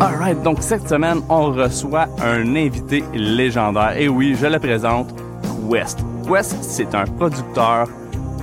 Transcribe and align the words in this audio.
Alright, 0.00 0.42
donc 0.42 0.58
cette 0.62 0.88
semaine, 0.88 1.20
on 1.28 1.52
reçoit 1.52 2.08
un 2.22 2.56
invité 2.56 3.04
légendaire. 3.14 3.96
Et 3.98 4.08
oui, 4.08 4.34
je 4.40 4.46
le 4.46 4.58
présente, 4.58 5.14
Quest. 5.70 5.98
Quest, 6.26 6.56
c'est 6.62 6.94
un 6.94 7.04
producteur, 7.04 7.88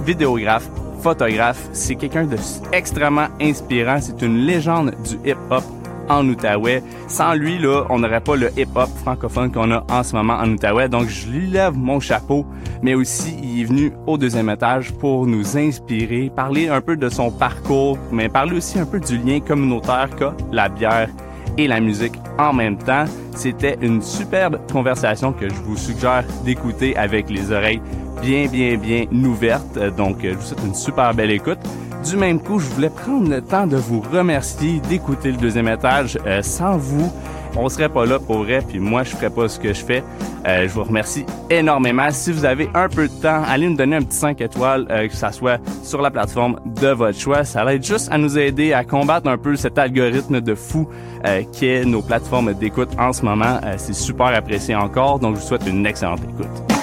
vidéographe, 0.06 0.70
photographe. 1.02 1.68
C'est 1.74 1.96
quelqu'un 1.96 2.26
de 2.26 2.38
extrêmement 2.72 3.28
inspirant. 3.42 3.98
C'est 4.02 4.22
une 4.22 4.46
légende 4.46 4.94
du 5.04 5.30
hip-hop 5.30 5.64
en 6.10 6.28
Outaouais. 6.28 6.84
Sans 7.08 7.34
lui, 7.34 7.58
là, 7.58 7.86
on 7.90 8.00
n'aurait 8.00 8.22
pas 8.22 8.36
le 8.36 8.50
hip-hop 8.58 8.90
francophone 9.04 9.52
qu'on 9.52 9.72
a 9.72 9.86
en 9.90 10.04
ce 10.04 10.16
moment 10.16 10.36
en 10.36 10.50
Outaouais. 10.50 10.90
Donc, 10.90 11.08
je 11.08 11.28
lui 11.28 11.48
lève 11.48 11.76
mon 11.76 12.00
chapeau. 12.00 12.46
Mais 12.82 12.94
aussi, 12.94 13.36
il 13.42 13.62
est 13.62 13.66
venu 13.66 13.92
au 14.06 14.18
deuxième 14.18 14.50
étage 14.50 14.94
pour 14.94 15.26
nous 15.26 15.58
inspirer, 15.58 16.32
parler 16.36 16.70
un 16.70 16.82
peu 16.82 16.96
de 16.96 17.10
son 17.10 17.32
parcours, 17.32 17.98
mais 18.12 18.30
parler 18.30 18.58
aussi 18.58 18.80
un 18.80 18.86
peu 18.86 19.00
du 19.00 19.18
lien 19.18 19.40
communautaire 19.40 20.10
qu'a 20.18 20.34
la 20.52 20.70
bière 20.70 21.10
et 21.58 21.68
la 21.68 21.80
musique 21.80 22.14
en 22.38 22.54
même 22.54 22.78
temps. 22.78 23.06
C'était 23.36 23.78
une 23.82 24.02
superbe 24.02 24.60
conversation 24.72 25.34
que 25.34 25.50
je 25.50 25.56
vous 25.56 25.78
suggère 25.78 26.24
d'écouter 26.46 26.96
avec 26.96 27.30
les 27.30 27.52
oreilles 27.52 27.82
bien, 28.22 28.48
bien, 28.48 28.78
bien 28.78 29.06
ouvertes. 29.12 29.78
Donc, 29.96 30.18
je 30.22 30.34
vous 30.34 30.42
souhaite 30.42 30.64
une 30.66 30.76
super 30.76 31.14
belle 31.14 31.32
écoute. 31.32 31.60
Du 32.06 32.16
même 32.16 32.40
coup, 32.40 32.60
je 32.60 32.68
voulais 32.68 32.90
prendre 32.90 33.30
le 33.30 33.42
temps 33.42 33.68
de 33.68 33.78
vous 33.78 34.02
remercier 34.02 34.80
d'écouter 34.88 35.32
le 35.32 35.38
deuxième 35.38 35.68
étage. 35.68 36.18
Euh, 36.26 36.42
sans 36.42 36.78
vous, 36.78 37.12
on 37.56 37.70
serait 37.70 37.90
pas 37.90 38.06
là 38.06 38.20
pour 38.20 38.44
vrai, 38.44 38.62
puis 38.68 38.80
moi, 38.80 39.04
je 39.04 39.10
ferais 39.10 39.30
pas 39.30 39.48
ce 39.48 39.60
que 39.60 39.74
je 39.74 39.84
fais. 39.84 40.04
Euh, 40.48 40.68
je 40.68 40.74
vous 40.74 40.84
remercie 40.84 41.26
énormément. 41.50 42.10
Si 42.12 42.32
vous 42.32 42.46
avez 42.46 42.70
un 42.74 42.88
peu 42.88 43.08
de 43.08 43.14
temps, 43.14 43.42
allez 43.46 43.68
nous 43.68 43.76
donner 43.76 43.98
un 43.98 44.04
petit 44.04 44.18
5 44.18 44.40
étoiles, 44.42 44.88
euh, 44.90 45.08
que 45.08 45.16
ça 45.16 45.32
soit 45.32 45.60
sur 45.84 46.02
la 46.02 46.12
plateforme 46.12 46.60
de 46.66 46.90
votre 46.90 47.18
choix. 47.18 47.44
Ça 47.44 47.66
va 47.66 47.74
être 47.74 47.86
juste 47.86 48.10
à 48.12 48.18
nous 48.18 48.38
aider 48.38 48.74
à 48.74 48.84
combattre 48.84 49.28
un 49.28 49.38
peu 49.38 49.56
cet 49.56 49.78
algorithme 49.78 50.40
de 50.40 50.56
fou 50.56 50.88
euh, 51.26 51.44
qui 51.52 51.68
nos 51.86 52.02
plateformes 52.02 52.54
d'écoute 52.54 52.90
en 52.98 53.12
ce 53.12 53.24
moment. 53.26 53.60
C'est 53.78 53.94
super 53.94 54.28
apprécié 54.28 54.76
encore, 54.76 55.20
donc 55.20 55.36
je 55.36 55.42
vous 55.42 55.48
souhaite 55.48 55.68
une 55.68 55.86
excellente 55.86 56.22
écoute. 56.24 56.77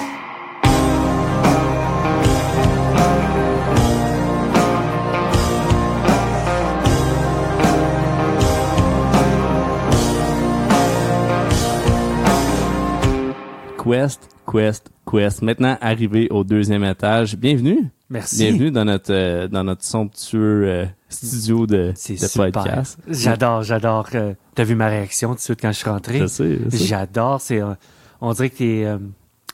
Quest, 13.85 14.29
Quest, 14.51 14.89
Quest. 15.09 15.41
Maintenant 15.41 15.77
arrivé 15.79 16.27
au 16.31 16.43
deuxième 16.43 16.83
étage. 16.83 17.35
Bienvenue. 17.37 17.89
Merci. 18.09 18.37
Bienvenue 18.37 18.71
dans 18.71 18.85
notre 18.85 19.13
euh, 19.13 19.47
dans 19.47 19.63
notre 19.63 19.83
somptueux 19.83 20.63
euh, 20.67 20.85
studio 21.09 21.67
de, 21.67 21.91
de 21.91 21.93
super. 21.95 22.51
podcast. 22.51 22.97
J'adore, 23.07 23.63
j'adore. 23.63 24.07
euh, 24.15 24.33
T'as 24.55 24.63
vu 24.63 24.75
ma 24.75 24.87
réaction 24.87 25.29
tout 25.29 25.35
de 25.35 25.39
suite 25.41 25.61
quand 25.61 25.71
je 25.71 25.77
suis 25.77 25.89
rentré? 25.89 26.19
Je 26.19 26.25
sais. 26.27 26.59
J'adore. 26.71 27.41
C'est, 27.41 27.61
euh, 27.61 27.73
on 28.21 28.33
dirait 28.33 28.49
que 28.49 28.57
t'es 28.57 28.87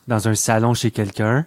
dans 0.08 0.28
un 0.28 0.34
salon 0.34 0.74
chez 0.74 0.90
quelqu'un. 0.90 1.46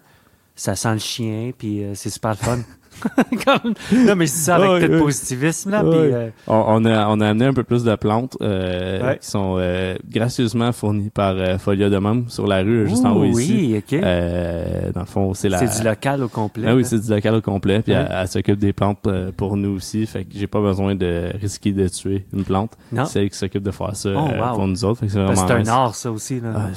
Ça 0.56 0.76
sent 0.76 0.94
le 0.94 1.00
chien, 1.00 1.52
puis 1.58 1.84
c'est 1.96 2.10
super 2.10 2.38
fun. 2.38 2.60
Comme- 3.46 3.74
non, 4.06 4.16
mais 4.16 4.26
je 4.26 4.32
dis 4.32 4.38
ça 4.38 4.56
avec 4.56 4.90
Ouais, 4.90 4.96
ouais. 4.96 5.02
positivisme, 5.02 5.72
là. 5.72 5.84
Ouais. 5.84 5.96
euh, 5.96 6.30
On, 6.48 6.64
on 6.68 6.86
a 6.86 7.08
on 7.10 7.20
a 7.22 7.28
amené 7.30 7.46
un 7.46 7.54
peu 7.54 7.64
plus 7.64 7.84
de 7.84 7.96
plantes 7.96 8.38
euh, 8.42 9.06
Ouais. 9.06 9.18
qui 9.20 9.28
sont 9.28 9.56
euh, 9.58 9.96
gracieusement 10.10 10.72
fournies 10.72 11.10
par 11.10 11.36
euh, 11.36 11.58
Folia 11.58 11.90
de 11.90 11.98
même 11.98 12.30
sur 12.30 12.48
la 12.48 12.62
rue 12.62 12.88
juste 12.90 13.06
en 13.06 13.16
haut 13.16 13.26
ici. 13.26 13.54
Oui, 13.54 13.78
OK. 13.78 13.94
Euh, 14.02 14.92
dans 14.94 15.02
le 15.02 15.06
fond, 15.06 15.34
c'est 15.34 15.50
la 15.50 15.60
C'est 15.66 15.82
du 15.82 15.88
local 15.88 16.24
au 16.24 16.28
complet. 16.30 16.66
Ah 16.68 16.76
oui, 16.76 16.86
c'est 16.86 17.00
du 17.00 17.10
local 17.10 17.36
au 17.36 17.42
complet, 17.42 17.82
puis 17.82 17.94
Ouais. 17.94 18.00
elle, 18.10 18.18
elle 18.22 18.28
s'occupe 18.28 18.60
des 18.60 18.74
plantes 18.74 19.00
euh, 19.08 19.32
pour 19.36 19.58
nous 19.58 19.76
aussi, 19.76 20.06
fait 20.06 20.24
que 20.24 20.32
j'ai 20.36 20.48
pas 20.48 20.62
besoin 20.62 20.96
de 20.96 21.32
risquer 21.40 21.72
de 21.72 21.88
tuer 21.88 22.26
une 22.34 22.44
plante. 22.44 22.72
Non. 22.92 23.06
C'est 23.06 23.22
elle 23.24 23.30
qui 23.30 23.38
s'occupe 23.38 23.64
de 23.64 23.72
faire 23.72 23.96
ça 23.96 24.10
Oh, 24.16 24.28
euh, 24.32 24.40
wow. 24.50 24.56
pour 24.56 24.68
nous 24.68 24.86
autres, 24.86 25.00
fait 25.02 25.06
que 25.08 25.12
c'est 25.12 25.20
vraiment 25.24 25.48
c'est 25.48 25.54
un 25.54 25.68
art, 25.68 25.96
ça 25.96 26.12
aussi. 26.12 26.40
Là. 26.40 26.54
Ah, 26.56 26.70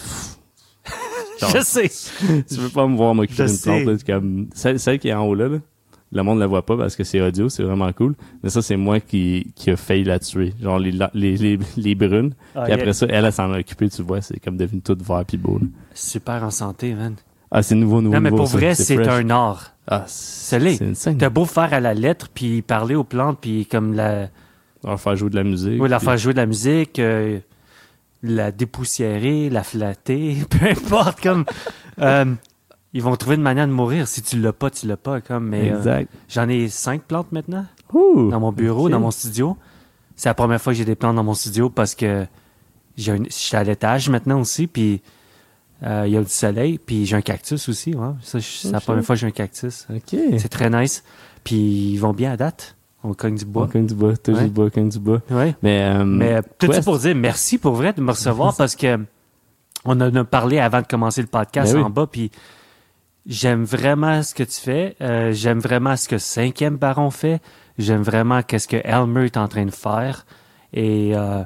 je 1.55 1.61
sais. 1.63 1.89
tu 2.49 2.55
veux 2.57 2.69
pas 2.69 2.87
me 2.87 2.97
voir 2.97 3.15
m'occuper 3.15 3.45
d'une 3.47 3.59
plante, 3.59 3.85
là, 3.85 3.93
comme 4.07 4.49
celle, 4.55 4.79
celle 4.81 4.99
qui 4.99 5.09
est 5.09 5.15
en 5.15 5.25
haut 5.25 5.35
là, 5.35 5.49
là, 5.49 5.59
le 6.13 6.23
monde 6.23 6.39
la 6.39 6.47
voit 6.47 6.65
pas 6.65 6.77
parce 6.77 6.97
que 6.97 7.05
c'est 7.05 7.21
audio, 7.21 7.49
c'est 7.49 7.63
vraiment 7.63 7.93
cool. 7.93 8.15
Mais 8.43 8.49
ça, 8.51 8.63
c'est 8.63 8.77
moi 8.77 8.99
qui, 9.01 9.53
qui 9.55 9.71
a 9.71 9.77
failli 9.77 10.05
la 10.05 10.19
tuer. 10.19 10.55
Genre 10.63 10.79
les, 10.79 10.93
la- 10.93 11.11
les, 11.15 11.37
les, 11.37 11.59
les 11.77 11.95
brunes. 11.95 12.33
Ah, 12.55 12.63
puis 12.65 12.73
après 12.73 12.93
ça, 12.95 13.07
elle, 13.11 13.25
elle 13.27 13.33
s'en 13.33 13.53
a 13.53 13.59
occupé, 13.61 13.89
tu 13.91 14.03
vois, 14.03 14.21
c'est 14.23 14.41
comme 14.41 14.57
devenu 14.57 14.81
tout 14.81 14.97
vert 15.01 15.25
pis 15.27 15.37
beau. 15.37 15.59
là. 15.59 15.67
Super 15.95 16.43
en 16.45 16.51
santé, 16.51 16.95
man. 16.95 17.15
Ah, 17.51 17.63
c'est 17.63 17.75
nouveau, 17.75 18.01
nouveau, 18.03 18.15
non, 18.17 18.21
mais 18.21 18.31
nouveau, 18.31 18.43
pour 18.43 18.51
ça. 18.51 18.59
vrai, 18.59 18.75
c'est 18.75 19.07
un 19.09 19.31
art. 19.31 19.73
Ah, 19.87 20.05
C'est. 20.07 21.17
T'as 21.17 21.31
beau 21.31 21.45
faire 21.47 21.73
à 21.73 21.81
la 21.81 21.95
lettre, 21.95 22.29
puis 22.33 22.61
parler 22.63 22.95
aux 22.95 23.05
plantes, 23.05 23.39
puis 23.41 23.65
comme 23.67 23.95
la... 23.95 24.29
On 24.85 24.91
va 24.91 24.97
faire 24.99 25.17
jouer 25.17 25.31
de 25.31 25.37
la 25.37 25.45
musique. 25.45 25.81
Oui, 25.81 25.89
puis- 25.99 26.05
faire 26.07 26.17
jouer 26.19 26.33
de 26.35 26.39
la 26.39 26.47
musique, 26.47 26.99
euh, 26.99 27.39
la 28.23 28.53
dépoussiérer, 28.53 29.49
la 29.51 29.63
flatter, 29.63 30.37
peu 30.51 30.67
importe, 30.67 31.21
comme... 31.23 31.45
euh, 32.01 32.25
ils 32.95 33.03
vont 33.03 33.15
trouver 33.17 33.37
une 33.37 33.43
manière 33.43 33.67
de 33.67 33.73
mourir. 33.73 34.09
Si 34.09 34.23
tu 34.23 34.39
l'as 34.41 34.53
pas, 34.53 34.71
tu 34.71 34.87
l'as 34.87 34.97
pas, 34.97 35.21
comme... 35.21 35.49
Mais 35.49 35.71
euh, 35.73 35.77
Exact. 35.79 36.11
j'en 36.29 36.49
ai 36.49 36.69
cinq 36.69 37.03
plantes 37.03 37.33
maintenant, 37.33 37.67
Ouh, 37.93 38.31
dans 38.31 38.41
mon 38.41 38.53
bureau, 38.53 38.89
dans 38.89 39.01
mon 39.01 39.11
studio. 39.11 39.57
C'est 40.17 40.29
la 40.29 40.35
première 40.35 40.61
fois 40.61 40.73
que 40.73 40.79
j'ai 40.79 40.85
des 40.85 40.95
plantes 40.97 41.17
dans 41.17 41.25
mon 41.25 41.35
studio 41.35 41.71
parce 41.71 41.95
que 41.95 42.27
j'ai 42.97 43.13
un, 43.13 43.23
je 43.25 43.31
suis 43.33 43.57
à 43.57 43.63
l'étage 43.63 44.09
maintenant 44.11 44.41
aussi, 44.41 44.67
puis 44.67 45.01
euh, 45.85 46.05
il 46.07 46.13
y 46.13 46.17
a 46.17 46.21
du 46.23 46.29
soleil, 46.31 46.79
puis 46.79 47.07
j'ai 47.07 47.15
un 47.15 47.21
cactus 47.23 47.69
aussi. 47.69 47.95
Ouais. 47.95 48.09
Ça, 48.23 48.39
je- 48.41 48.45
c'est 48.47 48.73
la 48.73 48.81
première 48.81 49.05
fois 49.05 49.15
que 49.15 49.21
j'ai 49.21 49.27
un 49.29 49.31
cactus. 49.33 49.87
Ok. 49.95 50.19
C'est 50.39 50.49
très 50.49 50.69
nice. 50.71 51.05
Puis 51.45 51.93
ils 51.93 51.99
vont 51.99 52.13
bien 52.13 52.33
à 52.33 52.37
date. 52.37 52.75
On 53.05 53.15
cogne 53.15 53.37
du 53.37 53.45
bois. 53.45 53.69
cogne 53.69 53.87
du 53.87 53.95
bois, 53.95 54.17
toujours 54.17 54.41
Ouais. 54.41 54.47
du 54.49 54.53
bois, 54.53 54.71
cogne 54.71 54.89
du 54.89 54.99
bois. 54.99 55.21
Ouais. 55.31 55.55
Mais, 55.63 55.83
euh, 55.85 56.05
Mais 56.05 56.33
euh, 56.35 56.43
tout 56.59 56.73
ça 56.73 56.83
pour 56.83 56.99
dire 56.99 57.15
merci 57.15 57.57
pour 57.59 57.75
vrai 57.75 57.93
de 57.93 58.01
me 58.01 58.11
recevoir 58.11 58.57
parce 58.59 58.75
que 58.75 58.99
on 59.85 59.93
en 60.01 60.13
a 60.17 60.25
parlé 60.25 60.59
avant 60.59 60.81
de 60.83 60.87
commencer 60.89 61.21
le 61.21 61.29
podcast 61.29 61.73
Ben 61.73 61.79
oui. 61.79 61.85
en 61.85 61.91
bas, 61.91 62.09
puis 62.11 62.33
j'aime 63.29 63.65
vraiment 63.65 64.23
ce 64.23 64.35
que 64.35 64.43
tu 64.43 64.61
fais. 64.61 64.97
Euh, 65.01 65.33
j'aime 65.33 65.59
vraiment 65.61 65.97
ce 65.97 66.09
que 66.09 66.19
Cinquième 66.19 66.77
Baron 66.77 67.11
fait. 67.11 67.41
J'aime 67.79 68.03
vraiment 68.03 68.43
qu'est-ce 68.43 68.67
que 68.67 68.79
Elmer 68.83 69.27
est 69.27 69.37
en 69.37 69.47
train 69.47 69.65
de 69.67 69.71
faire. 69.71 70.27
Et 70.73 71.13
euh, 71.15 71.45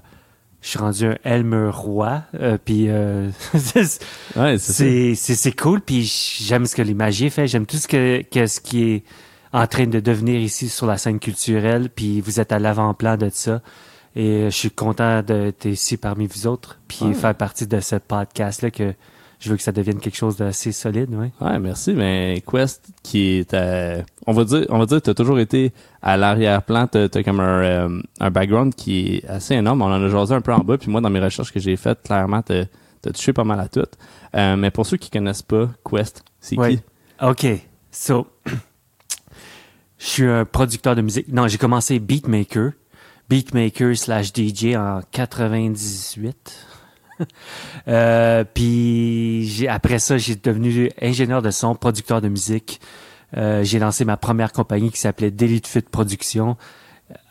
je 0.62 0.69
suis 0.69 0.78
rendu 0.78 1.06
un 1.06 1.16
Elmer 1.25 1.69
roi. 1.72 2.22
Euh, 2.34 2.56
puis 2.65 2.87
euh, 2.88 3.31
c'est- 3.54 4.03
ouais, 4.37 4.56
c'est 4.59 5.15
c'est 5.15 5.53
cool. 5.56 5.81
Puis 5.81 6.04
j'aime 6.41 6.65
ce 6.66 6.75
que 6.75 6.82
les 6.82 6.94
magies 6.94 7.28
fait. 7.31 7.47
J'aime 7.48 7.66
tout 7.66 7.76
ce 7.76 7.88
que 7.88 8.22
qu'est-ce 8.22 8.60
qui 8.60 8.84
est 8.84 9.04
en 9.53 9.66
train 9.66 9.87
de 9.87 10.00
devenir 10.00 10.41
ici 10.41 10.69
sur 10.70 10.87
la 10.87 10.97
scène 10.97 11.19
culturelle. 11.19 11.91
Puis 11.94 12.20
vous 12.22 12.41
êtes 12.41 12.53
à 12.53 12.59
l'avant-plan 12.59 13.16
de 13.19 13.28
ça. 13.31 13.60
Et 14.14 14.44
je 14.44 14.56
suis 14.56 14.70
content 14.70 15.22
d'être 15.22 15.64
ici 15.66 15.97
parmi 15.97 16.26
vous 16.26 16.47
autres. 16.47 16.78
Puis 16.88 17.04
Ouais. 17.06 17.14
faire 17.14 17.34
partie 17.34 17.66
de 17.66 17.81
ce 17.81 17.97
podcast-là 17.97 18.70
que 18.70 18.94
je 19.42 19.50
veux 19.50 19.56
que 19.56 19.62
ça 19.62 19.72
devienne 19.72 19.98
quelque 19.98 20.16
chose 20.16 20.36
d'assez 20.36 20.70
solide. 20.70 21.12
Ouais. 21.14 21.32
Ouais, 21.41 21.58
merci. 21.58 21.92
Mais 21.94 22.42
Quest, 22.48 22.86
qui 23.03 23.38
est, 23.38 23.54
euh, 23.54 24.00
on 24.28 24.32
va 24.32 24.44
dire, 24.44 24.66
on 24.69 24.78
va 24.78 24.86
dire, 24.86 25.03
t'as 25.03 25.14
toujours 25.14 25.41
été 25.41 25.72
à 26.00 26.16
l'arrière-plan. 26.16 26.86
T'as, 26.86 27.08
t'as 27.08 27.22
comme 27.25 27.41
un, 27.41 27.62
euh, 27.62 28.02
un 28.20 28.31
background 28.31 28.75
qui 28.76 29.16
est 29.16 29.28
assez 29.28 29.54
énorme. 29.54 29.82
On 29.82 29.86
en 29.86 30.00
a 30.02 30.08
jasé 30.08 30.32
un 30.34 30.41
peu 30.41 30.52
en 30.52 30.60
bas. 30.60 30.78
Puis 30.78 30.91
moi, 30.91 31.00
dans 31.00 31.10
mes 31.10 31.19
recherches 31.20 31.52
que 31.52 31.58
j'ai 31.58 31.76
faites, 31.76 32.02
clairement, 32.04 32.41
t'as, 32.42 32.66
t'as 33.00 33.10
touché 33.10 33.32
pas 33.32 33.42
mal 33.44 33.58
à 33.58 33.66
tout. 33.69 33.81
Euh, 34.36 34.56
mais 34.56 34.70
pour 34.70 34.86
ceux 34.86 34.97
qui 34.97 35.10
connaissent 35.10 35.42
pas 35.42 35.69
Quest, 35.84 36.25
c'est 36.41 36.56
Ouais. 36.56 36.76
qui? 36.76 36.82
OK. 37.20 37.47
So, 37.91 38.28
je 39.98 40.06
suis 40.06 40.25
un 40.26 40.44
producteur 40.44 40.94
de 40.94 41.02
musique. 41.02 41.26
Non, 41.28 41.48
j'ai 41.48 41.58
commencé 41.58 41.98
beatmaker. 41.98 42.72
Beatmaker 43.28 43.97
slash 43.97 44.32
DJ 44.32 44.76
en 44.76 45.00
98. 45.10 46.66
euh, 47.88 48.44
puis 48.53 49.66
après 49.69 49.99
ça, 49.99 50.19
j'ai 50.19 50.37
devenu 50.37 50.91
ingénieur 51.00 51.43
de 51.43 51.50
son, 51.50 51.75
producteur 51.75 52.21
de 52.21 52.28
musique. 52.28 52.81
Euh, 53.37 53.65
j'ai 53.65 53.78
lancé 53.78 54.05
ma 54.05 54.16
première 54.16 54.53
compagnie 54.53 54.91
qui 54.91 54.99
s'appelait 54.99 55.31
Delete 55.31 55.66
Fit 55.66 55.82
Production, 55.82 56.56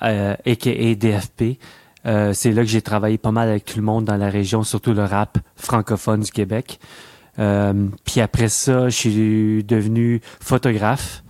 euh, 0.01 0.35
aka 0.45 0.95
DFP. 0.95 1.59
Euh, 2.07 2.33
c'est 2.33 2.51
là 2.51 2.63
que 2.63 2.69
j'ai 2.69 2.81
travaillé 2.81 3.17
pas 3.17 3.31
mal 3.31 3.49
avec 3.49 3.65
tout 3.65 3.77
le 3.77 3.83
monde 3.83 4.05
dans 4.05 4.17
la 4.17 4.29
région, 4.29 4.63
surtout 4.63 4.93
le 4.93 5.03
rap 5.03 5.37
francophone 5.55 6.21
du 6.21 6.31
Québec. 6.31 6.79
Puis 8.05 8.21
après 8.21 8.49
ça, 8.49 8.89
je 8.89 8.95
suis 8.95 9.63
devenu 9.63 10.21
photographe 10.39 11.23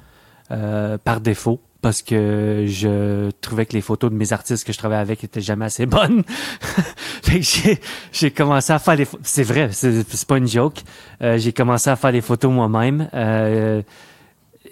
par 0.49 1.21
défaut 1.21 1.61
parce 1.81 2.03
que 2.03 2.65
je 2.67 3.31
trouvais 3.41 3.65
que 3.65 3.73
les 3.73 3.81
photos 3.81 4.11
de 4.11 4.15
mes 4.15 4.33
artistes 4.33 4.65
que 4.65 4.71
je 4.71 4.77
travaillais 4.77 5.01
avec 5.01 5.23
étaient 5.23 5.41
jamais 5.41 5.65
assez 5.65 5.87
bonnes. 5.87 6.23
j'ai, 8.11 8.31
commencé 8.31 8.71
à 8.71 8.79
faire 8.79 8.95
des 8.95 9.05
photos. 9.05 9.25
C'est 9.27 9.43
vrai, 9.43 9.69
c'est, 9.71 10.25
pas 10.25 10.37
une 10.37 10.47
joke. 10.47 10.81
Euh, 11.23 11.37
j'ai 11.39 11.53
commencé 11.53 11.89
à 11.89 11.95
faire 11.95 12.11
des 12.11 12.21
photos 12.21 12.51
moi-même. 12.51 13.09
Euh, 13.15 13.81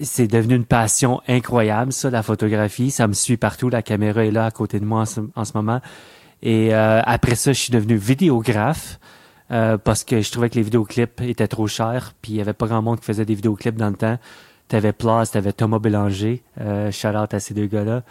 c'est 0.02 0.28
devenu 0.28 0.56
une 0.56 0.66
passion 0.66 1.20
incroyable, 1.28 1.92
ça, 1.92 2.12
la 2.12 2.22
photographie. 2.22 2.92
Ça 2.92 3.08
me 3.08 3.14
suit 3.14 3.38
partout. 3.38 3.70
La 3.70 3.82
caméra 3.82 4.24
est 4.24 4.32
là 4.32 4.46
à 4.46 4.52
côté 4.52 4.80
de 4.80 4.86
moi 4.86 5.02
en 5.02 5.06
ce, 5.06 5.22
en 5.36 5.46
ce 5.46 5.54
moment. 5.56 5.82
Et 6.44 6.74
euh, 6.74 7.02
après 7.06 7.36
ça, 7.36 7.54
je 7.54 7.60
suis 7.60 7.72
devenu 7.72 7.96
vidéographe 7.96 9.00
parce 9.84 10.04
que 10.04 10.22
je 10.22 10.32
trouvais 10.32 10.52
que 10.52 10.58
les 10.58 10.62
vidéoclips 10.62 11.22
étaient 11.22 11.48
trop 11.48 11.66
chers. 11.66 12.14
Puis 12.22 12.34
il 12.34 12.36
y 12.36 12.42
avait 12.42 12.54
pas 12.54 12.68
grand 12.68 12.84
monde 12.84 13.00
qui 13.00 13.06
faisait 13.06 13.26
des 13.26 13.34
vidéoclips 13.34 13.78
dans 13.78 13.90
le 13.90 13.96
temps. 13.96 14.20
T'avais 14.70 14.94
Place, 14.94 15.32
t'avais 15.32 15.52
Thomas 15.52 15.80
Bélanger. 15.80 16.42
Euh, 16.62 16.92
shout 16.92 17.10
out 17.10 17.34
à 17.34 17.40
ces 17.40 17.54
deux 17.54 17.66
gars-là, 17.66 18.04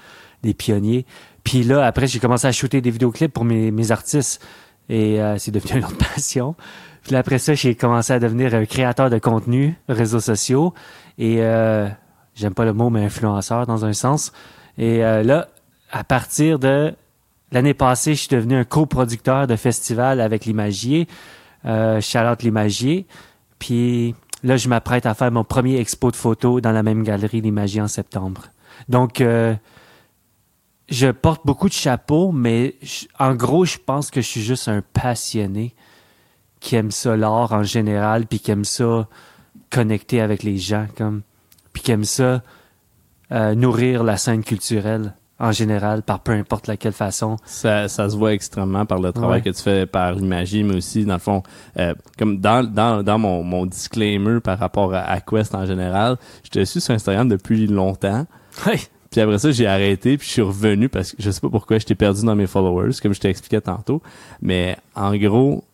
des 0.43 0.53
pionniers. 0.53 1.07
Puis 1.45 1.63
là, 1.63 1.87
après, 1.87 2.07
j'ai 2.07 2.19
commencé 2.19 2.47
à 2.47 2.53
shooter 2.53 2.83
des 2.83 2.91
vidéoclips 2.91 3.33
pour 3.33 3.45
mes, 3.45 3.71
mes 3.71 3.91
artistes. 3.91 4.45
Et 4.91 5.23
euh, 5.23 5.39
c'est 5.39 5.51
devenu 5.51 5.79
une 5.79 5.85
autre 5.85 5.97
passion. 6.15 6.55
Puis 7.03 7.13
là, 7.15 7.21
après 7.21 7.39
ça, 7.39 7.55
j'ai 7.55 7.75
commencé 7.75 8.13
à 8.13 8.19
devenir 8.19 8.55
un 8.55 8.67
créateur 8.67 9.09
de 9.09 9.19
contenu, 9.19 9.77
réseaux 9.89 10.21
sociaux. 10.21 10.75
Et 11.17 11.37
euh, 11.41 11.89
j'aime 12.35 12.55
pas 12.55 12.65
le 12.65 12.73
mot, 12.73 12.91
mais 12.91 13.05
influenceur 13.05 13.67
dans 13.67 13.85
un 13.85 13.93
sens. 13.93 14.33
Et 14.77 15.05
euh, 15.05 15.23
là, 15.23 15.49
à 15.91 16.05
partir 16.05 16.59
de 16.59 16.93
l'année 17.51 17.75
passée, 17.75 18.15
je 18.15 18.21
suis 18.21 18.29
devenu 18.29 18.57
un 18.57 18.65
coproducteur 18.65 19.47
de 19.47 19.57
festival 19.57 20.21
avec 20.21 20.45
l'Imagier. 20.45 21.09
Euh, 21.65 22.01
Charlotte 22.01 22.43
l'Imagier. 22.43 23.07
Puis 23.59 24.15
là, 24.43 24.57
je 24.57 24.69
m'apprête 24.69 25.07
à 25.07 25.15
faire 25.15 25.31
mon 25.31 25.45
premier 25.45 25.79
expo 25.79 26.11
de 26.11 26.17
photos 26.17 26.63
dans 26.63 26.73
la 26.73 26.83
même 26.83 27.03
galerie 27.03 27.41
l'Imagier 27.41 27.81
en 27.81 27.89
septembre. 27.89 28.45
Donc, 28.89 29.21
euh, 29.21 29.55
je 30.89 31.09
porte 31.09 31.45
beaucoup 31.45 31.69
de 31.69 31.75
chapeaux, 31.75 32.33
mais 32.33 32.77
en 33.19 33.35
gros, 33.35 33.65
je 33.65 33.79
pense 33.79 34.11
que 34.11 34.21
je 34.21 34.27
suis 34.27 34.43
juste 34.43 34.69
un 34.69 34.83
passionné 34.93 35.75
qui 36.61 36.77
aime 36.77 36.91
ça 36.91 37.17
l'art 37.17 37.53
en 37.53 37.63
général, 37.63 38.27
puis 38.27 38.41
qui 38.41 38.51
aime 38.51 38.65
ça 38.65 39.09
connecter 39.71 40.21
avec 40.21 40.43
les 40.43 40.57
gens, 40.57 40.87
comme, 40.97 41.23
puis 41.73 41.83
qui 41.83 41.93
aime 41.93 42.05
ça 42.05 42.43
euh, 43.33 43.55
nourrir 43.55 44.03
la 44.03 44.17
scène 44.17 44.43
culturelle 44.43 45.15
en 45.41 45.53
général, 45.53 46.03
par 46.03 46.21
peu 46.21 46.33
importe 46.33 46.67
laquelle 46.67 46.93
façon. 46.93 47.37
Ça, 47.45 47.87
ça 47.89 48.11
se 48.11 48.17
voit 48.17 48.33
extrêmement 48.33 48.87
par 48.87 48.99
le 49.01 49.13
travail 49.13 49.41
Ouais. 49.41 49.43
que 49.53 49.57
tu 49.57 49.63
fais 49.63 49.87
par 49.87 50.13
l'imagie, 50.15 50.65
mais 50.65 50.77
aussi, 50.77 51.05
dans 51.05 51.15
le 51.15 51.21
fond, 51.21 51.43
euh, 51.79 51.95
comme 52.19 52.39
dans, 52.39 52.65
dans, 52.69 53.03
dans 53.05 53.19
mon, 53.19 53.43
mon 53.45 53.65
disclaimer 53.67 54.41
par 54.41 54.59
rapport 54.59 54.93
à, 54.95 55.01
à 55.01 55.21
Quest 55.21 55.55
en 55.55 55.65
général, 55.67 56.17
je 56.45 56.51
te 56.51 56.65
suis 56.65 56.81
sur 56.81 56.93
Instagram 56.95 57.29
depuis 57.29 57.67
longtemps. 57.67 58.27
Oui. 58.67 58.79
Puis 59.11 59.21
après 59.23 59.39
ça, 59.39 59.51
j'ai 59.53 59.67
arrêté, 59.67 60.19
puis 60.19 60.27
je 60.27 60.33
suis 60.33 60.43
revenu 60.43 60.89
parce 60.91 61.13
que 61.13 61.23
je 61.23 61.31
sais 61.31 61.41
pas 61.41 61.49
pourquoi 61.49 61.79
j'étais 61.79 61.95
perdu 61.95 62.25
dans 62.27 62.35
mes 62.35 62.47
followers, 62.47 62.91
comme 63.01 63.15
je 63.15 63.21
t'expliquais 63.21 63.61
tantôt. 63.63 64.03
Mais 64.43 64.77
en 64.95 65.17
gros, 65.17 65.65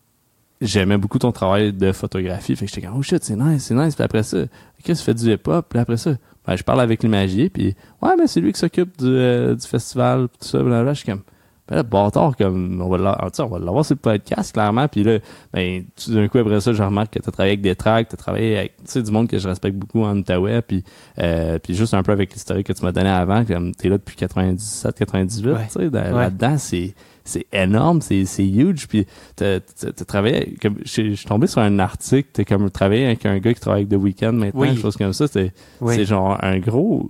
j'aimais 0.61 0.97
beaucoup 0.97 1.19
ton 1.19 1.31
travail 1.33 1.73
de 1.73 1.91
photographie. 1.91 2.55
Fait 2.55 2.65
que 2.65 2.71
j'étais 2.73 2.87
comme, 2.87 2.97
oh 2.97 3.01
shit, 3.01 3.23
c'est 3.23 3.35
nice, 3.35 3.65
c'est 3.65 3.73
nice. 3.75 3.95
Puis 3.95 4.03
après 4.05 4.23
ça, 4.23 4.37
qu'est-ce 4.83 5.01
que 5.03 5.11
tu 5.11 5.17
fais 5.17 5.25
du 5.25 5.33
hip-hop? 5.33 5.65
Puis 5.69 5.79
après 5.79 5.97
ça, 5.97 6.11
ben, 6.47 6.55
je 6.55 6.63
parle 6.63 6.81
avec 6.81 7.01
l'imagier, 7.03 7.49
puis 7.49 7.75
ouais, 8.01 8.11
mais 8.17 8.27
c'est 8.27 8.41
lui 8.41 8.53
qui 8.53 8.59
s'occupe 8.59 8.97
du, 8.99 9.05
euh, 9.07 9.55
du 9.55 9.65
festival, 9.67 10.27
tout 10.39 10.47
ça, 10.47 10.59
blablabla. 10.59 10.93
Je 10.93 10.99
suis 10.99 11.11
comme, 11.11 11.21
ben 11.67 11.77
là, 11.77 11.83
bâtard, 11.83 12.35
comme, 12.37 12.79
on 12.79 12.87
va 12.89 12.97
l'avoir, 12.97 13.31
tu 13.31 13.37
sais, 13.37 13.41
on 13.41 13.47
va 13.47 13.57
l'avoir 13.57 13.83
sur 13.83 13.95
le 13.95 13.99
podcast, 13.99 14.53
clairement. 14.53 14.87
Puis 14.87 15.03
là, 15.03 15.17
ben, 15.51 15.83
tout 15.95 16.13
d'un 16.13 16.27
coup, 16.27 16.37
après 16.37 16.59
ça, 16.61 16.73
je 16.73 16.83
remarque 16.83 17.13
que 17.13 17.19
t'as 17.19 17.31
travaillé 17.31 17.53
avec 17.53 17.61
des 17.61 17.75
tracks, 17.75 18.07
t'as 18.07 18.17
travaillé 18.17 18.57
avec, 18.57 18.77
tu 18.77 18.83
sais, 18.85 19.01
du 19.01 19.09
monde 19.11 19.27
que 19.27 19.39
je 19.39 19.47
respecte 19.47 19.75
beaucoup 19.75 20.03
en 20.03 20.15
Outaouais, 20.17 20.61
puis, 20.61 20.83
euh, 21.19 21.57
puis 21.57 21.73
juste 21.73 21.95
un 21.95 22.03
peu 22.03 22.11
avec 22.11 22.31
l'historique 22.33 22.67
que 22.67 22.73
tu 22.73 22.83
m'as 22.85 22.91
donné 22.91 23.09
avant, 23.09 23.43
comme 23.45 23.73
t'es 23.73 23.89
là 23.89 23.97
depuis 23.97 24.15
97, 24.15 24.95
98, 24.95 25.51
Ouais. 25.51 25.65
tu 25.65 25.71
sais, 25.71 25.79
Ouais. 25.87 26.11
là-dedans, 26.11 26.57
c'est, 26.59 26.93
c'est 27.25 27.45
énorme, 27.51 28.01
c'est, 28.01 28.23
c'est 28.25 28.47
huge, 28.47 28.87
puis 28.87 29.05
t'as, 29.35 29.59
travaillé, 30.07 30.55
comme, 30.61 30.75
je 30.85 31.13
suis 31.13 31.25
tombé 31.25 31.47
sur 31.47 31.59
un 31.61 31.79
article, 31.79 32.29
t'as 32.31 32.43
comme 32.45 32.69
travaillé 32.69 33.05
avec 33.07 33.25
un 33.25 33.37
gars 33.39 33.53
qui 33.53 33.59
travaille 33.59 33.81
avec 33.83 33.89
The 33.89 34.01
Weeknd 34.01 34.31
maintenant, 34.33 34.61
Oui. 34.61 34.77
chose 34.77 34.95
comme 34.95 35.11
ça, 35.13 35.27
c'est, 35.27 35.51
Oui. 35.81 35.95
c'est 35.95 36.05
genre 36.05 36.37
un 36.43 36.59
gros, 36.59 37.09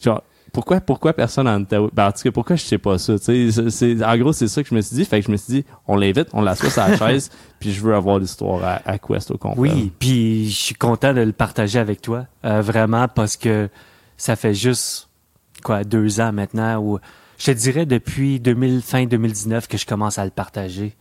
genre, 0.00 0.22
pourquoi, 0.52 0.82
pourquoi 0.82 1.14
personne 1.14 1.48
en 1.48 1.62
Outaouais? 1.62 1.88
Ben, 1.94 2.08
en 2.08 2.12
tout 2.12 2.20
cas, 2.24 2.30
pourquoi 2.30 2.56
je 2.56 2.62
sais 2.62 2.76
pas 2.76 2.98
ça? 2.98 3.16
C'est- 3.16 3.70
c'est, 3.70 4.04
en 4.04 4.18
gros, 4.18 4.34
c'est 4.34 4.48
ça 4.48 4.62
que 4.62 4.68
je 4.68 4.74
me 4.74 4.82
suis 4.82 4.96
dit. 4.96 5.06
Fait 5.06 5.20
que 5.20 5.26
je 5.26 5.32
me 5.32 5.38
suis 5.38 5.50
dit, 5.54 5.64
on 5.88 5.96
l'invite, 5.96 6.28
on 6.34 6.42
l'assoit 6.42 6.68
sur 6.68 6.82
la 6.82 6.94
chaise, 6.98 7.30
puis 7.58 7.72
je 7.72 7.80
veux 7.80 7.94
avoir 7.94 8.18
l'histoire 8.18 8.62
à, 8.62 8.82
à 8.84 8.98
Quest 8.98 9.30
au 9.30 9.38
complet. 9.38 9.70
Oui, 9.72 9.92
puis 9.98 10.50
je 10.50 10.54
suis 10.56 10.74
content 10.74 11.14
de 11.14 11.22
le 11.22 11.32
partager 11.32 11.78
avec 11.78 12.02
toi, 12.02 12.26
euh, 12.44 12.60
vraiment, 12.60 13.08
parce 13.08 13.38
que 13.38 13.70
ça 14.18 14.36
fait 14.36 14.52
juste, 14.52 15.08
quoi, 15.64 15.84
deux 15.84 16.20
ans 16.20 16.32
maintenant, 16.34 16.78
où 16.82 16.98
je 17.42 17.46
te 17.50 17.58
dirais 17.58 17.86
depuis 17.86 18.38
2000, 18.38 18.82
fin 18.82 19.04
2019 19.04 19.66
que 19.66 19.76
je 19.76 19.84
commence 19.84 20.16
à 20.16 20.24
le 20.24 20.30
partager, 20.30 20.94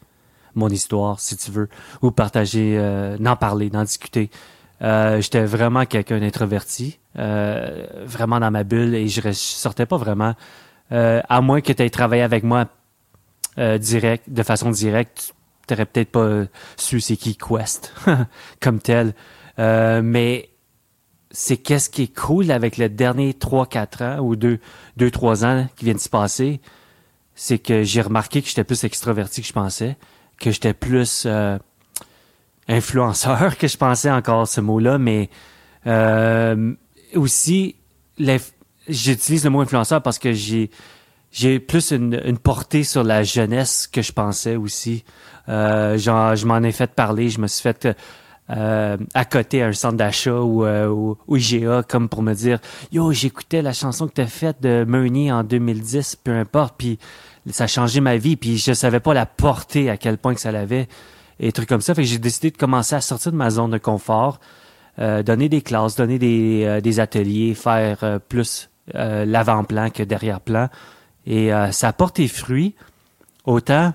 mon 0.55 0.69
histoire, 0.69 1.19
si 1.19 1.38
tu 1.38 1.51
veux, 1.51 1.69
ou 2.01 2.09
partager, 2.09 2.77
euh, 2.79 3.15
n'en 3.19 3.35
parler, 3.35 3.69
d'en 3.69 3.83
discuter. 3.83 4.31
Euh, 4.81 5.21
J'étais 5.21 5.45
vraiment 5.45 5.85
quelqu'un 5.85 6.19
d'introverti, 6.19 6.97
euh, 7.19 7.85
vraiment 8.05 8.39
dans 8.39 8.49
ma 8.49 8.63
bulle, 8.63 8.95
et 8.95 9.07
je, 9.07 9.21
je 9.21 9.31
sortais 9.33 9.85
pas 9.85 9.97
vraiment, 9.97 10.33
euh, 10.91 11.21
à 11.29 11.41
moins 11.41 11.61
que 11.61 11.73
tu 11.73 11.83
aies 11.83 11.91
travaillé 11.91 12.23
avec 12.23 12.44
moi 12.44 12.65
euh, 13.59 13.77
direct, 13.77 14.27
de 14.27 14.41
façon 14.41 14.71
directe, 14.71 15.35
tu 15.67 15.75
peut-être 15.75 16.11
pas 16.11 16.45
su 16.75 17.01
c'est 17.01 17.17
qui 17.17 17.37
Quest 17.37 17.94
comme 18.59 18.79
tel. 18.79 19.13
Mais 19.57 20.49
c'est 21.31 21.57
qu'est-ce 21.57 21.89
qui 21.89 22.04
est 22.04 22.16
cool 22.16 22.51
avec 22.51 22.78
le 22.78 22.89
dernier 22.89 23.31
3-4 23.33 24.04
ans 24.04 24.19
ou 24.19 24.36
2-3 24.36 25.45
ans 25.45 25.68
qui 25.75 25.86
viennent 25.86 25.98
de 25.98 26.01
se 26.01 26.10
passer, 26.10 26.62
c'est 27.36 27.60
que 27.60 27.83
j'ai 27.83 28.01
remarqué 28.01 28.42
que 28.42 28.48
j'étais 28.48 28.63
plus 28.63 28.83
extroverti 28.83 29.42
que 29.42 29.48
je 29.48 29.54
pensais, 29.54 29.98
que 30.39 30.51
j'étais 30.51 30.74
plus 30.74 31.24
euh, 31.25 31.57
influenceur 32.68 33.57
que 33.60 33.68
je 33.68 33.78
pensais 33.78 34.12
encore 34.12 34.48
ce 34.48 34.62
mot-là, 34.62 34.98
mais 34.98 35.30
euh, 35.88 36.74
aussi 37.16 37.75
j'utilise 38.88 39.44
le 39.45 39.50
mot 39.50 39.62
influenceur 39.62 40.01
parce 40.01 40.19
que 40.19 40.33
j'ai 40.33 40.69
j'ai 41.31 41.60
plus 41.60 41.92
une, 41.92 42.22
une 42.25 42.38
portée 42.38 42.83
sur 42.83 43.04
la 43.04 43.24
jeunesse 43.24 43.88
que 43.88 44.01
je 44.01 44.12
pensais 44.12 44.57
aussi. 44.57 45.06
Euh, 45.48 45.98
genre, 45.98 46.36
je 46.36 46.45
m'en 46.45 46.62
ai 46.62 46.74
fait 46.74 46.94
parler, 46.94 47.30
je 47.30 47.39
me 47.39 47.48
suis 47.48 47.62
fait 47.62 47.88
euh, 48.51 48.98
à 49.13 49.24
côté 49.24 49.63
à 49.63 49.68
un 49.68 49.74
centre 49.74 49.95
d'achat 49.95 50.42
ou, 50.42 50.65
euh, 50.65 51.83
comme 51.88 52.09
pour 52.09 52.21
me 52.21 52.33
dire 52.33 52.59
Yo, 52.92 53.13
j'écoutais 53.13 53.62
la 53.62 53.71
chanson 53.71 54.07
que 54.07 54.13
t'as 54.13 54.25
faite 54.25 54.62
de 54.62 54.83
Meunier 54.86 55.31
en 55.31 55.44
2010, 55.44 56.18
peu 56.18 56.31
importe, 56.31 56.75
puis 56.77 57.00
ça 57.50 57.63
a 57.63 57.68
changé 57.68 58.01
ma 58.01 58.18
vie, 58.18 58.36
puis 58.36 58.57
je 58.57 58.74
savais 58.74 59.00
pas 59.00 59.13
la 59.13 59.25
portée 59.25 59.89
à 59.89 59.95
quel 59.95 60.18
point 60.18 60.33
que 60.33 60.42
ça 60.42 60.51
l'avait 60.51 60.89
et 61.39 61.51
trucs 61.53 61.69
comme 61.69 61.81
ça. 61.81 61.95
Fait 61.95 62.01
que 62.01 62.07
j'ai 62.07 62.19
décidé 62.19 62.51
de 62.51 62.57
commencer 62.57 62.94
à 62.95 63.01
sortir 63.01 63.31
de 63.31 63.38
ma 63.38 63.50
zone 63.50 63.71
de 63.71 63.77
confort, 63.77 64.39
euh, 65.00 65.24
donner 65.24 65.47
des 65.47 65.62
classes, 65.62 65.95
donner 65.95 66.19
des, 66.19 66.63
euh, 66.65 67.01
ateliers, 67.01 67.54
faire 67.54 68.19
plus 68.27 68.69
l'avant-plan 68.94 69.89
que 69.92 70.04
derrière-plan. 70.04 70.68
Et 71.25 71.51
ça 71.71 71.89
a 71.89 71.94
porté 71.94 72.27
fruit, 72.27 72.75
autant 73.45 73.94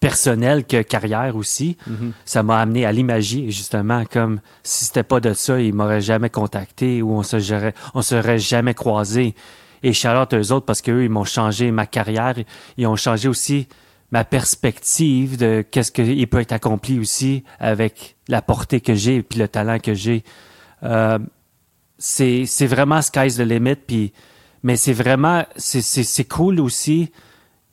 personnel 0.00 0.64
que 0.64 0.80
carrière 0.82 1.36
aussi. 1.36 1.76
Mhm. 1.86 2.12
Ça 2.24 2.42
m'a 2.42 2.58
amené 2.58 2.86
à 2.86 2.92
l'imagier, 2.92 3.50
justement, 3.50 4.04
comme 4.10 4.40
si 4.62 4.86
c'était 4.86 5.02
pas 5.02 5.20
de 5.20 5.34
ça, 5.34 5.60
ils 5.60 5.74
m'auraient 5.74 6.00
jamais 6.00 6.30
contacté 6.30 7.02
ou 7.02 7.12
on 7.12 7.22
se 7.22 7.38
serait, 7.38 7.74
on 7.94 8.02
serait 8.02 8.38
jamais 8.38 8.74
croisé. 8.74 9.34
Et 9.82 9.92
Charlotte, 9.92 10.32
eux 10.34 10.52
autres, 10.52 10.66
parce 10.66 10.82
qu'eux, 10.82 11.04
ils 11.04 11.10
m'ont 11.10 11.24
changé 11.24 11.70
ma 11.70 11.86
carrière, 11.86 12.34
ils 12.76 12.86
ont 12.86 12.96
changé 12.96 13.28
aussi 13.28 13.68
ma 14.10 14.24
perspective 14.24 15.36
de 15.36 15.64
qu'est-ce 15.70 15.92
qui 15.92 16.26
peut 16.26 16.40
être 16.40 16.52
accompli 16.52 16.98
aussi 16.98 17.44
avec 17.58 18.16
la 18.26 18.42
portée 18.42 18.80
que 18.80 18.94
j'ai 18.94 19.16
et 19.16 19.22
puis 19.22 19.38
le 19.38 19.48
talent 19.48 19.78
que 19.78 19.94
j'ai. 19.94 20.24
Euh, 20.82 21.18
c'est 21.98 22.46
c'est 22.46 22.66
vraiment 22.66 23.02
sky's 23.02 23.36
the 23.36 23.40
limit 23.40 23.76
puis 23.76 24.14
mais 24.62 24.76
c'est 24.76 24.94
vraiment 24.94 25.44
c'est 25.56 26.28
cool 26.28 26.58
aussi 26.58 27.12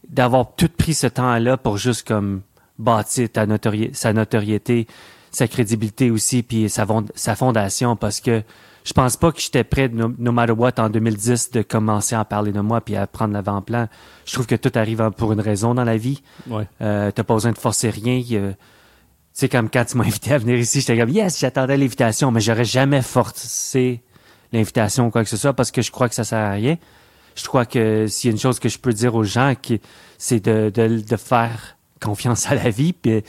d'avoir 0.10 0.56
tout 0.56 0.70
pris 0.76 0.94
ce 0.94 1.08
temps-là 1.08 1.58
pour 1.58 1.78
juste 1.78 2.08
comme 2.08 2.42
bâtir 2.80 3.30
ta 3.32 3.46
notori- 3.46 3.94
sa 3.94 4.14
notoriété, 4.14 4.88
sa 5.32 5.48
crédibilité 5.48 6.12
aussi 6.12 6.44
puis 6.44 6.70
sa 6.70 6.86
fond- 6.86 7.06
sa 7.16 7.36
fondation 7.36 7.96
parce 7.96 8.20
que 8.22 8.44
je 8.86 8.94
pense 8.94 9.18
pas 9.18 9.32
que 9.34 9.42
j'étais 9.42 9.66
prêt 9.66 9.90
no, 9.90 10.14
no 10.18 10.32
matter 10.32 10.54
what 10.54 10.72
en 10.80 10.90
2010 10.90 11.52
de 11.52 11.62
commencer 11.62 12.16
à 12.16 12.22
en 12.22 12.26
parler 12.26 12.54
de 12.54 12.62
moi 12.62 12.80
puis 12.80 12.96
à 12.96 13.06
prendre 13.06 13.34
l'avant-plan. 13.34 13.88
Je 14.26 14.32
trouve 14.34 14.48
que 14.48 14.56
tout 14.56 14.72
arrive 14.76 15.12
pour 15.18 15.34
une 15.34 15.42
raison 15.42 15.74
dans 15.74 15.84
la 15.84 15.98
vie. 15.98 16.22
Ouais. 16.50 16.68
Euh, 16.82 17.12
t'as 17.12 17.24
pas 17.24 17.34
besoin 17.34 17.52
de 17.52 17.58
forcer 17.58 17.90
rien. 17.90 18.22
Tu 18.22 18.40
sais, 19.34 19.50
comme 19.50 19.70
quand 19.70 19.84
tu 19.84 19.98
m'as 19.98 20.04
invité 20.08 20.34
à 20.34 20.38
venir 20.38 20.58
ici, 20.58 20.80
j'étais 20.80 20.98
comme, 20.98 21.10
yes, 21.10 21.38
j'attendais 21.40 21.76
l'invitation, 21.76 22.32
mais 22.32 22.40
j'aurais 22.40 22.64
jamais 22.64 23.02
forcé 23.02 24.02
l'invitation 24.54 25.08
ou 25.08 25.12
quoi 25.12 25.24
que 25.24 25.30
ce 25.30 25.36
soit 25.38 25.52
parce 25.54 25.72
que 25.72 25.82
je 25.82 25.92
crois 25.92 26.08
que 26.08 26.16
ça 26.16 26.24
sert 26.24 26.40
à 26.40 26.52
rien. 26.52 26.78
Je 27.38 27.46
crois 27.46 27.66
que 27.66 28.08
s'il 28.08 28.30
y 28.30 28.32
a 28.32 28.34
une 28.34 28.40
chose 28.40 28.60
que 28.60 28.68
je 28.68 28.80
peux 28.80 28.92
dire 28.94 29.16
aux 29.16 29.24
gens, 29.24 29.54
c'est 30.18 30.44
de 30.44 31.18
faire 31.18 31.78
confiance 32.02 32.48
à 32.52 32.56
la 32.56 32.70
vie. 32.70 32.94
Puis 32.94 33.24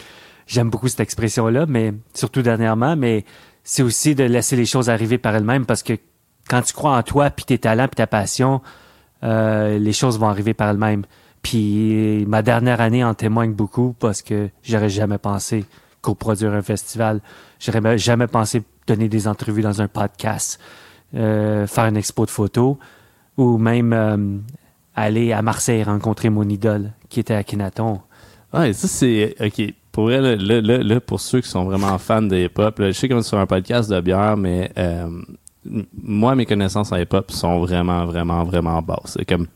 j'aime 0.47 0.71
beaucoup 0.71 0.89
cette 0.89 1.01
expression-là, 1.01 1.67
mais 1.67 1.93
surtout 2.15 2.43
dernièrement, 2.43 2.97
mais 2.97 3.25
c'est 3.65 3.83
aussi 3.83 4.15
de 4.15 4.25
laisser 4.25 4.57
les 4.57 4.67
choses 4.67 4.89
arriver 4.89 5.19
par 5.19 5.37
elles-mêmes 5.37 5.67
parce 5.67 5.83
que 5.83 5.93
quand 6.49 6.63
tu 6.63 6.73
crois 6.73 6.97
en 6.97 7.03
toi, 7.03 7.29
puis 7.29 7.45
tes 7.45 7.59
talents, 7.59 7.87
puis 7.87 7.97
ta 7.97 8.07
passion, 8.07 8.63
euh, 9.23 9.79
les 9.79 9.93
choses 9.93 10.19
vont 10.19 10.29
arriver 10.29 10.55
par 10.55 10.71
elles-mêmes. 10.71 11.05
Puis 11.43 12.25
ma 12.27 12.41
dernière 12.41 12.81
année 12.81 13.05
en 13.05 13.13
témoigne 13.13 13.53
beaucoup 13.53 13.95
parce 13.99 14.23
que 14.23 14.49
j'aurais 14.63 14.89
jamais 14.89 15.19
pensé 15.19 15.67
coproduire 16.01 16.55
un 16.55 16.63
festival. 16.63 17.21
J'aurais 17.61 17.99
jamais 17.99 18.27
pensé 18.27 18.63
donner 18.87 19.11
des 19.11 19.29
entrevues 19.29 19.61
dans 19.61 19.83
un 19.83 19.89
podcast, 19.89 20.59
euh, 21.15 21.67
faire 21.67 21.85
une 21.85 21.99
expo 21.99 22.25
de 22.25 22.31
photos 22.31 22.77
ou 23.39 23.57
même 23.57 23.93
euh, 23.95 24.37
aller 24.95 25.33
à 25.33 25.41
Marseille 25.41 25.83
rencontrer 25.83 26.29
mon 26.29 26.47
idole 26.47 26.93
qui 27.09 27.21
était 27.21 27.35
à 27.35 27.45
Kenaton. 27.45 28.01
Ouais, 28.53 28.73
ça 28.75 28.89
c'est 28.89 29.35
ok. 29.41 29.75
Pour 29.93 30.05
vrai, 30.05 30.21
là, 30.21 30.61
là, 30.61 30.79
là, 30.79 31.01
pour 31.01 31.21
ceux 31.21 31.41
qui 31.41 31.49
sont 31.49 31.65
vraiment 31.65 31.97
fans 31.99 32.23
de 32.23 32.37
hip-hop, 32.37 32.77
je 32.79 32.93
sais 32.93 33.09
qu'on 33.09 33.19
est 33.19 33.23
sur 33.23 33.39
un 33.39 33.47
podcast 33.47 33.91
de 33.91 34.01
bière, 34.01 34.37
mais 34.37 34.71
euh, 34.79 35.09
moi, 35.93 36.35
mes 36.35 36.47
connaissances 36.47 36.93
en 36.93 36.97
hip-hop 36.97 37.31
sont 37.31 37.61
vraiment, 37.61 38.07
vraiment, 38.07 38.45
vraiment 38.45 38.81
basses. 38.83 39.17
C'est 39.19 39.25
comme 39.25 39.47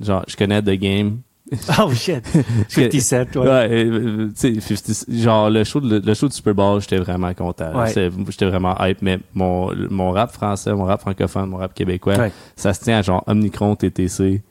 genre, 0.00 0.24
je 0.28 0.36
connais 0.36 0.62
The 0.62 0.78
Game. 0.78 1.20
Oh 1.80 1.92
shit. 1.92 2.22
57, 2.68 3.36
ouais. 3.36 3.42
Ouais, 3.42 3.68
euh, 3.70 4.28
tu 4.38 4.60
sais, 4.60 4.76
50 4.76 5.10
genre, 5.18 5.50
le 5.50 5.64
show, 5.64 5.80
de- 5.80 6.02
le, 6.04 6.14
show 6.14 6.28
du 6.28 6.34
Super 6.34 6.54
Bowl, 6.54 6.80
j'étais 6.80 6.98
vraiment 6.98 7.32
content. 7.34 7.74
Ouais. 7.78 7.88
J'étais 7.88 8.10
j'étais 8.28 8.46
vraiment 8.46 8.76
hype, 8.80 9.00
mais 9.02 9.18
mon, 9.34 9.72
mon 9.90 10.10
rap 10.10 10.32
français, 10.32 10.72
mon 10.74 10.84
rap 10.84 11.00
francophone, 11.00 11.48
mon 11.50 11.56
rap 11.58 11.72
québécois, 11.74 12.16
Ouais. 12.18 12.32
ça 12.56 12.74
se 12.74 12.82
tient 12.82 12.98
à 12.98 13.02
genre 13.02 13.24
Omnicron, 13.26 13.76
TTC, 13.76 14.42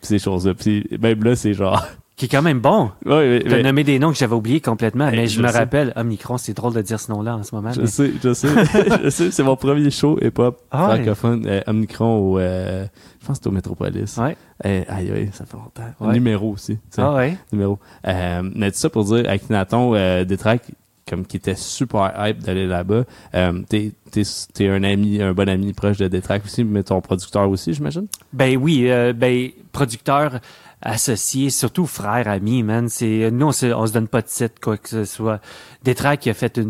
pis 0.00 0.06
ces 0.06 0.18
choses-là. 0.18 0.54
Puis 0.54 0.86
même 1.00 1.22
là, 1.22 1.36
c'est 1.36 1.54
genre... 1.54 1.82
Qui 2.16 2.26
est 2.26 2.28
quand 2.28 2.42
même 2.42 2.60
bon. 2.60 2.90
T'as 3.04 3.20
mais- 3.22 3.62
nommé 3.62 3.84
des 3.84 3.98
noms 3.98 4.12
que 4.12 4.18
j'avais 4.18 4.34
oubliés 4.34 4.60
complètement, 4.60 5.10
mais 5.10 5.26
je, 5.26 5.36
je 5.36 5.42
me 5.42 5.48
sais. 5.48 5.58
rappelle, 5.58 5.92
Omnicron, 5.96 6.36
c'est 6.36 6.52
drôle 6.52 6.74
de 6.74 6.82
dire 6.82 7.00
ce 7.00 7.10
nom-là 7.10 7.36
en 7.36 7.42
ce 7.42 7.54
moment. 7.54 7.72
Je 7.72 7.80
mais- 7.80 7.86
sais, 7.86 8.12
je 8.22 8.34
sais, 8.34 8.48
je 9.04 9.08
sais. 9.10 9.30
C'est 9.30 9.42
mon 9.42 9.56
premier 9.56 9.90
show 9.90 10.18
hip-hop 10.22 10.60
Ah 10.70 10.94
francophone, 10.94 11.44
euh, 11.46 11.60
Omnicron 11.66 12.18
au, 12.18 12.38
euh, 12.38 12.84
je 13.20 13.26
pense 13.26 13.28
que 13.28 13.34
c'était 13.36 13.48
au 13.48 13.52
Métropolis. 13.52 14.16
Ouais. 14.18 14.36
Euh, 14.66 14.82
aïe, 14.88 15.10
aïe, 15.10 15.30
ça 15.32 15.46
fait 15.46 15.56
longtemps. 15.56 15.82
Ouais. 16.00 16.12
Numéro 16.12 16.50
aussi. 16.52 16.74
tu 16.76 16.80
sais. 16.90 17.02
Ah 17.02 17.14
ouais. 17.14 17.36
Numéro. 17.50 17.78
Euh, 18.06 18.42
mais 18.54 18.70
tout 18.70 18.78
ça 18.78 18.90
pour 18.90 19.04
dire, 19.04 19.24
avec 19.28 19.48
Naton, 19.48 19.94
euh, 19.94 20.24
des 20.24 20.36
tracks 20.36 20.70
comme 21.08 21.26
qui 21.26 21.36
était 21.38 21.56
super 21.56 22.12
hype 22.18 22.38
d'aller 22.42 22.66
là-bas. 22.66 23.04
Euh, 23.34 23.60
t'es, 23.68 23.92
t'es, 24.12 24.22
t'es 24.54 24.68
un 24.68 24.84
ami, 24.84 25.20
un 25.20 25.32
bon 25.32 25.48
ami 25.48 25.72
proche 25.72 25.96
de 25.98 26.06
Détrac 26.08 26.44
aussi, 26.44 26.62
mais 26.62 26.82
ton 26.84 27.00
producteur 27.00 27.48
aussi, 27.50 27.74
j'imagine? 27.74 28.06
Ben 28.32 28.56
oui, 28.56 28.84
euh, 28.88 29.12
ben 29.12 29.48
producteur 29.72 30.38
associé, 30.82 31.50
surtout 31.50 31.86
frère, 31.86 32.28
ami, 32.28 32.62
man. 32.62 32.88
C'est 32.88 33.30
nous 33.30 33.46
on 33.46 33.52
se, 33.52 33.66
on 33.66 33.86
se 33.86 33.92
donne 33.92 34.08
pas 34.08 34.22
de 34.22 34.26
titre 34.26 34.60
quoi 34.60 34.76
que 34.76 34.88
ce 34.88 35.04
soit. 35.04 35.40
Détrac 35.82 36.20
qui 36.20 36.30
a 36.30 36.34
fait 36.34 36.60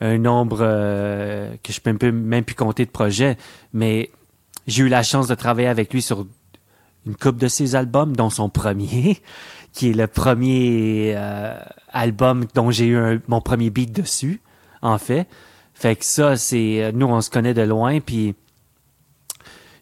un 0.00 0.18
nombre 0.18 0.58
euh, 0.60 1.54
que 1.62 1.72
je 1.72 1.80
peux 1.80 1.92
même 2.10 2.44
plus, 2.44 2.54
compter 2.54 2.84
de 2.84 2.90
projets, 2.90 3.36
mais 3.72 4.10
j'ai 4.66 4.84
eu 4.84 4.88
la 4.88 5.02
chance 5.02 5.28
de 5.28 5.34
travailler 5.34 5.68
avec 5.68 5.92
lui 5.92 6.02
sur 6.02 6.26
une 7.06 7.16
coupe 7.16 7.36
de 7.36 7.48
ses 7.48 7.74
albums, 7.74 8.14
dont 8.14 8.30
son 8.30 8.48
premier, 8.48 9.20
qui 9.72 9.90
est 9.90 9.94
le 9.94 10.06
premier 10.06 11.14
euh, 11.16 11.58
album 11.92 12.46
dont 12.54 12.70
j'ai 12.70 12.86
eu 12.86 13.20
mon 13.28 13.40
premier 13.40 13.70
beat 13.70 13.92
dessus, 13.92 14.40
en 14.82 14.98
fait. 14.98 15.26
Fait 15.74 15.96
que 15.96 16.04
ça, 16.04 16.36
c'est 16.36 16.92
nous 16.94 17.06
on 17.06 17.20
se 17.20 17.30
connaît 17.30 17.54
de 17.54 17.62
loin, 17.62 18.00
puis 18.00 18.34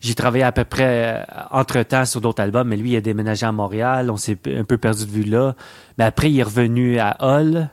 j'ai 0.00 0.14
travaillé 0.14 0.44
à 0.44 0.52
peu 0.52 0.64
près 0.64 1.26
entre 1.50 1.82
temps 1.82 2.04
sur 2.06 2.20
d'autres 2.20 2.42
albums, 2.42 2.68
mais 2.68 2.76
lui 2.76 2.92
il 2.92 2.96
a 2.96 3.00
déménagé 3.00 3.46
à 3.46 3.52
Montréal, 3.52 4.10
on 4.10 4.16
s'est 4.16 4.38
un 4.46 4.64
peu 4.64 4.78
perdu 4.78 5.04
de 5.06 5.10
vue 5.10 5.24
là. 5.24 5.54
Mais 5.98 6.04
après 6.04 6.30
il 6.30 6.38
est 6.38 6.42
revenu 6.42 6.98
à 6.98 7.16
Hull, 7.20 7.68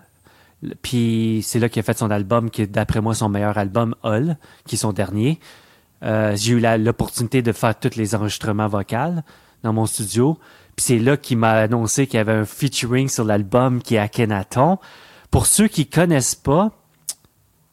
puis 0.81 1.41
c'est 1.45 1.59
là 1.59 1.69
qu'il 1.69 1.79
a 1.79 1.83
fait 1.83 1.97
son 1.97 2.11
album 2.11 2.49
qui 2.49 2.63
est 2.63 2.67
d'après 2.67 3.01
moi 3.01 3.13
son 3.13 3.29
meilleur 3.29 3.57
album 3.57 3.95
Hull, 4.03 4.37
qui 4.65 4.75
est 4.75 4.79
son 4.79 4.93
dernier. 4.93 5.39
Euh, 6.03 6.35
j'ai 6.35 6.53
eu 6.53 6.59
l'opportunité 6.59 7.41
de 7.41 7.51
faire 7.51 7.77
tous 7.77 7.95
les 7.95 8.13
enregistrements 8.13 8.67
vocaux 8.67 9.21
dans 9.63 9.73
mon 9.73 9.85
studio. 9.85 10.37
Puis 10.75 10.85
c'est 10.85 10.99
là 10.99 11.17
qu'il 11.17 11.37
m'a 11.37 11.53
annoncé 11.53 12.05
qu'il 12.05 12.17
y 12.17 12.19
avait 12.19 12.33
un 12.33 12.45
featuring 12.45 13.09
sur 13.09 13.23
l'album 13.23 13.81
qui 13.81 13.95
est 13.95 13.99
Akhenaton. 13.99 14.77
Pour 15.31 15.47
ceux 15.47 15.67
qui 15.67 15.87
connaissent 15.87 16.35
pas, 16.35 16.71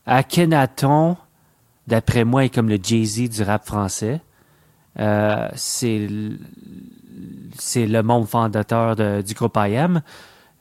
Akhenaton, 0.06 1.16
d'après 1.86 2.24
moi, 2.24 2.44
est 2.44 2.48
comme 2.48 2.68
le 2.68 2.78
Jay-Z 2.82 3.28
du 3.28 3.42
rap 3.42 3.66
français. 3.66 4.20
Euh, 4.98 5.48
c'est 5.54 6.06
le 7.86 8.02
membre 8.02 8.26
fondateur 8.26 8.96
de- 8.96 9.22
du 9.22 9.34
groupe 9.34 9.56
IM. 9.56 10.00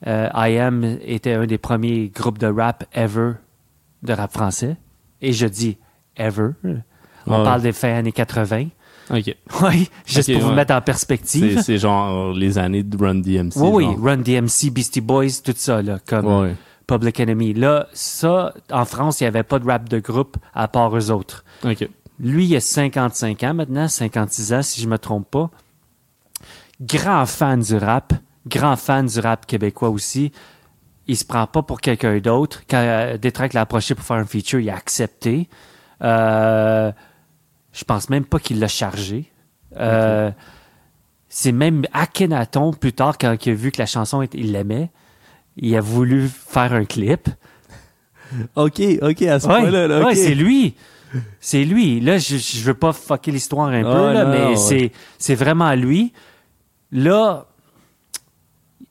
Euh, 0.06 0.28
IM 0.34 0.98
était 1.04 1.32
un 1.34 1.46
des 1.46 1.58
premiers 1.58 2.08
groupes 2.08 2.38
de 2.38 2.46
rap 2.46 2.84
ever 2.94 3.32
de 4.02 4.12
rap 4.12 4.32
français. 4.32 4.76
Et 5.22 5.32
je 5.32 5.46
dis 5.46 5.78
ever. 6.16 6.50
On 7.26 7.38
Ouais. 7.38 7.44
parle 7.44 7.62
des 7.62 7.72
fins 7.72 7.94
années 7.96 8.12
80. 8.12 8.68
Ok. 9.10 9.34
Oui, 9.62 9.88
juste 10.06 10.32
pour 10.32 10.42
vous 10.42 10.52
mettre 10.52 10.74
en 10.74 10.80
perspective. 10.82 11.60
C'est, 11.62 11.78
genre 11.78 12.32
les 12.32 12.58
années 12.58 12.82
de 12.82 12.96
Run 12.96 13.16
DMC. 13.16 13.52
oui, 13.56 13.86
oui. 13.86 13.96
Run 14.02 14.18
DMC, 14.18 14.70
Beastie 14.70 15.00
Boys, 15.00 15.40
tout 15.42 15.54
ça, 15.56 15.80
là, 15.82 15.98
comme 16.06 16.26
Ouais. 16.26 16.54
Public 16.86 17.18
Enemy. 17.20 17.54
Là, 17.54 17.86
ça, 17.94 18.52
en 18.70 18.84
France, 18.84 19.20
il 19.20 19.24
n'y 19.24 19.28
avait 19.28 19.42
pas 19.42 19.58
de 19.58 19.66
rap 19.66 19.88
de 19.88 20.00
groupe 20.00 20.36
à 20.54 20.68
part 20.68 20.94
eux 20.96 21.10
autres. 21.10 21.44
Ok. 21.64 21.88
Lui, 22.20 22.46
il 22.46 22.56
a 22.56 22.60
55 22.60 23.42
ans 23.42 23.54
maintenant, 23.54 23.88
56 23.88 24.52
ans, 24.52 24.62
si 24.62 24.80
je 24.80 24.88
me 24.88 24.98
trompe 24.98 25.30
pas. 25.30 25.50
Grand 26.80 27.26
fan 27.26 27.60
du 27.60 27.76
rap, 27.76 28.12
grand 28.46 28.76
fan 28.76 29.06
du 29.06 29.18
rap 29.20 29.46
québécois 29.46 29.90
aussi. 29.90 30.32
Il 31.06 31.16
se 31.16 31.24
prend 31.24 31.46
pas 31.46 31.62
pour 31.62 31.80
quelqu'un 31.80 32.18
d'autre. 32.18 32.62
Quand 32.68 32.78
euh, 32.78 33.18
Détrac 33.18 33.52
l'a 33.52 33.62
approché 33.62 33.94
pour 33.94 34.04
faire 34.04 34.16
un 34.16 34.24
feature, 34.24 34.60
il 34.60 34.70
a 34.70 34.76
accepté. 34.76 35.48
Euh, 36.02 36.90
je 37.72 37.84
pense 37.84 38.08
même 38.08 38.24
pas 38.24 38.38
qu'il 38.38 38.58
l'a 38.60 38.68
chargé. 38.68 39.30
Euh, 39.76 40.30
C'est 41.28 41.52
même 41.52 41.84
Akhenaton, 41.92 42.72
plus 42.72 42.92
tard, 42.92 43.18
quand 43.18 43.34
il 43.44 43.50
a 43.50 43.54
vu 43.54 43.72
que 43.72 43.78
la 43.82 43.86
chanson, 43.86 44.22
était- 44.22 44.38
il 44.38 44.52
l'aimait, 44.52 44.90
il 45.56 45.74
a 45.76 45.80
voulu 45.80 46.28
faire 46.28 46.72
un 46.72 46.84
clip. 46.84 47.28
Ok, 48.56 48.80
ok, 49.02 49.22
à 49.22 49.38
ce 49.40 49.46
Ouais, 49.46 49.60
point-là, 49.60 49.86
là, 49.88 49.98
ouais, 50.00 50.04
ok. 50.12 50.16
c'est 50.16 50.34
lui. 50.34 50.74
C'est 51.40 51.64
lui. 51.64 52.00
Là, 52.00 52.18
je, 52.18 52.36
je 52.36 52.62
veux 52.64 52.74
pas 52.74 52.92
fucker 52.92 53.30
l'histoire 53.32 53.68
un 53.68 53.82
peu, 53.82 53.88
Ah, 53.88 54.12
là, 54.12 54.24
non, 54.24 54.30
mais 54.30 54.44
ouais. 54.46 54.56
c'est, 54.56 54.92
c'est 55.18 55.34
vraiment 55.34 55.72
lui. 55.74 56.12
Là, 56.92 57.46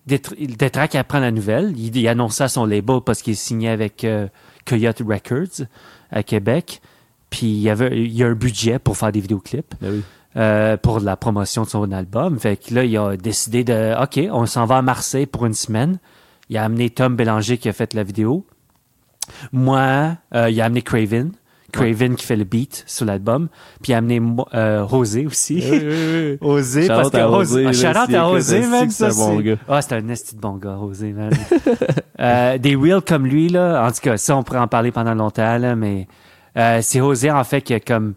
Détrac 0.06 0.96
apprend 0.96 1.20
la 1.20 1.32
nouvelle. 1.32 1.74
Il, 1.77 1.96
il 1.96 2.08
annonce 2.08 2.36
ça 2.36 2.46
à 2.46 2.48
son 2.50 2.65
label 2.65 3.00
parce 3.06 3.22
qu'il 3.22 3.34
est 3.34 3.36
signé 3.38 3.70
avec 3.70 4.03
euh, 4.03 4.27
Coyote 4.65 5.00
Records 5.00 5.65
à 6.12 6.24
Québec. 6.24 6.82
Puis 7.30 7.48
il 7.48 7.60
y 7.62 7.70
avait 7.70 7.98
il 8.00 8.12
y 8.13 8.24
a 8.24 8.27
un 8.27 8.34
budget 8.36 8.80
pour 8.80 8.98
faire 8.98 9.12
des 9.12 9.22
vidéoclips 9.22 9.74
Ben 9.82 9.92
oui. 9.94 10.03
euh, 10.36 10.77
pour 10.77 11.00
la 11.00 11.15
promotion 11.15 11.63
de 11.63 11.70
son 11.70 11.92
album. 11.92 12.38
Fait 12.39 12.58
que 12.58 12.74
là, 12.74 12.84
il 12.84 12.96
a 12.98 13.15
décidé 13.15 13.63
de 13.63 13.96
OK, 14.01 14.20
on 14.32 14.46
s'en 14.46 14.65
va 14.65 14.77
à 14.77 14.82
Marseille 14.82 15.25
pour 15.25 15.46
une 15.46 15.53
semaine. 15.53 16.00
Il 16.50 16.58
a 16.58 16.65
amené 16.65 16.89
Tom 16.89 17.15
Bélanger 17.15 17.58
qui 17.58 17.70
a 17.70 17.74
fait 17.74 17.94
la 17.94 18.03
vidéo. 18.03 18.46
Moi, 19.53 20.18
euh, 20.36 20.50
il 20.50 20.60
a 20.62 20.65
amené 20.65 20.82
Craven. 20.82 21.32
Craven 21.74 22.15
qui 22.15 22.25
fait 22.25 22.36
le 22.36 22.44
beat 22.46 22.84
sur 22.88 23.06
l'album. 23.06 23.50
Puis 23.82 23.92
il 23.92 23.96
a 23.96 23.98
amené 23.98 24.20
mo- 24.22 24.48
euh, 24.53 24.86
Rosé 24.86 25.25
aussi. 25.25 25.56
Oui, 25.70 25.80
oui, 25.84 25.88
oui. 25.89 26.38
Osé, 26.42 26.82
Shout 26.84 26.88
parce 26.88 27.08
out 27.08 27.13
que 27.13 27.18
à 27.18 27.30
Osé, 27.30 27.39
Osé, 27.39 27.60
ah, 27.60 27.63
là, 27.63 27.74
shout 27.74 28.00
out 28.00 28.06
c'est- 28.08 28.15
à 28.15 28.89
ça, 28.89 29.10
bon 29.10 29.38
c'est- 29.38 29.44
gars. 29.44 29.56
Ah, 29.68 29.82
c'est 29.82 29.94
un 29.96 30.08
esti 30.10 30.36
de 30.36 30.39
bon 30.42 30.53
gars, 30.58 30.77
Osé, 30.77 31.12
man. 31.12 31.32
Euh, 32.20 32.58
des 32.58 32.75
reels 32.75 33.01
comme 33.01 33.25
lui, 33.27 33.50
là, 33.50 33.86
en 33.86 33.92
tout 33.92 34.00
cas, 34.01 34.15
ça, 34.18 34.38
on 34.38 34.44
pourrait 34.44 34.60
en 34.60 34.68
parler 34.68 34.92
pendant 34.92 35.13
longtemps, 35.15 35.58
là, 35.58 35.75
mais 35.75 36.08
euh, 36.58 36.80
c'est 36.82 37.01
Osé, 37.01 37.30
en 37.32 37.44
fait, 37.44 37.62
qui 37.62 37.74
a 37.74 37.80
comme 37.82 38.13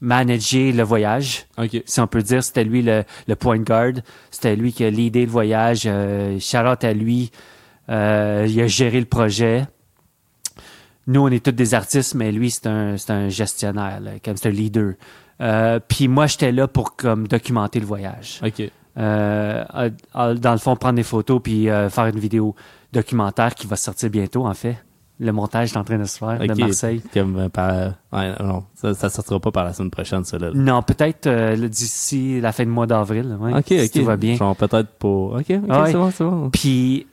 managé 0.00 0.72
le 0.72 0.82
voyage, 0.82 1.46
Ok. 1.58 1.82
si 1.84 2.00
on 2.00 2.06
peut 2.06 2.22
dire. 2.22 2.42
C'était 2.42 2.64
lui 2.64 2.82
le, 2.82 3.04
le 3.28 3.36
point 3.36 3.58
guard. 3.58 3.92
C'était 4.30 4.56
lui 4.56 4.72
qui 4.72 4.84
a 4.84 4.90
leadé 4.90 5.24
le 5.26 5.30
voyage. 5.30 5.82
Euh, 5.86 6.38
shout 6.40 6.58
out 6.66 6.82
à 6.84 6.92
lui. 6.92 7.30
Euh, 7.88 8.46
il 8.48 8.60
a 8.60 8.66
géré 8.66 8.98
le 8.98 9.06
projet. 9.06 9.64
Nous, 11.06 11.20
on 11.20 11.28
est 11.28 11.44
tous 11.44 11.52
des 11.52 11.74
artistes, 11.74 12.14
mais 12.14 12.30
lui, 12.30 12.50
c'est 12.50 12.66
un, 12.66 12.96
c'est 12.96 13.10
un 13.12 13.28
gestionnaire, 13.28 14.00
là, 14.00 14.12
comme 14.24 14.36
c'est 14.36 14.48
un 14.48 14.52
leader. 14.52 14.94
Euh, 15.40 15.80
Puis 15.88 16.06
moi, 16.08 16.26
j'étais 16.26 16.52
là 16.52 16.68
pour 16.68 16.96
comme 16.96 17.26
documenter 17.26 17.80
le 17.80 17.86
voyage. 17.86 18.40
Ok. 18.44 18.70
Euh, 18.98 19.64
dans 20.14 20.52
le 20.52 20.58
fond, 20.58 20.76
prendre 20.76 20.96
des 20.96 21.02
photos 21.02 21.40
puis 21.42 21.70
euh, 21.70 21.88
faire 21.88 22.06
une 22.06 22.18
vidéo 22.18 22.54
documentaire 22.92 23.54
qui 23.54 23.66
va 23.66 23.76
sortir 23.76 24.10
bientôt, 24.10 24.46
en 24.46 24.54
fait. 24.54 24.76
Le 25.18 25.32
montage 25.32 25.72
est 25.72 25.76
en 25.76 25.84
train 25.84 25.98
de 25.98 26.04
se 26.04 26.16
faire 26.18 26.38
de 26.38 26.54
Marseille. 26.60 27.02
Comme 27.12 27.48
par. 27.50 27.92
Ouais, 28.12 28.32
non, 28.40 28.64
ça, 28.74 28.94
ça 28.94 29.10
sortira 29.10 29.38
pas 29.38 29.50
par 29.50 29.64
la 29.64 29.72
semaine 29.74 29.90
prochaine, 29.90 30.24
ça, 30.24 30.38
là. 30.38 30.50
Non, 30.54 30.82
peut-être 30.82 31.28
d'ici 31.66 32.40
la 32.40 32.52
fin 32.52 32.64
du 32.64 32.70
mois 32.70 32.86
d'avril. 32.86 33.36
Ouais, 33.38 33.52
Ok, 33.54 33.66
si 33.68 33.80
ok. 33.84 33.90
tout 33.92 34.04
va 34.04 34.16
bien. 34.16 34.36
Genre 34.36 34.56
peut-être 34.56 34.88
pour. 34.98 35.34
Ok, 35.34 35.44
ok, 35.50 35.50
ouais. 35.50 35.86
c'est 35.86 35.92
bon, 35.92 36.10
c'est 36.10 36.24
bon. 36.24 36.50
Puis, 36.50 37.06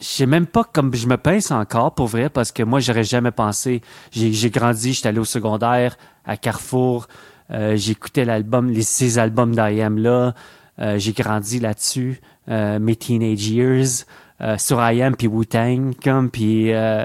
je 0.00 0.04
sais 0.04 0.26
même 0.26 0.46
pas 0.46 0.64
comme 0.64 0.94
je 0.94 1.06
me 1.06 1.16
pince 1.16 1.50
encore, 1.50 1.94
pour 1.94 2.06
vrai, 2.06 2.28
parce 2.28 2.52
que 2.52 2.62
moi, 2.62 2.80
j'aurais 2.80 3.04
jamais 3.04 3.30
pensé. 3.30 3.82
J'ai 4.12 4.32
j'ai 4.32 4.50
grandi, 4.50 4.92
j'étais 4.92 5.08
allé 5.08 5.18
au 5.18 5.24
secondaire, 5.24 5.96
à 6.24 6.36
Carrefour. 6.36 7.08
Euh, 7.50 7.76
J'écoutais 7.76 8.24
l'album, 8.24 8.70
les 8.70 8.82
ces 8.82 9.18
albums 9.18 9.54
d'IM 9.54 9.98
là. 9.98 10.34
Euh, 10.78 10.98
j'ai 10.98 11.12
grandi 11.12 11.58
là-dessus, 11.58 12.20
euh, 12.48 12.78
mes 12.78 12.94
teenage 12.94 13.48
years, 13.48 14.04
euh, 14.40 14.56
sur 14.58 14.80
IM 14.80 15.16
puis 15.16 15.26
Wu-Tang, 15.26 15.94
comme, 16.00 16.30
puis 16.30 16.72
euh, 16.72 17.04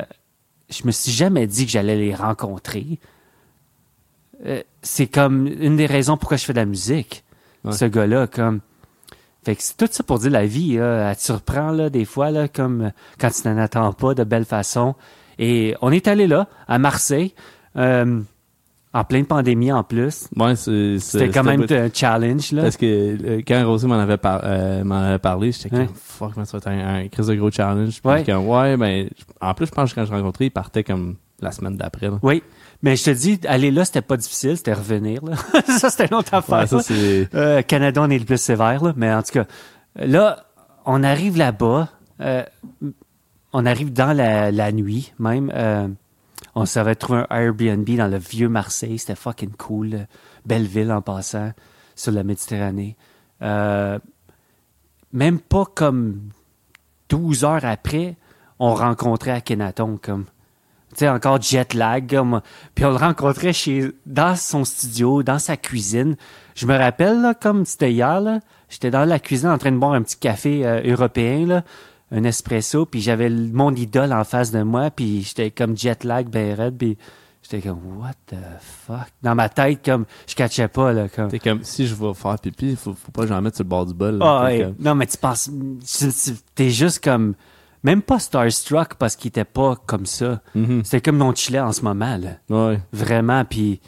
je 0.70 0.86
me 0.86 0.92
suis 0.92 1.12
jamais 1.12 1.48
dit 1.48 1.66
que 1.66 1.72
j'allais 1.72 1.96
les 1.96 2.14
rencontrer. 2.14 3.00
Euh, 4.46 4.62
c'est 4.82 5.08
comme 5.08 5.48
une 5.48 5.78
des 5.78 5.86
raisons 5.86 6.18
pourquoi 6.18 6.38
je 6.38 6.46
fais 6.46 6.54
de 6.54 6.60
la 6.60 6.66
musique. 6.66 7.24
Ouais. 7.64 7.72
Ce 7.72 7.86
gars-là, 7.86 8.28
comme. 8.28 8.60
Fait 9.46 9.56
que 9.56 9.62
c'est 9.64 9.78
tout 9.78 9.88
ça 9.92 10.04
pour 10.04 10.20
dire 10.20 10.32
la 10.32 10.46
vie, 10.46 10.78
là, 10.78 11.10
elle 11.10 11.16
te 11.16 11.22
surprend 11.22 11.72
là, 11.72 11.90
des 11.90 12.06
fois, 12.06 12.32
là, 12.32 12.48
comme 12.48 12.92
quand 13.20 13.30
tu 13.30 13.48
n'en 13.48 13.58
attends 13.58 13.92
pas 13.94 14.14
de 14.14 14.24
belle 14.24 14.46
façon. 14.46 14.96
Et 15.40 15.76
on 15.82 15.92
est 15.92 16.08
allé 16.08 16.28
là, 16.28 16.48
à 16.68 16.78
Marseille, 16.80 17.34
euh, 17.78 18.22
en 18.94 19.04
pleine 19.04 19.26
pandémie 19.26 19.72
en 19.72 19.84
plus. 19.84 20.28
Ouais, 20.38 20.56
c'est. 20.56 21.00
c'est- 21.00 21.18
C'était 21.20 21.30
quand 21.30 21.44
même 21.44 21.66
un 21.68 21.90
challenge. 21.92 22.52
Là. 22.52 22.62
Parce 22.62 22.78
que 22.78 22.86
euh, 22.86 23.42
quand 23.48 23.66
Rosé 23.66 23.88
m'en 23.88 23.96
avait, 24.00 24.18
par- 24.18 24.42
euh, 24.44 24.84
m'en 24.84 25.02
avait 25.02 25.18
parlé, 25.20 25.52
j'étais 25.52 25.76
Ouais. 25.76 25.86
comme 25.88 25.96
fuck, 25.96 26.34
ça 26.36 26.42
va 26.44 26.58
être 26.60 26.68
un, 26.68 26.96
un 27.04 27.08
crise 27.08 27.26
de 27.28 27.34
gros 27.36 27.50
challenge. 27.50 28.00
Puis 28.02 28.12
Ouais. 28.12 28.24
comme, 28.24 28.48
ouais, 28.48 28.78
ben, 28.78 29.10
en 29.42 29.54
plus, 29.56 29.66
je 29.66 29.72
pense 29.72 29.90
que 29.92 29.96
quand 30.00 30.06
je 30.06 30.12
l'ai 30.12 30.18
rencontré, 30.20 30.46
il 30.46 30.52
partait 30.52 30.84
comme 30.84 31.16
la 31.42 31.52
semaine 31.52 31.76
d'après. 31.76 32.10
là. 32.10 32.20
Oui. 32.22 32.44
Mais 32.84 32.96
je 32.98 33.06
te 33.06 33.10
dis, 33.10 33.40
aller 33.48 33.72
là, 33.72 33.86
c'était 33.86 34.02
pas 34.02 34.18
difficile, 34.18 34.58
c'était 34.58 34.74
revenir. 34.74 35.24
Là. 35.26 35.36
ça, 35.80 35.90
c'était 35.90 36.06
une 36.06 36.16
autre 36.16 36.34
affaire. 36.34 36.60
Ouais, 36.60 36.68
ça, 36.68 36.76
là. 36.76 36.84
c'est... 36.84 37.30
Euh, 37.34 37.62
Canada, 37.64 38.02
on 38.04 38.10
est 38.10 38.20
le 38.20 38.26
plus 38.26 38.38
sévère, 38.38 38.84
là. 38.84 38.94
mais 38.96 39.12
en 39.12 39.24
tout 39.24 39.32
cas, 39.32 39.46
là, 39.96 40.46
on 40.86 41.02
arrive 41.02 41.38
là-bas, 41.38 41.90
euh, 42.20 42.44
on 43.54 43.66
arrive 43.66 43.94
dans 43.94 44.12
la, 44.16 44.52
la 44.52 44.72
nuit 44.72 45.14
même. 45.18 45.52
euh, 45.56 45.88
on 46.56 46.66
s'avait 46.66 46.96
trouvé 46.96 47.24
un 47.30 47.36
Airbnb 47.36 47.90
dans 47.98 48.08
le 48.08 48.18
vieux 48.18 48.50
Marseille, 48.50 49.00
c'était 49.00 49.16
fucking 49.16 49.54
cool. 49.54 50.06
Belle 50.46 50.66
ville 50.68 50.92
en 50.92 51.02
passant, 51.02 51.52
sur 51.96 52.12
la 52.12 52.24
Méditerranée. 52.24 52.96
Euh, 53.42 53.98
même 55.14 55.40
pas 55.40 55.66
comme 55.66 56.30
12 57.10 57.44
heures 57.46 57.66
après, 57.66 58.18
on 58.60 58.74
rencontrait 58.76 59.32
Akhenaton, 59.32 59.98
comme 60.02 60.26
sais, 61.00 61.10
encore 61.10 61.42
jet 61.42 61.74
lag. 61.74 62.10
Comme, 62.10 62.42
puis 62.76 62.86
on 62.86 62.90
le 62.92 62.98
rencontrait 62.98 63.54
chez, 63.54 63.92
dans 64.06 64.36
son 64.36 64.64
studio, 64.66 65.24
dans 65.24 65.40
sa 65.40 65.58
cuisine. 65.58 66.16
Je 66.56 66.66
me 66.68 66.78
rappelle, 66.78 67.22
là, 67.22 67.34
comme 67.34 67.66
c'était 67.66 67.92
hier, 67.92 68.22
là, 68.22 68.40
j'étais 68.70 68.92
dans 68.92 69.06
la 69.06 69.20
cuisine 69.20 69.50
en 69.50 69.58
train 69.58 69.72
de 69.72 69.78
boire 69.78 69.94
un 69.94 70.02
petit 70.02 70.18
café 70.18 70.66
euh, 70.66 70.82
européen, 70.86 71.46
là, 71.48 71.64
un 72.12 72.24
espresso, 72.26 72.86
puis 72.86 73.02
j'avais 73.02 73.30
mon 73.30 73.74
idole 73.74 74.14
en 74.14 74.24
face 74.24 74.52
de 74.52 74.62
moi, 74.62 74.92
puis 74.92 75.24
j'étais 75.24 75.50
comme 75.52 75.76
jet 75.76 76.04
lag, 76.04 76.28
ben 76.30 76.54
raide, 76.54 76.78
puis 76.78 76.96
j'étais 77.42 77.68
comme, 77.68 77.80
what 77.98 78.12
the 78.28 78.36
fuck? 78.60 79.08
Dans 79.24 79.34
ma 79.34 79.50
tête, 79.50 79.80
comme, 79.84 80.06
je 80.28 80.36
catchais 80.36 80.68
pas, 80.68 80.94
là, 80.94 81.10
comme... 81.10 81.30
T'es 81.30 81.40
comme, 81.40 81.64
si 81.64 81.88
je 81.88 81.96
vais 81.96 82.14
faire 82.14 82.38
pipi, 82.40 82.76
faut, 82.76 82.94
faut 82.94 83.12
pas 83.12 83.24
que 83.24 83.30
j'en 83.30 83.42
mette 83.42 83.56
sur 83.56 83.64
le 83.64 83.70
bord 83.70 83.88
du 83.88 83.96
bol. 83.96 84.20
là. 84.20 84.26
Ah, 84.42 84.44
ouais. 84.46 84.62
comme- 84.62 84.76
Non, 84.80 84.94
mais 84.94 85.08
tu 85.08 85.18
penses, 85.18 85.50
t'es 86.54 86.70
juste 86.70 87.04
comme, 87.04 87.34
même 87.84 88.02
pas 88.02 88.20
starstruck 88.20 88.96
parce 88.96 89.16
qu'il 89.16 89.30
était 89.30 89.44
pas 89.46 89.76
comme 89.86 90.06
ça. 90.06 90.42
Mhm. 90.56 90.84
C'était 90.84 91.02
comme 91.02 91.18
mon 91.18 91.34
chillet 91.36 91.60
en 91.60 91.72
ce 91.72 91.82
moment, 91.82 92.18
là. 92.18 92.32
Ouais. 92.50 92.80
Vraiment, 92.92 93.44
puis 93.46 93.82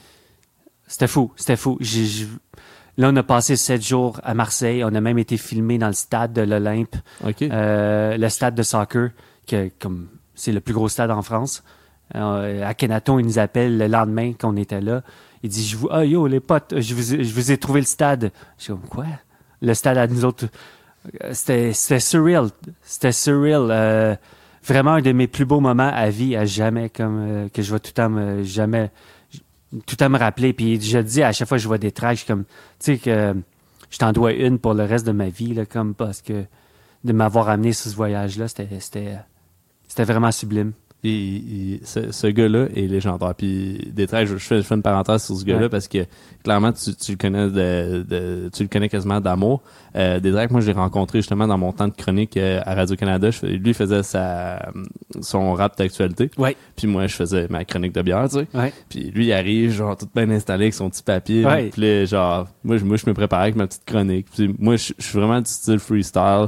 c'était 0.88 1.08
fou, 1.08 1.32
c'était 1.36 1.56
fou. 1.56 1.78
J'ai- 1.80 2.06
j'ai- 2.06 2.28
Là, 2.98 3.10
on 3.12 3.16
a 3.18 3.24
passé 3.24 3.58
sept 3.58 3.86
jours 3.86 4.22
à 4.24 4.34
Marseille. 4.34 4.82
On 4.86 4.96
a 4.96 5.02
même 5.02 5.18
été 5.20 5.36
filmé 5.36 5.78
dans 5.78 5.88
le 5.88 5.94
stade 5.94 6.32
de 6.32 6.42
l'Olympe, 6.42 6.96
euh, 7.52 8.16
le 8.16 8.30
stade 8.30 8.56
de 8.56 8.64
soccer, 8.64 9.10
que 9.46 9.70
comme 9.82 10.08
c'est 10.34 10.54
le 10.54 10.62
plus 10.62 10.74
gros 10.74 10.88
stade 10.88 11.12
en 11.12 11.22
France. 11.22 11.62
Euh, 12.16 12.66
à 12.66 12.74
Kenaton, 12.74 13.20
il 13.20 13.26
nous 13.26 13.38
appelle 13.38 13.78
le 13.78 13.88
lendemain 13.88 14.32
qu'on 14.32 14.56
était 14.56 14.80
là. 14.80 15.02
Il 15.44 15.50
dit, 15.50 15.66
je 15.68 15.76
vous, 15.76 15.90
ah 15.92 16.06
yo 16.06 16.26
les 16.28 16.40
potes, 16.40 16.74
je 16.80 16.94
vous, 16.96 17.14
ai- 17.16 17.24
je 17.26 17.34
vous 17.34 17.52
ai 17.52 17.58
trouvé 17.58 17.82
le 17.82 17.86
stade. 17.86 18.32
Je 18.58 18.64
suis 18.64 18.72
comme 18.74 18.88
quoi? 18.88 19.06
Le 19.62 19.74
stade 19.74 19.98
à 19.98 20.08
nous 20.08 20.24
autres. 20.24 20.46
Euh, 21.24 21.32
C'était, 21.34 21.74
surreal, 21.74 22.50
c'était 22.84 23.12
surreal. 23.12 23.68
Euh, 23.70 24.16
vraiment 24.64 24.92
un 24.92 25.02
de 25.02 25.12
mes 25.12 25.28
plus 25.28 25.46
beaux 25.46 25.60
moments 25.60 25.92
à 25.94 26.10
vie, 26.10 26.36
à 26.36 26.46
jamais, 26.46 26.90
comme 26.90 27.20
euh, 27.20 27.50
que 27.50 27.62
je 27.62 27.72
vais 27.72 27.80
tout 27.80 27.92
le 27.98 28.44
jamais, 28.44 28.92
tout 29.86 29.96
temps 29.96 30.10
me 30.10 30.18
rappeler. 30.18 30.54
Puis 30.54 30.82
je 30.82 31.00
dis 31.00 31.24
à 31.24 31.32
chaque 31.32 31.48
fois 31.48 31.58
que 31.58 31.64
je 31.64 31.68
vois 31.68 31.78
des 31.78 31.92
tracks, 31.92 32.20
je 32.20 32.26
comme, 32.26 32.46
tu 32.46 32.52
sais 32.80 32.98
que 32.98 33.36
je 33.90 33.98
t'en 33.98 34.12
dois 34.12 34.34
une 34.34 34.60
pour 34.60 34.74
le 34.74 34.84
reste 34.84 35.06
de 35.06 35.12
ma 35.12 35.30
vie, 35.30 35.56
comme 35.72 35.94
parce 35.94 36.22
que 36.22 36.46
de 37.04 37.14
m'avoir 37.14 37.50
amené 37.50 37.72
sur 37.72 37.92
ce 37.92 37.96
voyage-là, 37.96 38.48
c'était 38.48 40.04
vraiment 40.04 40.32
sublime. 40.32 40.74
Et, 41.06 41.74
et 41.76 41.80
ce, 41.84 42.12
ce 42.12 42.28
gars-là 42.28 42.68
est 42.76 42.88
légendaire. 42.88 43.34
Puis 43.36 43.92
Détresse, 43.94 44.30
je, 44.30 44.38
je 44.38 44.44
fais, 44.46 44.58
je 44.58 44.62
fais 44.64 44.76
une 44.76 44.82
parenthèse 44.82 45.24
sur 45.24 45.36
ce 45.36 45.46
gars-là 45.46 45.62
Ouais. 45.64 45.70
parce 45.70 45.88
que 45.88 46.00
clairement 46.44 46.72
tu, 46.72 46.96
tu 46.96 47.12
le 47.12 47.18
connais 47.18 47.48
de, 47.50 48.04
de- 48.04 48.50
tu 48.54 48.64
le 48.64 48.70
connais 48.70 48.90
quasiment 48.90 49.20
d'amour. 49.22 49.62
Euh, 49.96 50.20
Détresse, 50.20 50.50
moi 50.52 50.62
je 50.62 50.68
l'ai 50.68 50.74
rencontré 50.74 51.20
justement 51.20 51.48
dans 51.48 51.58
mon 51.58 51.72
temps 51.72 51.88
de 51.88 51.94
chronique 51.94 52.38
euh, 52.38 52.62
à 52.66 52.76
Radio 52.76 52.96
Canada. 52.96 53.30
Je 53.32 53.38
fais- 53.40 53.48
lui 53.48 53.70
il 53.70 53.74
faisait 53.74 54.04
sa 54.04 54.72
son 55.22 55.54
rap 55.54 55.78
d'actualité. 55.78 56.30
Ouais. 56.38 56.56
Puis 56.76 56.88
moi 56.88 57.08
je 57.08 57.16
faisais 57.16 57.48
ma 57.50 57.64
chronique 57.66 57.94
de 57.94 58.02
bière, 58.02 58.28
tu 58.30 58.40
sais. 58.40 58.48
Ouais. 58.54 58.74
Puis 58.90 59.12
lui 59.12 59.28
il 59.28 59.34
arrive 59.34 59.72
genre 59.72 59.96
tout 59.96 60.08
bien 60.16 60.30
installé 60.32 60.66
avec 60.66 60.74
son 60.74 60.90
petit 60.90 61.04
papier. 61.04 61.46
Puis 61.72 62.08
genre 62.08 62.48
moi 62.64 62.78
je 62.78 62.86
moi 62.86 62.98
je 62.98 63.04
me 63.08 63.14
préparais 63.14 63.44
avec 63.44 63.56
ma 63.56 63.68
petite 63.68 63.86
chronique. 63.86 64.28
Puis 64.36 64.54
moi 64.60 64.76
je 64.76 64.94
je 64.98 65.04
suis 65.06 65.18
vraiment 65.20 65.40
du 65.40 65.50
style 65.50 65.80
freestyle 65.80 66.48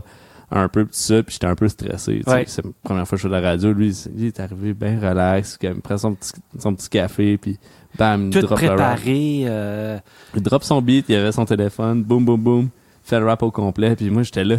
un 0.52 0.68
peu 0.70 0.84
tout 0.84 0.90
ça 0.94 1.22
puis 1.24 1.34
j'étais 1.34 1.48
un 1.48 1.56
peu 1.56 1.68
stressé. 1.68 2.22
Ouais. 2.26 2.46
c'est 2.48 2.64
la 2.64 2.72
première 2.84 3.08
fois 3.08 3.18
que 3.18 3.22
je 3.22 3.28
fais 3.28 3.36
de 3.36 3.42
la 3.42 3.50
radio 3.50 3.74
lui, 3.74 3.90
il- 3.90 4.12
il 4.22 4.26
est 4.28 4.40
arrivé 4.40 4.74
bien 4.74 4.98
relax 5.00 5.58
il 5.62 5.82
prend 5.82 5.98
son 5.98 6.14
petit 6.16 6.32
son 6.58 6.74
petit 6.74 6.90
café 6.90 7.38
puis 7.38 7.60
bam 7.98 8.28
il 8.28 8.30
Tout 8.34 8.42
drop 8.46 8.60
le 8.62 8.68
rap 8.70 8.78
préparé. 8.78 9.44
euh, 9.46 10.00
il 10.36 10.42
drop 10.42 10.64
son 10.64 10.82
beat 10.82 11.06
il 11.10 11.16
avait 11.16 11.32
son 11.34 11.46
téléphone 11.46 12.04
boum 12.04 12.24
boum 12.24 12.42
boum 12.42 12.70
fait 13.04 13.20
le 13.20 13.26
rap 13.26 13.44
au 13.44 13.52
complet 13.52 13.96
puis 13.96 14.10
moi 14.10 14.24
j'étais 14.24 14.46
là 14.46 14.58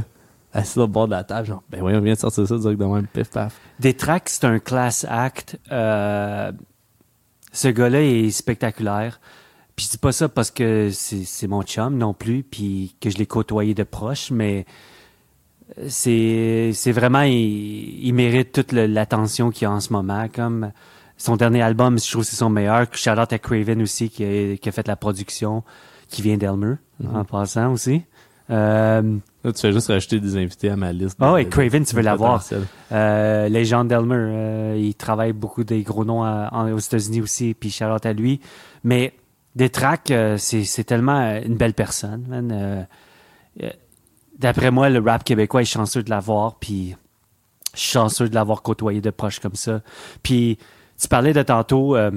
assis 0.53 0.73
sur 0.73 0.83
le 0.83 0.87
bord 0.89 1.07
de 1.07 1.13
la 1.13 1.25
table 1.25 1.47
genre 1.47 1.63
ben 1.71 1.81
voyons 1.81 2.01
viens 2.01 2.15
de 2.15 2.19
sortir 2.19 2.47
ça 2.47 2.57
direct 2.59 2.79
de 2.81 2.85
même 2.85 3.07
pif 3.07 3.31
paf 3.31 3.59
Des 3.81 3.95
tracks, 3.95 4.29
c'est 4.29 4.45
un 4.45 4.59
class 4.59 5.07
act. 5.09 5.59
Euh, 5.73 6.53
ce 7.53 7.69
gars-là 7.69 8.03
est 8.03 8.31
spectaculaire. 8.31 9.21
Puis 9.77 9.87
je 9.87 9.91
dis 9.93 9.99
pas 9.99 10.13
ça 10.13 10.29
parce 10.29 10.51
que 10.51 10.91
c'est 10.93 11.25
c'est 11.25 11.47
mon 11.47 11.63
chum 11.63 11.97
non 11.97 12.13
plus, 12.13 12.43
puis 12.43 12.97
que 13.01 13.11
je 13.11 13.17
l'ai 13.19 13.27
côtoyé 13.27 13.75
de 13.75 13.85
proche, 13.85 14.31
mais 14.31 14.67
c'est 15.89 16.71
c'est 16.75 16.93
vraiment 16.93 17.23
il, 17.23 18.07
il 18.07 18.13
mérite 18.15 18.53
toute 18.53 18.73
l'attention 18.73 19.51
qu'il 19.51 19.67
a 19.67 19.71
en 19.73 19.81
ce 19.81 19.93
moment. 19.93 20.27
Comme 20.35 20.73
son 21.17 21.37
dernier 21.37 21.63
album, 21.63 21.99
je 21.99 22.11
trouve 22.11 22.25
c'est 22.25 22.37
son 22.37 22.51
meilleur. 22.51 22.87
Shout 22.93 23.11
out 23.11 23.33
à 23.33 23.39
Craven 23.39 23.83
aussi 23.83 24.09
qui 24.11 24.25
a, 24.25 24.57
qui 24.57 24.69
a 24.69 24.73
fait 24.73 24.87
la 24.89 24.97
production, 24.97 25.63
qui 26.09 26.23
vient 26.23 26.37
d'Elmer 26.37 26.75
en 27.13 27.25
passant 27.25 27.73
aussi. 27.73 28.03
Euh, 28.51 29.03
là 29.45 29.53
tu 29.53 29.61
fais 29.61 29.73
juste 29.73 29.89
rajouter 29.89 30.21
des 30.21 30.35
invités 30.37 30.71
à 30.71 30.77
ma 30.77 30.91
liste 30.91 31.19
Ah 31.21 31.29
de- 31.29 31.33
ouais, 31.35 31.45
de- 31.45 31.51
Craven, 31.51 31.85
tu 31.85 31.95
veux 31.95 32.01
l'avoir. 32.01 32.43
Euh, 32.93 33.47
Légende 33.51 33.89
Delmer, 33.89 34.15
euh, 34.17 34.77
il 34.81 34.95
travaille 34.95 35.35
beaucoup 35.35 35.65
des 35.65 35.83
gros 35.83 36.07
noms 36.07 36.23
à- 36.25 36.49
en- 36.53 36.73
aux 36.73 36.79
États-Unis 36.79 37.21
aussi, 37.21 37.53
puis 37.53 37.77
out 37.83 38.07
à 38.07 38.15
lui. 38.15 38.41
Mais 38.85 39.13
des 39.55 39.69
tracks, 39.69 40.11
euh, 40.13 40.39
c'est 40.39 40.65
c'est 40.65 40.85
tellement 40.85 41.19
euh, 41.21 41.41
une 41.45 41.57
belle 41.57 41.75
personne. 41.75 42.25
man. 42.27 42.87
D'après 44.39 44.71
moi, 44.71 44.89
le 44.89 45.01
rap 45.01 45.25
québécois 45.25 45.63
est 45.63 45.67
chanceux 45.67 46.03
de 46.03 46.11
l'avoir, 46.11 46.57
puis 46.59 46.95
chanceux 47.75 48.29
de 48.29 48.35
l'avoir 48.35 48.63
côtoyé 48.63 49.01
de 49.01 49.11
proche 49.11 49.41
comme 49.41 49.55
ça. 49.57 49.83
Puis 50.23 50.59
tu 51.01 51.09
parlais 51.09 51.33
de 51.33 51.43
tantôt, 51.43 51.97
euh, 51.97 52.11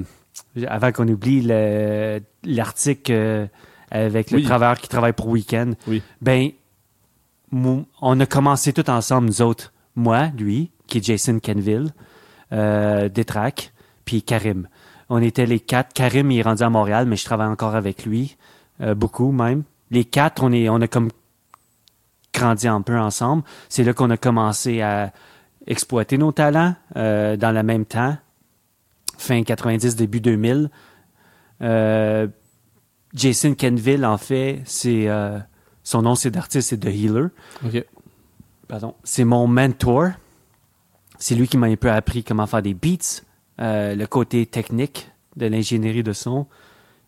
avant 0.68 0.92
qu'on 0.92 1.08
oublie 1.08 1.42
le- 1.42 2.20
l'article 2.44 3.12
euh, 3.12 3.48
avec 3.90 4.32
le 4.32 4.38
Oui. 4.38 4.44
travailleur 4.44 4.78
qui 4.78 4.88
travaille 4.88 5.14
pour 5.14 5.28
Weekend. 5.28 5.76
Oui. 5.88 6.02
Ben, 6.22 6.52
on 8.02 8.20
a 8.20 8.26
commencé 8.26 8.72
tout 8.72 8.90
ensemble, 8.90 9.28
nous 9.28 9.42
autres. 9.42 9.74
Moi, 9.96 10.28
lui, 10.38 10.72
qui 10.88 11.00
est 11.00 11.04
Jason 11.04 11.40
Kenville, 11.40 11.92
euh, 12.54 13.10
Détrac, 13.10 13.74
puis 14.06 14.22
Karim. 14.24 14.68
On 15.10 15.22
était 15.22 15.46
les 15.46 15.60
quatre. 15.60 15.92
Karim, 15.94 16.32
il 16.32 16.40
est 16.40 16.44
rendu 16.44 16.64
à 16.64 16.70
Montréal, 16.70 17.06
mais 17.08 17.18
je 17.18 17.26
travaille 17.26 17.48
encore 17.50 17.76
avec 17.76 18.06
lui, 18.06 18.38
beaucoup 18.96 19.32
même. 19.34 19.64
Les 19.90 20.06
quatre, 20.06 20.42
on, 20.44 20.54
est, 20.54 20.70
on 20.70 20.80
a 20.80 20.88
comme 20.88 21.10
grandi 22.34 22.68
un 22.68 22.82
peu 22.82 22.98
ensemble. 22.98 23.44
C'est 23.70 23.84
là 23.84 23.94
qu'on 23.94 24.10
a 24.10 24.18
commencé 24.18 24.82
à 24.82 25.12
exploiter 25.68 26.18
nos 26.18 26.32
talents 26.32 26.76
euh, 26.96 27.38
dans 27.38 27.52
le 27.52 27.64
même 27.64 27.86
temps, 27.86 28.18
fin 29.18 29.44
90, 29.44 29.96
début 29.96 30.22
2000. 30.22 30.70
Euh, 31.62 32.28
Jason 33.14 33.54
Kenville, 33.54 34.06
en 34.06 34.18
fait, 34.18 34.62
c'est 34.66 35.08
euh, 35.08 35.38
son 35.84 36.02
nom, 36.04 36.16
c'est 36.16 36.32
d'artiste, 36.32 36.70
c'est 36.70 36.78
The 36.80 36.86
Healer. 36.86 37.30
ok 37.66 37.86
Pardon. 38.68 38.96
C'est 39.04 39.26
mon 39.26 39.48
mentor. 39.48 40.12
C'est 41.20 41.36
lui 41.36 41.48
qui 41.48 41.58
m'a 41.58 41.68
un 41.68 41.76
peu 41.76 41.92
appris 41.92 42.24
comment 42.24 42.48
faire 42.48 42.62
des 42.62 42.74
beats, 42.74 43.22
le 43.60 44.06
côté 44.06 44.46
technique 44.46 45.12
de 45.36 45.46
l'ingénierie 45.46 46.04
de 46.04 46.14
son. 46.14 46.48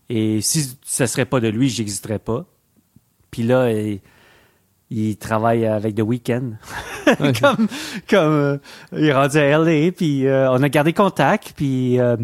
Et 0.09 0.41
si 0.41 0.77
ça 0.83 1.07
serait 1.07 1.25
pas 1.25 1.39
de 1.39 1.47
lui, 1.47 1.69
j'existerais 1.69 2.19
pas. 2.19 2.45
Puis 3.31 3.43
là, 3.43 3.71
il, 4.89 5.10
il 5.10 5.17
travaille 5.17 5.65
avec 5.65 5.96
The 5.96 6.02
Weeknd. 6.02 6.54
comme, 7.17 7.67
comme 8.10 8.34
euh, 8.34 8.58
il 8.93 9.06
est 9.06 9.13
rendu 9.13 9.38
à 9.38 9.58
LA, 9.58 9.91
puis 9.91 10.28
euh, 10.28 10.52
on 10.52 10.62
a 10.63 10.69
gardé 10.69 10.93
contact, 10.93 11.54
puis 11.56 12.00
euh, 12.00 12.17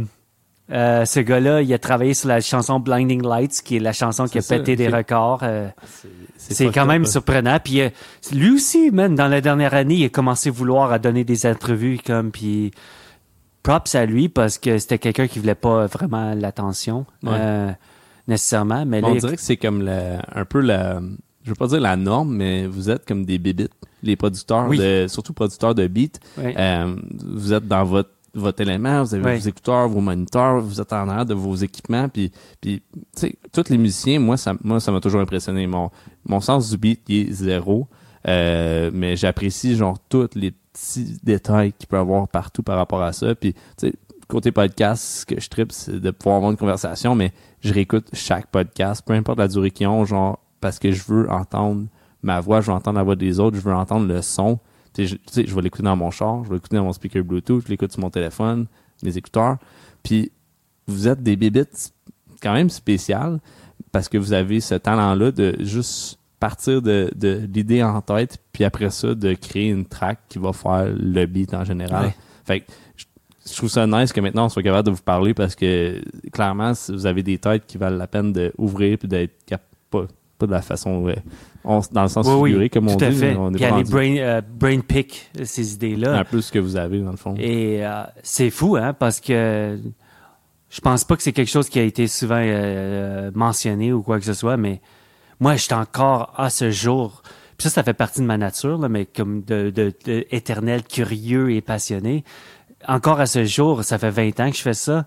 ce 0.69 1.19
gars-là, 1.19 1.61
il 1.61 1.73
a 1.73 1.79
travaillé 1.79 2.13
sur 2.13 2.29
la 2.29 2.41
chanson 2.41 2.79
Blinding 2.79 3.23
Lights, 3.23 3.61
qui 3.63 3.77
est 3.77 3.79
la 3.79 3.93
chanson 3.93 4.25
qui 4.25 4.37
a 4.37 4.41
ça, 4.41 4.57
pété 4.57 4.75
des 4.75 4.87
records. 4.87 5.43
c'est 6.37 6.71
quand 6.71 6.85
même 6.85 7.05
surprenant. 7.05 7.59
Puis 7.63 7.81
lui 8.31 8.51
aussi, 8.51 8.91
man, 8.91 9.15
dans 9.15 9.27
la 9.27 9.41
dernière 9.41 9.73
année, 9.73 9.95
il 9.95 10.05
a 10.05 10.09
commencé 10.09 10.49
à 10.49 10.51
vouloir 10.51 10.91
à 10.91 10.99
donner 10.99 11.23
des 11.23 11.45
entrevues 11.45 11.99
comme 12.05 12.31
puis 12.31 12.71
props 13.63 13.93
à 13.95 14.05
lui 14.05 14.29
parce 14.29 14.57
que 14.57 14.77
c'était 14.77 14.99
quelqu'un 14.99 15.27
qui 15.27 15.39
voulait 15.39 15.55
pas 15.55 15.87
vraiment 15.87 16.33
l'attention 16.33 17.05
Ouais. 17.23 17.75
nécessairement. 18.27 18.85
Mais 18.85 19.01
là, 19.01 19.07
on 19.09 19.15
dirait 19.15 19.35
que 19.35 19.41
c'est 19.41 19.57
comme 19.57 19.81
la, 19.81 20.21
un 20.33 20.45
peu 20.45 20.61
la, 20.61 21.01
je 21.43 21.49
veux 21.49 21.55
pas 21.55 21.67
dire 21.67 21.79
la 21.81 21.95
norme, 21.95 22.35
mais 22.35 22.67
vous 22.67 22.89
êtes 22.89 23.05
comme 23.05 23.25
des 23.25 23.37
bébites, 23.37 23.71
les 24.03 24.15
producteurs, 24.15 24.67
Oui. 24.67 24.77
de, 24.77 25.05
surtout 25.07 25.33
producteurs 25.33 25.73
de 25.75 25.87
beats. 25.87 26.19
Euh, 26.37 26.95
vous 27.25 27.53
êtes 27.53 27.67
dans 27.67 27.83
votre 27.83 28.09
votre 28.35 28.61
élément, 28.61 29.03
vous 29.03 29.15
avez 29.15 29.37
vos 29.39 29.47
écouteurs, 29.49 29.89
vos 29.89 30.01
moniteurs, 30.01 30.61
vous 30.61 30.79
êtes 30.79 30.93
en 30.93 31.09
arrière 31.09 31.25
de 31.25 31.33
vos 31.33 31.55
équipements, 31.55 32.07
puis 32.09 32.31
puis 32.61 32.83
tu 32.93 33.21
sais, 33.21 33.35
tous 33.51 33.69
les 33.69 33.77
musiciens, 33.77 34.19
moi 34.19 34.37
ça 34.37 34.53
moi 34.63 34.79
ça 34.79 34.91
m'a 34.91 34.99
toujours 35.01 35.21
impressionné. 35.21 35.65
Mon 35.65 35.89
mon 36.25 36.39
sens 36.39 36.69
du 36.69 36.77
beat 36.77 37.01
il 37.07 37.27
est 37.27 37.31
zéro, 37.31 37.87
euh, 38.27 38.91
mais 38.93 39.15
j'apprécie 39.15 39.75
genre 39.75 39.97
tous 40.09 40.29
les 40.35 40.51
petits 40.51 41.17
détails 41.23 41.73
qu'il 41.73 41.87
peut 41.87 41.97
y 41.97 41.99
avoir 41.99 42.27
partout 42.27 42.61
par 42.61 42.77
rapport 42.77 43.01
à 43.01 43.13
ça, 43.13 43.33
puis 43.33 43.53
tu 43.53 43.59
sais 43.77 43.93
côté 44.27 44.51
podcast, 44.51 45.03
ce 45.21 45.25
que 45.25 45.41
je 45.41 45.49
tripe, 45.49 45.71
c'est 45.71 45.99
de 45.99 46.11
pouvoir 46.11 46.35
avoir 46.37 46.51
une 46.51 46.57
conversation, 46.57 47.15
mais 47.15 47.33
je 47.61 47.73
réécoute 47.73 48.09
chaque 48.13 48.45
podcast, 48.51 49.01
peu 49.03 49.13
importe 49.13 49.39
la 49.39 49.47
durée 49.47 49.71
qu'ils 49.71 49.87
ont, 49.87 50.05
genre, 50.05 50.37
parce 50.61 50.79
que 50.79 50.91
je 50.91 51.03
veux 51.07 51.29
entendre 51.29 51.85
ma 52.21 52.39
voix, 52.39 52.61
je 52.61 52.67
veux 52.67 52.73
entendre 52.73 52.97
la 52.97 53.03
voix 53.03 53.15
des 53.15 53.39
autres, 53.39 53.55
je 53.57 53.61
veux 53.61 53.73
entendre 53.73 54.07
le 54.07 54.21
son. 54.21 54.59
Tu 54.93 55.07
sais, 55.07 55.17
je, 55.35 55.47
je 55.47 55.55
vais 55.55 55.61
l'écouter 55.61 55.83
dans 55.83 55.95
mon 55.95 56.11
char, 56.11 56.43
je 56.43 56.49
vais 56.49 56.55
l'écouter 56.55 56.75
dans 56.75 56.83
mon 56.83 56.93
speaker 56.93 57.23
Bluetooth, 57.23 57.63
je 57.65 57.69
l'écoute 57.69 57.91
sur 57.91 58.01
mon 58.01 58.09
téléphone, 58.09 58.65
mes 59.03 59.15
écouteurs. 59.17 59.57
Puis 60.03 60.31
vous 60.87 61.07
êtes 61.07 61.21
des 61.21 61.35
bébites 61.35 61.93
quand 62.41 62.53
même 62.53 62.69
spéciales 62.69 63.39
parce 63.91 64.09
que 64.09 64.17
vous 64.17 64.33
avez 64.33 64.59
ce 64.59 64.75
talent-là 64.75 65.31
de 65.31 65.55
juste 65.59 66.17
partir 66.39 66.81
de, 66.81 67.11
de 67.15 67.47
l'idée 67.53 67.83
en 67.83 68.01
tête, 68.01 68.37
puis 68.53 68.63
après 68.63 68.89
ça, 68.89 69.13
de 69.13 69.33
créer 69.33 69.69
une 69.69 69.85
track 69.85 70.19
qui 70.29 70.39
va 70.39 70.53
faire 70.53 70.87
le 70.97 71.25
beat 71.25 71.53
en 71.53 71.65
général. 71.65 72.05
Ouais. 72.05 72.15
Fait 72.45 72.59
que 72.61 72.71
je, 72.95 73.05
je 73.49 73.55
trouve 73.55 73.69
ça 73.69 73.85
nice 73.85 74.13
que 74.13 74.21
maintenant 74.21 74.45
on 74.45 74.49
soit 74.49 74.63
capable 74.63 74.85
de 74.85 74.91
vous 74.91 75.01
parler 75.01 75.33
parce 75.33 75.55
que 75.55 76.01
clairement, 76.31 76.71
vous 76.89 77.05
avez 77.05 77.23
des 77.23 77.37
têtes 77.37 77.65
qui 77.67 77.77
valent 77.77 77.97
la 77.97 78.07
peine 78.07 78.31
d'ouvrir 78.31 78.97
puis 78.97 79.07
d'être 79.07 79.43
cap- 79.45 79.63
pas, 79.89 80.05
pas 80.39 80.47
de 80.47 80.51
la 80.51 80.61
façon 80.63 81.01
ouais, 81.03 81.17
on- 81.63 81.81
dans 81.91 82.01
le 82.03 82.07
sens 82.07 82.25
Oui, 82.27 82.49
figuré 82.49 82.63
oui, 82.65 82.69
comme 82.71 82.87
on 82.87 82.97
tout 82.97 83.05
à 83.05 83.11
fait. 83.11 83.35
on 83.35 83.53
est 83.53 83.69
rendu 83.69 83.91
brain, 83.91 84.15
euh, 84.17 84.41
brain 84.41 84.79
pick 84.79 85.29
ces 85.43 85.73
idées-là. 85.73 86.17
un 86.17 86.23
peu 86.23 86.41
ce 86.41 86.51
que 86.51 86.57
vous 86.59 86.75
avez 86.77 86.99
dans 87.01 87.11
le 87.11 87.17
fond. 87.17 87.35
Et 87.37 87.85
euh, 87.85 88.03
c'est 88.23 88.49
fou, 88.49 88.75
hein, 88.77 88.93
parce 88.93 89.19
que 89.19 89.77
je 90.69 90.81
pense 90.81 91.03
pas 91.03 91.15
que 91.15 91.23
c'est 91.23 91.33
quelque 91.33 91.51
chose 91.51 91.69
qui 91.69 91.79
a 91.79 91.83
été 91.83 92.07
souvent 92.07 92.39
euh, 92.39 93.29
mentionné 93.35 93.91
ou 93.93 94.01
quoi 94.01 94.17
que 94.19 94.25
ce 94.25 94.33
soit, 94.33 94.57
mais 94.57 94.81
moi, 95.39 95.55
je 95.55 95.63
suis 95.63 95.73
encore 95.73 96.33
à 96.37 96.49
ce 96.49 96.69
jour. 96.71 97.21
Puis 97.57 97.63
ça, 97.67 97.69
ça 97.75 97.83
fait 97.83 97.93
partie 97.93 98.21
de 98.21 98.25
ma 98.25 98.37
nature, 98.37 98.77
là, 98.77 98.87
mais 98.89 99.05
comme 99.05 99.41
de, 99.43 99.69
de, 99.69 99.93
de 100.05 100.25
éternel 100.31 100.83
curieux 100.83 101.51
et 101.51 101.61
passionné. 101.61 102.23
Encore 102.87 103.19
à 103.19 103.25
ce 103.25 103.43
jour, 103.45 103.83
ça 103.83 103.97
fait 103.97 104.09
20 104.11 104.39
ans 104.39 104.49
que 104.51 104.55
je 104.57 104.61
fais 104.61 104.73
ça. 104.73 105.05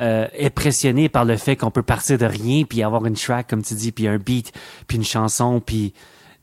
Euh, 0.00 0.26
impressionné 0.40 1.08
par 1.08 1.24
le 1.24 1.36
fait 1.36 1.56
qu'on 1.56 1.70
peut 1.70 1.82
partir 1.82 2.18
de 2.18 2.26
rien 2.26 2.64
puis 2.64 2.82
avoir 2.82 3.06
une 3.06 3.14
track 3.14 3.48
comme 3.48 3.62
tu 3.62 3.74
dis 3.74 3.92
puis 3.92 4.08
un 4.08 4.18
beat 4.18 4.52
puis 4.88 4.96
une 4.96 5.04
chanson 5.04 5.60
puis 5.60 5.94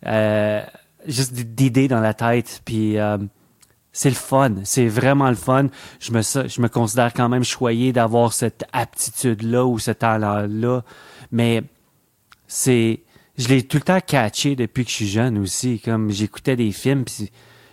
euh, 0.06 0.62
juste 1.06 1.34
d'idées 1.34 1.88
dans 1.90 2.00
la 2.00 2.14
tête 2.14 2.62
puis 2.64 2.98
euh, 2.98 3.18
c'est 3.92 4.10
le 4.10 4.16
fun, 4.16 4.56
c'est 4.64 4.88
vraiment 4.88 5.30
le 5.30 5.36
fun. 5.36 5.68
Je 6.00 6.14
me, 6.14 6.22
je 6.22 6.62
me 6.62 6.70
considère 6.70 7.14
quand 7.14 7.28
même 7.28 7.44
choyé 7.44 7.92
d'avoir 7.92 8.32
cette 8.32 8.64
aptitude-là 8.72 9.66
ou 9.66 9.80
ce 9.80 9.92
talent-là, 9.92 10.84
mais 11.32 11.64
c'est, 12.48 13.02
je 13.38 13.48
l'ai 13.50 13.64
tout 13.64 13.78
le 13.78 13.84
temps 13.84 14.00
catché 14.00 14.56
depuis 14.56 14.86
que 14.86 14.90
je 14.90 14.96
suis 14.96 15.08
jeune 15.08 15.38
aussi. 15.38 15.80
Comme 15.80 16.10
j'écoutais 16.10 16.56
des 16.56 16.72
films, 16.72 17.04
puis 17.04 17.32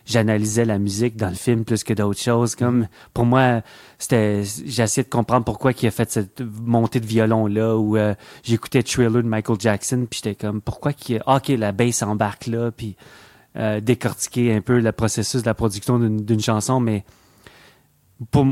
j'analysais 0.09 0.65
la 0.65 0.79
musique 0.79 1.17
dans 1.17 1.29
le 1.29 1.35
film 1.35 1.65
plus 1.65 1.85
que 1.85 1.93
d'autres 1.93 2.21
choses. 2.21 2.57
Comme 2.57 2.89
pour 3.15 3.27
moi, 3.27 3.63
c'était, 3.99 4.43
j'essayais 4.67 5.05
de 5.05 5.09
comprendre 5.09 5.45
pourquoi 5.45 5.73
il 5.73 5.87
a 5.87 5.91
fait 5.91 6.11
cette 6.11 6.41
montée 6.41 7.01
de 7.01 7.07
violon 7.07 7.47
là. 7.47 7.77
Ou 7.77 7.97
euh, 7.97 8.15
j'écoutais 8.43 8.83
Thriller 8.83 9.23
de 9.23 9.29
Michael 9.29 9.61
Jackson, 9.61 10.07
puis 10.11 10.21
j'étais 10.23 10.35
comme 10.35 10.61
pourquoi 10.61 10.93
qu'il, 10.93 11.23
ah, 11.27 11.37
ok, 11.37 11.49
la 11.49 11.73
bass 11.73 12.03
embarque 12.03 12.47
là, 12.47 12.71
puis 12.71 12.97
euh, 13.57 13.81
décortiquer 13.81 14.55
un 14.55 14.61
peu 14.61 14.81
le 14.81 14.93
processus 14.93 15.43
de 15.43 15.47
la 15.47 15.55
production 15.55 15.99
d'une 15.99 16.41
chanson, 16.41 16.81
mais 16.81 17.05
pour, 18.31 18.47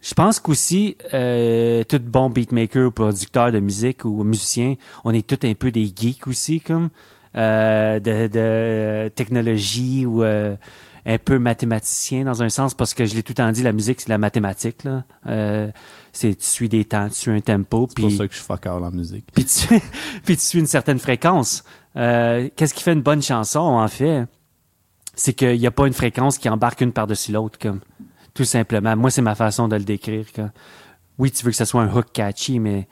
je 0.00 0.14
pense 0.14 0.40
qu'aussi, 0.40 0.96
euh, 1.14 1.84
tout 1.84 2.00
bon 2.00 2.30
beatmaker 2.30 2.88
ou 2.88 2.90
producteur 2.90 3.52
de 3.52 3.60
musique 3.60 4.04
ou 4.04 4.24
musicien, 4.24 4.74
on 5.04 5.12
est 5.12 5.26
tous 5.26 5.46
un 5.46 5.54
peu 5.54 5.70
des 5.70 5.92
geeks 5.94 6.26
aussi, 6.26 6.60
comme 6.60 6.90
euh, 7.36 8.00
de, 8.00 8.28
de 8.28 9.08
technologie 9.08 10.06
ou 10.06 10.22
euh, 10.22 10.56
un 11.06 11.18
peu 11.18 11.38
mathématicien 11.38 12.24
dans 12.24 12.42
un 12.42 12.48
sens, 12.48 12.74
parce 12.74 12.92
que 12.92 13.04
je 13.06 13.14
l'ai 13.14 13.22
tout 13.22 13.30
le 13.30 13.36
temps 13.36 13.52
dit, 13.52 13.62
la 13.62 13.72
musique, 13.72 14.00
c'est 14.00 14.08
la 14.08 14.18
mathématique. 14.18 14.82
Là. 14.82 15.04
Euh, 15.28 15.70
c'est 16.12 16.34
tu 16.34 16.44
suis 16.44 16.68
des 16.68 16.84
temps, 16.84 17.08
tu 17.08 17.14
suis 17.14 17.30
un 17.30 17.40
tempo. 17.40 17.86
C'est 17.88 18.02
pour 18.02 18.10
ça 18.10 18.26
que 18.26 18.32
je 18.32 18.38
suis 18.38 18.46
fuck 18.46 18.66
all 18.66 18.82
en 18.82 18.90
musique. 18.90 19.24
puis 19.32 19.44
tu, 19.44 19.68
puis 20.24 20.36
tu 20.36 20.42
suis 20.42 20.58
une 20.58 20.66
certaine 20.66 20.98
fréquence. 20.98 21.62
Euh, 21.96 22.48
Qu'est-ce 22.56 22.74
qui 22.74 22.82
fait 22.82 22.92
une 22.92 23.02
bonne 23.02 23.22
chanson, 23.22 23.60
en 23.60 23.86
fait? 23.88 24.26
C'est 25.14 25.32
qu'il 25.32 25.58
n'y 25.58 25.66
a 25.66 25.70
pas 25.70 25.86
une 25.86 25.94
fréquence 25.94 26.38
qui 26.38 26.48
embarque 26.48 26.80
une 26.80 26.92
par-dessus 26.92 27.32
l'autre, 27.32 27.58
comme 27.58 27.80
tout 28.34 28.44
simplement. 28.44 28.96
Moi, 28.96 29.10
c'est 29.10 29.22
ma 29.22 29.34
façon 29.34 29.68
de 29.68 29.76
le 29.76 29.84
décrire. 29.84 30.26
Oui, 31.18 31.30
tu 31.30 31.44
veux 31.44 31.52
que 31.52 31.56
ce 31.56 31.64
soit 31.64 31.82
un 31.82 31.94
hook 31.94 32.06
catchy, 32.12 32.58
mais 32.58 32.88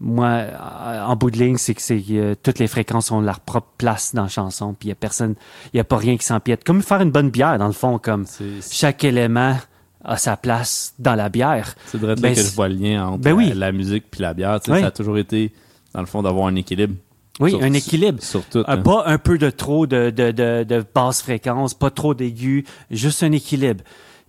moi, 0.00 0.26
euh, 0.28 1.02
en 1.04 1.16
bout 1.16 1.30
de 1.30 1.38
ligne, 1.38 1.56
c'est 1.56 1.74
que 1.74 1.82
c'est 1.82 2.02
euh, 2.10 2.34
toutes 2.40 2.58
les 2.60 2.68
fréquences 2.68 3.10
ont 3.10 3.20
leur 3.20 3.40
propre 3.40 3.68
place 3.78 4.14
dans 4.14 4.22
la 4.22 4.28
chanson, 4.28 4.74
puis 4.78 4.86
il 4.86 4.90
y 4.90 4.92
a 4.92 4.96
personne, 4.96 5.34
il 5.72 5.76
y 5.76 5.80
a 5.80 5.84
pas 5.84 5.96
rien 5.96 6.16
qui 6.16 6.24
s'empiète. 6.24 6.62
Comme 6.64 6.82
faire 6.82 7.00
une 7.00 7.10
bonne 7.10 7.30
bière, 7.30 7.58
dans 7.58 7.66
le 7.66 7.72
fond, 7.72 7.98
comme 7.98 8.24
chaque 8.70 9.02
élément 9.04 9.56
a 10.04 10.16
sa 10.16 10.36
place 10.36 10.94
dans 11.00 11.16
la 11.16 11.28
bière. 11.28 11.74
c'est 11.86 12.00
là 12.00 12.14
Ben, 12.14 12.34
que 12.34 12.40
je 12.40 12.54
vois 12.54 12.68
le 12.68 12.76
lien 12.76 13.06
entre 13.08 13.18
Ben 13.24 13.32
oui. 13.32 13.48
la, 13.48 13.54
la 13.56 13.72
musique 13.72 14.04
puis 14.10 14.20
la 14.22 14.32
bière. 14.34 14.60
Oui. 14.68 14.80
Ça 14.80 14.86
a 14.86 14.90
toujours 14.92 15.18
été, 15.18 15.52
dans 15.92 16.00
le 16.00 16.06
fond, 16.06 16.22
d'avoir 16.22 16.46
un 16.46 16.54
équilibre. 16.54 16.94
Oui, 17.40 17.50
Sur- 17.50 17.62
un 17.62 17.72
équilibre. 17.72 18.22
Sur 18.22 18.44
tout. 18.44 18.62
Hein. 18.66 18.78
pas 18.78 19.02
un 19.06 19.18
peu 19.18 19.38
de 19.38 19.50
trop 19.50 19.86
de, 19.86 20.10
de, 20.10 20.30
de, 20.30 20.64
de 20.64 20.84
basse 20.94 21.22
fréquence, 21.22 21.74
pas 21.74 21.90
trop 21.90 22.14
d'aigu, 22.14 22.64
juste 22.90 23.22
un 23.24 23.32
équilibre. 23.32 23.82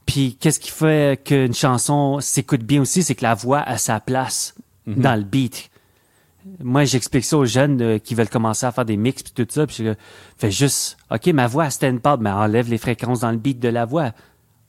Puis 0.08 0.36
qu'est-ce 0.40 0.60
qui 0.60 0.72
fait 0.72 1.24
qu'une 1.24 1.54
chanson 1.54 2.20
s'écoute 2.20 2.62
bien 2.64 2.82
aussi, 2.82 3.04
c'est 3.04 3.14
que 3.16 3.24
la 3.24 3.36
voix 3.36 3.60
a 3.62 3.78
sa 3.78 4.00
place 4.00 4.56
Mhm. 4.86 4.96
dans 5.02 5.16
le 5.16 5.24
beat. 5.24 5.70
Moi, 6.64 6.86
j'explique 6.86 7.26
ça 7.26 7.38
aux 7.38 7.46
jeunes 7.46 7.82
euh, 7.82 7.98
qui 8.00 8.16
veulent 8.16 8.30
commencer 8.30 8.66
à 8.66 8.72
faire 8.72 8.86
des 8.86 8.98
mix 8.98 9.22
puis 9.24 9.34
tout 9.34 9.46
ça, 9.50 9.68
puis 9.68 9.76
je 9.84 9.94
fais 10.38 10.50
juste, 10.52 10.98
ok, 11.12 11.28
ma 11.28 11.48
voix 11.48 11.66
elle 11.66 11.72
stand 11.72 12.00
pas, 12.00 12.18
mais 12.18 12.30
enlève 12.32 12.70
les 12.70 12.78
fréquences 12.78 13.20
dans 13.20 13.32
le 13.32 13.38
beat 13.38 13.60
de 13.60 13.68
la 13.70 13.86
voix. 13.86 14.12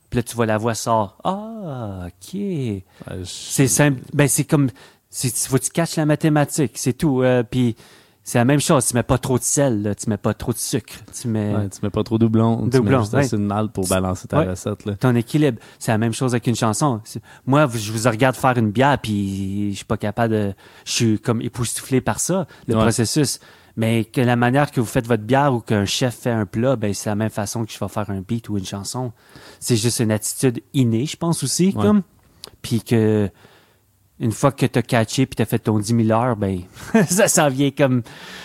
Puis 0.09 0.17
là, 0.17 0.23
tu 0.23 0.35
vois 0.35 0.45
la 0.45 0.57
voix 0.57 0.75
sort. 0.75 1.17
Ah, 1.23 2.07
ok. 2.07 2.33
Ouais, 2.33 2.83
je- 3.19 3.23
C'est 3.23 3.67
simple. 3.67 4.01
Ben, 4.13 4.27
c'est 4.27 4.43
comme, 4.43 4.69
faut 5.09 5.57
que 5.57 5.63
tu 5.63 5.69
caches 5.71 5.95
la 5.95 6.05
mathématique, 6.05 6.73
c'est 6.75 6.93
tout. 6.93 7.23
Euh, 7.23 7.43
puis 7.43 7.77
c'est 8.23 8.37
la 8.37 8.45
même 8.45 8.59
chose. 8.59 8.85
Tu 8.85 8.93
mets 8.95 9.03
pas 9.03 9.17
trop 9.17 9.37
de 9.37 9.43
sel, 9.43 9.81
là, 9.81 9.95
tu 9.95 10.09
mets 10.09 10.17
pas 10.17 10.33
trop 10.33 10.53
de 10.53 10.57
sucre. 10.57 10.93
Tu 11.19 11.27
mets 11.27 11.55
Ouais, 11.55 11.69
tu 11.69 11.79
mets 11.83 11.89
pas 11.89 12.03
trop 12.03 12.17
doublon. 12.17 12.63
tu 12.65 12.77
Doublon, 12.77 12.97
mets 12.97 13.03
juste 13.03 13.13
ouais. 13.13 13.19
assez 13.21 13.37
de 13.37 13.41
mal 13.41 13.69
pour 13.69 13.87
balancer 13.87 14.27
ta 14.27 14.39
Ouais. 14.39 14.49
recette. 14.49 14.85
Là. 14.85 14.95
ton 14.95 15.15
équilibre. 15.15 15.59
C'est 15.79 15.91
la 15.91 15.97
même 15.97 16.13
chose 16.13 16.33
avec 16.33 16.47
une 16.47 16.55
chanson. 16.55 17.01
Moi, 17.45 17.67
je 17.73 17.91
vous 17.91 18.09
regarde 18.09 18.35
faire 18.35 18.57
une 18.57 18.71
bière, 18.71 18.97
puis 18.99 19.71
je 19.71 19.75
suis 19.77 19.85
pas 19.85 19.97
capable 19.97 20.33
de, 20.33 20.53
je 20.85 20.91
suis 20.91 21.19
comme 21.19 21.41
époustouflé 21.41 21.99
par 22.01 22.19
ça, 22.19 22.47
le 22.67 22.75
processus. 22.75 23.39
Mais 23.77 24.03
que 24.03 24.19
la 24.19 24.35
manière 24.35 24.69
que 24.69 24.81
vous 24.81 24.85
faites 24.85 25.07
votre 25.07 25.23
bière 25.23 25.53
ou 25.53 25.61
qu'un 25.61 25.85
chef 25.85 26.13
fait 26.15 26.29
un 26.29 26.45
plat, 26.45 26.75
ben 26.75 26.93
c'est 26.93 27.09
la 27.09 27.15
même 27.15 27.29
façon 27.29 27.63
que 27.65 27.71
je 27.71 27.79
vais 27.79 27.87
faire 27.87 28.09
un 28.09 28.19
beat 28.19 28.49
ou 28.49 28.57
une 28.57 28.65
chanson. 28.65 29.13
C'est 29.61 29.77
juste 29.77 29.99
une 30.01 30.11
attitude 30.11 30.61
innée, 30.73 31.05
je 31.05 31.15
pense 31.15 31.41
aussi, 31.43 31.73
comme. 31.73 32.01
Puis 32.61 32.81
que 32.81 33.29
une 34.21 34.31
fois 34.31 34.51
que 34.53 34.65
t'as 34.65 34.81
catché 34.81 35.25
puis 35.25 35.35
t'as 35.35 35.45
fait 35.45 35.59
ton 35.59 35.77
10 35.79 36.05
000 36.05 36.11
heures, 36.17 36.37
ben 36.37 36.61
ça 37.09 37.27
s'en 37.27 37.49
vient 37.49 37.71
comme 37.71 38.03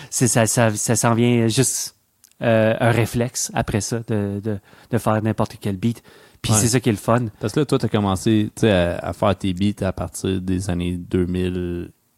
ça 0.09 0.45
ça, 0.45 0.71
ça 0.75 0.95
s'en 0.97 1.13
vient 1.13 1.47
juste 1.47 1.95
euh, 2.41 2.75
un 2.79 2.91
réflexe 2.91 3.49
après 3.53 3.79
ça 3.81 3.99
de, 4.07 4.41
de, 4.43 4.59
de 4.91 4.97
faire 4.97 5.21
n'importe 5.21 5.55
quel 5.61 5.77
beat. 5.77 6.03
Puis 6.41 6.51
Ouais. 6.53 6.59
c'est 6.59 6.67
ça 6.67 6.79
qui 6.79 6.89
est 6.89 6.91
le 6.91 6.97
fun. 6.99 7.25
Parce 7.39 7.53
que 7.53 7.61
là, 7.61 7.65
toi, 7.65 7.79
t'as 7.79 7.87
commencé 7.87 8.51
tu 8.55 8.67
à, 8.67 8.97
à 8.99 9.13
faire 9.13 9.35
tes 9.35 9.53
beats 9.53 9.83
à 9.85 9.91
partir 9.91 10.39
des 10.39 10.69
années 10.69 10.99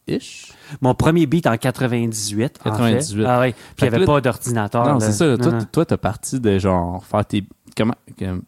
2000-ish. 0.08 0.52
Mon 0.82 0.94
premier 0.96 1.26
beat 1.26 1.48
en 1.48 1.56
98. 1.58 2.44
en 2.60 2.64
fait. 2.64 2.70
98. 2.70 3.26
Ah 3.26 3.40
oui. 3.42 3.52
Puis 3.54 3.62
il 3.80 3.84
n'y 3.84 3.88
avait 3.88 4.00
là- 4.00 4.06
pas 4.06 4.22
d'ordinateur. 4.22 4.86
non, 4.88 5.00
c'est 5.00 5.12
ça. 5.14 5.26
Non, 5.28 5.38
toi, 5.38 5.52
non. 5.54 5.60
t- 5.60 5.66
toi, 5.72 5.86
t'as 5.86 5.98
parti 5.98 6.40
de 6.40 6.58
genre 6.60 7.04
faire 7.06 7.26
tes. 7.26 7.44
Comment, 7.78 7.96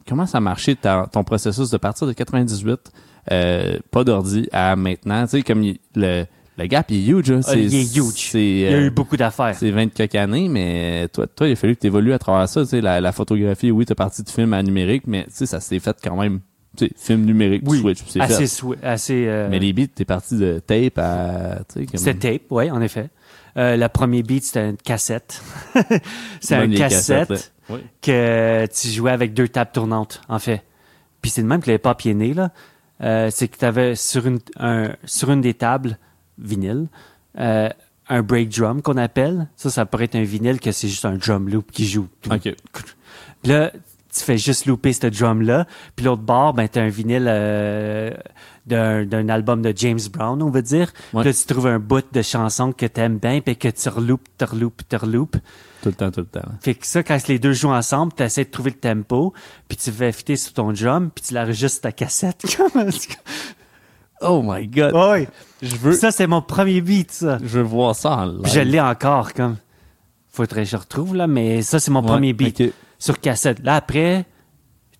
comment 0.07 0.25
ça 0.25 0.39
a 0.39 0.41
marché 0.41 0.75
ta- 0.75 1.07
ton 1.11 1.23
processus 1.23 1.69
de 1.69 1.77
partir 1.77 2.05
de 2.07 2.13
98, 2.13 2.91
euh, 3.31 3.77
pas 3.91 4.03
d'ordi, 4.03 4.47
à 4.51 4.75
maintenant? 4.75 5.23
Tu 5.25 5.31
sais, 5.37 5.41
comme 5.43 5.63
il- 5.63 5.79
le, 5.95 6.25
le 6.57 6.65
gap, 6.67 6.87
il 6.89 6.97
est 7.09 7.11
huge. 7.11 7.31
hein. 7.31 7.39
Ah, 7.47 7.55
il 7.55 7.73
est 7.73 7.95
huge. 7.97 8.29
C'est, 8.31 8.39
Il 8.43 8.59
y 8.59 8.67
a 8.67 8.71
euh, 8.77 8.87
eu 8.87 8.89
beaucoup 8.89 9.17
d'affaires. 9.17 9.55
C'est 9.55 9.71
20 9.71 9.93
quelques 9.93 10.15
années, 10.15 10.47
mais 10.49 11.07
toi, 11.13 11.27
toi, 11.27 11.47
il 11.47 11.53
a 11.53 11.55
fallu 11.55 11.75
que 11.75 11.81
tu 11.81 11.87
évolues 11.87 12.13
à 12.13 12.19
travers 12.19 12.47
ça. 12.49 12.61
Tu 12.61 12.67
sais, 12.69 12.81
la, 12.81 12.99
la 13.01 13.11
photographie, 13.11 13.71
oui, 13.71 13.85
t'es 13.85 13.95
parti 13.95 14.23
de 14.23 14.29
film 14.29 14.53
à 14.53 14.61
numérique, 14.63 15.03
mais 15.07 15.23
tu 15.25 15.29
sais, 15.33 15.45
ça 15.45 15.59
s'est 15.59 15.79
fait 15.79 15.95
quand 16.03 16.15
même. 16.19 16.39
Tu 16.77 16.85
sais, 16.87 16.91
film 16.95 17.25
numérique, 17.25 17.63
Oui, 17.65 17.79
switch, 17.81 17.99
c'est 18.07 18.21
Assez, 18.21 18.47
fait. 18.47 18.77
assez. 18.85 19.25
euh, 19.27 19.47
Mais 19.51 19.59
les 19.59 19.73
beats, 19.73 19.87
t'es 19.93 20.05
parti 20.05 20.37
de 20.37 20.59
tape 20.59 20.97
à. 20.97 21.59
Tu 21.73 21.85
comme- 21.85 21.97
C'était 21.99 22.33
tape, 22.39 22.43
oui, 22.51 22.71
en 22.71 22.81
effet. 22.81 23.09
Euh, 23.57 23.75
le 23.75 23.87
premier 23.89 24.23
beat, 24.23 24.45
c'était 24.45 24.69
une 24.69 24.77
cassette. 24.77 25.41
c'est 26.39 26.55
Bonne 26.55 26.63
un 26.63 26.67
les 26.67 26.77
cassette 26.77 27.51
que 28.01 28.65
tu 28.67 28.87
jouais 28.89 29.11
avec 29.11 29.33
deux 29.33 29.47
tables 29.49 29.71
tournantes, 29.73 30.21
en 30.29 30.39
fait. 30.39 30.61
Puis 31.21 31.31
c'est 31.31 31.41
le 31.41 31.47
même 31.47 31.61
que 31.61 31.69
le 31.69 31.75
hip-hop 31.75 32.01
est 32.05 32.13
né, 32.13 32.33
là. 32.33 32.51
Euh, 33.01 33.29
c'est 33.31 33.47
que 33.47 33.57
tu 33.57 33.65
avais 33.65 33.95
sur 33.95 34.27
une, 34.27 34.39
un, 34.57 34.95
sur 35.05 35.31
une 35.31 35.41
des 35.41 35.53
tables, 35.53 35.97
vinyle, 36.37 36.87
euh, 37.39 37.69
un 38.09 38.21
break 38.21 38.49
drum 38.49 38.81
qu'on 38.81 38.97
appelle. 38.97 39.47
Ça, 39.55 39.69
ça 39.69 39.85
pourrait 39.85 40.05
être 40.05 40.15
un 40.15 40.23
vinyle 40.23 40.59
que 40.59 40.71
c'est 40.71 40.87
juste 40.87 41.05
un 41.05 41.15
drum 41.15 41.49
loop 41.49 41.71
qui 41.71 41.87
joue. 41.87 42.07
OK. 42.29 42.43
Puis 42.43 43.51
là, 43.51 43.71
tu 44.13 44.23
fais 44.23 44.37
juste 44.37 44.65
louper 44.65 44.93
ce 44.93 45.07
drum-là. 45.07 45.65
Puis 45.95 46.05
l'autre 46.05 46.21
bord, 46.21 46.53
ben, 46.53 46.67
t'as 46.67 46.81
un 46.81 46.89
vinyle 46.89 47.25
euh, 47.27 48.11
d'un 48.71 49.29
album 49.29 49.61
de 49.61 49.73
James 49.75 49.99
Brown, 50.11 50.41
on 50.41 50.49
va 50.49 50.61
dire. 50.61 50.91
Ouais. 51.13 51.21
Puis 51.21 51.29
là, 51.31 51.33
tu 51.33 51.45
trouves 51.45 51.67
un 51.67 51.79
bout 51.79 52.03
de 52.11 52.21
chanson 52.21 52.71
que 52.71 52.85
t'aimes 52.85 53.17
bien, 53.17 53.41
puis 53.41 53.55
que 53.57 53.67
tu 53.67 53.89
reloupes, 53.89 54.27
tu 54.37 54.45
reloupes, 54.45 54.81
tu 54.89 54.95
reloupes. 54.95 55.37
Tout 55.81 55.89
le 55.89 55.95
temps, 55.95 56.11
tout 56.11 56.19
le 56.21 56.25
temps. 56.27 56.47
Fait 56.61 56.75
que 56.75 56.85
ça, 56.85 57.01
quand 57.03 57.27
les 57.27 57.39
deux 57.39 57.53
jouent 57.53 57.69
ensemble, 57.71 58.13
tu 58.15 58.21
essaies 58.23 58.45
de 58.45 58.51
trouver 58.51 58.69
le 58.71 58.77
tempo, 58.77 59.33
puis 59.67 59.77
tu 59.77 59.91
fais 59.91 60.11
fitter 60.11 60.35
sur 60.35 60.53
ton 60.53 60.71
drum, 60.71 61.09
puis 61.13 61.23
tu 61.27 61.33
l'enregistres 61.33 61.81
ta 61.81 61.91
cassette. 61.91 62.43
Oh 64.23 64.43
my 64.45 64.67
god. 64.67 64.93
ouais. 64.93 65.27
Je 65.63 65.75
veux, 65.77 65.93
Ça, 65.93 66.11
c'est 66.11 66.27
mon 66.27 66.41
premier 66.43 66.81
beat, 66.81 67.11
ça. 67.11 67.39
je 67.41 67.47
veux 67.57 67.63
voir 67.63 67.95
ça 67.95 68.17
en 68.17 68.25
live. 68.25 68.41
Puis 68.43 68.51
je 68.51 68.59
l'ai 68.59 68.79
encore, 68.79 69.33
comme. 69.33 69.57
Faudrait 70.29 70.63
que 70.63 70.69
je 70.69 70.77
retrouve, 70.77 71.15
là, 71.15 71.25
mais 71.27 71.61
ça, 71.63 71.79
c'est 71.79 71.89
mon 71.91 72.01
Ouais, 72.01 72.07
premier 72.07 72.33
beat 72.33 72.63
sur 72.99 73.19
cassette. 73.19 73.59
Là, 73.63 73.75
après, 73.75 74.25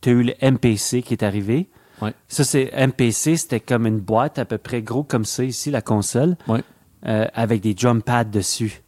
tu 0.01 0.09
as 0.09 0.11
eu 0.13 0.23
le 0.23 0.33
MPC 0.41 1.03
qui 1.03 1.13
est 1.13 1.23
arrivé. 1.23 1.69
Ouais. 2.01 2.13
Ça, 2.27 2.43
c'est 2.43 2.71
MPC, 2.75 3.37
c'était 3.37 3.59
comme 3.59 3.85
une 3.85 3.99
boîte 3.99 4.39
à 4.39 4.45
peu 4.45 4.57
près 4.57 4.81
gros 4.81 5.03
comme 5.03 5.25
ça, 5.25 5.43
ici, 5.43 5.69
la 5.71 5.81
console, 5.81 6.35
Ouais. 6.47 6.63
euh, 7.05 7.27
avec 7.33 7.61
des 7.61 7.73
drum 7.73 8.01
pads 8.01 8.23
dessus. 8.25 8.81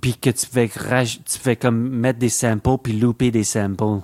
Puis 0.00 0.16
que 0.16 0.30
tu 0.30 0.46
fais, 0.46 0.68
tu 0.68 1.38
fais 1.38 1.54
comme 1.56 1.88
mettre 1.88 2.18
des 2.18 2.28
samples 2.28 2.78
puis 2.82 2.92
looper 2.94 3.30
des 3.30 3.44
samples. 3.44 4.00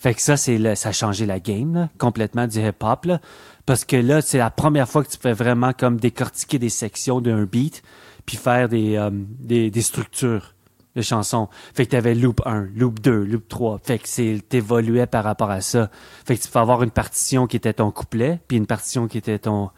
Fait 0.00 0.14
que 0.14 0.20
ça, 0.22 0.36
c'est 0.36 0.74
ça 0.76 0.88
a 0.90 0.92
changé 0.92 1.26
la 1.26 1.40
game, 1.40 1.74
là, 1.74 1.88
complètement 1.98 2.46
du 2.46 2.58
hip-hop, 2.60 3.04
là. 3.04 3.20
Parce 3.66 3.84
que 3.84 3.96
là, 3.96 4.20
c'est 4.22 4.38
la 4.38 4.50
première 4.50 4.88
fois 4.88 5.04
que 5.04 5.10
tu 5.10 5.18
fais 5.20 5.32
vraiment 5.32 5.72
comme 5.72 5.98
décortiquer 5.98 6.58
des 6.58 6.68
sections 6.68 7.20
d'un 7.20 7.44
beat, 7.44 7.82
puis 8.24 8.36
faire 8.36 8.68
des, 8.68 8.96
euh, 8.96 9.10
des, 9.12 9.70
des 9.70 9.82
structures 9.82 10.54
de 10.98 11.02
chansons. 11.02 11.48
Fait 11.74 11.86
que 11.86 11.92
t'avais 11.92 12.14
loop 12.14 12.40
1, 12.44 12.68
loop 12.74 13.00
2, 13.00 13.24
loop 13.24 13.48
3. 13.48 13.78
Fait 13.82 13.98
que 13.98 14.08
c'est, 14.08 14.42
t'évoluais 14.48 15.06
par 15.06 15.24
rapport 15.24 15.50
à 15.50 15.60
ça. 15.60 15.90
Fait 16.26 16.36
que 16.36 16.42
tu 16.42 16.48
peux 16.48 16.58
avoir 16.58 16.82
une 16.82 16.90
partition 16.90 17.46
qui 17.46 17.56
était 17.56 17.72
ton 17.72 17.90
couplet, 17.90 18.40
puis 18.48 18.56
une 18.56 18.66
partition 18.66 19.08
qui 19.08 19.18
était 19.18 19.38
ton, 19.38 19.70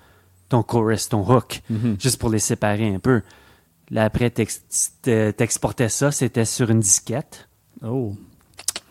ton 0.49 0.63
chorus, 0.63 1.09
ton 1.09 1.21
hook, 1.31 1.63
Mhm. 1.71 1.97
juste 2.01 2.19
pour 2.21 2.31
les 2.31 2.39
séparer 2.41 2.89
un 2.95 2.99
peu. 2.99 3.23
Là, 3.91 4.05
après, 4.05 4.31
t'ex- 4.31 4.63
t'exportais 5.03 5.89
ça, 5.89 6.11
c'était 6.13 6.45
sur 6.45 6.71
une 6.71 6.81
disquette. 6.81 7.49
Oh. 7.85 8.15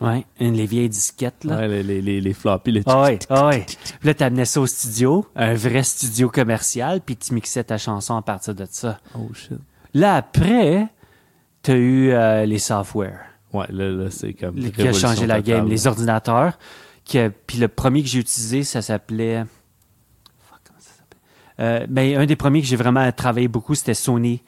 Ouais, 0.02 0.26
une 0.40 0.54
les 0.54 0.66
vieilles 0.66 0.88
disquettes, 0.90 1.44
là. 1.44 1.58
Ouais, 1.58 1.68
les, 1.68 1.84
les, 1.84 2.02
les, 2.02 2.22
les 2.22 2.34
floppies, 2.34 2.72
les 2.72 2.84
Ah 2.86 3.02
ouais, 3.04 3.20
ah 3.30 3.48
ouais. 3.48 3.66
Puis 3.66 4.08
là, 4.08 4.14
t'amenais 4.14 4.46
ça 4.46 4.62
au 4.62 4.68
studio, 4.68 5.26
un 5.36 5.54
vrai 5.56 5.84
studio 5.84 6.30
commercial, 6.30 7.02
puis 7.02 7.18
tu 7.18 7.34
mixais 7.34 7.66
ta 7.66 7.78
chanson 7.78 8.16
à 8.16 8.22
partir 8.22 8.56
de 8.56 8.66
ça. 8.70 9.00
Oh 9.14 9.30
shit. 9.34 9.58
Là, 9.94 10.16
après, 10.16 10.88
t'as 11.70 11.78
eu 11.78 12.10
euh, 12.12 12.46
les 12.46 12.60
softwares 12.60 13.20
Ouais, 13.54 13.66
là, 13.70 13.90
là 13.90 14.12
c'est 14.12 14.34
comme. 14.34 14.56
les- 14.58 14.72
qui 14.72 14.88
a 14.88 14.94
changé 14.94 15.26
la 15.28 15.42
game, 15.42 15.68
les 15.68 15.88
ordinateurs. 15.88 16.58
Qui 17.04 17.18
a- 17.20 17.30
puis 17.32 17.58
le 17.58 17.68
premier 17.68 18.02
que 18.04 18.08
j'ai 18.08 18.20
utilisé, 18.20 18.64
ça 18.64 18.82
s'appelait... 18.84 19.44
Fuck, 20.48 20.60
comment 20.68 20.80
ça 20.80 20.92
s'appelait? 20.98 21.20
Euh, 21.60 21.88
ben, 21.90 22.18
un 22.22 22.26
des 22.28 22.36
premiers 22.36 22.62
que 22.62 22.68
j'ai 22.68 22.76
vraiment 22.76 23.12
travaillé 23.12 23.48
beaucoup, 23.48 23.74
c'était 23.76 23.96
Sony 23.96 24.42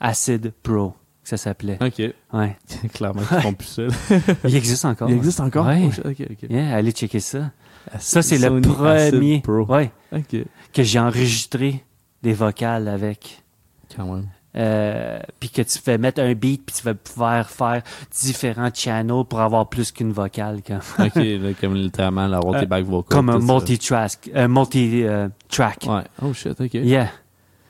Acid 0.00 0.52
Pro, 0.62 0.94
que 1.22 1.28
ça 1.28 1.36
s'appelait. 1.36 1.78
Ok. 1.82 2.02
Ouais. 2.32 2.56
Clairement, 2.94 3.20
ils 3.30 3.40
font 3.42 3.52
plus 3.52 3.66
ça. 3.66 3.82
Il 4.44 4.56
existe 4.56 4.84
encore. 4.86 5.10
Il 5.10 5.16
existe 5.16 5.40
encore? 5.40 5.66
Ouais. 5.66 5.90
Ok, 6.04 6.16
ok. 6.30 6.48
Yeah, 6.50 6.74
allez 6.76 6.92
checker 6.92 7.20
ça. 7.20 7.50
Ça, 7.98 8.20
c'est 8.22 8.38
le 8.38 8.60
premier 8.60 9.40
Pro. 9.42 9.64
ouais, 9.66 9.90
Ok. 10.12 10.36
que 10.72 10.82
j'ai 10.82 10.98
enregistré 10.98 11.84
des 12.22 12.32
vocales 12.32 12.88
avec. 12.88 13.42
Quand 13.94 14.06
même. 14.14 14.28
Euh, 14.56 15.18
puis 15.38 15.50
que 15.50 15.62
tu 15.62 15.78
fais 15.78 15.98
mettre 15.98 16.20
un 16.20 16.32
beat, 16.34 16.64
puis 16.64 16.74
tu 16.76 16.82
vas 16.82 16.94
pouvoir 16.94 17.48
faire 17.50 17.82
différents 18.10 18.70
channels 18.72 19.24
pour 19.28 19.40
avoir 19.40 19.68
plus 19.68 19.92
qu'une 19.92 20.12
vocale. 20.12 20.60
Comme, 20.66 20.80
Ok, 20.98 21.14
là, 21.16 21.52
comme 21.60 21.74
littéralement 21.74 22.26
la 22.26 22.40
tes 22.60 22.66
back 22.66 22.84
vocals. 22.84 23.16
comme 23.16 23.28
un 23.30 23.38
multi-track. 23.38 24.30
Un 24.34 24.48
multi-track. 24.48 25.84
Ouais. 25.88 26.02
Oh 26.22 26.32
shit, 26.32 26.60
ok. 26.60 26.74
yeah. 26.74 27.10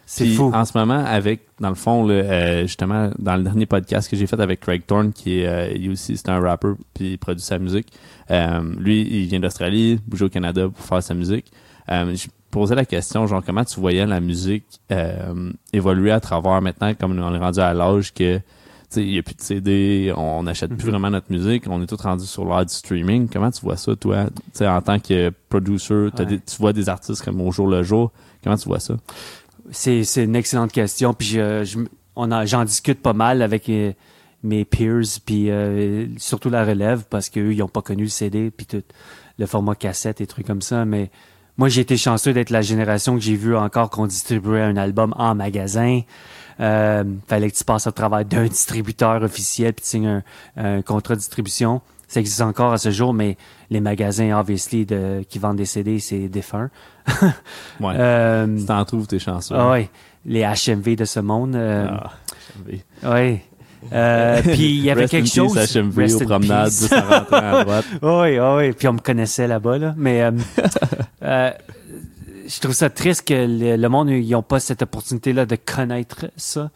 C'est 0.09 0.27
fou. 0.29 0.53
En 0.55 0.65
ce 0.65 0.79
moment, 0.79 1.05
avec, 1.05 1.41
dans 1.59 1.69
le 1.69 1.75
fond, 1.75 2.09
euh, 2.09 2.63
justement, 2.63 3.11
dans 3.19 3.35
le 3.35 3.43
dernier 3.43 3.67
podcast 3.67 4.09
que 4.09 4.17
j'ai 4.17 4.29
fait 4.29 4.39
avec 4.39 4.61
Craig 4.61 4.87
Thorne, 4.87 5.13
qui 5.13 5.41
est, 5.41 5.47
euh, 5.49 5.69
lui 5.77 5.89
aussi, 5.91 6.17
c'est 6.17 6.29
un 6.29 6.39
rapper, 6.39 6.75
puis 6.95 7.13
il 7.13 7.19
produit 7.19 7.43
sa 7.43 7.59
musique. 7.59 7.89
Euh, 8.31 8.61
lui, 8.79 9.01
il 9.01 9.27
vient 9.27 9.41
d'Australie, 9.41 9.99
bouge 10.07 10.23
au 10.23 10.29
Canada 10.29 10.69
pour 10.69 10.85
faire 10.85 11.03
sa 11.03 11.15
musique. 11.15 11.51
Euh, 11.91 12.15
je 12.15 12.29
posais 12.61 12.75
la 12.75 12.85
question, 12.87 13.27
genre, 13.27 13.43
comment 13.45 13.65
tu 13.65 13.79
voyais 13.81 14.07
la 14.07 14.21
musique 14.21 14.65
euh, 14.91 15.53
évoluer 15.73 16.11
à 16.11 16.21
travers 16.21 16.61
maintenant, 16.63 16.95
comme 16.95 17.19
on 17.19 17.35
est 17.35 17.39
rendu 17.39 17.61
à 17.61 17.75
l'âge 17.75 18.15
que, 18.15 18.37
tu 18.39 18.43
sais, 18.89 19.03
il 19.05 19.11
n'y 19.13 19.19
a 19.19 19.23
plus 19.23 19.35
de 19.35 19.43
CD, 19.43 20.13
on 20.17 20.45
n'achète 20.45 20.71
plus 20.75 20.85
Mhm. 20.87 20.91
vraiment 20.93 21.11
notre 21.11 21.31
musique, 21.31 21.65
on 21.69 21.83
est 21.83 21.87
tous 21.87 22.01
rendus 22.01 22.25
sur 22.27 22.45
l'ère 22.47 22.65
du 22.65 22.73
streaming. 22.73 23.29
Comment 23.31 23.51
tu 23.51 23.61
vois 23.61 23.77
ça, 23.77 23.95
toi, 23.97 24.27
tu 24.27 24.41
sais, 24.55 24.67
en 24.67 24.81
tant 24.81 24.99
que 24.99 25.31
producer, 25.49 26.09
t'as 26.15 26.23
Ouais. 26.25 26.31
des- 26.31 26.41
tu 26.41 26.57
vois 26.59 26.73
des 26.73 26.89
artistes 26.89 27.23
comme 27.25 27.41
au 27.41 27.51
jour 27.53 27.69
le 27.69 27.83
jour, 27.83 28.11
comment 28.43 28.57
tu 28.57 28.69
vois 28.69 28.81
ça? 28.81 28.95
C'est, 29.71 30.05
une 30.17 30.37
excellente 30.37 30.73
question. 30.73 31.13
Puis 31.13 31.27
je, 31.29 31.65
je- 31.65 31.79
on 32.15 32.47
j'en 32.47 32.65
discute 32.65 33.03
pas 33.03 33.13
mal 33.13 33.43
avec 33.43 33.69
euh, 33.69 33.93
mes 34.43 34.65
peers, 34.65 35.03
puis 35.27 35.51
euh, 35.51 36.07
surtout 36.17 36.49
la 36.51 36.65
relève, 36.65 37.05
parce 37.11 37.29
qu'eux, 37.29 37.53
ils 37.53 37.59
n'ont 37.59 37.69
pas 37.69 37.83
connu 37.83 38.05
le 38.05 38.09
CD, 38.09 38.51
puis 38.51 38.65
tout 38.67 38.83
le 39.39 39.47
format 39.47 39.75
cassette 39.75 40.21
et 40.21 40.27
trucs 40.27 40.47
comme 40.47 40.63
ça. 40.63 40.85
Mais 40.85 41.11
moi, 41.59 41.69
j'ai 41.69 41.81
été 41.81 41.97
chanceux 41.97 42.33
d'être 42.33 42.51
la 42.51 42.63
génération 42.63 43.15
que 43.15 43.21
j'ai 43.21 43.37
vu 43.37 43.57
encore 43.57 43.91
qu'on 43.91 44.07
distribuait 44.07 44.63
un 44.63 44.77
album 44.77 45.15
en 45.17 45.35
magasin. 45.35 46.01
Euh, 46.61 47.05
fallait 47.29 47.51
que 47.51 47.57
tu 47.57 47.65
passes 47.65 47.87
au 47.87 47.91
travers 47.91 48.25
d'un 48.25 48.47
distributeur 48.47 49.23
officiel, 49.23 49.73
puis 49.75 49.83
tu 49.83 49.89
signes 49.91 50.07
un, 50.09 50.23
un 50.57 50.83
contrat 50.83 51.15
de 51.15 51.21
distribution. 51.21 51.81
Ça 52.09 52.21
existe 52.21 52.41
encore 52.41 52.73
à 52.73 52.79
ce 52.79 52.91
jour, 52.91 53.13
mais 53.13 53.37
les 53.69 53.81
magasins, 53.81 54.39
obviously, 54.39 54.87
de, 54.87 55.25
qui 55.29 55.39
vendent 55.39 55.57
des 55.57 55.65
CD, 55.67 55.99
c'est 55.99 56.29
défunt. 56.29 56.71
Ouais. 57.81 57.95
Euh, 57.97 58.59
Si 58.59 58.67
t'en 58.67 58.85
trouves, 58.85 59.07
t'es 59.07 59.19
chanceux. 59.19 59.55
ah 59.57 59.71
ouais, 59.73 59.91
les 60.25 60.43
HMV 60.43 60.97
de 60.97 61.05
ce 61.05 61.21
monde. 61.21 61.55
euh, 61.57 61.89
Ah, 61.91 62.11
HMV. 62.59 62.81
Ouais. 63.13 63.43
Euh, 63.93 64.43
puis 64.43 64.77
il 64.77 64.85
y 64.85 64.91
avait 64.91 65.09
quelque 65.09 65.29
chose. 65.29 65.55
peace, 65.55 65.77
HMV 65.77 65.97
Rest 65.97 66.23
aux 66.23 66.25
promenades, 66.25 66.65
peace. 66.67 66.81
juste 66.81 66.93
en 66.93 67.03
rentrant 67.03 67.37
à 67.37 67.65
droite. 67.65 67.85
Oui, 68.03 68.39
oui. 68.39 68.73
Puis 68.73 68.89
on 68.89 68.95
me 68.95 68.99
connaissait 68.99 69.47
là-bas, 69.47 69.79
là. 69.79 69.95
Mais 69.97 70.23
euh, 70.23 70.33
euh, 71.23 71.51
je 72.47 72.61
trouve 72.61 72.75
ça 72.75 72.91
triste 72.91 73.27
que 73.27 73.35
le, 73.35 73.77
le 73.77 73.89
monde, 73.89 74.11
ils 74.11 74.31
n'ont 74.31 74.43
pas 74.43 74.61
cette 74.61 74.83
opportunité-là 74.83 75.47
de 75.47 75.57
connaître 75.57 76.27
ça, 76.37 76.71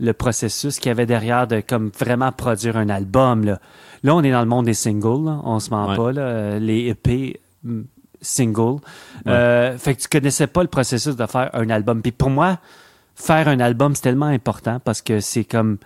le 0.00 0.12
processus 0.12 0.78
qu'il 0.78 0.88
y 0.88 0.92
avait 0.92 1.06
derrière 1.06 1.46
de 1.46 1.60
comme 1.60 1.90
vraiment 1.98 2.32
produire 2.32 2.76
un 2.76 2.88
album. 2.88 3.44
Là, 3.44 3.60
là 4.02 4.14
on 4.14 4.22
est 4.22 4.30
dans 4.32 4.40
le 4.40 4.46
monde 4.46 4.66
des 4.66 4.74
singles, 4.74 5.24
là. 5.24 5.40
on 5.44 5.58
se 5.60 5.70
ment 5.70 5.88
Ouais. 5.88 5.96
pas, 5.96 6.12
là. 6.12 6.58
les 6.58 6.88
EP 6.88 7.40
mm, 7.64 7.82
singles. 8.20 8.80
Euh, 9.26 9.76
fait 9.78 9.94
que 9.94 10.02
tu 10.02 10.08
connaissais 10.08 10.46
pas 10.46 10.62
le 10.62 10.68
processus 10.68 11.16
de 11.16 11.26
faire 11.26 11.50
un 11.52 11.70
album. 11.70 12.02
Puis 12.02 12.12
pour 12.12 12.30
moi, 12.30 12.58
faire 13.14 13.48
un 13.48 13.60
album, 13.60 13.94
c'est 13.94 14.02
tellement 14.02 14.26
important 14.26 14.80
parce 14.84 15.02
que 15.02 15.20
c'est 15.20 15.44
comme 15.44 15.78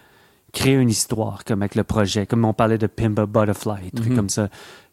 créer 0.53 0.75
une 0.75 0.91
histoire, 0.91 1.45
comme 1.45 1.63
avec 1.63 1.75
le 1.75 1.85
projet, 1.85 2.27
comme 2.27 2.45
on 2.45 2.53
parlait 2.53 2.79
de 2.79 2.87
Pimp 2.87 3.19
a 3.19 3.27
Butterfly, 3.27 3.85
des 3.85 3.91
trucs 3.93 4.11
Mhm. 4.11 4.17
comme 4.17 4.29
ça. 4.29 4.49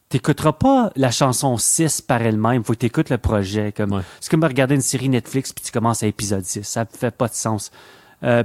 T'écouteras 0.10 0.54
pas 0.54 0.91
la 0.95 1.12
chanson 1.12 1.58
6 1.58 2.02
par 2.02 2.22
elle-même, 2.22 2.63
faut 2.63 2.74
que 2.74 2.80
t'écoutes 2.80 3.10
le 3.12 3.17
projet. 3.19 3.72
Comme, 3.76 3.91
Ouais. 3.93 4.02
C'est 4.19 4.32
comme 4.32 4.43
regarder 4.43 4.74
une 4.76 4.82
série 4.82 5.08
Netflix 5.10 5.54
puis 5.54 5.63
tu 5.63 5.72
commences 5.72 6.02
à 6.02 6.08
épisode 6.08 6.43
6. 6.45 6.63
Ça 6.63 6.86
fait 6.86 7.12
pas 7.15 7.28
de 7.28 7.34
sens. 7.36 7.72
Euh, 8.24 8.43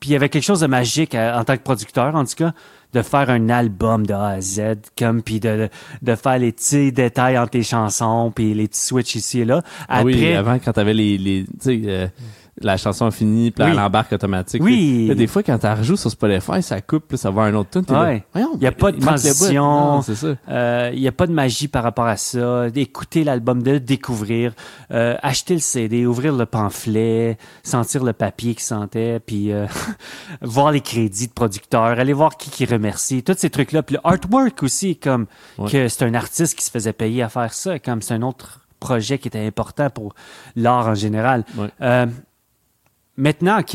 puis 0.00 0.10
il 0.10 0.12
y 0.14 0.16
avait 0.16 0.28
quelque 0.30 0.42
chose 0.44 0.60
de 0.60 0.66
magique 0.66 1.14
euh, 1.14 1.38
en 1.38 1.44
tant 1.44 1.56
que 1.56 1.62
producteur, 1.62 2.14
en 2.14 2.24
tout 2.24 2.34
cas, 2.36 2.52
de 2.94 3.02
faire 3.02 3.28
un 3.30 3.48
album 3.50 4.06
de 4.06 4.14
A 4.14 4.28
à 4.28 4.40
Z, 4.40 4.60
comme 4.98 5.22
puis 5.22 5.38
de, 5.38 5.68
de 6.02 6.14
faire 6.14 6.38
les 6.38 6.52
petits 6.52 6.92
détails 6.92 7.38
entre 7.38 7.56
les 7.56 7.62
chansons, 7.62 8.32
puis 8.34 8.52
les 8.54 8.68
petits 8.68 8.80
switches 8.84 9.14
ici 9.16 9.40
et 9.40 9.44
là. 9.44 9.62
Ah 9.88 10.02
oui, 10.04 10.32
avant, 10.34 10.58
quand 10.58 10.72
t'avais 10.72 10.94
les, 10.94 11.18
les, 11.18 11.46
euh, 11.66 12.08
la 12.60 12.76
chanson 12.76 13.10
finie, 13.10 13.50
puis 13.50 13.64
Oui. 13.64 13.70
elle 13.72 13.80
embarque 13.80 14.12
automatique. 14.12 14.62
Oui. 14.62 15.06
Là, 15.08 15.14
des 15.14 15.26
fois, 15.26 15.42
quand 15.42 15.56
t'as 15.58 15.74
rejoue 15.74 15.96
sur 15.96 16.10
Spotify, 16.10 16.62
ça 16.62 16.80
coupe, 16.82 17.04
puis 17.08 17.16
ça 17.16 17.30
va 17.30 17.44
à 17.44 17.46
un 17.46 17.54
autre 17.54 17.70
tune. 17.70 17.84
t'es 17.84 17.94
Ouais. 17.94 18.24
Il 18.34 18.62
y 18.62 18.66
a 18.66 18.72
pas 18.72 18.92
de 18.92 19.00
transition. 19.00 20.02
Euh, 20.48 20.90
Il 20.92 21.00
n'y 21.00 21.08
a 21.08 21.12
pas 21.12 21.26
de 21.26 21.32
magie 21.32 21.66
par 21.68 21.82
rapport 21.82 22.04
à 22.06 22.16
ça. 22.18 22.68
D'écouter 22.68 23.24
l'album, 23.24 23.62
de 23.62 23.70
le 23.72 23.80
découvrir, 23.80 24.52
euh, 24.90 25.16
acheter 25.22 25.54
le 25.54 25.60
CD, 25.60 26.04
ouvrir 26.04 26.34
le 26.36 26.44
pamphlet, 26.44 27.38
sentir 27.62 28.04
le 28.04 28.12
papier 28.12 28.54
qui 28.54 28.64
sentait, 28.64 29.18
puis 29.18 29.50
euh, 29.50 29.66
voir 30.42 30.72
les 30.72 30.82
crédits 30.82 31.28
de 31.28 31.32
producteurs, 31.32 31.82
aller 31.98 32.12
voir 32.12 32.36
qui 32.36 32.50
qui 32.50 32.66
remercie, 32.66 33.22
tous 33.22 33.34
ces 33.38 33.48
trucs-là. 33.50 33.82
Puis 33.82 33.94
le 33.96 34.00
artwork 34.06 34.62
aussi, 34.62 34.96
comme 34.96 35.26
Ouais. 35.58 35.70
que 35.70 35.88
c'est 35.88 36.04
un 36.04 36.14
artiste 36.14 36.58
qui 36.58 36.64
se 36.64 36.70
faisait 36.70 36.92
payer 36.92 37.22
à 37.22 37.28
faire 37.30 37.52
ça, 37.54 37.78
comme 37.78 38.02
c'est 38.02 38.14
un 38.14 38.22
autre 38.22 38.60
projet 38.78 39.18
qui 39.18 39.28
était 39.28 39.46
important 39.46 39.88
pour 39.90 40.14
l'art 40.56 40.88
en 40.88 40.94
général. 40.94 41.44
Ouais. 41.56 41.70
Maintenant, 43.16 43.60
OK, 43.60 43.70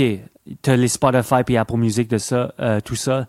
tu 0.61 0.69
as 0.69 0.75
les 0.77 0.87
Spotify 0.87 1.35
et 1.47 1.57
Apple 1.57 1.77
Music 1.77 2.07
de 2.09 2.17
ça, 2.17 2.53
euh, 2.59 2.79
tout 2.81 2.95
ça. 2.95 3.27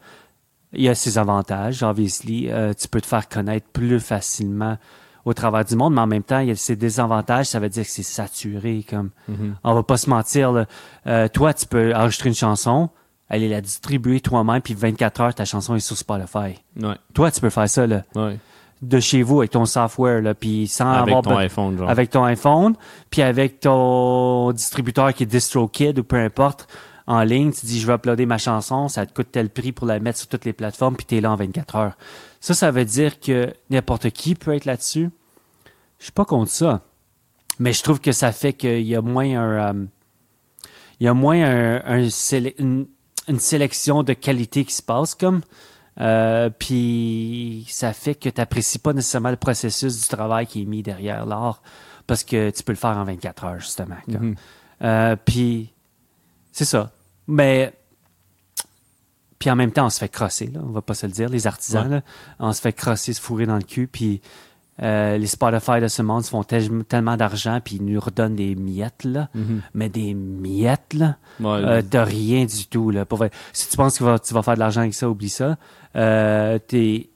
Il 0.73 0.83
y 0.83 0.88
a 0.88 0.94
ses 0.94 1.18
avantages, 1.18 1.83
obviously. 1.83 2.51
Euh, 2.51 2.73
tu 2.75 2.88
peux 2.88 3.01
te 3.01 3.07
faire 3.07 3.29
connaître 3.29 3.66
plus 3.73 4.01
facilement 4.01 4.77
au 5.25 5.33
travers 5.35 5.64
du 5.64 5.77
monde, 5.77 5.94
mais 5.94 6.01
en 6.01 6.07
même 6.07 6.23
temps, 6.23 6.38
il 6.40 6.49
y 6.49 6.51
a 6.51 6.57
ses 6.57 6.77
désavantages. 6.77 7.47
Ça 7.47 7.59
veut 7.61 7.68
dire 7.68 7.85
que 7.85 7.90
c'est 7.90 8.03
saturé. 8.03 8.85
Comme, 8.88 9.11
Mhm. 9.29 9.57
on 9.64 9.75
va 9.75 9.83
pas 9.83 9.97
se 9.97 10.09
mentir. 10.09 10.53
là. 10.53 10.66
Euh, 11.07 11.29
toi, 11.29 11.53
tu 11.55 11.66
peux 11.66 11.94
enregistrer 11.94 12.29
une 12.31 12.35
chanson, 12.35 12.90
aller 13.31 13.49
la 13.49 13.61
distribuer 13.61 14.21
toi-même, 14.21 14.62
puis 14.62 14.75
24 14.75 15.21
heures, 15.21 15.35
ta 15.35 15.44
chanson 15.44 15.75
est 15.75 15.81
sur 15.81 15.97
Spotify. 15.97 16.59
Ouais, 16.81 16.97
Toi, 17.14 17.31
tu 17.31 17.40
peux 17.40 17.51
faire 17.51 17.68
ça. 17.68 17.87
Là. 17.87 18.03
ouais. 18.14 18.38
De 18.82 19.00
chez 19.00 19.22
vous 19.22 19.40
avec 19.40 19.50
ton 19.50 19.64
software, 19.66 20.22
là, 20.22 20.34
puis 20.34 20.66
sans 20.68 20.90
Avec 20.90 21.08
avoir 21.14 21.22
ton 21.22 21.36
iPhone, 21.36 21.76
genre. 21.78 21.90
avec 21.90 22.10
ton 22.10 22.24
iPhone, 22.24 22.74
puis 23.10 23.22
avec 23.22 23.60
ton 23.60 24.52
distributeur 24.52 25.12
qui 25.14 25.24
est 25.24 25.26
DistroKid 25.26 25.98
ou 25.98 26.04
peu 26.04 26.16
importe, 26.16 26.68
en 27.06 27.22
ligne, 27.22 27.52
tu 27.52 27.64
dis 27.66 27.80
je 27.80 27.86
vais 27.86 27.94
uploader 27.94 28.26
ma 28.26 28.38
chanson, 28.38 28.88
ça 28.88 29.06
te 29.06 29.12
coûte 29.14 29.28
tel 29.32 29.48
prix 29.50 29.72
pour 29.72 29.86
la 29.86 29.98
mettre 29.98 30.18
sur 30.18 30.28
toutes 30.28 30.44
les 30.44 30.52
plateformes, 30.52 30.94
puis 30.96 31.06
t'es 31.06 31.20
là 31.20 31.32
en 31.32 31.36
24 31.36 31.76
heures. 31.76 31.92
Ça, 32.40 32.54
ça 32.54 32.70
veut 32.70 32.84
dire 32.84 33.18
que 33.18 33.52
n'importe 33.70 34.10
qui 34.10 34.34
peut 34.34 34.54
être 34.54 34.64
là-dessus. 34.66 35.10
Je 35.98 36.04
suis 36.04 36.12
pas 36.12 36.24
contre 36.24 36.50
ça. 36.52 36.82
Mais 37.58 37.72
je 37.72 37.82
trouve 37.82 37.98
que 38.00 38.12
ça 38.12 38.30
fait 38.30 38.52
qu'il 38.52 38.82
y 38.86 38.94
a 38.94 39.02
moins 39.02 39.24
un. 39.36 39.74
euh, 39.74 39.84
il 41.00 41.04
y 41.06 41.08
a 41.08 41.14
moins 41.14 41.42
un, 41.42 41.76
un 41.84 42.08
sélec- 42.10 42.54
une, 42.58 42.86
une 43.26 43.40
sélection 43.40 44.02
de 44.04 44.12
qualité 44.12 44.64
qui 44.64 44.74
se 44.74 44.82
passe 44.82 45.14
comme. 45.16 45.40
Euh, 46.00 46.48
puis 46.50 47.66
ça 47.68 47.92
fait 47.92 48.14
que 48.14 48.28
tu 48.28 48.40
n'apprécies 48.40 48.78
pas 48.78 48.92
nécessairement 48.92 49.30
le 49.30 49.37
processus 49.37 50.00
du 50.00 50.06
travail 50.08 50.46
qui 50.46 50.62
est 50.62 50.66
mis 50.66 50.82
derrière 50.82 51.26
l'art 51.26 51.61
parce 52.06 52.22
que 52.24 52.50
tu 52.50 52.62
peux 52.62 52.72
le 52.72 52.78
faire 52.78 52.96
en 52.96 53.04
24 53.04 53.44
heures, 53.44 53.61
justement. 53.61 53.96
Mhm. 54.06 54.34
Euh, 54.82 55.16
puis 55.16 55.72
c'est 56.52 56.64
ça. 56.64 56.90
Mais 57.26 57.74
puis 59.38 59.50
en 59.50 59.56
même 59.56 59.70
temps, 59.72 59.87
on 59.87 59.90
se 59.90 59.98
fait 60.00 60.08
crosser, 60.08 60.46
là, 60.48 60.61
on 60.64 60.70
va 60.70 60.82
pas 60.82 60.94
se 60.94 61.06
le 61.06 61.12
dire, 61.12 61.28
les 61.28 61.46
artisans, 61.46 61.84
Ouais. 61.87 61.96
là, 61.96 62.02
on 62.40 62.52
se 62.52 62.61
fait 62.61 62.72
crosser, 62.72 63.12
se 63.12 63.20
fourrer 63.20 63.46
dans 63.46 63.56
le 63.56 63.62
cul, 63.62 63.87
puis 63.87 64.20
euh, 64.82 65.18
les 65.18 65.26
Spotify 65.26 65.80
de 65.80 65.88
ce 65.88 66.02
monde 66.02 66.24
font 66.24 66.44
tel- 66.44 66.84
tellement 66.84 67.16
d'argent, 67.16 67.60
puis 67.64 67.76
ils 67.76 67.84
nous 67.84 67.98
redonnent 68.00 68.36
des 68.36 68.54
miettes, 68.54 69.04
là, 69.04 69.28
Mhm. 69.34 69.62
mais 69.74 69.88
des 69.88 70.14
miettes, 70.14 70.94
là, 70.94 71.16
Ouais, 71.40 71.46
euh, 71.64 71.82
de 71.82 71.98
rien 71.98 72.44
du 72.44 72.66
tout, 72.68 72.90
là. 72.90 73.04
Pour. 73.04 73.24
Si 73.52 73.68
tu 73.68 73.76
penses 73.76 73.98
que 73.98 74.04
va- 74.04 74.18
tu 74.18 74.32
vas 74.34 74.42
faire 74.42 74.54
de 74.54 74.60
l'argent 74.60 74.80
avec 74.82 74.94
ça, 74.94 75.08
oublie 75.10 75.28
ça. 75.28 75.56
Euh, 75.96 76.58
t'es, 76.58 77.10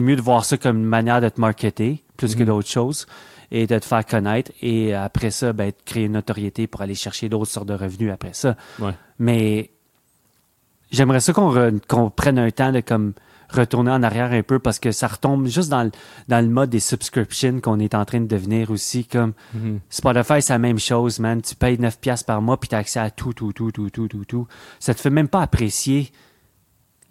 mieux 0.00 0.16
de 0.16 0.22
voir 0.22 0.44
ça 0.44 0.56
comme 0.56 0.78
une 0.78 0.84
manière 0.84 1.20
de 1.20 1.28
te 1.28 1.40
marketer, 1.40 2.02
plus 2.16 2.34
que 2.34 2.40
Mhm. 2.40 2.46
d'autres 2.46 2.68
choses, 2.68 3.06
et 3.52 3.66
de 3.68 3.78
te 3.78 3.84
faire 3.84 4.04
connaître, 4.04 4.50
et 4.62 4.92
après 4.94 5.30
ça, 5.30 5.52
ben, 5.52 5.68
de 5.68 5.74
créer 5.84 6.04
une 6.06 6.12
notoriété 6.12 6.66
pour 6.66 6.80
aller 6.82 6.94
chercher 6.96 7.28
d'autres 7.28 7.50
sortes 7.50 7.68
de 7.68 7.74
revenus 7.74 8.10
après 8.12 8.32
ça. 8.32 8.56
Ouais. 8.80 8.92
Mais 9.20 9.70
j'aimerais 10.90 11.20
ça 11.20 11.32
qu'on 11.32 12.10
prenne 12.10 12.38
un 12.38 12.50
temps 12.50 12.72
de 12.72 12.80
comme 12.80 13.12
retourner 13.50 13.90
en 13.90 14.02
arrière 14.02 14.32
un 14.32 14.42
peu 14.42 14.58
parce 14.58 14.78
que 14.78 14.90
ça 14.92 15.06
retombe 15.06 15.46
juste 15.46 15.68
dans 15.70 15.82
le, 15.84 15.90
dans 16.28 16.40
le 16.44 16.50
mode 16.50 16.70
des 16.70 16.80
subscriptions 16.80 17.60
qu'on 17.60 17.78
est 17.78 17.94
en 17.94 18.04
train 18.04 18.20
de 18.20 18.26
devenir 18.26 18.70
aussi 18.70 19.04
comme 19.04 19.32
Mhm. 19.54 19.80
Spotify 19.90 20.40
c'est 20.42 20.52
la 20.52 20.58
même 20.58 20.78
chose 20.78 21.18
man 21.20 21.40
tu 21.42 21.54
payes 21.54 21.78
9 21.78 21.98
pièces 22.00 22.22
par 22.22 22.40
mois 22.42 22.58
puis 22.58 22.68
tu 22.68 22.74
as 22.74 22.78
accès 22.78 23.00
à 23.00 23.10
tout 23.10 23.32
tout 23.32 23.52
tout 23.52 23.70
tout 23.70 23.90
tout 23.90 24.08
tout 24.08 24.24
tout 24.24 24.46
ça 24.80 24.94
te 24.94 25.00
fait 25.00 25.10
même 25.10 25.28
pas 25.28 25.42
apprécier 25.42 26.10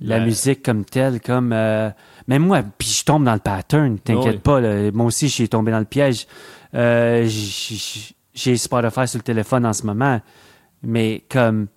la 0.02 0.18
Ouais. 0.18 0.26
musique 0.26 0.64
comme 0.64 0.84
telle 0.86 1.22
comme 1.22 1.54
euh, 1.54 1.90
même 2.28 2.44
moi 2.46 2.62
puis 2.78 2.90
je 2.90 3.06
tombe 3.06 3.24
dans 3.24 3.34
le 3.34 3.40
pattern 3.40 4.00
t'inquiète 4.00 4.42
pas 4.42 4.60
là. 4.60 4.92
moi 4.92 5.06
aussi 5.06 5.28
j'ai 5.30 5.48
tombé 5.48 5.72
dans 5.72 5.80
le 5.80 5.86
piège 5.86 6.28
Euh, 6.76 7.28
j'ai 8.34 8.58
Spotify 8.58 9.08
sur 9.08 9.20
le 9.20 9.24
téléphone 9.24 9.66
en 9.66 9.74
ce 9.74 9.86
moment 9.86 10.20
mais 10.82 11.24
comme 11.30 11.68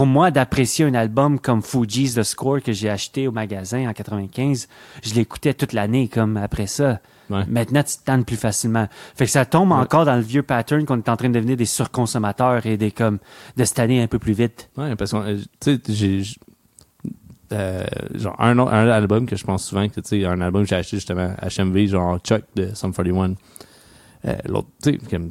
pour 0.00 0.06
moi 0.06 0.30
d'apprécier 0.30 0.86
un 0.86 0.94
album 0.94 1.38
comme 1.38 1.60
Fuji's 1.60 2.14
The 2.14 2.22
Score 2.22 2.62
que 2.62 2.72
j'ai 2.72 2.88
acheté 2.88 3.28
au 3.28 3.32
magasin 3.32 3.86
en 3.86 3.92
95, 3.92 4.66
je 5.02 5.12
l'écoutais 5.12 5.52
toute 5.52 5.74
l'année 5.74 6.08
comme 6.08 6.38
après 6.38 6.66
ça. 6.66 7.00
Ouais. 7.28 7.44
Maintenant, 7.46 7.82
tu 7.82 7.98
te 7.98 8.04
tannes 8.04 8.24
plus 8.24 8.38
facilement. 8.38 8.88
Fait 9.14 9.26
que 9.26 9.30
ça 9.30 9.44
tombe 9.44 9.72
Ouais. 9.72 9.76
encore 9.76 10.06
dans 10.06 10.16
le 10.16 10.22
vieux 10.22 10.42
pattern 10.42 10.86
qu'on 10.86 10.96
est 10.96 11.08
en 11.10 11.18
train 11.18 11.28
de 11.28 11.34
devenir 11.34 11.58
des 11.58 11.66
surconsommateurs 11.66 12.64
et 12.64 12.78
des 12.78 12.92
comme 12.92 13.18
de 13.58 13.64
cette 13.64 13.78
année 13.78 14.00
un 14.02 14.06
peu 14.06 14.18
plus 14.18 14.32
vite. 14.32 14.70
Ouais, 14.78 14.96
parce 14.96 15.10
que, 15.10 15.16
euh, 15.18 15.38
tu 15.60 15.74
sais, 15.74 15.80
j'ai. 15.90 16.22
j'- 16.22 16.40
euh, 17.52 17.84
genre, 18.14 18.36
un, 18.40 18.58
album 18.88 19.26
que 19.26 19.36
je 19.36 19.44
pense 19.44 19.66
souvent 19.66 19.86
que, 19.86 20.00
tu 20.00 20.08
sais, 20.08 20.24
un 20.24 20.40
album 20.40 20.62
que 20.62 20.70
j'ai 20.70 20.76
acheté 20.76 20.96
justement, 20.96 21.34
HMV, 21.42 21.88
genre 21.88 22.18
Chuck 22.20 22.44
de 22.56 22.74
Sum 22.74 22.94
41. 22.94 23.34
Euh, 24.24 24.34
L'autre, 24.48 24.68
tu 24.82 24.92
sais, 24.92 24.98
comme. 25.10 25.30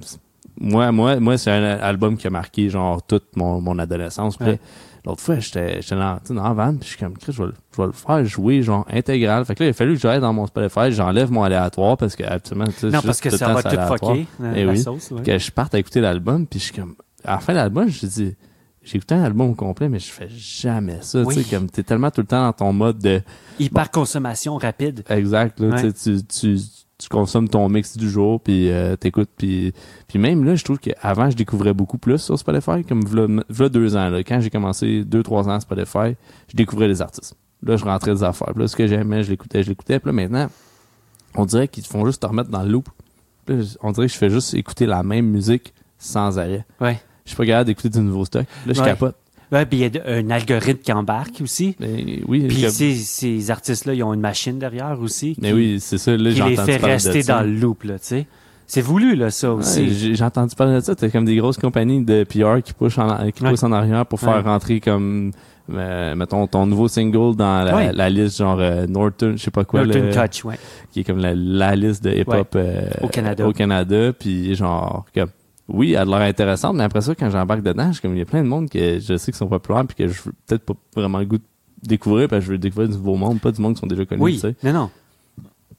Moi, 0.59 0.91
moi, 0.91 1.19
moi 1.19 1.37
c'est 1.37 1.51
un 1.51 1.63
album 1.63 2.17
qui 2.17 2.27
a 2.27 2.29
marqué, 2.29 2.69
genre, 2.69 3.01
toute 3.05 3.35
mon, 3.35 3.61
mon 3.61 3.79
adolescence. 3.79 4.37
Ouais. 4.39 4.59
L'autre 5.05 5.21
fois, 5.21 5.39
j'étais 5.39 5.79
dans, 5.91 6.17
tu 6.19 6.27
sais, 6.27 6.33
dans 6.33 6.43
la 6.43 6.53
van, 6.53 6.71
puis 6.75 6.81
je 6.83 6.87
suis 6.89 6.97
comme, 6.97 7.17
Chris, 7.17 7.31
je 7.31 7.41
vais, 7.41 7.47
le- 7.47 7.53
je 7.73 7.81
vais 7.81 7.87
le 7.87 7.93
faire 7.93 8.25
jouer, 8.25 8.61
genre, 8.61 8.85
intégral. 8.91 9.45
Fait 9.45 9.55
que 9.55 9.63
là, 9.63 9.67
il 9.67 9.69
a 9.69 9.73
fallu 9.73 9.93
que 9.95 10.01
j'aille 10.01 10.19
dans 10.19 10.33
mon 10.33 10.45
Spotify, 10.45 10.91
j'enlève 10.91 11.31
mon 11.31 11.43
aléatoire, 11.43 11.95
parce 11.95 12.17
que, 12.17 12.23
absolument, 12.23 12.65
tu 12.67 12.73
sais, 12.73 12.87
Non, 12.89 13.01
parce 13.01 13.21
que 13.21 13.29
tout 13.29 13.37
ça 13.37 13.47
temps, 13.47 13.53
va 13.53 13.63
tout 13.63 13.69
fucker 13.97 14.27
la, 14.41 14.57
Eh 14.57 14.65
la 14.65 14.71
oui. 14.73 14.77
sauce. 14.79 15.11
ouais. 15.11 15.23
que 15.23 15.37
je 15.37 15.51
parte 15.51 15.73
à 15.73 15.79
écouter 15.79 16.01
l'album, 16.01 16.45
puis 16.45 16.59
je 16.59 16.65
suis 16.65 16.73
comme, 16.73 16.95
à 17.23 17.31
la 17.35 17.39
fin 17.39 17.53
de 17.53 17.57
l'album, 17.59 17.87
je 17.87 18.05
dis, 18.05 18.35
j'ai 18.83 18.97
écouté 18.97 19.15
un 19.15 19.23
album 19.23 19.51
au 19.51 19.55
complet, 19.55 19.87
mais 19.87 19.99
je 19.99 20.11
fais 20.11 20.27
jamais 20.29 20.97
ça, 21.01 21.21
Oui. 21.21 21.33
tu 21.35 21.43
sais, 21.43 21.55
comme 21.55 21.69
t'es 21.69 21.83
tellement 21.83 22.11
tout 22.11 22.21
le 22.21 22.27
temps 22.27 22.43
dans 22.43 22.53
ton 22.53 22.73
mode 22.73 22.99
de, 22.99 23.21
Hyper 23.57 23.89
consommation 23.91 24.57
rapide. 24.57 25.03
exact, 25.09 25.61
là, 25.61 25.75
Ouais. 25.77 25.93
tu 25.93 26.21
tu, 26.25 26.57
tu, 26.99 27.09
consommes 27.09 27.49
ton 27.49 27.67
mix 27.69 27.97
du 27.97 28.09
jour, 28.09 28.39
puis 28.41 28.69
euh, 28.69 28.95
t'écoutes, 28.95 29.29
puis, 29.37 29.73
puis 30.07 30.19
même 30.19 30.43
là, 30.43 30.55
je 30.55 30.63
trouve 30.63 30.79
qu'avant, 30.79 31.29
je 31.29 31.35
découvrais 31.35 31.73
beaucoup 31.73 31.97
plus 31.97 32.19
sur 32.19 32.37
Spotify, 32.37 32.83
comme 32.83 33.03
v'là, 33.05 33.43
v'là 33.49 33.69
deux 33.69 33.95
ans, 33.95 34.09
là, 34.09 34.19
quand 34.19 34.39
j'ai 34.41 34.49
commencé 34.49 35.03
deux, 35.03 35.23
trois 35.23 35.47
ans 35.47 35.53
à 35.53 35.59
Spotify, 35.59 36.15
je 36.49 36.55
découvrais 36.55 36.87
les 36.87 37.01
artistes. 37.01 37.35
Là, 37.63 37.75
je 37.77 37.83
rentrais 37.83 38.13
des 38.13 38.23
affaires, 38.23 38.49
puis 38.53 38.61
là, 38.61 38.67
ce 38.67 38.75
que 38.75 38.87
j'aimais, 38.87 39.23
je 39.23 39.29
l'écoutais, 39.29 39.63
je 39.63 39.69
l'écoutais, 39.69 39.99
puis 39.99 40.07
là, 40.09 40.13
maintenant, 40.13 40.49
on 41.35 41.45
dirait 41.45 41.67
qu'ils 41.67 41.83
te 41.83 41.89
font 41.89 42.05
juste 42.05 42.21
te 42.21 42.27
remettre 42.27 42.49
dans 42.49 42.63
le 42.63 42.69
loop. 42.69 42.89
Là, 43.47 43.55
on 43.81 43.91
dirait 43.91 44.07
que 44.07 44.13
je 44.13 44.17
fais 44.17 44.29
juste 44.29 44.53
écouter 44.53 44.85
la 44.85 45.03
même 45.03 45.25
musique 45.25 45.73
sans 45.97 46.37
arrêt. 46.39 46.65
Ouais. 46.79 46.99
Je 47.25 47.31
suis 47.31 47.37
pas 47.37 47.45
capable 47.45 47.67
d'écouter 47.67 47.89
du 47.89 47.99
nouveau 47.99 48.25
stock. 48.25 48.45
Là, 48.65 48.73
je 48.73 48.79
Ouais. 48.79 48.85
capote. 48.87 49.15
Ouais, 49.51 49.65
puis 49.65 49.79
il 49.79 49.95
y 49.95 49.99
a 49.99 50.03
un 50.05 50.29
algorithme 50.29 50.79
qui 50.81 50.91
embarque 50.93 51.41
aussi. 51.41 51.75
Mais 51.79 52.21
oui, 52.27 52.45
Puis 52.47 52.69
ces, 52.69 52.93
ces 52.95 53.49
artistes-là, 53.51 53.93
ils 53.95 54.03
ont 54.03 54.13
une 54.13 54.19
machine 54.21 54.59
derrière 54.59 54.97
aussi. 55.01 55.35
mais 55.41 55.49
qui- 55.49 55.53
oui, 55.55 55.77
c'est 55.79 55.97
ça. 55.97 56.15
Là, 56.15 56.29
qui 56.29 56.35
j'ai 56.37 56.49
les 56.49 56.55
fait 56.55 56.77
rester 56.77 57.23
dans 57.23 57.41
le 57.41 57.51
loop, 57.53 57.83
là, 57.83 57.93
tu 57.99 58.05
sais. 58.05 58.27
C'est 58.67 58.81
voulu, 58.81 59.15
là, 59.15 59.31
ça 59.31 59.51
aussi. 59.51 59.91
j'ai 59.91 60.13
j'ai 60.13 60.23
entendu 60.23 60.53
parler 60.55 60.75
de 60.75 60.79
ça. 60.81 60.93
T'as 60.93 61.09
comme 61.09 61.25
des 61.25 61.35
grosses 61.37 61.57
compagnies 61.57 62.03
de 62.05 62.23
PR 62.23 62.61
qui 62.63 62.73
poussent 62.73 62.99
en, 62.99 63.31
qui 63.31 63.41
Ouais. 63.43 63.49
poussent 63.49 63.63
en 63.63 63.71
arrière 63.71 64.05
pour 64.05 64.19
faire 64.19 64.35
Ouais. 64.35 64.41
rentrer 64.41 64.79
comme, 64.79 65.31
euh, 65.73 66.13
mettons, 66.13 66.45
ton 66.45 66.67
nouveau 66.67 66.87
single 66.87 67.35
dans 67.35 67.63
la, 67.63 67.75
Ouais. 67.75 67.91
la 67.91 68.09
liste 68.11 68.37
genre 68.37 68.59
euh, 68.59 68.85
Norton, 68.85 69.33
je 69.35 69.41
sais 69.41 69.49
pas 69.49 69.63
quoi, 69.63 69.83
Norton 69.83 70.03
le- 70.03 70.11
Touch, 70.13 70.45
ouais. 70.45 70.59
qui 70.91 70.99
est 70.99 71.03
comme 71.03 71.17
la, 71.17 71.33
la 71.33 71.75
liste 71.75 72.03
de 72.03 72.11
hip-hop 72.11 72.49
euh, 72.55 72.87
Au 73.01 73.07
Canada. 73.07 73.47
Au 73.47 73.53
Canada, 73.53 74.13
puis 74.13 74.53
genre, 74.53 75.03
comme, 75.15 75.29
oui, 75.69 75.91
elle 75.93 75.99
a 76.13 76.19
l'air 76.19 76.27
intéressante, 76.29 76.75
mais 76.75 76.83
après 76.83 77.01
ça, 77.01 77.15
quand 77.15 77.29
j'embarque 77.29 77.61
dedans, 77.61 77.87
je 77.87 77.93
suis 77.93 78.01
comme, 78.01 78.15
il 78.15 78.19
y 78.19 78.23
a 78.23 78.25
plein 78.25 78.43
de 78.43 78.47
monde 78.47 78.69
que 78.69 78.99
je 78.99 79.17
sais 79.17 79.31
qui 79.31 79.37
sont 79.37 79.47
populaires, 79.47 79.85
puis 79.85 79.95
que 79.95 80.07
je 80.11 80.21
veux 80.23 80.33
peut-être 80.47 80.63
pas 80.65 80.73
vraiment 80.95 81.19
le 81.19 81.25
goût 81.25 81.37
de 81.37 81.43
découvrir, 81.83 82.27
parce 82.27 82.41
que 82.41 82.45
je 82.47 82.51
veux 82.51 82.57
découvrir 82.57 82.89
du 82.89 82.95
nouveau 82.95 83.15
monde, 83.15 83.39
pas 83.39 83.51
du 83.51 83.61
monde 83.61 83.75
qui 83.75 83.79
sont 83.81 83.87
déjà 83.87 84.05
connus, 84.05 84.21
Oui, 84.21 84.41
non, 84.63 84.73
non. 84.73 84.89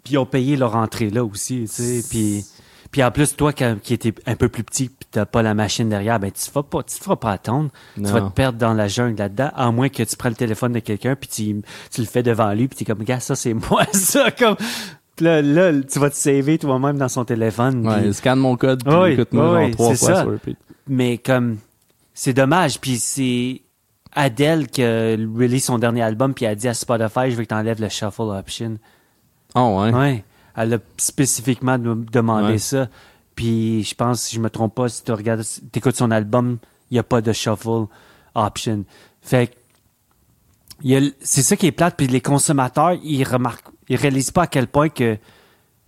Puis 0.03 0.15
ils 0.15 0.19
ont 0.19 0.27
payé 0.27 0.57
leur 0.57 0.77
entrée 0.77 1.11
là 1.11 1.25
aussi, 1.25 1.61
tu 1.63 1.67
sais. 1.69 2.03
Puis, 2.09 2.45
puis 2.91 3.05
en 3.05 3.11
plus, 3.11 3.37
toi 3.37 3.53
quand- 3.53 3.77
qui 3.83 3.93
étais 3.95 4.15
un 4.27 4.35
peu 4.35 4.49
plus 4.49 4.65
petit 4.65 4.89
puis 4.89 5.07
t'as 5.11 5.27
pas 5.27 5.43
la 5.43 5.53
machine 5.55 5.89
derrière, 5.91 6.19
ben 6.19 6.31
tu 6.31 6.41
te 6.41 6.51
feras 6.51 6.63
pas, 6.63 6.83
tu 6.83 6.97
te 6.99 7.05
feras 7.05 7.17
pas 7.17 7.33
attendre. 7.33 7.69
Tu 7.97 8.03
vas 8.03 8.23
te 8.23 8.33
perdre 8.33 8.59
dans 8.59 8.73
la 8.73 8.89
jungle 8.89 9.19
là-dedans, 9.19 9.51
à 9.55 9.71
moins 9.71 9.89
que 9.91 10.03
tu 10.03 10.17
prennes 10.17 10.33
le 10.33 10.37
téléphone 10.37 10.73
de 10.73 10.79
quelqu'un 10.79 11.15
puis 11.17 11.29
tu, 11.29 11.63
tu 11.93 12.01
le 12.01 12.07
fais 12.07 12.23
devant 12.23 12.51
lui 12.53 12.67
puis 12.67 12.79
tu 12.79 12.83
es 12.83 12.87
comme, 12.87 13.05
gars, 13.05 13.21
ça 13.21 13.37
c'est 13.37 13.53
moi, 13.71 13.85
ça, 13.93 14.31
comme... 14.31 14.57
Là, 15.21 15.43
là, 15.43 15.73
tu 15.83 15.99
vas 15.99 16.11
te 16.11 16.17
saver 16.17 16.59
toi-même 16.59 16.97
dans 16.99 17.09
son 17.09 17.25
téléphone. 17.25 17.87
Ouais, 17.87 18.03
puis- 18.03 18.15
scanne 18.15 18.39
mon 18.39 18.57
code, 18.57 18.83
puis 18.85 18.95
Oui, 18.95 19.11
écoute-moi 19.13 19.65
oui, 19.65 19.71
trois 19.73 19.95
fois 19.95 20.15
ça. 20.15 20.23
sur 20.23 20.39
mais 20.89 21.19
comme 21.19 21.59
c'est 22.15 22.33
dommage 22.33 22.81
puis 22.81 22.97
c'est 22.99 23.61
Adele 24.15 24.67
qui 24.67 24.83
a 24.83 25.11
release 25.13 25.65
son 25.65 25.79
dernier 25.79 26.03
album 26.03 26.35
puis 26.35 26.45
elle 26.45 26.53
a 26.53 26.55
dit 26.57 26.67
à 26.69 26.75
Spotify 26.75 27.31
je 27.31 27.37
veux 27.37 27.45
que 27.45 27.49
t'enlèves 27.49 27.81
le 27.81 27.89
shuffle 27.89 28.23
option 28.23 28.77
Oh, 29.55 29.81
ouais. 29.83 29.93
ouais 29.95 30.25
elle 30.57 30.75
a 30.75 30.79
spécifiquement 30.97 31.79
de- 31.79 31.95
demandé 32.11 32.53
Ouais. 32.55 32.59
ça 32.59 32.89
puis 33.37 33.85
je 33.85 33.95
pense 33.95 34.23
si 34.23 34.35
je 34.37 34.41
me 34.41 34.51
trompe 34.51 34.75
pas 34.75 34.89
si 34.89 35.05
tu 35.05 35.13
regardes 35.13 35.45
t'écoutes 35.71 35.95
son 35.97 36.11
album 36.11 36.59
il 36.91 36.97
y 36.97 36.99
a 36.99 37.05
pas 37.05 37.21
de 37.21 37.33
shuffle 37.33 37.87
option 38.35 38.85
fait 39.23 39.55
que 40.83 41.13
c'est 41.21 41.43
ça 41.43 41.57
qui 41.57 41.67
est 41.67 41.73
plate 41.73 41.95
puis 41.97 42.07
les 42.09 42.21
consommateurs 42.21 42.95
ils 43.05 43.23
remarquent 43.25 43.70
ils 43.91 43.97
réalisent 43.97 44.31
pas 44.31 44.45
à 44.45 44.47
quel 44.47 44.67
point 44.67 44.89
que 44.89 45.19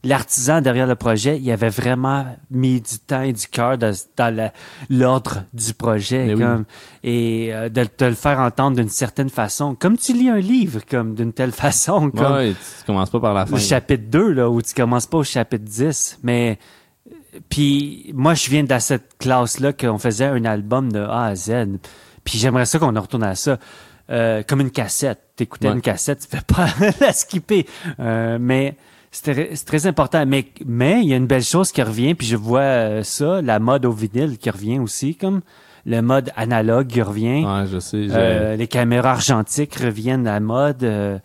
l'artisan 0.04 0.60
derrière 0.60 0.86
le 0.88 0.96
projet, 0.96 1.38
il 1.38 1.50
avait 1.52 1.68
vraiment 1.68 2.26
mis 2.50 2.80
du 2.80 2.98
temps 2.98 3.22
et 3.22 3.32
du 3.32 3.46
cœur 3.46 3.78
dans, 3.78 4.52
l'ordre 4.90 5.44
du 5.54 5.72
projet. 5.72 6.34
Oui. 6.34 6.44
Et 7.04 7.54
euh, 7.54 7.68
de 7.68 7.84
te 7.84 8.04
le 8.04 8.14
faire 8.14 8.40
entendre 8.40 8.76
d'une 8.76 8.88
certaine 8.88 9.30
façon. 9.30 9.76
Comme 9.76 9.96
tu 9.96 10.12
lis 10.12 10.28
un 10.28 10.40
livre, 10.40 10.80
comme 10.88 11.14
d'une 11.14 11.32
telle 11.32 11.52
façon. 11.52 12.10
Comme 12.10 12.32
Ouais, 12.32 12.50
tu 12.52 12.84
commences 12.86 13.10
pas 13.10 13.20
par 13.20 13.34
la 13.34 13.46
fin. 13.46 13.54
le 13.54 13.62
chapitre 13.62 14.04
2, 14.08 14.32
là, 14.32 14.50
où 14.50 14.60
tu 14.60 14.74
commences 14.74 15.06
pas 15.06 15.18
au 15.18 15.24
chapitre 15.24 15.64
10. 15.64 16.18
Mais 16.24 16.58
puis 17.48 18.10
moi, 18.14 18.34
je 18.34 18.50
viens 18.50 18.64
de 18.64 18.78
cette 18.78 19.16
classe-là 19.18 19.72
qu'on 19.72 19.98
faisait 19.98 20.26
un 20.26 20.44
album 20.44 20.92
de 20.92 21.00
A 21.00 21.26
à 21.26 21.34
Z. 21.36 21.78
Puis 22.24 22.38
j'aimerais 22.38 22.66
ça 22.66 22.78
qu'on 22.78 22.94
en 22.96 23.00
retourne 23.00 23.24
à 23.24 23.34
ça. 23.34 23.58
Euh, 24.10 24.42
comme 24.46 24.60
une 24.60 24.70
cassette. 24.70 25.20
T'écoutais 25.36 25.68
Ouais. 25.68 25.74
une 25.74 25.80
cassette, 25.80 26.20
tu 26.20 26.28
fais 26.36 26.42
pas 26.46 26.66
la 27.00 27.12
skipper. 27.12 27.66
Euh, 28.00 28.36
mais 28.40 28.76
c'est 29.10 29.32
très, 29.32 29.54
c'est 29.54 29.64
très 29.64 29.86
important. 29.86 30.24
Mais 30.26 30.46
mais 30.66 31.00
il 31.02 31.08
y 31.08 31.14
a 31.14 31.16
une 31.16 31.26
belle 31.26 31.42
chose 31.44 31.72
qui 31.72 31.82
revient, 31.82 32.14
puis 32.14 32.26
je 32.26 32.36
vois 32.36 32.60
euh, 32.60 33.02
ça, 33.02 33.40
la 33.42 33.58
mode 33.58 33.84
au 33.86 33.92
vinyle 33.92 34.38
qui 34.38 34.50
revient 34.50 34.78
aussi, 34.80 35.14
comme 35.14 35.40
le 35.86 36.00
mode 36.00 36.30
analogue 36.36 36.88
qui 36.88 37.00
revient. 37.02 37.44
Ouais, 37.44 37.66
je 37.70 37.78
sais. 37.78 38.06
Euh, 38.10 38.56
les 38.56 38.66
caméras 38.68 39.12
argentiques 39.12 39.74
reviennent 39.76 40.26
à 40.26 40.34
la 40.34 40.40
mode. 40.40 40.82
euh, 40.84 41.18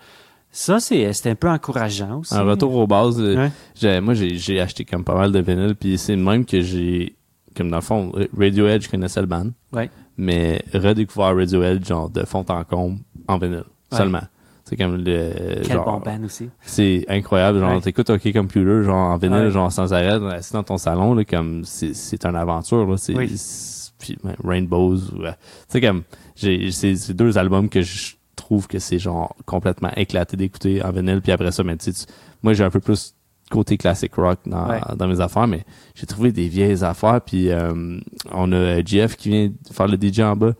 Ça, 0.51 0.79
c'est, 0.79 1.27
un 1.27 1.35
peu 1.35 1.49
encourageant 1.49 2.19
aussi. 2.21 2.33
Un 2.33 2.43
retour 2.43 2.73
aux 2.75 2.87
bases. 2.87 3.19
euh, 3.19 3.49
Ouais. 3.83 4.01
moi, 4.01 4.13
j'ai, 4.15 4.59
acheté 4.61 4.85
comme 4.85 5.03
pas 5.03 5.13
mal 5.15 5.31
de 5.31 5.39
vinyles, 5.39 5.75
puis 5.75 5.97
c'est 5.97 6.15
le 6.15 6.23
même 6.23 6.45
que 6.45 6.61
j'ai, 6.61 7.15
comme 7.55 7.69
dans 7.69 7.77
le 7.77 7.83
fond, 7.83 8.11
Radiohead, 8.37 8.81
je 8.81 8.89
connaissais 8.89 9.19
le 9.21 9.27
band, 9.27 9.47
Ouais. 9.73 9.89
Mais 10.17 10.63
redécouvert 10.73 11.35
Radiohead, 11.35 11.85
genre, 11.85 12.09
de 12.09 12.23
fond 12.25 12.45
en 12.49 12.63
comble, 12.63 12.99
en 13.27 13.37
vinyle, 13.37 13.63
Ouais. 13.91 13.97
seulement. 13.97 14.21
C'est 14.65 14.75
comme 14.75 14.97
le... 14.97 15.31
Quel 15.63 15.71
genre, 15.77 15.85
bon 15.85 15.99
band 16.11 16.25
aussi. 16.25 16.49
C'est 16.61 17.05
incroyable, 17.07 17.59
genre, 17.59 17.75
Ouais. 17.75 17.81
t'écoutes 17.81 18.09
OK 18.09 18.33
Computer, 18.33 18.83
genre, 18.83 19.11
en 19.11 19.17
vinyle, 19.17 19.45
Ouais. 19.45 19.51
genre, 19.51 19.71
sans 19.71 19.93
arrêt, 19.93 20.19
assis 20.35 20.51
dans 20.53 20.63
ton 20.63 20.77
salon, 20.77 21.13
là, 21.13 21.23
comme, 21.23 21.63
c'est, 21.63 21.93
c'est 21.93 22.25
une 22.25 22.35
aventure, 22.35 22.85
là, 22.85 22.97
c'est, 22.97 23.15
Oui. 23.15 23.33
puis, 23.97 24.17
ben, 24.23 24.35
Rainbows, 24.43 24.97
ou, 25.15 25.23
euh, 25.23 25.31
tu 25.31 25.35
sais, 25.69 25.81
comme, 25.81 26.03
j'ai, 26.35 26.69
c'est, 26.71 26.95
c'est 26.95 27.13
deux 27.13 27.37
albums 27.37 27.69
que 27.69 27.81
je 27.81 28.15
trouve 28.35 28.67
que 28.67 28.77
c'est, 28.79 28.99
genre, 28.99 29.35
complètement 29.45 29.91
éclaté 29.95 30.35
d'écouter 30.35 30.83
en 30.83 30.91
vinyle, 30.91 31.21
puis 31.21 31.31
après 31.31 31.51
ça, 31.51 31.63
mais 31.63 31.77
tu 31.77 31.93
sais, 31.93 32.05
tu- 32.05 32.11
moi, 32.43 32.51
j'ai 32.53 32.63
un 32.65 32.69
peu 32.69 32.79
plus 32.81 33.15
côté 33.49 33.77
classic 33.77 34.13
rock 34.15 34.39
dans, 34.45 34.67
Ouais. 34.67 34.79
dans 34.97 35.07
mes 35.07 35.21
affaires, 35.21 35.47
mais 35.47 35.63
j'ai 35.95 36.05
trouvé 36.05 36.31
des 36.31 36.47
vieilles 36.47 36.83
affaires, 36.83 37.21
puis 37.21 37.49
euh, 37.49 37.97
on 38.31 38.51
a 38.51 38.55
euh, 38.55 38.81
Jeff 38.85 39.15
qui 39.15 39.29
vient 39.29 39.49
faire 39.71 39.87
le 39.87 39.97
DJ 39.99 40.19
en 40.21 40.35
bas, 40.35 40.51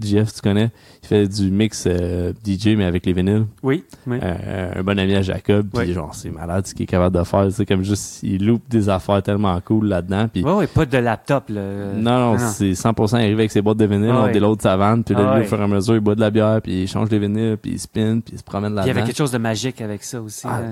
Jeff, 0.00 0.32
tu 0.34 0.40
connais, 0.42 0.70
il 1.02 1.06
fait 1.08 1.26
du 1.28 1.50
mix 1.50 1.84
euh, 1.86 2.32
DJ, 2.44 2.68
mais 2.76 2.84
avec 2.84 3.04
les 3.06 3.12
vinyles, 3.12 3.46
Oui, 3.62 3.84
oui. 4.06 4.18
euh, 4.22 4.72
un 4.76 4.82
bon 4.82 4.98
ami 4.98 5.14
à 5.16 5.22
Jacob, 5.22 5.68
puis 5.74 5.92
genre, 5.92 6.14
c'est 6.14 6.30
malade 6.30 6.66
ce 6.66 6.74
qu'il 6.74 6.84
est 6.84 6.86
capable 6.86 7.16
de 7.18 7.24
faire. 7.24 7.46
C'est 7.50 7.66
comme 7.66 7.82
juste, 7.82 8.22
il 8.22 8.46
loupe 8.46 8.62
des 8.68 8.88
affaires 8.88 9.22
tellement 9.22 9.60
cool 9.60 9.88
là-dedans. 9.88 10.28
Puis 10.32 10.42
Ouais, 10.44 10.52
ouais, 10.52 10.66
pas 10.66 10.86
de 10.86 10.98
laptop, 10.98 11.48
là. 11.48 11.62
non, 11.96 12.32
non, 12.34 12.38
c'est 12.38 12.72
100% 12.72 13.18
il 13.18 13.24
arrive 13.24 13.38
avec 13.38 13.50
ses 13.50 13.60
boîtes 13.62 13.78
de 13.78 13.86
vinyle, 13.86 14.10
Ah 14.12 14.24
on 14.28 14.32
déload 14.32 14.60
sa 14.62 14.76
vanne, 14.76 15.02
puis 15.04 15.14
là, 15.14 15.30
Ah 15.32 15.38
lui, 15.38 15.44
au 15.44 15.48
fur 15.48 15.60
et 15.60 15.64
à 15.64 15.68
mesure, 15.68 15.94
il 15.94 16.00
boit 16.00 16.14
de 16.14 16.20
la 16.20 16.30
bière, 16.30 16.60
puis 16.62 16.82
il 16.82 16.88
change 16.88 17.10
les 17.10 17.18
vinyles, 17.18 17.56
puis 17.60 17.72
il 17.72 17.78
spin, 17.80 18.20
puis 18.20 18.34
il 18.34 18.38
se 18.38 18.44
promène 18.44 18.72
Puis 18.74 18.82
il 18.82 18.84
y 18.84 18.86
là-dedans. 18.86 18.98
avait 19.00 19.06
quelque 19.08 19.18
chose 19.18 19.32
de 19.32 19.38
magique 19.38 19.80
avec 19.80 20.04
ça 20.04 20.20
aussi. 20.20 20.46
Ah, 20.48 20.60
là. 20.60 20.66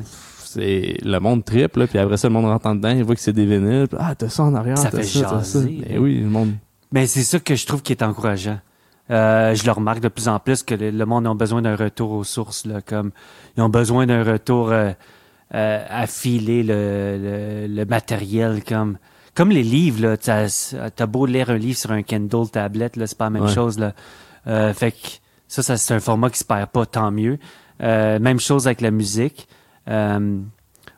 C'est 0.55 0.97
le 1.03 1.19
monde 1.19 1.45
triple, 1.45 1.81
là, 1.81 1.87
puis 1.87 1.99
après 1.99 2.17
ça, 2.17 2.29
le 2.29 2.35
monde 2.35 2.47
rentre 2.47 2.67
en 2.67 2.75
dedans, 2.75 2.91
il 2.91 3.05
voit 3.05 3.15
que 3.15 3.21
c'est 3.21 3.33
des 3.33 3.47
vinyles, 3.47 3.89
puis, 3.89 3.99
ah, 4.01 4.15
t'as 4.15 4.29
ça 4.29 4.45
en 4.45 4.55
arrière, 4.55 4.79
Ça 4.79 4.91
t'as 4.91 4.99
fait 4.99 5.05
ça, 5.05 5.21
t'as 5.23 5.43
ça. 5.43 5.61
jaser, 5.61 5.83
Ben 5.89 5.99
oui, 5.99 6.21
le 6.21 6.29
monde. 6.29 6.53
Mais 6.93 7.07
c'est 7.07 7.23
ça 7.23 7.39
que 7.41 7.55
je 7.55 7.67
trouve 7.67 7.83
qui 7.83 7.93
est 7.93 8.03
encourageant. 8.03 8.59
Euh, 9.11 9.55
je 9.55 9.67
le 9.67 9.73
remarque 9.73 10.01
de 10.01 10.09
plus 10.09 10.29
en 10.29 10.39
plus 10.39 10.63
que 10.63 10.75
le, 10.75 10.91
le 10.91 11.07
monde 11.07 11.27
a 11.27 11.35
besoin 11.35 11.61
d'un 11.61 11.77
retour 11.77 12.13
aux 12.13 12.25
sources, 12.25 12.65
là, 12.65 12.81
comme 12.81 13.11
ils 13.57 13.63
ont 13.63 13.69
besoin 13.69 14.07
d'un 14.07 14.23
retour 14.25 14.71
euh, 14.73 14.93
euh, 15.55 15.85
à 15.91 16.07
filer 16.07 16.63
le, 16.63 17.19
le, 17.21 17.67
le 17.75 17.85
matériel, 17.85 18.63
comme 18.65 18.97
comme 19.35 19.51
les 19.51 19.63
livres. 19.65 20.01
Là, 20.03 20.17
t'as, 20.17 20.75
t'as 20.95 21.07
beau 21.07 21.27
lire 21.27 21.51
un 21.51 21.59
livre 21.59 21.77
sur 21.77 21.91
un 21.91 22.03
Kindle 22.03 22.49
tablette, 22.51 22.97
là, 22.97 23.07
c'est 23.07 23.19
pas 23.19 23.25
la 23.25 23.31
même 23.31 23.43
Ouais. 23.45 23.53
chose. 23.53 23.79
Là. 23.79 23.93
Fait 24.73 24.93
que 24.93 24.97
ça, 25.49 25.63
ça 25.63 25.77
c'est 25.77 25.93
un 25.93 26.01
format 26.01 26.31
qui 26.31 26.39
se 26.39 26.45
perd 26.45 26.71
pas, 26.71 26.87
tant 26.87 27.11
mieux. 27.11 27.39
Même 27.81 28.39
chose 28.41 28.67
avec 28.69 28.81
la 28.81 28.91
musique. 28.93 29.49
Euh, 29.89 30.39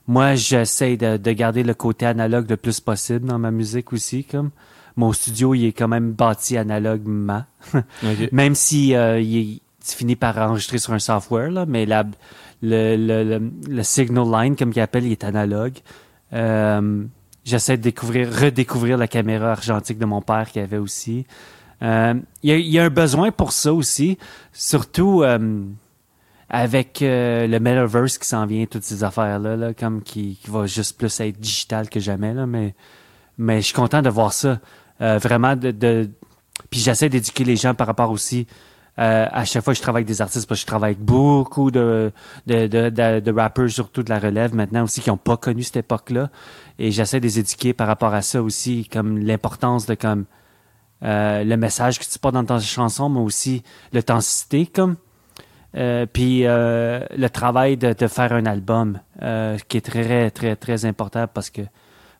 moi, 0.07 0.34
j'essaie 0.34 0.97
de, 0.97 1.16
de 1.16 1.32
garder 1.32 1.62
le 1.62 1.74
côté 1.74 2.07
analogue 2.07 2.49
le 2.49 2.57
plus 2.57 2.80
possible 2.80 3.26
dans 3.26 3.39
ma 3.39 3.51
musique 3.51 3.93
aussi, 3.93 4.24
comme 4.24 4.51
mon 4.97 5.12
studio, 5.12 5.55
il 5.55 5.66
est 5.66 5.72
quand 5.72 5.89
même 5.89 6.12
bâti 6.12 6.57
analoguement. 6.57 7.45
Même 8.32 8.55
si 8.55 8.95
euh, 8.95 9.20
il 9.20 9.37
est, 9.39 9.61
tu 9.87 9.97
finis 9.97 10.16
par 10.16 10.39
enregistrer 10.39 10.78
sur 10.78 10.93
un 10.95 10.99
software, 10.99 11.51
là, 11.51 11.66
mais 11.66 11.84
la, 11.87 12.05
le, 12.62 12.97
le, 12.97 13.22
le, 13.24 13.53
le 13.68 13.82
signal 13.82 14.24
line, 14.30 14.57
comme 14.57 14.72
il 14.74 14.80
appelle, 14.80 15.05
il 15.05 15.12
est 15.12 15.24
analogue. 15.24 15.74
Euh, 16.32 17.05
J'essaie 17.45 17.76
de 17.76 17.82
découvrir, 17.82 18.28
redécouvrir 18.32 18.97
la 18.99 19.07
caméra 19.07 19.53
argentique 19.53 19.99
de 19.99 20.05
mon 20.05 20.20
père 20.20 20.51
qu'il 20.51 20.62
avait 20.62 20.78
aussi. 20.78 21.26
Euh, 21.82 22.14
Il 22.43 22.51
y, 22.51 22.53
a, 22.53 22.57
il 22.57 22.66
y 22.66 22.78
a 22.80 22.84
un 22.84 22.91
besoin 22.91 23.30
pour 23.30 23.53
ça 23.53 23.72
aussi, 23.72 24.18
surtout 24.53 25.22
avec 26.49 27.03
euh, 27.03 27.47
le 27.47 27.59
metaverse 27.59 28.18
qui 28.18 28.28
s'en 28.28 28.47
vient, 28.47 28.66
toutes 28.66 28.84
ces 28.84 29.03
affaires-là, 29.03 29.57
là, 29.57 29.74
comme 29.74 30.03
qui, 30.03 30.36
qui 30.36 30.51
va 30.51 30.66
juste 30.66 30.97
plus 30.97 31.20
être 31.20 31.38
digital 31.40 31.88
que 31.88 32.01
jamais. 32.01 32.34
Là, 32.34 32.47
mais, 32.47 32.74
mais 33.38 33.61
je 33.61 33.66
suis 33.66 33.74
content 33.74 34.03
de 34.03 34.09
voir 34.11 34.32
ça. 34.32 34.61
Euh, 35.01 35.18
vraiment, 35.18 35.57
de, 35.57 35.72
de... 35.72 36.09
puis 36.70 36.80
j'essaie 36.80 37.09
d'éduquer 37.09 37.44
les 37.44 37.57
gens 37.57 37.74
par 37.74 37.86
rapport 37.86 38.11
aussi. 38.11 38.47
euh, 38.99 39.26
à 39.30 39.44
chaque 39.44 39.62
fois 39.62 39.74
que 39.74 39.76
je 39.76 39.82
travaille 39.82 40.01
avec 40.01 40.09
des 40.09 40.22
artistes, 40.22 40.49
parce 40.49 40.61
que 40.61 40.62
je 40.62 40.66
travaille 40.66 40.92
avec 40.94 41.05
beaucoup 41.05 41.70
de, 41.70 42.12
de, 42.47 42.66
de, 42.66 42.88
de, 42.88 43.20
de 43.20 43.32
rappers, 43.32 43.70
surtout 43.70 44.03
de 44.03 44.11
la 44.11 44.18
relève 44.18 44.55
maintenant 44.55 44.84
aussi, 44.84 45.01
qui 45.01 45.11
n'ont 45.11 45.16
pas 45.18 45.36
connu 45.36 45.62
cette 45.62 45.76
époque-là. 45.76 46.30
Et 46.78 46.90
j'essaie 46.90 47.20
de 47.20 47.26
les 47.26 47.38
éduquer 47.38 47.74
par 47.74 47.86
rapport 47.88 48.14
à 48.14 48.22
ça 48.22 48.42
aussi, 48.42 48.88
comme 48.88 49.18
l'importance 49.18 49.86
de 49.86 49.94
comme 49.94 50.24
euh, 51.03 51.44
le 51.44 51.57
message 51.57 51.99
que 51.99 52.05
tu 52.05 52.18
portes 52.18 52.34
dans 52.34 52.44
ta 52.44 52.59
chanson, 52.59 53.09
mais 53.09 53.20
aussi 53.20 53.62
l'authenticité, 53.92 54.66
comme. 54.66 54.97
Euh, 55.77 56.07
puis 56.11 56.47
euh, 56.47 57.01
le 57.16 57.29
travail 57.29 57.77
de, 57.77 57.93
de 57.93 58.07
faire 58.07 58.33
un 58.33 58.47
album, 58.47 58.99
euh, 59.22 59.59
qui 59.68 59.77
est 59.77 59.81
très, 59.83 60.31
très, 60.31 60.57
très 60.57 60.85
important 60.85 61.27
parce 61.33 61.51
que 61.51 61.62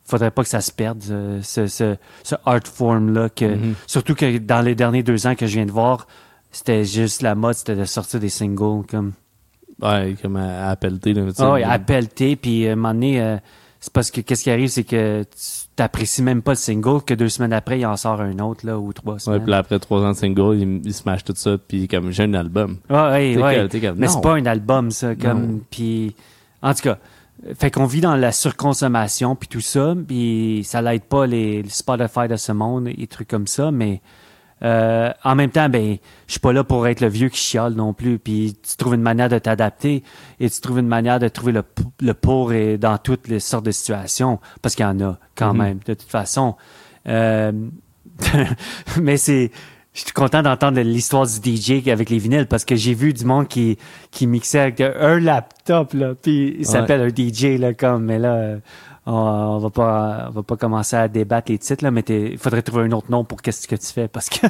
faudrait 0.03 0.31
pas 0.31 0.43
que 0.43 0.49
ça 0.49 0.61
se 0.61 0.71
perde, 0.71 1.03
euh, 1.09 1.41
ce, 1.41 1.67
ce, 1.67 1.95
ce 2.23 2.35
art 2.45 2.61
form-là. 2.65 3.29
que 3.29 3.45
Mhm. 3.45 3.75
Surtout 3.87 4.15
que 4.15 4.37
dans 4.37 4.61
les 4.61 4.75
derniers 4.75 5.03
deux 5.03 5.27
ans 5.27 5.35
que 5.35 5.47
je 5.47 5.55
viens 5.55 5.65
de 5.65 5.71
voir, 5.71 6.07
c'était 6.51 6.85
juste 6.85 7.21
la 7.21 7.35
mode, 7.35 7.55
c'était 7.55 7.75
de 7.75 7.85
sortir 7.85 8.19
des 8.19 8.29
singles 8.29 8.85
comme 8.89 9.13
Ouais, 9.81 10.15
comme 10.21 10.37
à, 10.37 10.69
à 10.69 10.75
sais. 10.75 11.63
ah 11.63 11.71
appel 11.71 12.09
T, 12.09 12.35
puis 12.35 12.65
euh, 12.65 12.69
à 12.69 12.73
un 12.73 12.75
moment 12.75 12.93
donné, 12.93 13.21
euh, 13.21 13.37
c'est 13.87 13.93
parce 13.93 14.11
que 14.11 14.19
qu'est-ce 14.19 14.43
qui 14.43 14.51
arrive, 14.51 14.67
c'est 14.67 14.83
que 14.83 15.23
tu 15.23 15.67
t'apprécies 15.77 16.21
même 16.21 16.41
pas 16.41 16.51
le 16.51 16.57
single, 16.57 17.01
que 17.05 17.13
deux 17.13 17.29
semaines 17.29 17.53
après, 17.53 17.79
il 17.79 17.85
en 17.85 17.95
sort 17.95 18.19
un 18.19 18.37
autre, 18.39 18.65
là, 18.65 18.77
ou 18.77 18.91
trois 18.91 19.13
Ouais, 19.13 19.19
semaines. 19.19 19.41
puis 19.43 19.51
là, 19.51 19.59
après 19.59 19.79
trois 19.79 20.01
ans 20.01 20.11
de 20.11 20.17
single, 20.17 20.57
il, 20.59 20.81
il 20.85 20.93
smash 20.93 21.23
tout 21.23 21.33
ça, 21.37 21.57
puis 21.57 21.87
comme, 21.87 22.11
j'ai 22.11 22.23
un 22.23 22.33
album. 22.33 22.77
Ouais, 22.89 22.97
ouais, 22.97 23.37
ouais. 23.41 23.79
comme, 23.81 23.95
Mais 23.97 24.07
c'est 24.09 24.19
pas 24.21 24.33
un 24.35 24.45
album, 24.45 24.91
ça, 24.91 25.15
comme, 25.15 25.61
puis, 25.71 26.13
en 26.61 26.73
tout 26.73 26.81
cas, 26.81 26.97
fait 27.57 27.71
qu'on 27.71 27.85
vit 27.85 28.01
dans 28.01 28.15
la 28.17 28.33
surconsommation, 28.33 29.35
puis 29.37 29.47
tout 29.47 29.61
ça, 29.61 29.95
puis 30.07 30.63
ça 30.65 30.81
l'aide 30.81 31.03
pas 31.03 31.25
les, 31.25 31.61
les 31.63 31.69
Spotify 31.69 32.27
de 32.27 32.35
ce 32.35 32.51
monde, 32.51 32.89
et 32.89 33.07
trucs 33.07 33.29
comme 33.29 33.47
ça, 33.47 33.71
mais 33.71 34.01
euh, 34.63 35.11
en 35.23 35.35
même 35.35 35.51
temps, 35.51 35.69
ben, 35.69 35.97
je 36.27 36.31
suis 36.31 36.39
pas 36.39 36.51
là 36.53 36.63
pour 36.63 36.87
être 36.87 37.01
le 37.01 37.07
vieux 37.07 37.29
qui 37.29 37.39
chiale 37.39 37.73
non 37.73 37.93
plus, 37.93 38.17
puis 38.19 38.55
tu 38.67 38.75
trouves 38.77 38.95
une 38.95 39.01
manière 39.01 39.29
de 39.29 39.37
t'adapter, 39.39 40.03
et 40.39 40.49
tu 40.49 40.61
trouves 40.61 40.79
une 40.79 40.87
manière 40.87 41.19
de 41.19 41.27
trouver 41.27 41.51
le, 41.51 41.63
le 42.01 42.13
pour 42.13 42.53
et 42.53 42.77
dans 42.77 42.97
toutes 42.97 43.27
les 43.27 43.39
sortes 43.39 43.65
de 43.65 43.71
situations, 43.71 44.39
parce 44.61 44.75
qu'il 44.75 44.83
y 44.85 44.87
en 44.89 44.99
a, 45.01 45.17
quand 45.35 45.53
Mhm. 45.53 45.61
même, 45.61 45.79
de 45.85 45.93
toute 45.93 46.09
façon. 46.09 46.55
Euh, 47.07 47.51
mais 49.01 49.17
c'est, 49.17 49.51
je 49.93 50.01
suis 50.01 50.11
content 50.11 50.41
d'entendre 50.43 50.79
l'histoire 50.81 51.25
du 51.25 51.55
DJ 51.55 51.87
avec 51.89 52.09
les 52.09 52.17
vinyles 52.19 52.45
parce 52.47 52.65
que 52.65 52.75
j'ai 52.75 52.93
vu 52.93 53.13
du 53.13 53.25
monde 53.25 53.47
qui, 53.47 53.77
qui 54.11 54.27
mixait 54.27 54.59
avec 54.59 54.81
un 54.81 55.19
laptop, 55.19 55.93
là, 55.93 56.13
puis 56.21 56.55
il 56.59 56.65
s'appelle 56.65 57.01
un 57.01 57.09
DJ, 57.09 57.59
là, 57.59 57.73
comme, 57.73 58.05
mais 58.05 58.19
là, 58.19 58.33
euh, 58.35 58.57
on, 59.07 59.13
on 59.13 59.57
va 59.57 59.69
pas, 59.69 60.25
on 60.27 60.31
va 60.31 60.43
pas 60.43 60.57
commencer 60.57 60.95
à 60.95 61.07
débattre 61.07 61.51
les 61.51 61.57
titres, 61.57 61.83
là, 61.83 61.91
mais 61.91 62.01
il 62.09 62.37
faudrait 62.37 62.61
trouver 62.61 62.83
un 62.83 62.91
autre 62.91 63.09
nom 63.09 63.23
pour 63.23 63.41
qu'est-ce 63.41 63.67
que 63.67 63.75
tu 63.75 63.87
fais 63.87 64.07
parce 64.07 64.29
que, 64.29 64.45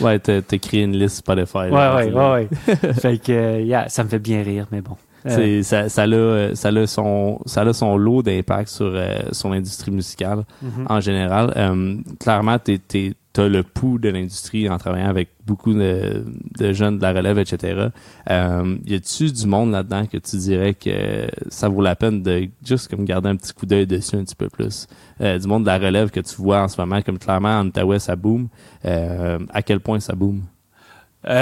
Ouais, 0.00 0.18
t'as 0.18 0.40
créé 0.58 0.82
une 0.82 0.96
liste 0.96 1.16
Spotify. 1.16 1.58
ouais, 1.58 1.70
là, 1.70 1.96
ouais, 1.96 2.10
là. 2.10 2.32
ouais, 2.32 2.48
ouais. 2.68 2.92
fait 3.00 3.18
que, 3.18 3.60
yeah, 3.62 3.88
ça 3.88 4.04
me 4.04 4.08
fait 4.08 4.20
bien 4.20 4.42
rire, 4.42 4.66
mais 4.70 4.80
bon. 4.80 4.96
Euh, 5.26 5.62
ça, 5.62 5.88
ça, 5.88 6.02
a, 6.04 6.54
ça, 6.54 6.68
a 6.68 6.86
son, 6.86 7.40
ça 7.46 7.62
a 7.62 7.72
son 7.72 7.96
lot 7.96 8.22
d'impact 8.22 8.68
sur, 8.68 8.92
euh, 8.94 9.18
sur 9.32 9.48
l'industrie 9.48 9.90
musicale 9.90 10.44
mhm. 10.62 10.86
en 10.88 11.00
général. 11.00 11.52
Euh, 11.56 11.96
clairement, 12.20 12.58
t'es, 12.58 13.14
t'as 13.36 13.48
le 13.48 13.62
pouls 13.62 13.98
de 13.98 14.08
l'industrie 14.08 14.66
en 14.70 14.78
travaillant 14.78 15.10
avec 15.10 15.28
beaucoup 15.46 15.74
de, 15.74 16.24
jeunes 16.72 16.96
de 16.96 17.02
la 17.02 17.12
relève, 17.12 17.38
etc. 17.38 17.88
Euh, 18.30 18.78
y 18.86 18.94
a-tu 18.94 19.30
du 19.30 19.46
monde 19.46 19.72
là-dedans 19.72 20.06
que 20.06 20.16
tu 20.16 20.38
dirais 20.38 20.72
que 20.72 21.28
ça 21.50 21.68
vaut 21.68 21.82
la 21.82 21.96
peine 21.96 22.22
de 22.22 22.48
juste 22.64 22.88
comme 22.88 23.04
garder 23.04 23.28
un 23.28 23.36
petit 23.36 23.52
coup 23.52 23.66
d'œil 23.66 23.86
dessus 23.86 24.16
un 24.16 24.24
petit 24.24 24.34
peu 24.34 24.48
plus? 24.48 24.86
Euh, 25.20 25.38
du 25.38 25.46
monde 25.48 25.64
de 25.64 25.66
la 25.66 25.76
relève 25.76 26.08
que 26.08 26.20
tu 26.20 26.34
vois 26.36 26.62
en 26.62 26.68
ce 26.68 26.80
moment, 26.80 27.02
comme 27.02 27.18
clairement 27.18 27.60
en 27.60 27.66
Outaouais, 27.66 27.98
ça 27.98 28.16
boom. 28.16 28.48
Euh, 28.86 29.38
à 29.50 29.60
quel 29.60 29.80
point 29.80 30.00
ça 30.00 30.14
boom? 30.14 30.40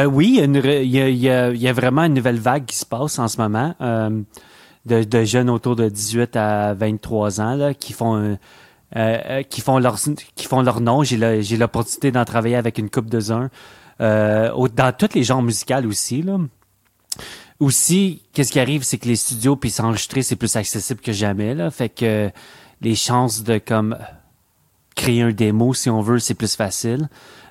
Oui, 0.07 0.40
il 0.42 0.86
y, 0.86 1.28
a 1.28 1.72
vraiment 1.72 2.03
une 2.03 2.14
nouvelle 2.14 2.40
vague 2.40 2.64
qui 2.64 2.76
se 2.76 2.86
passe 2.86 3.20
en 3.20 3.28
ce 3.28 3.40
moment 3.40 3.74
de, 4.84 5.05
de 5.05 5.24
jeunes 5.24 5.51
autour 5.51 5.76
de 5.76 5.88
18 5.88 6.34
à 6.34 6.74
23 6.74 7.40
ans 7.40 7.55
là, 7.55 7.72
qui 7.74 7.92
font 7.92 8.16
un- 8.16 8.38
euh, 8.97 9.18
euh, 9.28 9.43
qui 9.43 9.61
font 9.61 9.78
leur 9.78 9.99
qui 10.37 10.47
font 10.47 10.62
leur 10.62 10.80
nom. 10.80 11.03
J'ai 11.03 11.43
j'ai 11.43 11.57
l'opportunité 11.57 12.12
d'en 12.12 12.24
travailler 12.24 12.57
avec 12.57 12.78
une 12.78 12.91
coupe 12.91 13.11
de 13.11 13.32
uns 13.32 13.51
euh, 14.01 14.68
dans 14.68 14.93
tous 14.97 15.14
les 15.14 15.24
genres 15.24 15.43
musicaux 15.43 15.87
aussi 15.87 16.22
là. 16.22 16.39
Aussi, 17.61 18.22
qu'est-ce 18.32 18.51
qui 18.51 18.59
arrive, 18.59 18.82
c'est 18.82 18.99
que 18.99 19.07
les 19.07 19.16
studios 19.16 19.57
puis 19.57 19.70
s'enregistrer 19.70 20.22
c'est 20.22 20.37
plus 20.37 20.55
accessible 20.57 21.01
que 21.01 21.12
jamais 21.12 21.55
là. 21.55 21.70
Fait 21.70 21.89
que 21.89 22.30
les 22.80 22.95
chances 22.95 23.43
de 23.43 23.59
comme 23.59 23.97
créer 24.95 25.22
un 25.22 25.32
démo 25.32 25.74
si 25.74 25.90
on 25.90 26.01
veut, 26.01 26.18
c'est 26.18 26.34
plus 26.34 26.57
facile. 26.57 27.09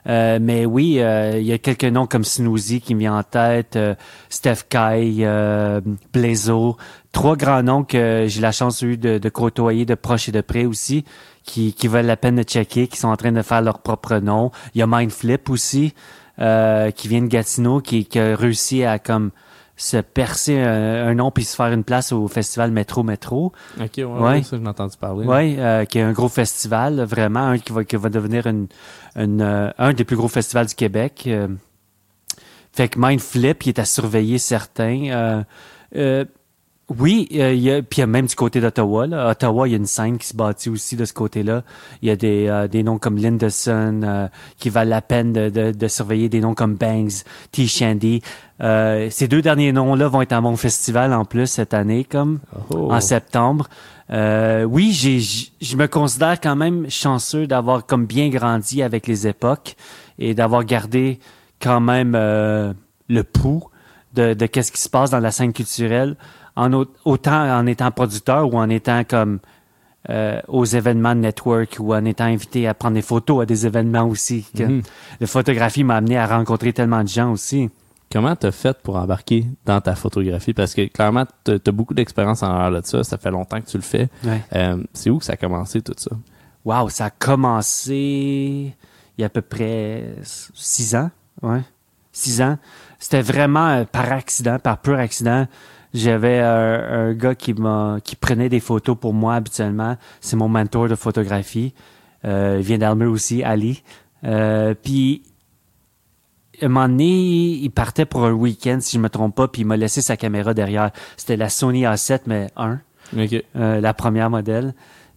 Euh, 0.08 0.38
mais 0.42 0.66
oui, 0.66 1.00
euh, 1.00 1.40
il 1.40 1.46
y 1.46 1.54
a 1.54 1.58
quelques 1.58 1.86
noms 1.86 2.08
comme 2.08 2.26
Snoozy 2.26 2.82
qui 2.82 2.94
me 2.94 3.00
vient 3.00 3.18
en 3.18 3.24
tête, 3.24 3.78
euh, 3.78 3.96
Steph 4.30 4.64
Kai, 4.70 5.18
euh, 5.22 5.80
Blaizo, 6.12 6.76
trois 7.14 7.38
grands 7.38 7.64
noms 7.64 7.84
que 7.84 8.26
j'ai 8.28 8.42
la 8.42 8.52
chance 8.52 8.82
eu 8.82 8.98
de, 8.98 9.18
de 9.18 9.30
côtoyer 9.30 9.86
de 9.86 9.96
proche 9.96 10.28
et 10.28 10.34
de 10.34 10.42
près 10.42 10.66
aussi, 10.66 11.06
qui, 11.44 11.74
qui 11.74 11.88
valent 11.88 12.08
la 12.08 12.18
peine 12.18 12.36
de 12.36 12.44
checker, 12.44 12.88
qui 12.88 12.98
sont 12.98 13.08
en 13.08 13.16
train 13.16 13.32
de 13.32 13.42
faire 13.42 13.62
leur 13.62 13.80
propre 13.80 14.18
nom. 14.18 14.52
Il 14.76 14.80
y 14.80 14.82
a 14.82 14.88
Mindflip 14.88 15.50
aussi, 15.50 15.94
euh, 16.40 16.92
qui 16.92 17.08
vient 17.08 17.22
de 17.22 17.28
Gatineau, 17.28 17.80
qui, 17.80 18.06
qui 18.06 18.20
a 18.20 18.36
réussi 18.36 18.84
à 18.84 19.00
comme 19.00 19.32
se 19.76 19.98
percer 19.98 20.60
un, 20.60 21.08
un 21.08 21.16
nom 21.16 21.32
puis 21.32 21.44
se 21.44 21.56
faire 21.56 21.72
une 21.74 21.84
place 21.84 22.12
au 22.12 22.28
festival 22.28 22.72
Métro 22.72 23.02
Métro. 23.04 23.52
Ok, 23.80 23.92
ouais, 23.98 24.04
Ouais. 24.04 24.44
ça, 24.44 24.56
ai 24.58 24.68
entendu 24.68 24.96
parler. 24.98 25.26
Oui, 25.28 25.56
euh, 25.60 25.86
qui 25.86 25.98
est 25.98 26.02
un 26.04 26.12
gros 26.14 26.30
festival, 26.30 27.02
vraiment, 27.04 27.48
un 27.48 27.58
qui 27.58 27.72
va, 27.74 27.84
qui 27.84 27.96
va 27.96 28.10
devenir 28.10 28.46
une, 28.48 28.68
une, 29.16 29.42
euh, 29.42 29.72
un 29.78 29.94
des 29.94 30.04
plus 30.04 30.16
gros 30.16 30.28
festivals 30.28 30.68
du 30.68 30.76
Québec. 30.76 31.24
euh. 31.28 31.48
fait 32.72 32.88
que 32.90 33.00
Mindflip, 33.00 33.66
il 33.66 33.70
est 33.70 33.80
à 33.80 33.86
surveiller 33.86 34.38
certains. 34.38 35.44
Oui, 36.90 37.30
euh, 37.36 37.54
il 37.54 37.62
y 37.62 37.72
a, 37.72 37.82
puis 37.82 37.98
il 37.98 38.02
y 38.02 38.04
a 38.04 38.08
même 38.08 38.26
du 38.26 38.36
côté 38.36 38.60
d'Ottawa. 38.60 39.08
Là. 39.08 39.30
Ottawa, 39.30 39.68
il 39.68 39.72
y 39.72 39.74
a 39.74 39.78
une 39.78 39.86
scène 39.86 40.18
qui 40.18 40.28
se 40.28 40.36
bâtit 40.36 40.70
aussi 40.70 40.96
de 40.98 41.06
ce 41.06 41.14
côté-là. 41.14 41.64
Il 42.02 42.10
y 42.10 42.12
a 42.12 42.16
des, 42.18 42.48
euh, 42.50 42.68
des 42.68 42.84
noms 42.84 42.98
comme 42.98 43.18
Linderson 43.18 44.02
euh, 44.04 44.28
qui 44.58 44.70
valent 44.70 44.90
la 44.90 45.02
peine 45.02 45.32
de, 45.32 45.50
de, 45.50 45.72
de 45.72 45.88
surveiller, 45.88 46.28
des 46.28 46.42
noms 46.42 46.54
comme 46.54 46.76
Bangs, 46.76 47.24
T. 47.52 47.68
Shandy. 47.68 48.22
Ces 48.60 49.28
deux 49.28 49.42
derniers 49.42 49.74
noms-là 49.74 50.08
vont 50.08 50.22
être 50.22 50.32
à 50.32 50.40
mon 50.40 50.56
festival 50.56 51.14
en 51.14 51.26
plus 51.26 51.48
cette 51.48 51.74
année, 51.74 52.06
comme 52.06 52.40
Oh. 52.70 52.94
en 52.94 53.02
septembre. 53.02 53.68
Oui, 54.10 54.92
j'ai, 54.94 55.20
je 55.20 55.76
me 55.76 55.88
considère 55.88 56.40
quand 56.40 56.56
même 56.56 56.90
chanceux 56.90 57.46
d'avoir 57.48 57.86
comme 57.86 58.06
bien 58.06 58.30
grandi 58.30 58.82
avec 58.82 59.08
les 59.08 59.28
époques 59.28 59.76
et 60.18 60.34
d'avoir 60.34 60.64
gardé 60.64 61.20
quand 61.62 61.82
même 61.82 62.14
le 62.14 63.24
pouls 63.24 63.66
de, 64.14 64.34
de 64.34 64.46
qu'est-ce 64.46 64.72
qui 64.72 64.82
se 64.82 64.90
passe 64.90 65.10
dans 65.10 65.20
la 65.20 65.32
scène 65.32 65.52
culturelle, 65.52 66.16
en 66.56 66.72
au- 66.74 66.86
autant 67.06 67.60
en 67.60 67.66
étant 67.66 67.90
producteur 67.92 68.54
ou 68.54 68.58
en 68.58 68.70
étant 68.70 69.04
comme 69.04 69.40
euh, 70.10 70.42
aux 70.50 70.66
événements 70.66 71.16
de 71.16 71.22
network 71.22 71.78
ou 71.80 71.94
en 71.96 72.04
étant 72.04 72.26
invité 72.26 72.68
à 72.68 72.74
prendre 72.74 72.96
des 72.96 73.02
photos 73.02 73.44
à 73.44 73.46
des 73.46 73.66
événements 73.66 74.04
aussi. 74.06 74.46
Que 74.56 74.64
Mhm. 74.64 74.82
La 75.22 75.28
photographie 75.28 75.84
m'a 75.86 75.96
amené 75.96 76.18
à 76.18 76.28
rencontrer 76.28 76.74
tellement 76.74 77.04
de 77.04 77.08
gens 77.08 77.32
aussi. 77.32 77.70
Comment 78.12 78.36
t'as 78.36 78.52
fait 78.52 78.78
pour 78.84 78.98
embarquer 78.98 79.46
dans 79.66 79.80
ta 79.82 79.96
photographie? 79.96 80.54
Parce 80.54 80.74
que 80.76 80.86
clairement, 80.88 81.26
t'as 81.46 81.54
as 81.66 81.72
beaucoup 81.72 81.94
d'expérience 81.94 82.44
en 82.44 82.70
l'air 82.70 82.82
de 82.82 82.86
ça. 82.86 83.04
Ça 83.04 83.18
fait 83.18 83.32
longtemps 83.32 83.62
que 83.62 83.66
tu 83.68 83.78
le 83.78 83.82
fais. 83.84 84.10
Ouais. 84.26 84.42
Euh, 84.54 84.84
c'est 84.94 85.10
où 85.10 85.20
que 85.20 85.26
ça 85.26 85.34
a 85.34 85.38
commencé 85.38 85.82
tout 85.82 85.94
ça? 85.98 86.12
Wow, 86.66 86.90
ça 86.90 87.06
a 87.06 87.10
commencé 87.10 88.74
il 89.18 89.22
y 89.22 89.24
a 89.24 89.28
à 89.28 89.30
peu 89.30 89.42
près 89.42 90.16
six 90.24 90.96
ans. 90.96 91.10
Ouais. 91.42 91.62
Six 92.12 92.42
ans. 92.42 92.58
C'était 93.00 93.22
vraiment 93.22 93.68
euh, 93.70 93.86
par 93.86 94.12
accident, 94.12 94.60
par 94.60 94.80
pur 94.80 94.98
accident. 95.00 95.48
J'avais 95.94 96.40
un, 96.40 97.10
un 97.10 97.14
gars 97.14 97.36
qui 97.36 97.54
m'a 97.54 97.98
qui 98.04 98.16
prenait 98.16 98.50
des 98.50 98.60
photos 98.60 98.98
pour 99.00 99.14
moi 99.14 99.36
habituellement. 99.36 99.98
C'est 100.22 100.36
mon 100.36 100.50
mentor 100.50 100.88
de 100.88 100.96
photographie. 100.96 101.74
Euh, 102.26 102.58
il 102.60 102.66
vient 102.66 102.78
d'Almer 102.78 103.06
aussi, 103.06 103.44
Ali. 103.44 103.84
Euh, 104.24 104.74
puis 104.82 105.24
un 106.62 106.68
moment 106.68 106.88
donné, 106.88 107.06
il 107.06 107.70
partait 107.70 108.06
pour 108.06 108.26
un 108.26 108.32
week-end, 108.32 108.78
si 108.80 108.98
je 108.98 109.02
me 109.02 109.10
trompe 109.10 109.36
pas, 109.36 109.48
puis 109.48 109.64
il 109.64 109.66
m'a 109.66 109.78
laissé 109.78 110.02
sa 110.02 110.18
caméra 110.18 110.54
derrière. 110.54 110.92
C'était 111.18 111.36
la 111.38 111.50
Sony 111.50 111.84
A7, 111.84 112.22
mais 112.28 112.48
1 112.56 112.80
Ok. 113.18 113.44
euh, 113.56 113.82
la 113.82 113.94
première 113.94 114.30
modèle. 114.30 114.74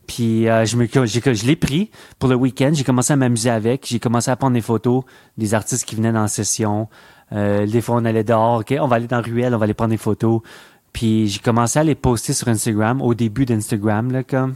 Puis 0.07 0.49
euh, 0.49 0.65
je 0.65 0.77
me 0.77 0.87
je 0.87 1.47
l'ai 1.47 1.57
pris 1.57 1.91
pour 2.19 2.29
le 2.29 2.37
week-end. 2.37 2.71
J'ai 2.73 2.85
commencé 2.85 3.13
à 3.13 3.17
m'amuser 3.17 3.51
avec. 3.51 3.87
J'ai 3.87 3.99
commencé 3.99 4.31
à 4.31 4.37
prendre 4.37 4.55
des 4.55 4.61
photos 4.61 5.03
des 5.37 5.55
artistes 5.55 5.85
qui 5.85 5.97
venaient 5.97 6.13
dans 6.13 6.23
la 6.23 6.29
session. 6.29 6.89
Euh, 7.33 7.67
des 7.67 7.81
fois, 7.81 7.97
on 7.97 8.05
allait 8.05 8.25
dehors. 8.25 8.61
OK, 8.61 8.75
on 8.81 8.87
va 8.87 8.97
aller 8.97 9.07
dans 9.09 9.17
la 9.17 9.23
ruelle, 9.23 9.55
on 9.55 9.59
va 9.59 9.65
aller 9.65 9.75
prendre 9.75 9.91
des 9.91 9.97
photos. 9.97 10.41
Puis 10.93 11.27
j'ai 11.29 11.41
commencé 11.41 11.79
à 11.79 11.85
les 11.85 11.95
poster 11.95 12.33
sur 12.33 12.49
Instagram, 12.49 13.03
au 13.03 13.15
début 13.15 13.45
d'Instagram, 13.45 14.11
là, 14.13 14.23
comme. 14.23 14.55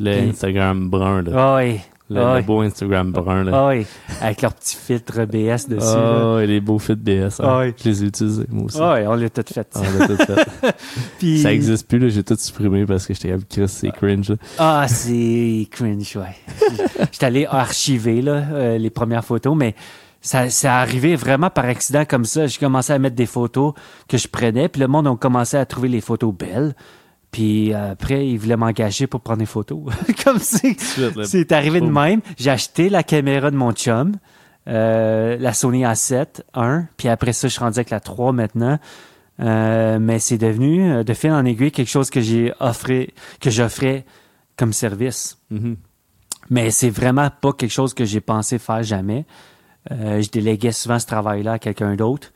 Le 0.00 0.28
Instagram 0.30 0.88
brun, 0.90 1.22
là. 1.22 1.30
Ah 1.34 1.56
oui. 1.56 1.80
le, 2.10 2.20
ah 2.20 2.36
le 2.36 2.42
beau 2.42 2.60
Instagram 2.60 3.12
brun, 3.12 3.44
là. 3.44 3.52
Ah 3.54 3.68
oui. 3.68 3.86
Avec 4.20 4.42
leur 4.42 4.52
petit 4.52 4.76
filtre 4.76 5.24
BS 5.24 5.68
dessus. 5.68 5.86
Ah, 5.96 6.38
et 6.42 6.46
les 6.46 6.60
beaux 6.60 6.78
fits 6.78 6.94
BS. 6.96 7.40
hein. 7.40 7.60
Oui. 7.60 7.74
Je 7.82 7.88
les 7.88 8.02
ai 8.04 8.06
utilisés, 8.08 8.44
moi 8.50 8.64
aussi. 8.64 8.78
Oui, 8.78 9.06
on 9.06 9.14
l'a 9.14 9.30
tout 9.30 9.42
fait. 9.46 9.68
On 9.74 9.80
l'a 9.98 10.06
tout 10.08 10.16
fait. 10.16 10.76
Puis- 11.18 11.40
Ça 11.40 11.52
existe 11.52 11.88
plus, 11.88 11.98
là. 11.98 12.08
J'ai 12.08 12.24
tout 12.24 12.36
supprimé 12.36 12.84
parce 12.84 13.06
que 13.06 13.14
j'étais 13.14 13.30
comme 13.30 13.44
Chris, 13.48 13.68
c'est 13.68 13.90
cringe, 13.90 14.28
là. 14.30 14.36
Ah, 14.58 14.86
c'est 14.88 15.66
cringe, 15.70 16.16
ouais. 16.16 16.36
J'étais 17.12 17.26
allé 17.26 17.46
archiver 17.46 18.20
là, 18.22 18.42
euh, 18.52 18.78
les 18.78 18.90
premières 18.90 19.24
photos, 19.24 19.56
mais 19.56 19.74
ça, 20.26 20.50
ça 20.50 20.78
arrivé 20.78 21.14
vraiment 21.14 21.50
par 21.50 21.66
accident 21.66 22.04
comme 22.04 22.24
ça. 22.24 22.48
J'ai 22.48 22.58
commencé 22.58 22.92
à 22.92 22.98
mettre 22.98 23.14
des 23.14 23.26
photos 23.26 23.74
que 24.08 24.18
je 24.18 24.26
prenais, 24.26 24.68
puis 24.68 24.80
le 24.80 24.88
monde 24.88 25.06
a 25.06 25.14
commencé 25.14 25.56
à 25.56 25.64
trouver 25.64 25.88
les 25.88 26.00
photos 26.00 26.34
belles. 26.34 26.74
Puis 27.30 27.72
euh, 27.72 27.92
après, 27.92 28.26
ils 28.26 28.36
voulaient 28.36 28.56
m'engager 28.56 29.06
pour 29.06 29.20
prendre 29.20 29.38
des 29.38 29.46
photos. 29.46 29.84
comme 30.24 30.40
c'est, 30.40 30.76
c'est 31.24 31.52
arrivé 31.52 31.80
de 31.80 31.86
même. 31.86 32.22
J'ai 32.36 32.50
acheté 32.50 32.88
la 32.88 33.04
caméra 33.04 33.52
de 33.52 33.56
mon 33.56 33.70
chum, 33.72 34.16
euh, 34.66 35.36
la 35.38 35.52
Sony 35.52 35.84
A7 35.84 36.40
1, 36.54 36.88
puis 36.96 37.08
après 37.08 37.32
ça, 37.32 37.46
je 37.46 37.52
suis 37.52 37.60
rendu 37.60 37.78
avec 37.78 37.90
la 37.90 38.00
3 38.00 38.32
maintenant. 38.32 38.80
Euh, 39.38 39.98
mais 40.00 40.18
c'est 40.18 40.38
devenu, 40.38 41.04
de 41.04 41.14
fil 41.14 41.30
en 41.30 41.44
aiguille, 41.44 41.70
quelque 41.70 41.90
chose 41.90 42.10
que 42.10 42.20
j'ai 42.20 42.52
offré, 42.58 43.14
que 43.40 43.50
j'offrais 43.50 44.04
comme 44.56 44.72
service. 44.72 45.38
Mhm. 45.50 45.76
Mais 46.50 46.70
c'est 46.72 46.90
vraiment 46.90 47.30
pas 47.30 47.52
quelque 47.52 47.70
chose 47.70 47.94
que 47.94 48.04
j'ai 48.04 48.20
pensé 48.20 48.58
faire 48.58 48.82
jamais. 48.82 49.24
Euh, 49.92 50.20
je 50.20 50.30
déléguais 50.30 50.72
souvent 50.72 50.98
ce 50.98 51.06
travail-là 51.06 51.52
à 51.52 51.58
quelqu'un 51.58 51.94
d'autre. 51.94 52.32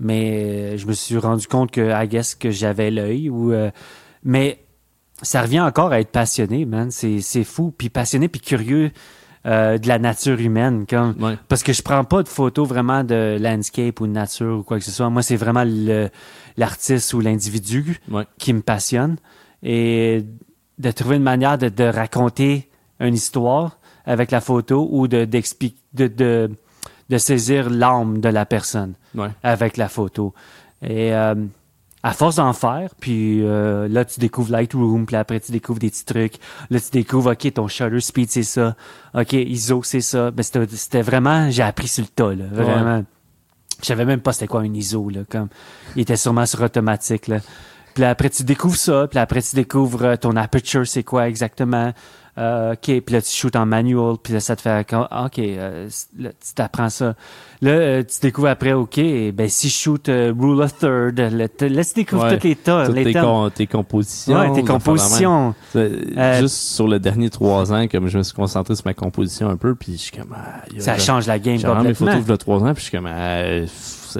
Mais 0.00 0.74
euh, 0.74 0.76
je 0.76 0.86
me 0.86 0.92
suis 0.92 1.16
rendu 1.18 1.46
compte 1.46 1.70
que, 1.70 1.90
I 2.04 2.08
guess, 2.08 2.34
que 2.34 2.50
j'avais 2.50 2.90
l'œil. 2.90 3.30
Ou, 3.30 3.52
euh, 3.52 3.70
mais 4.22 4.64
ça 5.22 5.42
revient 5.42 5.60
encore 5.60 5.92
à 5.92 6.00
être 6.00 6.10
passionné, 6.10 6.64
man. 6.64 6.90
C'est, 6.90 7.20
fou. 7.44 7.72
Puis 7.76 7.88
passionné, 7.90 8.28
puis 8.28 8.40
curieux 8.40 8.90
euh, 9.46 9.78
de 9.78 9.86
la 9.88 9.98
nature 9.98 10.40
humaine. 10.40 10.84
Comme, 10.88 11.14
Ouais. 11.20 11.36
parce 11.48 11.62
que 11.62 11.72
je 11.72 11.82
prends 11.82 12.04
pas 12.04 12.22
de 12.22 12.28
photos 12.28 12.66
vraiment 12.68 13.04
de 13.04 13.38
landscape 13.40 14.00
ou 14.00 14.06
de 14.06 14.12
nature 14.12 14.58
ou 14.58 14.62
quoi 14.62 14.78
que 14.78 14.84
ce 14.84 14.90
soit. 14.90 15.10
Moi, 15.10 15.22
c'est 15.22 15.36
vraiment 15.36 15.64
l'artiste 16.56 17.12
ou 17.14 17.20
l'individu 17.20 18.00
Ouais. 18.10 18.24
qui 18.38 18.52
me 18.52 18.62
passionne. 18.62 19.16
Et 19.62 20.24
de 20.78 20.90
trouver 20.90 21.16
une 21.16 21.22
manière 21.22 21.56
de, 21.56 21.68
de 21.68 21.84
raconter 21.84 22.68
une 23.00 23.14
histoire 23.14 23.78
avec 24.06 24.30
la 24.30 24.40
photo 24.40 24.88
ou 24.90 25.08
de, 25.08 25.24
d'expliquer, 25.24 25.78
de, 25.94 26.06
de, 26.08 26.50
de 27.10 27.18
saisir 27.18 27.70
l'âme 27.70 28.20
de 28.20 28.28
la 28.28 28.46
personne 28.46 28.94
Ouais. 29.14 29.28
avec 29.42 29.76
la 29.76 29.88
photo. 29.88 30.34
Et 30.82 31.14
euh, 31.14 31.34
à 32.02 32.12
force 32.12 32.36
d'en 32.36 32.52
faire, 32.52 32.90
puis 33.00 33.40
euh, 33.42 33.88
là, 33.88 34.04
tu 34.04 34.20
découvres 34.20 34.50
Lightroom, 34.52 35.06
puis 35.06 35.16
après, 35.16 35.40
tu 35.40 35.52
découvres 35.52 35.78
des 35.78 35.88
petits 35.90 36.04
trucs. 36.04 36.34
Là, 36.68 36.78
tu 36.78 36.90
découvres, 36.90 37.32
OK, 37.32 37.52
ton 37.54 37.66
shutter 37.68 38.00
speed, 38.00 38.30
c'est 38.30 38.42
ça. 38.42 38.76
OK, 39.14 39.32
ISO, 39.32 39.82
c'est 39.82 40.02
ça. 40.02 40.30
Ben, 40.30 40.42
c'était, 40.42 41.00
vraiment, 41.02 41.50
j'ai 41.50 41.62
appris 41.62 41.88
sur 41.88 42.02
le 42.02 42.08
tas, 42.08 42.34
là, 42.34 42.44
vraiment. 42.52 43.04
Je 43.80 43.86
savais 43.86 44.04
même 44.04 44.20
pas 44.20 44.32
c'était 44.32 44.46
quoi 44.46 44.60
un 44.60 44.72
ISO, 44.74 45.08
là, 45.08 45.20
comme, 45.28 45.48
il 45.96 46.02
était 46.02 46.16
sûrement 46.16 46.46
sur 46.46 46.60
automatique, 46.62 47.26
là. 47.28 47.38
Puis 47.94 48.02
là, 48.02 48.10
après, 48.10 48.28
tu 48.28 48.42
découvres 48.44 48.76
ça, 48.76 49.06
puis 49.08 49.16
là, 49.16 49.22
après, 49.22 49.40
tu 49.40 49.54
découvres 49.56 50.04
euh, 50.04 50.16
ton 50.16 50.36
aperture, 50.36 50.86
c'est 50.86 51.04
quoi 51.04 51.28
exactement. 51.28 51.92
Euh, 52.36 52.72
OK, 52.72 52.80
puis 52.80 53.02
là, 53.14 53.22
tu 53.22 53.30
shootes 53.30 53.54
en 53.54 53.64
manual, 53.64 54.16
puis 54.22 54.32
là, 54.32 54.40
ça 54.40 54.56
te 54.56 54.62
fait... 54.62 54.84
ah, 54.92 55.24
OK, 55.26 55.38
euh, 55.38 55.88
là, 56.18 56.30
tu 56.30 56.52
t'apprends 56.54 56.88
ça. 56.90 57.14
Là, 57.62 57.70
euh, 57.70 58.02
tu 58.02 58.18
découvres 58.20 58.48
après, 58.48 58.72
OK, 58.72 58.96
ben 59.32 59.48
si 59.48 59.68
je 59.68 59.72
shoot 59.74 60.08
euh, 60.08 60.34
rule 60.36 60.60
of 60.60 60.76
third, 60.76 61.18
là, 61.18 61.48
tu 61.48 61.94
découvres 61.94 62.24
Ouais. 62.24 62.32
toutes 62.34 62.42
les 62.44 62.56
tas, 62.56 62.86
Toutes 62.86 62.96
les 62.96 63.04
tes, 63.04 63.12
com- 63.14 63.50
tes 63.54 63.66
compositions. 63.68 64.36
Ouais, 64.36 64.52
tes 64.52 64.64
compositions. 64.64 65.54
Juste 66.40 66.56
sur 66.56 66.88
le 66.88 66.98
dernier 66.98 67.30
trois 67.30 67.72
ans, 67.72 67.86
comme 67.86 68.08
je 68.08 68.18
me 68.18 68.22
suis 68.24 68.34
concentré 68.34 68.74
sur 68.74 68.84
ma 68.86 68.94
composition 68.94 69.48
un 69.48 69.56
peu, 69.56 69.74
puis 69.76 69.92
je 69.92 69.98
suis 69.98 70.12
comme... 70.16 70.34
ah, 70.36 70.62
Ça 70.78 70.98
change 70.98 71.26
la 71.28 71.38
game 71.38 71.54
rendu 71.58 71.88
mes 71.88 71.94
complètement. 71.94 72.06
photos 72.12 72.26
de 72.26 72.36
trois 72.36 72.58
ans, 72.64 72.74
puis 72.74 72.82
je 72.84 72.88
suis 72.88 72.96
comme... 72.98 73.06
ah, 73.06 73.42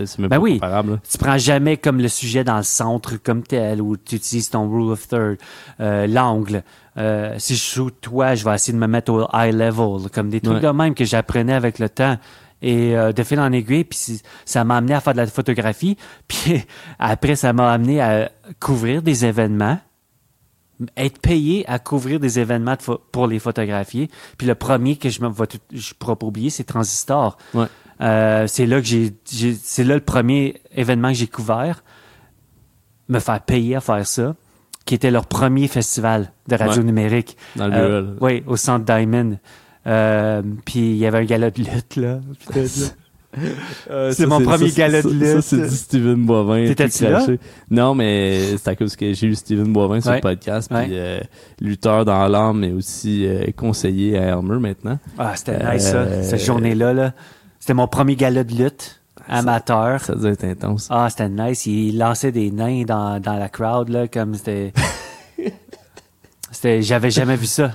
c'est 0.05 0.18
même 0.18 0.28
Ben 0.28 0.36
pas 0.36 0.42
oui. 0.42 0.55
comparable. 0.55 0.90
là. 0.92 0.99
tu 1.11 1.18
prends 1.18 1.38
jamais 1.38 1.76
comme 1.76 1.99
le 2.01 2.09
sujet 2.09 2.45
dans 2.45 2.57
le 2.59 2.62
centre 2.62 3.16
comme 3.22 3.42
tel 3.42 3.80
ou 3.80 3.97
tu 3.97 4.16
utilises 4.16 4.51
ton 4.51 4.68
rule 4.70 4.90
of 4.92 5.07
third, 5.09 5.38
euh, 5.80 6.07
l'angle. 6.07 6.62
Euh, 6.97 7.34
si 7.38 7.55
je 7.57 7.61
shoot 7.62 7.95
toi, 8.01 8.34
je 8.34 8.45
vais 8.45 8.55
essayer 8.55 8.72
de 8.72 8.78
me 8.78 8.86
mettre 8.86 9.12
au 9.12 9.26
high 9.32 9.53
level, 9.55 10.09
comme 10.12 10.28
des 10.30 10.40
trucs 10.40 10.57
Ouais. 10.57 10.61
de 10.61 10.68
même 10.70 10.95
que 10.95 11.05
j'apprenais 11.05 11.55
avec 11.55 11.78
le 11.78 11.88
temps. 11.88 12.16
Et 12.62 12.97
euh, 12.97 13.12
de 13.12 13.22
fil 13.24 13.38
en 13.40 13.53
aiguille, 13.53 13.84
puis 13.84 14.20
ça 14.47 14.64
m'a 14.64 14.76
amené 14.78 14.95
à 14.95 15.01
faire 15.01 15.12
de 15.12 15.18
la 15.18 15.26
photographie. 15.26 15.99
Puis 16.28 16.64
après, 16.99 17.36
ça 17.36 17.53
m'a 17.53 17.70
amené 17.70 18.01
à 18.01 18.30
couvrir 18.59 19.03
des 19.03 19.26
événements, 19.26 19.78
être 20.97 21.18
payé 21.20 21.64
à 21.68 21.78
couvrir 21.78 22.20
des 22.20 22.38
événements 22.38 22.72
de 22.74 22.95
pour 23.12 23.26
les 23.26 23.38
photographier. 23.38 24.09
Puis 24.38 24.47
le 24.47 24.55
premier 24.55 24.97
que 24.97 25.11
je 25.11 25.20
me 25.20 25.28
vais 25.28 25.45
je 25.72 25.92
pourrais 25.95 26.16
pas 26.16 26.26
oublier, 26.26 26.49
c'est 26.49 26.64
Transistor. 26.64 27.36
Ouais. 27.53 27.66
Euh, 28.01 28.47
c'est 28.47 28.66
là 28.66 28.80
que 28.80 28.86
j'ai, 28.86 29.12
c'est 29.24 29.84
là 29.84 29.95
le 29.95 30.01
premier 30.01 30.61
événement 30.74 31.09
que 31.09 31.14
j'ai 31.14 31.26
couvert. 31.26 31.84
Me 33.09 33.18
faire 33.18 33.40
payer 33.42 33.76
à 33.76 33.80
faire 33.80 34.07
ça, 34.07 34.34
qui 34.86 34.95
était 34.95 35.11
leur 35.11 35.26
premier 35.26 35.68
festival 35.68 36.32
de 36.49 36.57
radio 36.57 36.78
Ouais. 36.80 36.84
numérique. 36.84 37.36
Dans 37.57 37.68
le 37.68 37.74
Euh, 37.74 38.14
oui, 38.20 38.42
au 38.47 38.57
centre 38.57 38.84
Diamond. 38.84 39.38
Euh, 39.86 40.42
puis 40.64 40.80
il 40.80 40.97
y 40.97 41.05
avait 41.07 41.18
un 41.18 41.24
gala 41.24 41.51
de 41.51 41.59
lutte 41.59 41.97
là. 41.97 42.20
Euh, 43.90 44.12
C'est 44.12 44.26
mon 44.26 44.40
premier 44.40 44.68
ça, 44.68 44.76
gala 44.78 45.03
de 45.03 45.09
lutte. 45.09 45.24
Ça, 45.26 45.42
c'est 45.42 45.57
du 45.62 45.68
Steven 45.74 46.24
Boivin. 46.24 46.66
T'étais-tu 46.68 47.03
là? 47.05 47.26
Non, 47.68 47.92
mais 47.92 48.57
c'est 48.59 48.68
à 48.68 48.76
cause 48.76 48.95
que 48.95 49.12
j'ai 49.12 49.26
eu 49.26 49.34
Steven 49.34 49.72
Boivin 49.72 50.01
sur 50.01 50.11
Ouais. 50.11 50.18
le 50.18 50.20
podcast, 50.22 50.70
Ouais. 50.70 50.84
puis 50.84 50.92
euh, 50.97 51.18
lutteur 51.61 52.05
dans 52.05 52.28
l'âme, 52.28 52.61
mais 52.61 52.70
aussi 52.70 53.26
euh, 53.26 53.45
conseiller 53.57 54.16
à 54.18 54.38
Elmer 54.38 54.61
maintenant. 54.61 55.01
Ah, 55.18 55.32
c'était 55.34 55.59
nice 55.74 55.82
ça, 55.90 56.22
cette 56.22 56.45
journée-là. 56.45 56.92
Là. 56.92 57.12
C'était 57.64 57.72
mon 57.72 57.88
premier 57.88 58.14
gala 58.14 58.44
de 58.44 58.54
lutte. 58.54 59.00
amateur. 59.26 59.98
Ça 59.98 60.14
doit 60.14 60.32
être 60.32 60.44
intense. 60.44 60.86
Ah, 60.90 61.08
c'était 61.08 61.30
nice. 61.30 61.64
Il 61.64 61.96
lançait 61.96 62.30
des 62.30 62.50
nains 62.50 62.82
dans, 62.82 63.18
dans 63.22 63.38
la 63.38 63.48
crowd, 63.48 63.88
là, 63.88 64.06
comme 64.06 64.34
c'était. 64.34 64.74
c'était 66.50 66.82
J'avais 66.82 67.10
jamais 67.10 67.36
vu 67.36 67.46
ça. 67.46 67.70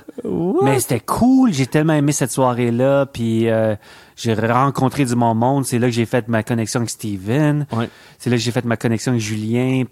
Mais 0.62 0.80
c'était 0.80 1.00
cool. 1.00 1.54
J'ai 1.54 1.66
tellement 1.66 1.94
aimé 1.94 2.12
cette 2.12 2.30
soirée-là. 2.30 3.08
Puis 3.08 3.50
euh, 3.50 3.76
j'ai 4.16 4.36
rencontré 4.36 5.06
du 5.06 5.16
bon 5.16 5.34
monde. 5.34 5.66
C'est 5.66 5.80
là 5.80 5.88
que 5.88 5.94
j'ai 5.94 6.06
fait 6.06 6.28
ma 6.28 6.44
connexion 6.44 6.82
avec 6.82 6.92
Steven. 6.92 7.66
Ouais. 7.72 7.90
C'est 8.20 8.30
là 8.30 8.36
que 8.36 8.44
j'ai 8.44 8.52
fait 8.52 8.66
ma 8.66 8.78
connexion 8.78 9.14
avec 9.14 9.24
Julien. 9.24 9.86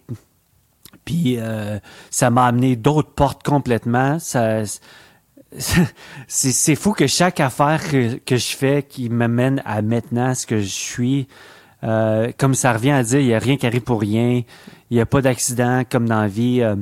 Puis 1.05 1.37
euh, 1.39 1.79
ça 2.11 2.29
m'a 2.29 2.45
amené 2.45 2.75
d'autres 2.75 3.09
portes 3.09 3.41
complètement. 3.41 4.19
Ça, 4.19 4.61
c'est, 5.57 6.51
c'est 6.51 6.75
fou 6.75 6.93
que 6.93 7.07
chaque 7.07 7.39
affaire 7.39 7.81
que, 7.89 8.15
que 8.17 8.35
je 8.37 8.55
fais 8.55 8.83
qui 8.83 9.09
m'amène 9.09 9.61
à 9.65 9.81
maintenant 9.81 10.33
ce 10.35 10.45
que 10.45 10.59
je 10.59 10.65
suis, 10.67 11.27
euh, 11.83 12.31
comme 12.37 12.53
ça 12.55 12.73
revient 12.73 12.91
à 12.91 13.03
dire, 13.03 13.19
il 13.19 13.27
n'y 13.27 13.33
a 13.33 13.39
rien 13.39 13.57
qui 13.57 13.65
arrive 13.65 13.81
pour 13.81 14.01
rien. 14.01 14.41
Il 14.89 14.95
n'y 14.95 15.01
a 15.01 15.05
pas 15.05 15.21
d'accident 15.21 15.83
comme 15.89 16.07
dans 16.07 16.21
la 16.21 16.27
vie. 16.27 16.61
euh. 16.61 16.75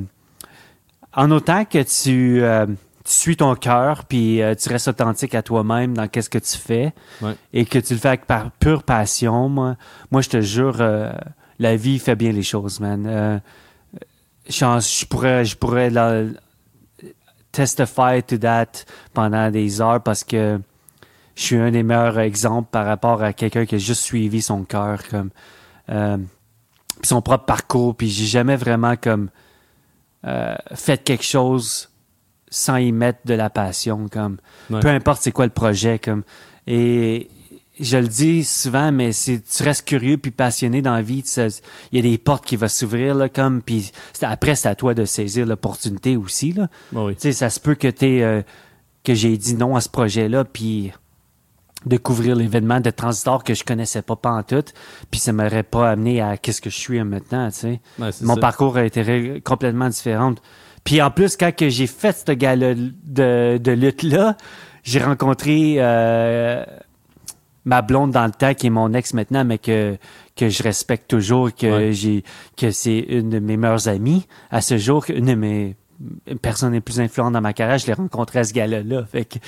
en 1.14 1.30
autant 1.30 1.64
que 1.64 1.82
tu, 1.82 2.42
euh, 2.42 2.66
tu 2.66 3.12
suis 3.12 3.36
ton 3.36 3.54
cœur, 3.54 4.04
puis 4.04 4.40
tu 4.60 4.68
restes 4.68 4.88
authentique 4.88 5.34
à 5.34 5.42
toi-même 5.42 5.94
dans 5.96 6.08
qu'est-ce 6.08 6.30
que 6.30 6.38
tu 6.38 6.56
fais, 6.58 6.92
Ouais. 7.22 7.34
et 7.52 7.64
que 7.64 7.78
tu 7.78 7.94
le 7.94 8.00
fais 8.00 8.08
avec 8.08 8.24
par 8.26 8.50
pure 8.52 8.82
passion, 8.82 9.48
moi, 9.48 9.76
moi 10.10 10.22
je 10.22 10.28
te 10.28 10.40
jure, 10.40 10.76
la 11.58 11.76
vie 11.76 11.98
fait 11.98 12.16
bien 12.16 12.32
les 12.32 12.42
choses, 12.42 12.80
man. 12.80 13.40
Je, 14.48 15.04
pourrais, 15.06 15.44
je 15.44 15.56
pourrais 15.56 15.90
testify 17.56 18.22
to 18.22 18.36
that 18.36 18.84
pendant 19.14 19.50
des 19.50 19.80
heures 19.80 20.02
parce 20.02 20.24
que 20.24 20.60
je 21.34 21.42
suis 21.42 21.56
un 21.56 21.70
des 21.70 21.82
meilleurs 21.82 22.18
exemples 22.18 22.68
par 22.70 22.84
rapport 22.86 23.22
à 23.22 23.32
quelqu'un 23.32 23.64
qui 23.64 23.76
a 23.76 23.78
juste 23.78 24.02
suivi 24.02 24.42
son 24.42 24.64
cœur 24.64 24.98
comme 25.08 25.30
euh, 25.88 26.18
son 27.02 27.22
propre 27.22 27.46
parcours 27.46 27.94
puis 27.96 28.08
j'ai 28.10 28.26
jamais 28.26 28.56
vraiment 28.56 28.94
comme 28.96 29.30
euh, 30.26 30.54
fait 30.74 31.02
quelque 31.02 31.24
chose 31.24 31.88
sans 32.50 32.76
y 32.76 32.92
mettre 32.92 33.20
de 33.24 33.34
la 33.34 33.48
passion 33.50 34.08
comme 34.08 34.36
Ouais. 34.70 34.80
peu 34.80 34.88
importe 34.88 35.22
c'est 35.22 35.32
quoi 35.32 35.46
le 35.46 35.52
projet 35.52 35.98
comme 35.98 36.24
et 36.66 37.30
je 37.78 37.96
le 37.98 38.08
dis 38.08 38.42
souvent 38.44 38.90
mais 38.92 39.12
c'est 39.12 39.42
tu 39.44 39.62
restes 39.62 39.86
curieux 39.86 40.16
puis 40.16 40.30
passionné 40.30 40.80
dans 40.82 40.94
la 40.94 41.02
vie 41.02 41.22
tu 41.22 41.28
sais, 41.30 41.48
il 41.92 41.96
y 41.96 42.06
a 42.06 42.10
des 42.10 42.18
portes 42.18 42.44
qui 42.46 42.56
vont 42.56 42.68
s'ouvrir 42.68 43.14
là 43.14 43.28
comme 43.28 43.60
puis 43.62 43.92
après 44.22 44.54
c'est 44.54 44.68
à 44.68 44.74
toi 44.74 44.94
de 44.94 45.04
saisir 45.04 45.44
l'opportunité 45.46 46.16
aussi 46.16 46.52
là 46.52 46.68
Bah 46.92 47.04
oui. 47.04 47.14
tu 47.16 47.22
sais, 47.22 47.32
ça 47.32 47.50
se 47.50 47.60
peut 47.60 47.74
que 47.74 47.88
t'aies, 47.88 48.22
euh, 48.22 48.42
que 49.04 49.14
j'ai 49.14 49.36
dit 49.36 49.54
non 49.54 49.76
à 49.76 49.80
ce 49.80 49.88
projet-là, 49.88 50.44
puis 50.44 50.92
découvrir 51.84 52.34
l'événement 52.34 52.80
de 52.80 52.90
Transitor 52.90 53.44
que 53.44 53.54
je 53.54 53.62
connaissais 53.62 54.02
pas 54.02 54.16
pantoute, 54.16 54.72
puis 55.10 55.20
ça 55.20 55.32
m'aurait 55.32 55.62
pas 55.62 55.90
amené 55.90 56.20
à 56.20 56.36
qu'est-ce 56.36 56.60
que 56.60 56.70
je 56.70 56.76
suis 56.76 57.00
maintenant, 57.04 57.48
tu 57.50 57.56
sais. 57.58 57.80
Ouais, 58.00 58.10
Mon 58.22 58.34
ça. 58.34 58.40
parcours 58.40 58.76
a 58.76 58.84
été 58.84 59.40
complètement 59.44 59.88
différent. 59.88 60.34
Puis 60.82 61.00
en 61.02 61.10
plus, 61.12 61.36
quand 61.36 61.54
que 61.54 61.68
j'ai 61.68 61.86
fait 61.86 62.16
ce 62.26 62.32
gala 62.32 62.74
de, 62.74 63.58
de 63.58 63.72
lutte-là, 63.72 64.36
j'ai 64.82 64.98
rencontré 65.00 65.76
euh, 65.78 66.64
ma 67.66 67.82
blonde 67.82 68.12
dans 68.12 68.24
le 68.24 68.30
temps, 68.32 68.54
qui 68.54 68.68
est 68.68 68.70
mon 68.70 68.94
ex 68.94 69.12
maintenant, 69.12 69.44
mais 69.44 69.58
que, 69.58 69.98
que 70.36 70.48
je 70.48 70.62
respecte 70.62 71.08
toujours, 71.10 71.54
que 71.54 71.66
Ouais. 71.88 71.92
j'ai 71.92 72.24
que 72.56 72.70
c'est 72.70 72.98
une 73.00 73.28
de 73.28 73.38
mes 73.40 73.58
meilleures 73.58 73.88
amies 73.88 74.26
à 74.50 74.60
ce 74.62 74.78
jour, 74.78 75.04
une 75.10 75.26
de 75.26 75.34
mes 75.34 75.76
personnes 76.42 76.72
les 76.74 76.80
plus 76.80 77.00
influentes 77.00 77.32
dans 77.32 77.40
ma 77.40 77.52
carrière, 77.54 77.78
je 77.78 77.86
l'ai 77.86 77.94
rencontrée 77.94 78.38
à 78.40 78.44
ce 78.44 78.52
gala-là. 78.52 79.04
Fait 79.10 79.24
que 79.24 79.38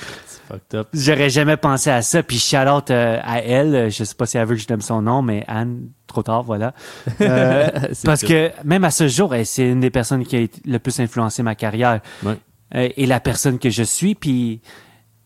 j'aurais 0.93 1.29
jamais 1.29 1.57
pensé 1.57 1.89
à 1.91 2.01
ça. 2.01 2.23
Puis 2.23 2.39
shout 2.39 2.57
out 2.67 2.89
euh, 2.91 3.19
à 3.23 3.39
elle, 3.41 3.91
je 3.91 4.03
sais 4.03 4.15
pas 4.15 4.25
si 4.25 4.37
elle 4.37 4.47
veut 4.47 4.55
que 4.55 4.61
je 4.61 4.67
donne 4.67 4.81
son 4.81 5.01
nom, 5.03 5.21
mais 5.21 5.43
Anne, 5.47 5.89
trop 6.07 6.23
tard, 6.23 6.43
voilà. 6.43 6.73
Euh, 7.21 7.69
parce 8.03 8.21
cool. 8.21 8.29
que 8.29 8.51
même 8.63 8.83
à 8.83 8.91
ce 8.91 9.07
jour, 9.07 9.35
elle, 9.35 9.45
c'est 9.45 9.67
une 9.69 9.79
des 9.79 9.91
personnes 9.91 10.25
qui 10.25 10.37
a 10.37 10.47
le 10.65 10.79
plus 10.79 10.99
influencé 10.99 11.43
ma 11.43 11.53
carrière. 11.55 11.99
Ouais. 12.23 12.37
Euh, 12.75 12.89
et 12.97 13.05
la 13.05 13.19
personne 13.19 13.59
que 13.59 13.69
je 13.69 13.83
suis, 13.83 14.15
puis 14.15 14.61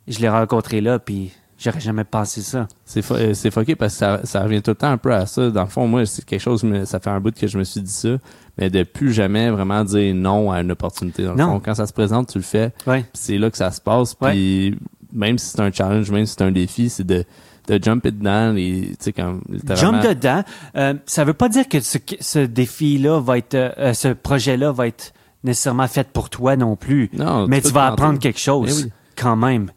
je 0.07 0.19
l'ai 0.19 0.29
rencontrée 0.29 0.81
là, 0.81 0.99
puis 0.99 1.31
j'aurais 1.63 1.79
jamais 1.79 2.03
pensé 2.03 2.41
ça. 2.41 2.67
C'est 2.85 3.09
euh, 3.11 3.33
c'est 3.33 3.51
fucké 3.51 3.75
parce 3.75 3.93
que 3.93 3.99
ça, 3.99 4.21
ça 4.23 4.43
revient 4.43 4.61
tout 4.61 4.71
le 4.71 4.75
temps 4.75 4.89
un 4.91 4.97
peu 4.97 5.13
à 5.13 5.25
ça. 5.25 5.49
Dans 5.49 5.63
le 5.63 5.69
fond, 5.69 5.87
moi, 5.87 6.05
c'est 6.05 6.25
quelque 6.25 6.41
chose, 6.41 6.63
mais 6.63 6.85
ça 6.85 6.99
fait 6.99 7.09
un 7.09 7.19
bout 7.19 7.33
que 7.33 7.47
je 7.47 7.57
me 7.57 7.63
suis 7.63 7.81
dit 7.81 7.91
ça, 7.91 8.09
mais 8.57 8.69
de 8.69 8.83
plus 8.83 9.13
jamais 9.13 9.49
vraiment 9.49 9.83
dire 9.83 10.13
non 10.15 10.51
à 10.51 10.61
une 10.61 10.71
opportunité. 10.71 11.23
Dans 11.23 11.31
le 11.31 11.37
Non. 11.37 11.47
fond, 11.53 11.61
quand 11.63 11.75
ça 11.75 11.87
se 11.87 11.93
présente, 11.93 12.29
tu 12.31 12.37
le 12.37 12.43
fais. 12.43 12.71
Ouais. 12.87 13.05
C'est 13.13 13.37
là 13.37 13.49
que 13.49 13.57
ça 13.57 13.71
se 13.71 13.81
passe. 13.81 14.13
Puis 14.15 14.77
même 15.13 15.37
si 15.37 15.47
c'est 15.51 15.61
un 15.61 15.71
challenge, 15.71 16.09
même 16.11 16.25
si 16.25 16.33
c'est 16.37 16.43
un 16.43 16.51
défi, 16.51 16.89
c'est 16.89 17.03
de, 17.05 17.23
de 17.67 17.79
jumper 17.83 18.11
dedans 18.11 18.55
et 18.57 18.89
tu 18.89 18.95
sais 18.99 19.13
comme 19.13 19.41
littéralement. 19.49 20.01
Jump 20.01 20.15
dedans. 20.15 20.43
Euh, 20.75 20.93
ça 21.05 21.23
veut 21.23 21.33
pas 21.33 21.49
dire 21.49 21.67
que 21.69 21.79
ce, 21.79 21.97
ce 22.19 22.39
défi-là 22.39 23.19
va 23.21 23.37
être, 23.37 23.53
euh, 23.55 23.93
ce 23.93 24.09
projet-là 24.09 24.71
va 24.71 24.87
être 24.87 25.13
nécessairement 25.43 25.87
fait 25.87 26.07
pour 26.07 26.29
toi 26.29 26.55
non 26.55 26.75
plus. 26.75 27.09
Non, 27.13 27.47
mais 27.47 27.61
tu 27.61 27.69
vas 27.71 27.87
apprendre 27.87 28.17
quelque 28.19 28.39
chose 28.39 28.81
Eh 28.81 28.83
oui. 28.85 28.91
quand 29.15 29.35
même, 29.35 29.71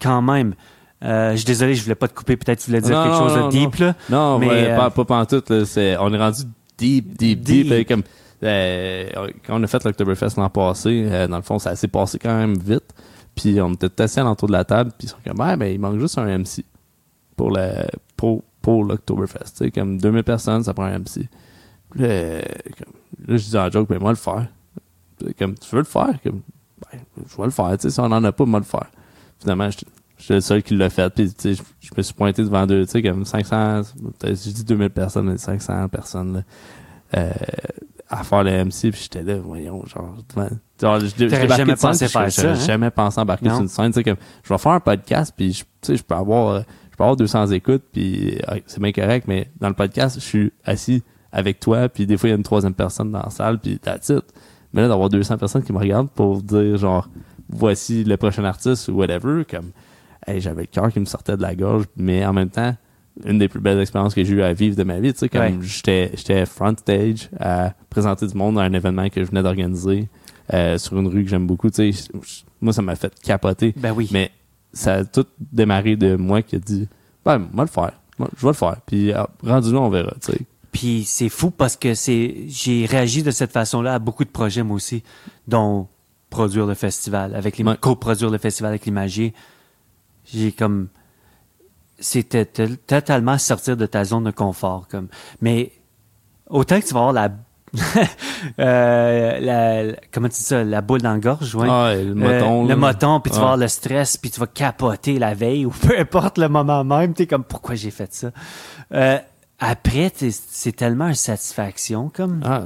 quand 0.00 0.22
même. 0.22 0.54
Euh, 1.04 1.32
je 1.32 1.36
suis 1.36 1.44
désolé, 1.44 1.74
je 1.74 1.82
voulais 1.82 1.94
pas 1.94 2.08
te 2.08 2.14
couper. 2.14 2.36
Peut-être 2.36 2.58
que 2.58 2.64
tu 2.64 2.70
voulais 2.70 2.80
dire 2.80 2.96
Non, 2.96 3.04
quelque 3.04 3.14
non, 3.18 3.28
chose 3.28 3.36
non, 3.36 3.46
de 3.46 3.52
deep 3.52 3.74
là. 3.76 3.94
Non, 4.10 4.38
Mais, 4.38 4.46
mais 4.46 4.70
euh, 4.70 4.76
pas, 4.76 4.90
pas 4.90 5.04
pantoute, 5.04 5.50
là. 5.50 5.64
C'est, 5.64 5.96
on 5.98 6.12
est 6.12 6.18
rendu 6.18 6.42
deep, 6.76 7.16
deep, 7.16 7.40
deep. 7.40 7.68
Deep. 7.68 7.72
euh, 7.72 7.84
comme, 7.84 8.02
euh, 8.42 9.28
quand 9.46 9.60
on 9.60 9.62
a 9.62 9.66
fait 9.66 9.84
l'Octoberfest 9.84 10.36
l'an 10.36 10.50
passé, 10.50 11.06
euh, 11.10 11.28
dans 11.28 11.36
le 11.36 11.42
fond, 11.42 11.58
ça 11.58 11.76
s'est 11.76 11.88
passé 11.88 12.18
quand 12.18 12.36
même 12.36 12.56
vite. 12.58 12.94
Puis 13.34 13.60
on 13.60 13.72
était 13.74 14.02
assis 14.02 14.18
à 14.18 14.24
l'entour 14.24 14.48
de 14.48 14.52
la 14.52 14.64
table, 14.64 14.90
puis 14.98 15.06
ils 15.06 15.10
sont 15.10 15.18
comme, 15.24 15.38
ouais, 15.40 15.56
ben, 15.56 15.66
il 15.66 15.78
manque 15.78 16.00
juste 16.00 16.18
un 16.18 16.26
MC 16.38 16.64
pour 17.36 17.56
pour, 18.16 18.42
pour 18.60 18.82
l'Octoberfest. 18.84 19.52
Tu 19.56 19.64
sais, 19.64 19.70
comme 19.70 19.98
2000 19.98 20.24
personnes, 20.24 20.64
ça 20.64 20.74
prend 20.74 20.84
un 20.84 20.98
MC. 20.98 21.28
Puis 21.90 22.02
là, 22.02 22.40
comme, 22.76 22.92
là, 23.28 23.36
je 23.36 23.48
dis 23.48 23.56
en 23.56 23.70
joke, 23.70 23.88
ben, 23.88 24.00
moi, 24.00 24.10
le 24.10 24.16
faire. 24.16 24.46
Comme, 25.38 25.54
tu 25.54 25.68
veux 25.70 25.82
le 25.82 25.84
faire? 25.84 26.18
Comme, 26.24 26.40
ben, 26.92 26.98
je 27.16 27.36
vais 27.36 27.44
le 27.44 27.50
faire. 27.50 27.70
Tu 27.78 27.82
sais, 27.82 27.90
si 27.90 28.00
on 28.00 28.04
en 28.06 28.24
a 28.24 28.32
pas, 28.32 28.44
moi, 28.44 28.58
le 28.58 28.64
faire. 28.66 28.90
Finalement, 29.38 29.70
j'étais 29.70 29.86
j'étais 30.18 30.34
le 30.34 30.40
seul 30.40 30.62
qui 30.62 30.76
l'a 30.76 30.90
fait. 30.90 31.12
Puis, 31.14 31.32
tu 31.32 31.34
sais, 31.38 31.54
je, 31.54 31.62
je 31.80 31.90
me 31.96 32.02
suis 32.02 32.14
pointé 32.14 32.42
devant 32.42 32.66
deux, 32.66 32.84
tu 32.86 32.92
sais, 32.92 33.02
comme 33.02 33.24
500, 33.24 33.82
peut-être, 34.20 34.42
j'ai 34.44 34.52
dit 34.52 34.64
2000 34.64 34.90
personnes, 34.90 35.30
mais 35.30 35.38
500 35.38 35.88
personnes, 35.88 36.34
là, 36.34 36.42
euh, 37.16 37.30
à 38.10 38.24
faire 38.24 38.42
le 38.42 38.50
MC, 38.64 38.90
puis 38.90 39.00
j'étais 39.02 39.22
là, 39.22 39.38
voyons, 39.38 39.84
genre, 39.86 40.14
devant- 40.34 40.48
genre, 40.80 41.00
je, 41.00 41.06
je 41.06 41.26
T'aurais 41.26 41.48
jamais 41.48 41.76
scène, 41.76 41.90
pensé 41.90 42.08
faire 42.08 42.24
je- 42.26 42.30
ça, 42.30 42.50
hein? 42.52 42.54
jamais 42.54 42.90
pensé 42.90 43.20
embarquer 43.20 43.46
Non. 43.48 43.54
sur 43.54 43.62
une 43.62 43.68
scène, 43.68 43.88
tu 43.92 43.94
sais, 43.96 44.04
comme, 44.04 44.16
je 44.42 44.48
vais 44.52 44.58
faire 44.58 44.72
un 44.72 44.80
podcast, 44.80 45.32
puis 45.36 45.52
je, 45.52 45.60
tu 45.62 45.66
sais, 45.82 45.96
je 45.96 46.02
peux 46.02 46.14
avoir, 46.14 46.48
euh, 46.54 46.60
je 46.90 46.96
peux 46.96 47.04
avoir 47.04 47.16
200 47.16 47.48
écoutes, 47.48 47.82
puis 47.92 48.38
euh, 48.48 48.60
c'est 48.66 48.80
bien 48.80 48.92
correct, 48.92 49.26
mais 49.28 49.50
dans 49.60 49.68
le 49.68 49.74
podcast, 49.74 50.16
je 50.20 50.24
suis 50.24 50.52
assis 50.64 51.02
avec 51.32 51.60
toi, 51.60 51.88
puis 51.90 52.06
des 52.06 52.16
fois, 52.16 52.28
il 52.28 52.32
y 52.32 52.34
a 52.34 52.36
une 52.38 52.42
troisième 52.42 52.72
personne 52.74 53.10
dans 53.12 53.22
la 53.22 53.28
salle, 53.30 53.58
puis 53.58 53.78
that's 53.78 54.08
it. 54.08 54.24
Mais 54.72 54.80
là, 54.82 54.88
d'avoir 54.88 55.10
200 55.10 55.36
personnes 55.36 55.62
qui 55.62 55.72
me 55.74 55.78
regardent 55.78 56.10
pour 56.10 56.42
dire, 56.42 56.78
genre, 56.78 57.08
voici 57.50 58.04
le 58.04 58.16
prochain 58.16 58.44
artiste 58.44 58.88
ou 58.88 58.92
whatever, 58.94 59.44
comme, 59.44 59.70
hey, 60.28 60.40
j'avais 60.40 60.62
le 60.62 60.66
cœur 60.68 60.92
qui 60.92 61.00
me 61.00 61.04
sortait 61.04 61.36
de 61.36 61.42
la 61.42 61.54
gorge, 61.54 61.84
mais 61.96 62.24
en 62.24 62.32
même 62.32 62.50
temps, 62.50 62.74
une 63.24 63.38
des 63.38 63.48
plus 63.48 63.60
belles 63.60 63.80
expériences 63.80 64.14
que 64.14 64.22
j'ai 64.22 64.34
eu 64.34 64.42
à 64.42 64.52
vivre 64.52 64.76
de 64.76 64.84
ma 64.84 65.00
vie, 65.00 65.12
tu 65.12 65.20
sais, 65.20 65.28
comme 65.28 65.40
Ouais. 65.40 65.54
j'étais, 65.62 66.10
j'étais 66.14 66.46
front 66.46 66.74
stage 66.76 67.28
à 67.40 67.72
présenter 67.90 68.26
du 68.26 68.34
monde 68.36 68.54
dans 68.56 68.60
un 68.60 68.72
événement 68.72 69.08
que 69.08 69.22
je 69.24 69.28
venais 69.28 69.42
d'organiser, 69.42 70.08
euh, 70.54 70.78
sur 70.78 70.98
une 70.98 71.08
rue 71.08 71.24
que 71.24 71.30
j'aime 71.30 71.46
beaucoup, 71.46 71.70
tu 71.70 71.92
sais, 71.92 72.08
moi, 72.60 72.72
ça 72.72 72.82
m'a 72.82 72.94
fait 72.96 73.12
capoter. 73.22 73.74
Ben 73.76 73.92
oui. 73.92 74.08
Mais 74.12 74.30
ça 74.72 74.94
a 74.94 75.04
tout 75.04 75.26
démarré 75.40 75.96
de 75.96 76.14
moi 76.16 76.42
qui 76.42 76.56
a 76.56 76.58
dit, 76.58 76.88
ben, 77.24 77.38
moi 77.52 77.64
le 77.64 77.70
faire. 77.70 77.92
Moi, 78.18 78.28
je 78.36 78.42
vais 78.42 78.48
le 78.48 78.52
faire. 78.54 78.76
Puis, 78.86 79.12
ah, 79.12 79.28
rendu 79.44 79.72
là, 79.72 79.80
on 79.80 79.88
verra, 79.90 80.14
tu 80.24 80.32
sais. 80.32 80.38
Puis 80.72 81.04
c'est 81.04 81.28
fou 81.28 81.50
parce 81.50 81.76
que 81.76 81.94
c'est 81.94 82.44
j'ai 82.46 82.84
réagi 82.86 83.22
de 83.22 83.30
cette 83.30 83.50
façon-là 83.52 83.94
à 83.94 83.98
beaucoup 83.98 84.24
de 84.24 84.28
projets 84.30 84.62
moi 84.62 84.76
aussi, 84.76 85.02
dont 85.48 85.88
produire 86.30 86.66
le 86.66 86.74
festival 86.74 87.34
avec 87.34 87.56
les 87.56 87.64
Ouais. 87.64 87.74
co-produire 87.80 88.30
le 88.30 88.38
festival 88.38 88.68
avec 88.70 88.84
l'imagier. 88.84 89.32
J'ai 90.32 90.52
comme 90.52 90.88
c'était 92.00 92.44
totalement 92.44 93.38
sortir 93.38 93.76
de 93.76 93.86
ta 93.86 94.04
zone 94.04 94.24
de 94.24 94.30
confort 94.30 94.86
comme 94.88 95.08
mais 95.40 95.72
autant 96.48 96.80
que 96.80 96.86
tu 96.86 96.94
vas 96.94 97.00
avoir 97.08 97.12
la 97.12 97.28
euh, 98.60 99.40
la, 99.40 99.96
comment 100.12 100.28
tu 100.28 100.36
dis 100.36 100.42
ça 100.44 100.64
la 100.64 100.80
boule 100.80 101.02
dans 101.02 101.12
la 101.12 101.18
gorge 101.18 101.54
ouais. 101.54 101.68
Ah, 101.70 101.94
le 101.94 102.10
Euh, 102.10 102.14
moton. 102.14 102.66
le 102.66 102.76
moton, 102.76 103.20
puis 103.20 103.30
tu 103.30 103.36
vas 103.36 103.42
avoir 103.42 103.56
le 103.58 103.68
stress, 103.68 104.16
puis 104.16 104.30
tu 104.30 104.40
vas 104.40 104.46
capoter 104.46 105.18
la 105.18 105.34
veille, 105.34 105.66
ou 105.66 105.70
peu 105.82 105.98
importe 105.98 106.38
le 106.38 106.48
moment 106.48 106.82
même, 106.84 107.12
tu 107.12 107.24
es 107.24 107.26
comme, 107.26 107.44
pourquoi 107.44 107.74
j'ai 107.74 107.90
fait 107.90 108.12
ça? 108.14 108.30
Euh, 108.94 109.18
après, 109.58 110.10
c'est 110.16 110.72
tellement 110.76 111.08
une 111.08 111.14
satisfaction, 111.14 112.08
comme. 112.14 112.40
Ah, 112.44 112.62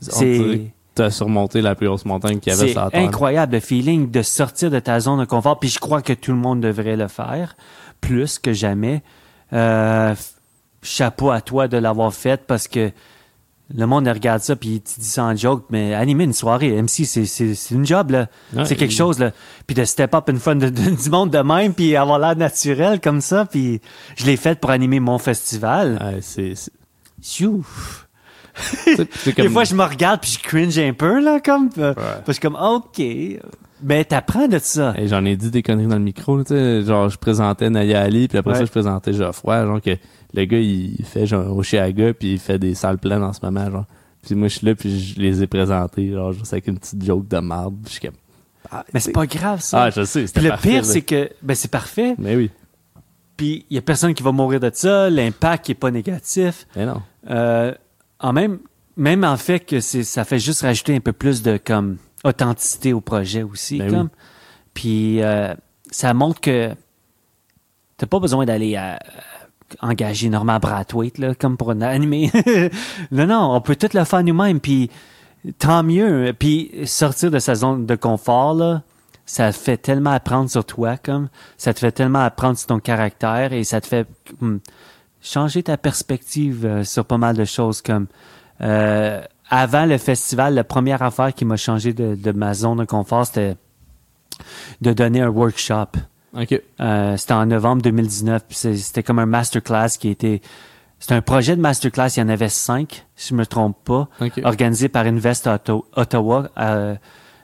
c'est 0.00 0.72
t'as 0.96 1.10
surmonté 1.10 1.60
la 1.60 1.74
plus 1.74 1.86
grosse 1.86 2.04
montagne 2.04 2.40
qu'il 2.40 2.52
y 2.52 2.56
avait 2.56 2.66
c'est 2.68 2.72
sur 2.72 2.82
la 2.84 2.90
Terre. 2.90 3.04
incroyable 3.04 3.52
le 3.54 3.60
feeling 3.60 4.10
de 4.10 4.22
sortir 4.22 4.70
de 4.70 4.78
ta 4.80 4.98
zone 4.98 5.20
de 5.20 5.24
confort, 5.26 5.60
puis 5.60 5.68
je 5.68 5.78
crois 5.78 6.02
que 6.02 6.12
tout 6.12 6.32
le 6.32 6.38
monde 6.38 6.60
devrait 6.60 6.96
le 6.96 7.06
faire, 7.06 7.54
plus 8.00 8.38
que 8.38 8.52
jamais. 8.52 9.02
Euh, 9.52 10.14
chapeau 10.82 11.30
à 11.30 11.40
toi 11.40 11.68
de 11.68 11.76
l'avoir 11.76 12.12
fait, 12.12 12.42
parce 12.46 12.66
que 12.66 12.90
Le 13.74 13.84
monde 13.84 14.06
regarde 14.06 14.40
ça, 14.42 14.54
puis 14.54 14.80
tu 14.80 15.00
dis 15.00 15.08
ça 15.08 15.24
en 15.24 15.34
joke, 15.34 15.64
mais 15.70 15.92
animer 15.92 16.22
une 16.22 16.32
soirée, 16.32 16.80
MC, 16.80 17.04
c'est, 17.04 17.70
une 17.74 17.84
job, 17.84 18.12
là. 18.12 18.28
Ouais, 18.54 18.64
c'est 18.64 18.76
quelque 18.76 18.94
chose, 18.94 19.18
là. 19.18 19.32
Puis 19.66 19.74
de 19.74 19.84
step 19.84 20.14
up 20.14 20.30
in 20.30 20.36
front 20.38 20.54
de, 20.54 20.68
de- 20.68 21.02
du 21.02 21.10
monde 21.10 21.30
de 21.30 21.38
même, 21.40 21.74
puis 21.74 21.96
avoir 21.96 22.20
l'air 22.20 22.36
naturel 22.36 23.00
comme 23.00 23.20
ça, 23.20 23.44
puis 23.44 23.80
je 24.16 24.24
l'ai 24.24 24.36
fait 24.36 24.60
pour 24.60 24.70
animer 24.70 25.00
mon 25.00 25.18
festival. 25.18 25.98
Ouais, 26.00 26.20
c'est, 26.22 26.54
c'est- 28.56 29.36
Des 29.40 29.48
fois, 29.48 29.64
je 29.64 29.74
me 29.74 29.84
regarde, 29.84 30.20
puis 30.20 30.30
je 30.32 30.38
cringe 30.48 30.78
un 30.78 30.92
peu, 30.92 31.20
là, 31.22 31.40
comme... 31.40 31.70
euh, 31.78 31.90
Ouais. 31.94 31.94
Parce 32.24 32.24
que 32.26 32.26
je 32.28 32.32
suis 32.32 32.40
comme, 32.40 32.56
OK, 32.56 33.02
mais 33.82 34.04
t'apprends 34.04 34.48
de 34.48 34.58
ça. 34.58 34.94
Hey, 34.96 35.08
J'en 35.08 35.24
ai 35.24 35.36
dit 35.36 35.50
des 35.50 35.62
conneries 35.62 35.86
dans 35.86 35.96
le 35.96 36.02
micro, 36.02 36.42
tu 36.42 36.54
sais. 36.54 36.82
Genre, 36.82 37.08
je 37.10 37.18
présentais 37.18 37.68
Naya 37.70 38.00
Ali, 38.02 38.28
puis 38.28 38.38
après 38.38 38.52
Ouais. 38.52 38.58
ça, 38.60 38.64
je 38.64 38.70
présentais 38.70 39.12
Geoffroy. 39.12 39.64
Genre, 39.66 39.80
que 39.82 39.96
le 40.34 40.44
gars, 40.44 40.58
il 40.58 41.04
fait 41.04 41.26
genre 41.26 41.54
Oshiaga, 41.56 42.14
puis 42.14 42.32
il 42.34 42.38
fait 42.38 42.58
des 42.58 42.74
salles 42.74 42.98
pleines 42.98 43.22
en 43.22 43.32
ce 43.32 43.40
moment, 43.42 43.70
genre. 43.70 43.84
Puis 44.22 44.34
moi, 44.34 44.48
je 44.48 44.56
suis 44.58 44.66
là, 44.66 44.74
puis 44.74 44.98
je 44.98 45.20
les 45.20 45.42
ai 45.42 45.46
présentés, 45.46 46.10
genre, 46.10 46.32
juste 46.32 46.52
avec 46.52 46.66
une 46.66 46.78
petite 46.78 47.04
joke 47.04 47.28
de 47.28 47.38
marde. 47.38 47.74
Puis 47.84 47.94
je 47.94 47.98
suis 48.00 48.08
comme. 48.08 48.16
Ah, 48.72 48.84
Mais 48.92 48.98
c'est 49.00 49.12
pas 49.12 49.26
grave, 49.26 49.60
ça. 49.60 49.84
Ah, 49.84 49.90
je 49.90 50.02
sais, 50.04 50.24
Puis 50.24 50.42
le 50.42 50.48
parfait, 50.50 50.70
pire, 50.70 50.84
c'est 50.84 51.02
que, 51.02 51.30
ben, 51.42 51.54
c'est 51.54 51.70
parfait, 51.70 52.14
Mais 52.18 52.34
oui. 52.34 52.50
puis 53.36 53.64
il 53.70 53.74
y 53.76 53.78
a 53.78 53.82
personne 53.82 54.12
qui 54.14 54.24
va 54.24 54.32
mourir 54.32 54.58
de 54.58 54.70
ça, 54.74 55.08
l'impact 55.10 55.70
est 55.70 55.74
pas 55.74 55.90
négatif. 55.92 56.66
Mais 56.74 56.84
non. 56.86 57.00
Euh, 57.30 57.72
en 58.20 58.32
même, 58.32 58.58
même 58.96 59.24
en 59.24 59.36
fait 59.36 59.60
que 59.60 59.80
c'est, 59.80 60.04
ça 60.04 60.24
fait 60.24 60.38
juste 60.38 60.62
rajouter 60.62 60.96
un 60.96 61.00
peu 61.00 61.12
plus 61.12 61.42
de 61.42 61.58
comme 61.62 61.98
authenticité 62.24 62.92
au 62.92 63.00
projet 63.00 63.42
aussi, 63.42 63.78
Ben 63.78 63.90
comme. 63.90 64.08
Puis 64.74 65.22
euh, 65.22 65.54
ça 65.90 66.12
montre 66.14 66.40
que 66.40 66.74
t'as 67.96 68.06
pas 68.06 68.20
besoin 68.20 68.44
d'aller 68.44 68.76
à, 68.76 68.98
engager 69.80 70.28
Norman 70.28 70.58
Brathwaite 70.58 71.18
là, 71.18 71.34
comme 71.34 71.56
pour 71.56 71.70
un 71.70 71.80
animé. 71.80 72.30
non, 73.10 73.26
non, 73.26 73.54
on 73.54 73.60
peut 73.60 73.76
tout 73.76 73.88
le 73.94 74.04
faire 74.04 74.22
nous-mêmes. 74.22 74.60
Puis 74.60 74.90
tant 75.58 75.82
mieux. 75.82 76.34
Puis 76.38 76.70
sortir 76.84 77.30
de 77.30 77.38
sa 77.38 77.54
zone 77.54 77.86
de 77.86 77.94
confort 77.94 78.54
là. 78.54 78.82
Ça 79.28 79.50
fait 79.50 79.76
tellement 79.76 80.10
apprendre 80.10 80.48
sur 80.48 80.64
toi, 80.64 80.96
comme 80.96 81.28
ça 81.58 81.74
te 81.74 81.80
fait 81.80 81.90
tellement 81.90 82.20
apprendre 82.20 82.56
sur 82.56 82.68
ton 82.68 82.78
caractère 82.78 83.52
et 83.52 83.64
ça 83.64 83.80
te 83.80 83.88
fait 83.88 84.06
hum, 84.40 84.60
changer 85.26 85.62
ta 85.62 85.76
perspective 85.76 86.64
euh, 86.64 86.84
sur 86.84 87.04
pas 87.04 87.18
mal 87.18 87.36
de 87.36 87.44
choses 87.44 87.82
comme 87.82 88.06
euh, 88.60 89.20
avant 89.50 89.84
le 89.86 89.98
festival, 89.98 90.54
la 90.54 90.64
première 90.64 91.02
affaire 91.02 91.32
qui 91.34 91.44
m'a 91.44 91.56
changé 91.56 91.92
de, 91.92 92.14
de 92.14 92.32
ma 92.32 92.54
zone 92.54 92.78
de 92.78 92.84
confort, 92.84 93.26
c'était 93.26 93.56
de 94.80 94.92
donner 94.92 95.20
un 95.22 95.28
workshop. 95.28 95.98
Euh, 96.80 97.16
c'était 97.16 97.32
en 97.34 97.46
novembre 97.46 97.82
2019. 97.82 98.44
puis 98.46 98.56
c'est- 98.56 98.76
C'était 98.76 99.02
comme 99.02 99.18
un 99.18 99.26
masterclass 99.26 99.90
qui 99.98 100.08
était. 100.10 100.40
C'était 100.98 101.14
un 101.14 101.22
projet 101.22 101.56
de 101.56 101.60
masterclass. 101.60 102.08
Il 102.16 102.20
y 102.20 102.22
en 102.22 102.28
avait 102.28 102.48
cinq, 102.48 103.06
si 103.16 103.30
je 103.30 103.34
me 103.34 103.46
trompe 103.46 103.76
pas, 103.84 104.08
organisé 104.44 104.88
par 104.88 105.06
Invest 105.06 105.46
Auto- 105.46 105.86
Ottawa. 105.94 106.48
Euh, 106.58 106.94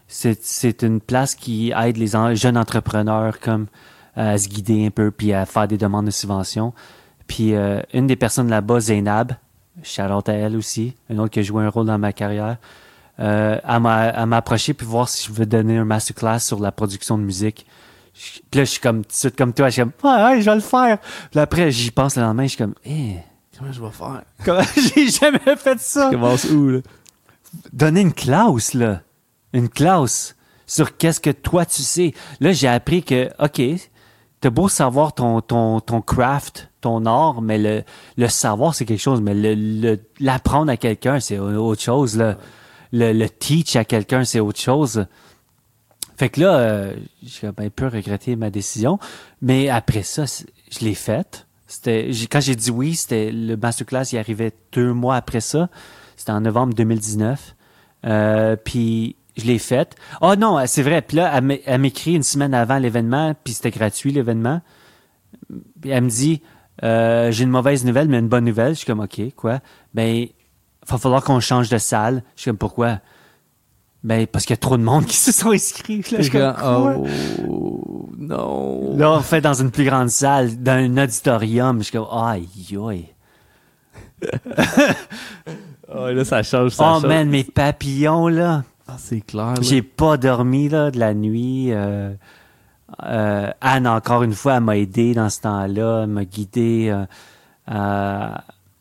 c'est 0.08 0.42
c'est 0.44 0.82
une 0.82 1.00
place 1.00 1.34
qui 1.34 1.72
aide 1.78 1.96
les 1.96 2.16
en- 2.16 2.34
jeunes 2.34 2.56
entrepreneurs 2.58 3.40
comme 3.40 3.66
à 4.14 4.36
se 4.36 4.48
guider 4.48 4.86
un 4.86 4.90
peu 4.90 5.10
puis 5.10 5.32
à 5.32 5.46
faire 5.46 5.66
des 5.68 5.78
demandes 5.78 6.06
de 6.06 6.10
subventions. 6.10 6.72
Puis 7.26 7.54
euh, 7.54 7.80
une 7.92 8.06
des 8.06 8.16
personnes 8.16 8.48
là-bas, 8.48 8.80
Zainab, 8.80 9.32
out 10.00 10.28
à 10.28 10.32
elle 10.32 10.56
aussi, 10.56 10.94
une 11.08 11.20
autre 11.20 11.30
qui 11.30 11.40
a 11.40 11.42
joué 11.42 11.64
un 11.64 11.68
rôle 11.68 11.86
dans 11.86 11.98
ma 11.98 12.12
carrière, 12.12 12.56
euh, 13.20 13.58
elle 13.66 13.80
m'a 13.80 14.36
approché 14.36 14.74
pour 14.74 14.88
voir 14.88 15.08
si 15.08 15.26
je 15.28 15.32
veux 15.32 15.46
donner 15.46 15.76
un 15.78 15.84
masterclass 15.84 16.40
sur 16.40 16.58
la 16.60 16.72
production 16.72 17.16
de 17.18 17.22
musique. 17.22 17.66
Je- 18.14 18.40
Puis 18.50 18.58
là, 18.60 18.64
je 18.64 18.70
suis 18.70 18.80
comme, 18.80 19.02
tout 19.02 19.08
de 19.10 19.14
suite 19.14 19.36
comme 19.36 19.52
toi, 19.52 19.68
je 19.68 19.72
suis 19.74 19.82
comme, 19.82 19.92
ouais, 20.04 20.24
ouais, 20.24 20.40
je 20.40 20.48
vais 20.48 20.54
le 20.56 20.60
faire. 20.60 20.98
Puis 21.30 21.40
après, 21.40 21.70
j'y 21.70 21.90
pense 21.90 22.16
le 22.16 22.22
lendemain, 22.22 22.44
je 22.44 22.48
suis 22.48 22.58
comme, 22.58 22.74
eh, 22.84 23.16
Comment 23.58 23.72
je 23.72 23.82
vais 23.82 23.90
faire? 23.90 24.22
comment 24.44 24.62
j'ai 24.94 25.08
jamais 25.08 25.56
fait 25.56 25.78
ça? 25.78 26.10
Commence 26.10 26.44
où, 26.44 26.68
là? 26.70 26.78
donner 27.72 28.00
une 28.00 28.12
clause, 28.14 28.72
là. 28.74 29.02
Une 29.52 29.68
clause 29.68 30.34
sur 30.66 30.96
qu'est-ce 30.96 31.20
que 31.20 31.30
toi 31.30 31.66
tu 31.66 31.82
sais. 31.82 32.14
Là, 32.40 32.52
j'ai 32.52 32.68
appris 32.68 33.02
que, 33.02 33.28
OK, 33.38 33.60
t'as 34.42 34.50
beau 34.50 34.68
savoir 34.68 35.14
ton, 35.14 35.40
craft, 36.04 36.68
ton 36.80 37.06
art, 37.06 37.40
mais 37.40 37.84
le, 38.16 38.28
savoir, 38.28 38.74
c'est 38.74 38.84
quelque 38.84 39.00
chose, 39.00 39.22
mais 39.22 39.34
l'apprendre 40.20 40.70
à 40.70 40.76
quelqu'un, 40.76 41.20
c'est 41.20 41.38
autre 41.38 41.80
chose. 41.80 42.18
Le, 42.18 42.34
le 42.92 43.26
teach 43.28 43.76
à 43.76 43.84
quelqu'un, 43.84 44.24
c'est 44.24 44.40
autre 44.40 44.60
chose. 44.60 45.06
Fait 46.16 46.28
que 46.28 46.40
là, 46.40 46.56
euh, 46.56 46.96
j'ai 47.22 47.46
un 47.46 47.52
peu 47.52 47.86
regretté 47.86 48.34
ma 48.34 48.50
décision, 48.50 48.98
mais 49.40 49.68
après 49.68 50.02
ça, 50.02 50.24
je 50.26 50.84
l'ai 50.84 50.94
faite. 50.94 51.46
C'était, 51.68 52.10
quand 52.28 52.40
j'ai 52.40 52.56
dit 52.56 52.70
oui, 52.72 52.96
c'était 52.96 53.30
le 53.30 53.56
masterclass, 53.56 54.12
il 54.12 54.18
arrivait 54.18 54.52
deux 54.72 54.92
mois 54.92 55.16
après 55.16 55.40
ça. 55.40 55.68
C'était 56.16 56.32
en 56.32 56.40
novembre 56.40 56.74
2019. 56.74 57.54
Euh, 58.04 58.56
puis 58.56 59.14
je 59.36 59.44
l'ai 59.44 59.58
faite. 59.58 59.94
Oh 60.20 60.34
non, 60.36 60.58
c'est 60.66 60.82
vrai. 60.82 61.02
Puis 61.02 61.16
là, 61.16 61.30
elle 61.34 61.44
m'é- 61.44 61.62
elle 61.66 61.80
m'écrit 61.80 62.14
une 62.14 62.22
semaine 62.22 62.54
avant 62.54 62.78
l'événement, 62.78 63.34
puis 63.44 63.54
c'était 63.54 63.70
gratuit 63.70 64.12
l'événement. 64.12 64.60
Elle 65.84 66.04
me 66.04 66.08
dit, 66.10 66.42
euh, 66.82 67.30
j'ai 67.30 67.44
une 67.44 67.50
mauvaise 67.50 67.84
nouvelle, 67.84 68.08
mais 68.08 68.18
une 68.18 68.28
bonne 68.28 68.44
nouvelle. 68.44 68.72
Je 68.74 68.78
suis 68.78 68.86
comme, 68.86 69.00
OK, 69.00 69.20
quoi? 69.36 69.60
Ben, 69.94 70.16
il 70.16 70.32
va 70.88 70.98
falloir 70.98 71.22
qu'on 71.24 71.40
change 71.40 71.68
de 71.68 71.78
salle. 71.78 72.22
Je 72.36 72.42
suis 72.42 72.50
comme, 72.50 72.58
pourquoi? 72.58 72.98
Ben, 74.04 74.26
parce 74.26 74.44
qu'il 74.44 74.52
y 74.54 74.58
a 74.58 74.58
trop 74.58 74.76
de 74.76 74.82
monde 74.82 75.06
qui 75.06 75.16
se 75.16 75.30
sont 75.32 75.50
inscrits. 75.52 75.98
Là, 76.10 76.18
je 76.18 76.22
suis 76.22 76.30
comme, 76.32 76.54
quoi? 76.54 76.96
oh, 76.98 78.10
non. 78.18 78.96
Là, 78.96 79.12
on 79.12 79.20
fait 79.20 79.40
dans 79.40 79.54
une 79.54 79.70
plus 79.70 79.84
grande 79.84 80.08
salle, 80.10 80.60
dans 80.62 80.72
un 80.72 80.96
auditorium. 81.04 81.78
Je 81.78 81.84
suis 81.84 81.92
comme, 81.92 82.08
aïe, 82.10 82.48
aïe. 82.88 83.08
Oh, 85.94 86.06
là, 86.12 86.24
ça 86.24 86.42
change, 86.42 86.72
ça 86.72 86.84
Oh 86.96 87.00
change. 87.00 87.06
man, 87.06 87.28
mes 87.28 87.44
papillons, 87.44 88.28
là. 88.28 88.64
Ah, 88.92 88.96
c'est 88.98 89.20
clair. 89.20 89.54
J'ai 89.60 89.82
pas 89.82 90.16
dormi, 90.16 90.68
là, 90.68 90.90
de 90.90 90.98
la 90.98 91.14
nuit. 91.14 91.72
Euh, 91.72 92.12
euh, 93.04 93.50
Anne, 93.60 93.86
encore 93.86 94.22
une 94.22 94.34
fois, 94.34 94.56
elle 94.56 94.62
m'a 94.62 94.76
aidé 94.76 95.14
dans 95.14 95.30
ce 95.30 95.40
temps-là. 95.40 96.02
Elle 96.02 96.10
m'a 96.10 96.24
guidé. 96.24 96.94
euh, 97.70 98.28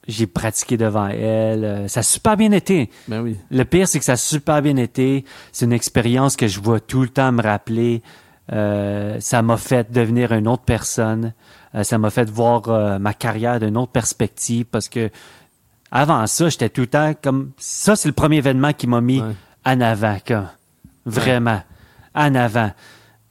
j'ai 0.07 0.27
pratiqué 0.27 0.77
devant 0.77 1.07
elle. 1.07 1.89
Ça 1.89 2.01
a 2.01 2.03
super 2.03 2.35
bien 2.35 2.51
été. 2.51 2.89
Ben 3.07 3.21
oui. 3.21 3.37
Le 3.51 3.63
pire, 3.63 3.87
c'est 3.87 3.99
que 3.99 4.05
ça 4.05 4.13
a 4.13 4.17
super 4.17 4.61
bien 4.61 4.75
été. 4.77 5.23
C'est 5.51 5.65
une 5.65 5.73
expérience 5.73 6.35
que 6.35 6.47
je 6.47 6.59
vois 6.59 6.79
tout 6.79 7.01
le 7.03 7.09
temps 7.09 7.31
me 7.31 7.41
rappeler. 7.41 8.01
Ça 8.49 9.41
m'a 9.43 9.57
fait 9.57 9.91
devenir 9.91 10.33
une 10.33 10.47
autre 10.47 10.63
personne. 10.63 11.33
Ça 11.83 11.97
m'a 11.97 12.09
fait 12.09 12.29
voir 12.29 12.99
ma 12.99 13.13
carrière 13.13 13.59
d'une 13.59 13.77
autre 13.77 13.91
perspective 13.93 14.65
parce 14.65 14.89
que 14.89 15.09
avant 15.91 16.25
ça, 16.27 16.49
j'étais 16.49 16.69
tout 16.69 16.81
le 16.81 16.87
temps 16.87 17.13
comme 17.21 17.51
ça. 17.57 17.95
C'est 17.95 18.09
le 18.09 18.13
premier 18.13 18.37
événement 18.37 18.73
qui 18.73 18.87
m'a 18.87 19.01
mis 19.01 19.21
Ouais. 19.21 19.35
En 19.65 19.81
avant, 19.81 20.17
comme. 20.25 20.47
vraiment 21.05 21.61
en 22.13 22.35
avant. 22.35 22.71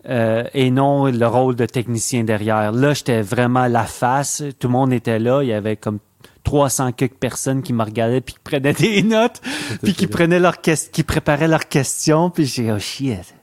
Euh, 0.09 0.45
et 0.55 0.71
non 0.71 1.07
le 1.07 1.27
rôle 1.27 1.57
de 1.57 1.67
technicien 1.67 2.25
derrière. 2.25 2.73
Là, 2.73 2.95
j'étais 2.95 3.21
vraiment 3.21 3.67
la 3.67 3.85
face. 3.85 4.43
Tout 4.59 4.69
le 4.69 4.73
monde 4.73 4.93
était 4.93 5.19
là. 5.19 5.43
Il 5.43 5.49
y 5.49 5.53
avait 5.53 5.77
comme 5.77 5.99
300 6.45 6.93
quelques 6.93 7.15
personnes 7.15 7.63
qui 7.63 7.75
me 7.75 7.85
regardaient 7.85 8.23
puis 8.23 8.35
qui 8.35 8.41
prenaient 8.43 8.73
des 8.73 9.03
notes 9.05 9.43
puis 9.83 9.93
qui 9.93 10.07
prenaient 10.07 10.41
leurs 10.41 10.61
qui 10.61 11.03
préparaient 11.03 11.49
leurs 11.49 11.69
questions 11.69 12.31
puis 12.31 12.47
j'ai 12.47 12.73
oh 12.73 12.79
shit. 12.79 13.35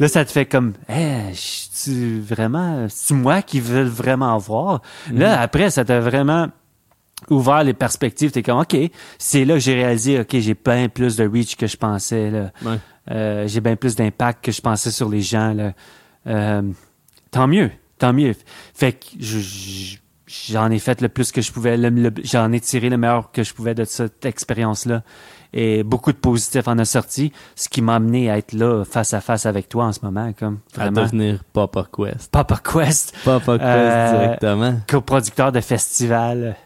Là, 0.00 0.08
ça 0.08 0.24
te 0.24 0.32
fait 0.32 0.46
comme, 0.46 0.72
hey, 0.88 1.34
tu 1.82 2.20
vraiment, 2.20 2.86
c'est 2.88 3.14
moi 3.14 3.42
qui 3.42 3.60
veux 3.60 3.84
vraiment 3.84 4.36
voir? 4.38 4.82
Là, 5.12 5.40
après, 5.40 5.70
ça 5.70 5.84
t'a 5.84 6.00
vraiment 6.00 6.48
ouvert 7.30 7.64
les 7.64 7.74
perspectives. 7.74 8.30
T'es 8.30 8.42
comme, 8.42 8.58
ok, 8.60 8.76
c'est 9.18 9.44
là 9.44 9.54
que 9.54 9.60
j'ai 9.60 9.74
réalisé, 9.74 10.20
ok, 10.20 10.36
j'ai 10.38 10.54
bien 10.54 10.88
plus 10.88 11.16
de 11.16 11.26
reach 11.28 11.56
que 11.56 11.66
je 11.66 11.76
pensais. 11.76 12.30
Là. 12.30 12.50
Ouais. 12.64 12.78
Euh, 13.10 13.46
j'ai 13.46 13.60
bien 13.60 13.76
plus 13.76 13.94
d'impact 13.96 14.44
que 14.44 14.52
je 14.52 14.60
pensais 14.60 14.90
sur 14.90 15.08
les 15.08 15.20
gens. 15.20 15.52
Là. 15.54 15.72
Euh, 16.26 16.62
tant 17.30 17.46
mieux, 17.46 17.70
tant 17.98 18.12
mieux. 18.12 18.34
Fait 18.74 18.92
que 18.92 19.04
je- 19.20 19.38
je- 19.40 19.96
j'en 20.26 20.70
ai 20.70 20.78
fait 20.78 21.00
le 21.02 21.08
plus 21.08 21.30
que 21.32 21.40
je 21.42 21.52
pouvais. 21.52 21.78
j'en 22.24 22.50
ai 22.52 22.60
tiré 22.60 22.88
le 22.88 22.96
meilleur 22.96 23.30
que 23.30 23.42
je 23.42 23.52
pouvais 23.52 23.74
de 23.74 23.84
cette 23.84 24.24
expérience-là. 24.24 25.02
Et 25.56 25.84
beaucoup 25.84 26.10
de 26.10 26.16
positifs 26.16 26.66
en 26.66 26.76
a 26.78 26.84
sorti, 26.84 27.30
ce 27.54 27.68
qui 27.68 27.80
m'a 27.80 27.94
amené 27.94 28.28
à 28.28 28.38
être 28.38 28.54
là 28.54 28.84
face 28.84 29.14
à 29.14 29.20
face 29.20 29.46
avec 29.46 29.68
toi 29.68 29.84
en 29.84 29.92
ce 29.92 30.00
moment. 30.02 30.32
Comme, 30.36 30.58
À 30.76 30.90
devenir 30.90 31.44
Papa 31.52 31.86
Quest. 31.96 32.28
Papa 32.32 32.56
Quest, 32.56 33.14
Papa 33.24 33.58
Quest 33.58 33.62
Euh, 33.64 34.18
directement. 34.18 34.80
coproducteur 34.88 35.52
de 35.52 35.60
festival. 35.60 36.56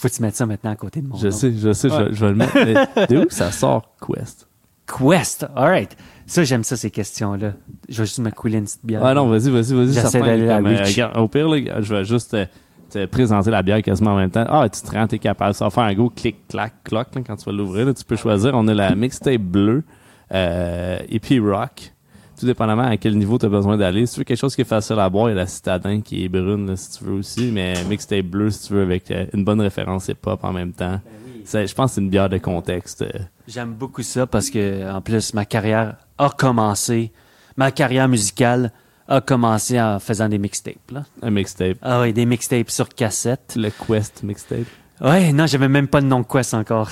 Faut 0.00 0.08
que 0.08 0.14
tu 0.14 0.22
mettes 0.22 0.36
ça 0.36 0.46
maintenant 0.46 0.70
à 0.70 0.76
côté 0.76 1.02
de 1.02 1.08
mon 1.08 1.16
Je 1.16 1.26
nom. 1.26 1.30
sais, 1.30 1.52
je 1.52 1.72
sais, 1.72 1.88
je, 1.88 1.94
Ouais. 1.94 2.04
vais- 2.04 2.14
je 2.14 2.20
vais 2.24 2.30
le 2.30 2.36
mettre. 2.36 2.54
Mais 2.56 3.06
de 3.08 3.24
où? 3.26 3.30
Ça 3.30 3.50
sort, 3.52 3.94
Quest? 4.00 4.46
Quest, 4.86 5.46
alright. 5.54 5.96
Ça, 6.26 6.42
j'aime 6.44 6.64
ça, 6.64 6.76
ces 6.76 6.90
questions-là. 6.90 7.52
Je 7.88 7.98
vais 7.98 8.06
juste 8.06 8.18
me 8.20 8.30
couler 8.30 8.58
une 8.58 8.64
petite 8.64 8.84
bière. 8.84 9.04
Ah 9.04 9.14
non, 9.14 9.28
vas-y, 9.28 9.50
vas-y, 9.50 9.74
vas-y. 9.74 9.92
J'essaie 9.92 10.20
d'aller 10.20 10.48
à 10.48 10.56
comme, 10.58 10.66
euh, 10.68 11.20
au 11.20 11.28
pire, 11.28 11.48
là, 11.48 11.80
je 11.80 11.94
vais 11.94 12.04
juste 12.04 12.30
te, 12.30 12.46
te 12.90 13.06
présenter 13.06 13.50
la 13.50 13.62
bière 13.62 13.82
quasiment 13.82 14.12
en 14.12 14.16
même 14.16 14.30
temps. 14.30 14.44
Ah, 14.48 14.68
tu 14.68 14.80
te 14.80 14.90
rends, 14.90 15.06
t'es 15.06 15.18
capable. 15.18 15.54
Ça 15.54 15.64
va 15.66 15.70
faire 15.70 15.84
un 15.84 15.94
gros 15.94 16.08
clic-clac, 16.10 16.72
cloc, 16.84 17.08
là, 17.14 17.20
quand 17.26 17.36
tu 17.36 17.44
vas 17.44 17.52
l'ouvrir. 17.52 17.92
Tu 17.94 18.04
peux 18.04 18.16
choisir. 18.16 18.52
On 18.54 18.66
a 18.68 18.74
la 18.74 18.94
mixtape 18.94 19.40
bleue, 19.42 19.84
euh, 20.32 20.98
et 21.08 21.20
puis 21.20 21.38
rock. 21.40 21.92
Tout 22.40 22.46
dépendamment 22.46 22.84
à 22.84 22.96
quel 22.96 23.18
niveau 23.18 23.36
tu 23.36 23.44
as 23.44 23.50
besoin 23.50 23.76
d'aller. 23.76 24.06
Si 24.06 24.14
tu 24.14 24.20
veux 24.20 24.24
quelque 24.24 24.38
chose 24.38 24.54
qui 24.56 24.62
est 24.62 24.64
facile 24.64 24.98
à 24.98 25.10
boire, 25.10 25.28
il 25.28 25.32
y 25.32 25.34
a 25.34 25.36
la 25.42 25.46
citadin 25.46 26.00
qui 26.00 26.24
est 26.24 26.28
brune, 26.30 26.66
là, 26.68 26.74
si 26.76 26.96
tu 26.98 27.04
veux 27.04 27.12
aussi. 27.12 27.50
Mais 27.52 27.74
mixtape 27.84 28.24
bleu, 28.24 28.50
si 28.50 28.68
tu 28.68 28.72
veux, 28.72 28.82
avec 28.82 29.10
euh, 29.10 29.26
une 29.34 29.44
bonne 29.44 29.60
référence 29.60 30.08
hip-hop 30.08 30.42
en 30.42 30.52
même 30.52 30.72
temps. 30.72 31.00
c'est- 31.44 31.66
je 31.66 31.74
pense 31.74 31.90
que 31.90 31.94
c'est 31.96 32.00
une 32.00 32.08
bière 32.10 32.28
de 32.30 32.38
contexte. 32.38 33.02
euh, 33.02 33.10
J'aime 33.46 33.72
beaucoup 33.74 34.02
ça 34.02 34.26
parce 34.26 34.48
que, 34.50 34.90
en 34.90 35.00
plus, 35.02 35.34
ma 35.34 35.44
carrière 35.44 35.96
a 36.16 36.30
commencé, 36.30 37.12
ma 37.56 37.70
carrière 37.72 38.08
musicale 38.08 38.72
a 39.08 39.20
commencé 39.20 39.78
en 39.80 39.98
faisant 39.98 40.28
des 40.28 40.38
mixtapes, 40.38 40.90
là. 40.92 41.04
Un 41.22 41.30
mixtape. 41.30 41.76
Ah 41.82 42.00
oui, 42.00 42.12
des 42.14 42.24
mixtapes 42.24 42.70
sur 42.70 42.88
cassette. 42.88 43.54
Le 43.56 43.70
Quest 43.70 44.22
mixtape. 44.22 44.66
Ouais, 45.02 45.32
non, 45.32 45.46
j'avais 45.46 45.68
même 45.68 45.88
pas 45.88 46.00
de 46.00 46.06
nom 46.06 46.20
de 46.20 46.26
Quest 46.26 46.54
encore. 46.54 46.88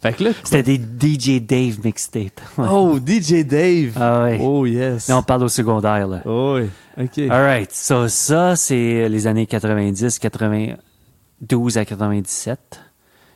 Fait 0.00 0.14
que 0.14 0.24
là, 0.24 0.30
C'était 0.44 0.62
des 0.62 0.78
DJ 0.78 1.40
Dave 1.42 1.84
mixtapes. 1.84 2.40
Ouais. 2.58 2.66
oh, 2.70 2.98
DJ 2.98 3.44
Dave. 3.44 3.92
Ah 3.96 4.24
ouais. 4.24 4.38
Oh, 4.40 4.64
yes. 4.64 5.08
Là, 5.08 5.18
on 5.18 5.22
parle 5.22 5.44
au 5.44 5.48
secondaire, 5.48 6.06
là. 6.08 6.22
Oh, 6.24 6.58
oui. 6.58 6.68
OK. 7.02 7.18
Alright, 7.30 7.72
so, 7.72 8.08
ça, 8.08 8.56
c'est 8.56 9.08
les 9.08 9.26
années 9.26 9.46
90, 9.46 10.18
92 10.18 11.78
à 11.78 11.84
97. 11.84 12.80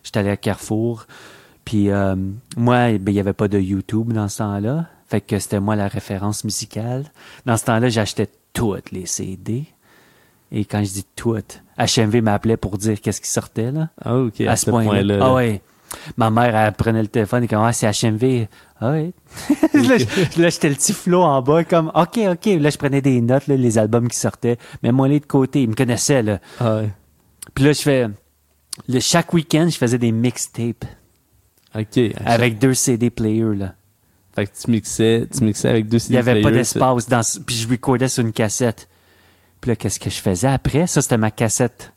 J'étais 0.02 0.18
allé 0.18 0.30
à 0.30 0.36
Carrefour. 0.36 1.06
Puis 1.64 1.90
euh, 1.90 2.14
moi, 2.56 2.98
ben, 2.98 3.12
il 3.12 3.14
n'y 3.14 3.20
avait 3.20 3.32
pas 3.32 3.48
de 3.48 3.58
YouTube 3.58 4.12
dans 4.12 4.28
ce 4.28 4.38
temps-là. 4.38 4.86
Fait 5.08 5.20
que 5.20 5.38
c'était 5.38 5.60
moi 5.60 5.76
la 5.76 5.88
référence 5.88 6.44
musicale. 6.44 7.04
Dans 7.46 7.56
ce 7.56 7.64
temps-là, 7.64 7.88
j'achetais 7.88 8.28
toutes 8.52 8.90
les 8.90 9.06
CD. 9.06 9.64
Et 10.52 10.64
quand 10.64 10.82
je 10.84 10.92
dis 10.92 11.06
toutes, 11.16 11.62
HMV 11.78 12.20
m'appelait 12.22 12.56
pour 12.56 12.78
dire 12.78 13.00
qu'est-ce 13.00 13.20
qui 13.20 13.28
sortait, 13.30 13.72
là. 13.72 13.88
Ah, 14.02 14.16
OK. 14.16 14.40
à, 14.42 14.56
ce 14.56 14.70
point-là. 14.70 15.02
là 15.02 15.18
ah 15.20 15.34
ouais. 15.34 15.60
Ma 16.16 16.30
mère, 16.30 16.54
elle 16.54 16.72
prenait 16.72 17.02
le 17.02 17.08
téléphone 17.08 17.44
et 17.44 17.48
comme, 17.48 17.62
ah, 17.62 17.72
c'est 17.72 17.86
HMV. 17.86 18.46
Ah 18.80 18.90
ouais. 18.90 19.12
là, 19.74 20.48
j'étais 20.48 20.68
le 20.68 20.74
petit 20.74 20.92
flot 20.92 21.22
en 21.22 21.42
bas, 21.42 21.64
comme, 21.64 21.90
OK, 21.94 22.18
OK. 22.18 22.46
Là, 22.46 22.70
je 22.70 22.78
prenais 22.78 23.00
des 23.00 23.20
notes, 23.20 23.46
là, 23.46 23.56
les 23.56 23.78
albums 23.78 24.08
qui 24.08 24.18
sortaient. 24.18 24.58
Mais 24.82 24.92
moi, 24.92 25.08
les 25.08 25.20
de 25.20 25.26
côté, 25.26 25.62
ils 25.62 25.68
me 25.68 25.74
connaissaient, 25.74 26.22
là. 26.22 26.38
Ah, 26.60 26.76
ouais. 26.76 26.90
Puis 27.54 27.64
là, 27.64 27.72
je 27.72 27.82
fais, 27.82 28.06
le, 28.88 29.00
chaque 29.00 29.32
week-end, 29.32 29.68
je 29.70 29.76
faisais 29.76 29.98
des 29.98 30.12
mixtapes 30.12 30.84
OK. 31.74 32.00
avec 32.24 32.58
deux 32.58 32.74
CD 32.74 33.10
players, 33.10 33.54
là. 33.56 33.74
Fait 34.34 34.46
que 34.46 34.52
tu 34.60 34.70
mixais, 34.70 35.28
tu 35.32 35.44
mixais 35.44 35.68
avec 35.68 35.88
deux 35.88 35.98
Il 35.98 36.00
CD 36.00 36.14
n'y 36.14 36.18
avait 36.18 36.42
pas 36.42 36.50
d'espace 36.50 37.08
dans, 37.08 37.20
puis 37.46 37.54
je 37.54 37.68
recordais 37.68 38.08
sur 38.08 38.24
une 38.24 38.32
cassette. 38.32 38.88
Puis 39.60 39.70
là, 39.70 39.76
qu'est-ce 39.76 40.00
que 40.00 40.10
je 40.10 40.20
faisais 40.20 40.48
après? 40.48 40.88
Ça, 40.88 41.02
c'était 41.02 41.16
ma 41.16 41.30
cassette 41.30 41.92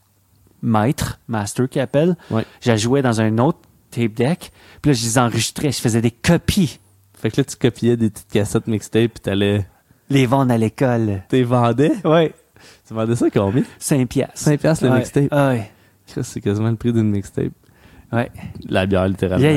maître, 0.61 1.19
master 1.27 1.67
qui 1.67 1.79
appelle. 1.79 2.15
Ouais. 2.29 2.45
Je 2.61 2.71
la 2.71 2.77
jouais 2.77 3.01
dans 3.01 3.21
un 3.21 3.37
autre 3.39 3.59
tape 3.91 4.13
deck. 4.13 4.51
Puis 4.81 4.91
là, 4.91 4.93
je 4.93 5.03
les 5.03 5.17
enregistrais. 5.17 5.71
Je 5.71 5.79
faisais 5.81 6.01
des 6.01 6.11
copies. 6.11 6.79
Fait 7.19 7.31
que 7.31 7.41
là, 7.41 7.43
tu 7.45 7.55
copiais 7.55 7.97
des 7.97 8.09
petites 8.09 8.29
cassettes 8.31 8.67
mixtapes 8.67 9.13
pis 9.15 9.21
t'allais... 9.21 9.65
Les 10.09 10.25
vendre 10.25 10.53
à 10.53 10.57
l'école. 10.57 11.23
T'es 11.29 11.43
vendais? 11.43 11.91
Ouais. 12.05 12.33
Tu 12.87 12.93
vendais 12.93 13.15
ça 13.15 13.29
combien? 13.29 13.63
5 13.79 14.07
piastres. 14.07 14.37
5 14.37 14.59
piastres 14.59 14.85
le 14.85 14.91
Ouais. 14.91 14.97
mixtape. 14.99 15.33
Ouais. 15.33 15.71
C'est 16.21 16.39
quasiment 16.41 16.69
le 16.69 16.75
prix 16.77 16.93
d'une 16.93 17.09
mixtape. 17.09 17.51
Ouais. 18.13 18.31
La 18.69 18.85
bière, 18.85 19.07
littéralement. 19.07 19.43
Yeah, 19.45 19.53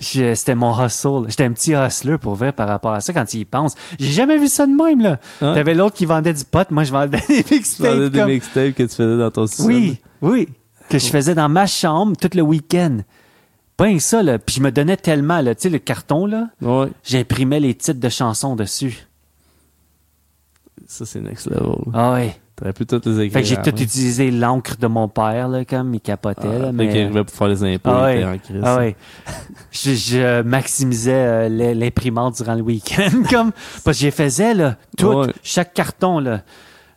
yeah. 0.00 0.34
C'était 0.34 0.54
mon 0.54 0.72
hustle. 0.84 1.24
J'étais 1.28 1.44
un 1.44 1.52
petit 1.52 1.72
hustler 1.72 2.18
pour 2.18 2.34
vrai 2.34 2.52
par 2.52 2.68
rapport 2.68 2.92
à 2.92 3.00
ça 3.00 3.12
quand 3.12 3.32
il 3.34 3.40
y 3.40 3.44
pense. 3.44 3.74
J'ai 3.98 4.12
jamais 4.12 4.38
vu 4.38 4.46
ça 4.48 4.66
de 4.66 4.72
même, 4.72 5.00
là. 5.00 5.18
Hein? 5.40 5.54
T'avais 5.54 5.74
l'autre 5.74 5.96
qui 5.96 6.04
vendait 6.04 6.34
du 6.34 6.44
pot. 6.44 6.70
Moi, 6.70 6.84
je 6.84 6.92
vendais 6.92 7.18
des 7.28 7.42
Tu 7.42 7.42
vendais 7.42 7.56
mixtapes. 7.56 8.12
des 8.12 8.18
comme- 8.20 8.28
mixtapes 8.30 8.74
que 8.74 8.82
tu 8.84 8.94
faisais 8.94 9.16
dans 9.18 9.30
ton 9.30 9.46
sous 9.46 9.64
Oui, 9.64 9.98
oui. 10.20 10.48
Que 10.90 10.98
je 10.98 11.06
faisais 11.06 11.34
dans 11.34 11.48
ma 11.48 11.66
chambre 11.66 12.14
tout 12.16 12.28
le 12.34 12.42
week-end. 12.42 12.98
Que 13.78 13.98
ça, 13.98 14.22
là. 14.22 14.38
Puis 14.38 14.56
je 14.56 14.62
me 14.62 14.70
donnais 14.70 14.96
tellement, 14.96 15.40
là. 15.40 15.54
Tu 15.54 15.62
sais, 15.62 15.68
le 15.70 15.78
carton, 15.78 16.26
là. 16.26 16.48
Ouais. 16.62 16.88
J'imprimais 17.04 17.60
les 17.60 17.74
titres 17.74 18.00
de 18.00 18.08
chansons 18.08 18.56
dessus. 18.56 19.06
Ça, 20.86 21.04
c'est 21.06 21.20
next 21.20 21.46
level. 21.50 21.76
Ah 21.92 22.12
ouais. 22.12 22.36
T'aurais 22.56 22.72
pu 22.72 22.86
toutes 22.86 23.06
les 23.06 23.20
écrire. 23.22 23.32
Fait 23.32 23.40
que 23.42 23.46
j'ai 23.48 23.56
tout 23.56 23.82
utilisé 23.82 24.30
l'encre 24.30 24.76
de 24.76 24.86
mon 24.86 25.08
père, 25.08 25.48
là, 25.48 25.64
comme 25.64 25.92
il 25.94 26.00
capotait, 26.00 26.42
Ah, 26.44 26.58
là. 26.58 26.72
Mais... 26.72 26.88
qu'il 26.88 27.00
arrivait 27.02 27.24
pour 27.24 27.34
faire 27.34 27.48
les 27.48 27.64
impôts, 27.64 27.90
Ah 27.90 28.04
ouais. 28.04 28.24
en 28.24 28.38
crise. 28.38 28.60
Ah 28.62 28.76
ouais. 28.76 28.96
je, 29.72 29.90
je 29.94 30.42
maximisais 30.42 31.12
euh, 31.48 31.74
l'imprimante 31.74 32.36
durant 32.36 32.54
le 32.54 32.62
week-end, 32.62 33.10
comme 33.30 33.50
parce 33.84 33.96
que 33.96 34.02
j'ai 34.02 34.10
faisais 34.12 34.54
là, 34.54 34.76
tout, 34.96 35.06
Ouais. 35.08 35.32
chaque 35.42 35.74
carton 35.74 36.20
là, 36.20 36.42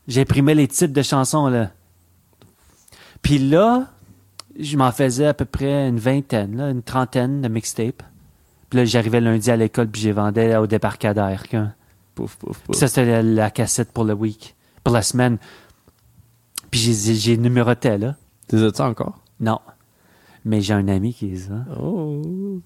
j'imprimais 0.07 0.53
les 0.53 0.67
titres 0.67 0.93
de 0.93 1.01
chansons 1.01 1.47
là. 1.47 1.71
Puis 3.23 3.39
là, 3.39 3.87
je 4.59 4.77
m'en 4.77 4.91
faisais 4.91 5.27
à 5.27 5.33
peu 5.33 5.45
près 5.45 5.87
une 5.87 5.99
vingtaine, 5.99 6.55
là, 6.57 6.69
une 6.69 6.83
trentaine 6.83 7.41
de 7.41 7.47
mixtapes. 7.47 8.03
Puis 8.69 8.79
là, 8.79 8.85
j'arrivais 8.85 9.21
lundi 9.21 9.49
à 9.49 9.55
l'école 9.55 9.87
puis 9.87 10.01
j'ai 10.01 10.11
vendais 10.11 10.55
au 10.57 10.67
débarcadère. 10.67 11.43
Pouf, 12.15 12.35
pouf, 12.37 12.59
Puis 12.69 12.77
ça 12.79 12.87
c'était 12.87 13.05
la, 13.05 13.21
la 13.23 13.51
cassette 13.51 13.91
pour 13.91 14.03
le 14.03 14.13
week, 14.13 14.55
pour 14.83 14.93
la 14.93 15.01
semaine. 15.01 15.37
Puis 16.71 16.79
j'ai 16.81 17.13
j'ai 17.15 17.37
numéroté 17.37 17.97
là. 17.97 18.15
T'es 18.47 18.61
as-tu 18.61 18.81
encore? 18.81 19.19
Non. 19.39 19.59
Mais 20.43 20.61
j'ai 20.61 20.73
un 20.73 20.87
ami 20.87 21.13
qui 21.13 21.27
les 21.27 21.51
a. 21.51 21.65
Oh. 21.79 22.59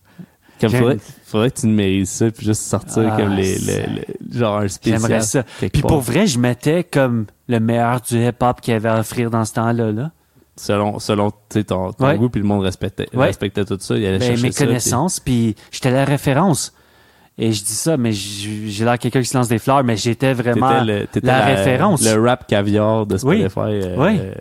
Comme 0.60 0.70
faudrait, 0.70 0.98
faudrait 1.26 1.50
que 1.52 1.60
tu 1.62 1.68
numérises 1.68 2.10
ça 2.10 2.30
puis 2.30 2.46
juste 2.46 2.62
sortir 2.62 3.10
Ah, 3.12 3.18
comme 3.18 3.34
les, 3.34 3.56
ça- 3.58 3.72
les- 3.88 4.06
les- 4.30 4.38
genre 4.40 4.60
un 4.60 4.68
spécial. 4.68 5.02
J'aimerais 5.02 5.22
ça. 5.22 5.44
Puis 5.60 5.82
pour 5.82 6.00
vrai, 6.02 6.28
je 6.28 6.38
mettais 6.40 6.84
comme 6.84 7.26
le 7.48 7.60
meilleur 7.60 8.00
du 8.02 8.24
hip-hop 8.24 8.62
qu'il 8.62 8.74
y 8.74 8.78
avait 8.78 8.90
à 8.90 9.00
offrir 9.00 9.32
dans 9.32 9.44
ce 9.44 9.54
temps-là. 9.54 9.92
Là. 9.92 10.12
Selon, 10.58 11.00
selon 11.00 11.32
ton, 11.32 11.92
ton 11.94 12.06
Ouais. 12.06 12.18
goût 12.18 12.30
puis 12.30 12.42
le 12.42 12.48
monde 12.48 12.64
respectait, 12.64 13.08
Ouais. 13.14 13.28
respectait 13.28 13.66
tout 13.66 13.78
ça. 13.80 13.96
Il 13.98 14.06
allait 14.06 14.20
Ben, 14.20 14.28
chercher 14.28 14.44
mes 14.44 14.52
ça, 14.52 14.66
connaissances, 14.66 15.20
puis 15.20 15.56
j'étais 15.72 15.92
la 15.92 16.06
référence. 16.06 16.74
Et 17.38 17.54
je 17.54 17.64
dis 17.64 17.74
ça, 17.74 17.96
mais 17.98 18.12
j'ai 18.12 18.84
l'air 18.86 19.00
quelqu'un 19.00 19.22
qui 19.22 19.28
se 19.28 19.38
lance 19.38 19.48
des 19.48 19.58
fleurs, 19.58 19.84
mais 19.84 19.96
j'étais 19.98 20.34
vraiment 20.34 20.84
le, 20.84 21.08
la 21.24 21.46
référence. 21.46 22.04
Le 22.04 22.22
rap 22.22 22.46
caviar 22.48 23.06
de 23.06 23.16
Oui. 23.24 23.40
Spotify 23.50 23.60
euh, 23.88 23.96
Oui. 23.98 24.20
euh, 24.20 24.34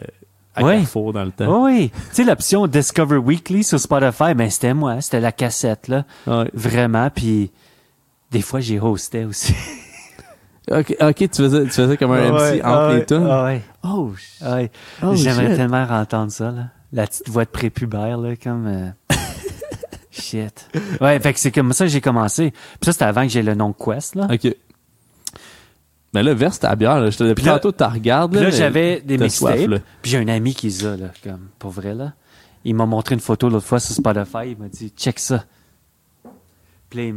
à 0.57 0.65
Oui. 0.65 0.73
Carrefour 0.79 1.13
dans 1.13 1.25
le 1.25 1.31
temps. 1.31 1.65
Oui, 1.65 1.91
tu 1.91 1.97
sais, 2.11 2.25
l'option 2.25 2.67
Discover 2.67 3.17
Weekly 3.19 3.63
sur 3.63 3.79
Spotify, 3.79 4.35
ben 4.35 4.51
c'était 4.51 4.75
moi, 4.75 5.01
c'était 5.01 5.21
la 5.21 5.33
cassette, 5.33 5.87
là. 5.89 6.05
Vraiment, 6.53 7.09
puis 7.15 7.53
des 8.33 8.43
fois, 8.43 8.59
j'ai 8.61 8.81
hosté 8.81 9.25
aussi. 9.25 9.55
Ok, 10.71 10.97
ok, 11.01 11.15
tu 11.17 11.29
faisais, 11.43 11.65
tu 11.65 11.71
faisais 11.71 11.97
comme 11.97 12.13
un 12.13 12.31
MC 12.33 12.65
entre 12.65 12.95
les 12.95 13.05
tunes? 13.07 13.27
Ah 13.29 13.45
ouais, 13.45 13.63
Oh, 13.83 14.13
ouais. 14.43 14.71
oh, 15.03 15.15
J'aimerais 15.15 15.57
tellement 15.57 15.83
entendre 15.83 16.31
ça, 16.31 16.51
là. 16.51 16.69
La 16.93 17.07
petite 17.07 17.29
voix 17.29 17.45
de 17.45 17.51
prépubère, 17.51 18.19
là, 18.19 18.37
comme... 18.37 18.67
euh, 18.67 18.91
Shit. 20.11 20.69
Ouais, 21.01 21.19
fait 21.21 21.33
que 21.33 21.39
c'est 21.41 21.51
comme 21.53 21.73
ça 21.73 21.85
que 21.87 21.91
j'ai 21.91 22.01
commencé. 22.01 22.51
Puis 22.53 22.85
ça, 22.85 22.93
c'était 22.93 23.05
avant 23.05 23.23
que 23.23 23.29
j'ai 23.29 23.43
le 23.43 23.55
nom 23.55 23.73
Quest, 23.73 24.15
là. 24.17 24.29
Ok. 24.33 24.55
Mais 26.13 26.23
là, 26.25 26.35
verse 26.35 26.59
ta 26.61 26.75
bière, 26.75 27.01
là. 27.01 27.11
Je 27.11 27.19
te 27.19 27.25
depuis 27.25 27.45
tantôt, 27.45 27.71
tu 27.73 27.85
regardes, 27.85 28.35
là. 28.35 28.43
là, 28.43 28.51
j'avais 28.51 29.01
des 29.01 29.17
t'as 29.17 29.25
mixtapes. 29.25 29.83
Puis 30.03 30.11
j'ai 30.11 30.19
un 30.19 30.29
ami 30.29 30.55
qui 30.55 30.67
les 30.67 30.85
a, 30.85 30.97
là, 30.97 31.09
comme, 31.23 31.49
pour 31.59 31.71
vrai, 31.71 31.95
là. 31.95 32.13
Il 32.65 32.75
m'a 32.75 32.87
montré 32.87 33.15
une 33.15 33.21
photo 33.21 33.49
l'autre 33.49 33.67
fois 33.67 33.81
sur 33.81 33.95
Spotify. 33.95 34.51
Il 34.53 34.59
m'a 34.59 34.69
dit, 34.69 34.93
check 34.97 35.19
ça. 35.19 35.45
Puis 36.91 36.99
là, 37.13 37.15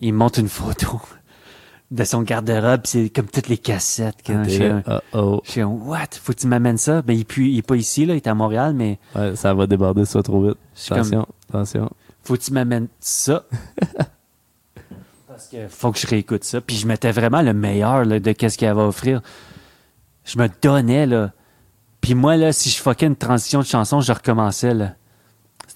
il 0.00 0.12
me 0.12 0.18
montre 0.18 0.38
une 0.38 0.48
photo 0.48 1.00
de 1.90 2.04
son 2.04 2.22
garde-robe. 2.22 2.80
c'est 2.84 3.08
comme 3.10 3.26
toutes 3.26 3.48
les 3.48 3.58
cassettes. 3.58 4.16
quand 4.26 4.42
je 4.44 4.50
suis 4.50 4.68
là, 4.68 5.02
oh, 5.12 5.40
je 5.44 5.50
suis 5.52 5.60
un, 5.60 5.66
what? 5.66 5.98
Faut 6.22 6.32
que 6.32 6.38
tu 6.38 6.46
m'amènes 6.48 6.78
ça? 6.78 7.02
Ben, 7.02 7.12
il, 7.16 7.24
pue- 7.24 7.48
il 7.48 7.58
est 7.58 7.62
pas 7.66 7.76
ici, 7.76 8.06
là. 8.06 8.14
Il 8.14 8.18
est 8.18 8.26
à 8.26 8.34
Montréal, 8.34 8.74
mais 8.74 8.98
Ouais, 9.14 9.36
ça 9.36 9.54
va 9.54 9.66
déborder 9.66 10.04
ça 10.04 10.22
trop 10.22 10.42
vite. 10.42 10.56
Attention, 10.90 11.26
attention. 11.48 11.90
faut 12.24 12.34
que 12.36 12.42
tu 12.42 12.52
m'amènes 12.52 12.88
ça. 13.00 13.44
Parce 15.28 15.48
que 15.48 15.68
faut 15.68 15.92
que 15.92 15.98
je 15.98 16.06
réécoute 16.06 16.44
ça. 16.44 16.60
Puis 16.60 16.76
je 16.76 16.86
mettais 16.86 17.12
vraiment 17.12 17.42
le 17.42 17.52
meilleur 17.52 18.04
là, 18.04 18.18
de 18.20 18.32
qu'est-ce 18.32 18.56
qu'elle 18.56 18.74
va 18.74 18.86
offrir. 18.86 19.20
Je 20.24 20.38
me 20.38 20.48
donnais, 20.62 21.06
là. 21.06 21.32
Puis 22.00 22.14
moi, 22.14 22.36
là, 22.36 22.52
si 22.52 22.70
je 22.70 22.80
fuckais 22.80 23.06
une 23.06 23.16
transition 23.16 23.60
de 23.60 23.64
chanson, 23.66 24.00
je 24.00 24.12
recommençais, 24.12 24.74
là. 24.74 24.94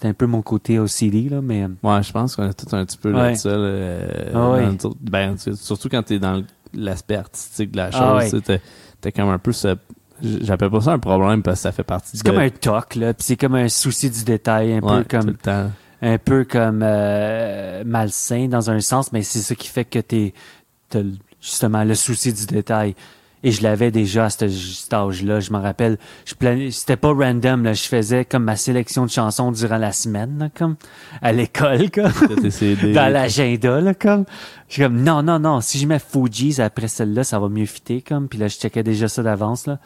C'était 0.01 0.09
un 0.09 0.13
peu 0.15 0.25
mon 0.25 0.41
côté 0.41 0.79
OCD, 0.79 1.29
là, 1.29 1.41
mais... 1.43 1.61
euh, 1.61 1.67
Ouais, 1.83 2.01
je 2.01 2.11
pense 2.11 2.35
qu'on 2.35 2.41
a 2.49 2.53
tout 2.53 2.65
un 2.75 2.83
petit 2.85 2.97
peu 2.97 3.13
Ouais. 3.13 3.33
de 3.33 3.37
ça, 3.37 3.49
là, 3.49 3.55
euh, 3.57 4.31
Ah 4.33 4.49
ouais. 4.49 4.67
Ben, 4.99 5.35
surtout 5.37 5.89
quand 5.89 6.01
t'es 6.01 6.17
dans 6.17 6.41
l'aspect 6.73 7.17
artistique 7.17 7.69
de 7.69 7.77
la 7.77 7.91
chose, 7.91 8.01
Ah 8.03 8.15
ouais. 8.15 8.41
t'es- 8.41 8.61
t'es 8.99 9.11
comme 9.11 9.29
un 9.29 9.37
peu 9.37 9.51
ce... 9.51 9.75
J'appelle 10.23 10.71
pas 10.71 10.81
ça 10.81 10.93
un 10.93 10.97
problème 10.97 11.43
parce 11.43 11.57
que 11.59 11.61
ça 11.61 11.71
fait 11.71 11.83
partie 11.83 12.17
C'est 12.17 12.25
de... 12.25 12.31
comme 12.31 12.39
un 12.39 12.49
toc, 12.49 12.95
là. 12.95 13.13
Puis 13.13 13.25
c'est 13.25 13.35
comme 13.37 13.53
un 13.53 13.69
souci 13.69 14.09
du 14.09 14.23
détail, 14.23 14.73
un 14.73 14.81
peu 14.81 15.03
tout 15.03 15.17
comme... 15.19 15.27
le 15.27 15.33
temps. 15.35 15.69
un 16.01 16.17
peu 16.17 16.45
comme 16.45 16.81
euh, 16.83 17.83
malsain 17.85 18.47
dans 18.47 18.71
un 18.71 18.79
sens, 18.79 19.11
mais 19.11 19.21
c'est 19.21 19.37
ça 19.37 19.53
qui 19.53 19.67
fait 19.67 19.85
que 19.85 19.99
t'es 19.99 20.33
justement 21.39 21.83
le 21.83 21.93
souci 21.93 22.33
du 22.33 22.47
détail. 22.47 22.95
Et 23.43 23.51
je 23.51 23.63
l'avais 23.63 23.89
déjà 23.89 24.25
à 24.25 24.29
ce- 24.29 24.47
cet 24.49 24.93
âge-là, 24.93 25.39
je 25.39 25.51
m'en 25.51 25.61
rappelle. 25.61 25.97
Je 26.25 26.69
C'était 26.69 26.95
pas 26.95 27.11
random, 27.11 27.63
là. 27.63 27.73
Je 27.73 27.83
faisais 27.83 28.23
comme 28.23 28.43
ma 28.43 28.55
sélection 28.55 29.05
de 29.05 29.09
chansons 29.11 29.51
durant 29.51 29.77
la 29.77 29.91
semaine, 29.91 30.37
là, 30.37 30.49
comme 30.53 30.75
à 31.23 31.31
l'école, 31.31 31.89
comme 31.89 32.11
dans 32.93 33.11
l'agenda, 33.11 33.81
là, 33.81 33.93
comme. 33.95 34.25
Je 34.67 34.73
suis 34.75 34.83
comme 34.83 35.01
non, 35.01 35.23
non, 35.23 35.39
non. 35.39 35.59
Si 35.59 35.79
je 35.79 35.87
mets 35.87 35.97
Fugees 35.99 36.59
après 36.61 36.87
celle-là, 36.87 37.23
ça 37.23 37.39
va 37.39 37.49
mieux 37.49 37.65
fitter, 37.65 38.01
comme. 38.01 38.27
Puis 38.29 38.37
là, 38.37 38.47
je 38.47 38.57
checkais 38.57 38.83
déjà 38.83 39.07
ça 39.07 39.23
d'avance, 39.23 39.65
là. 39.65 39.79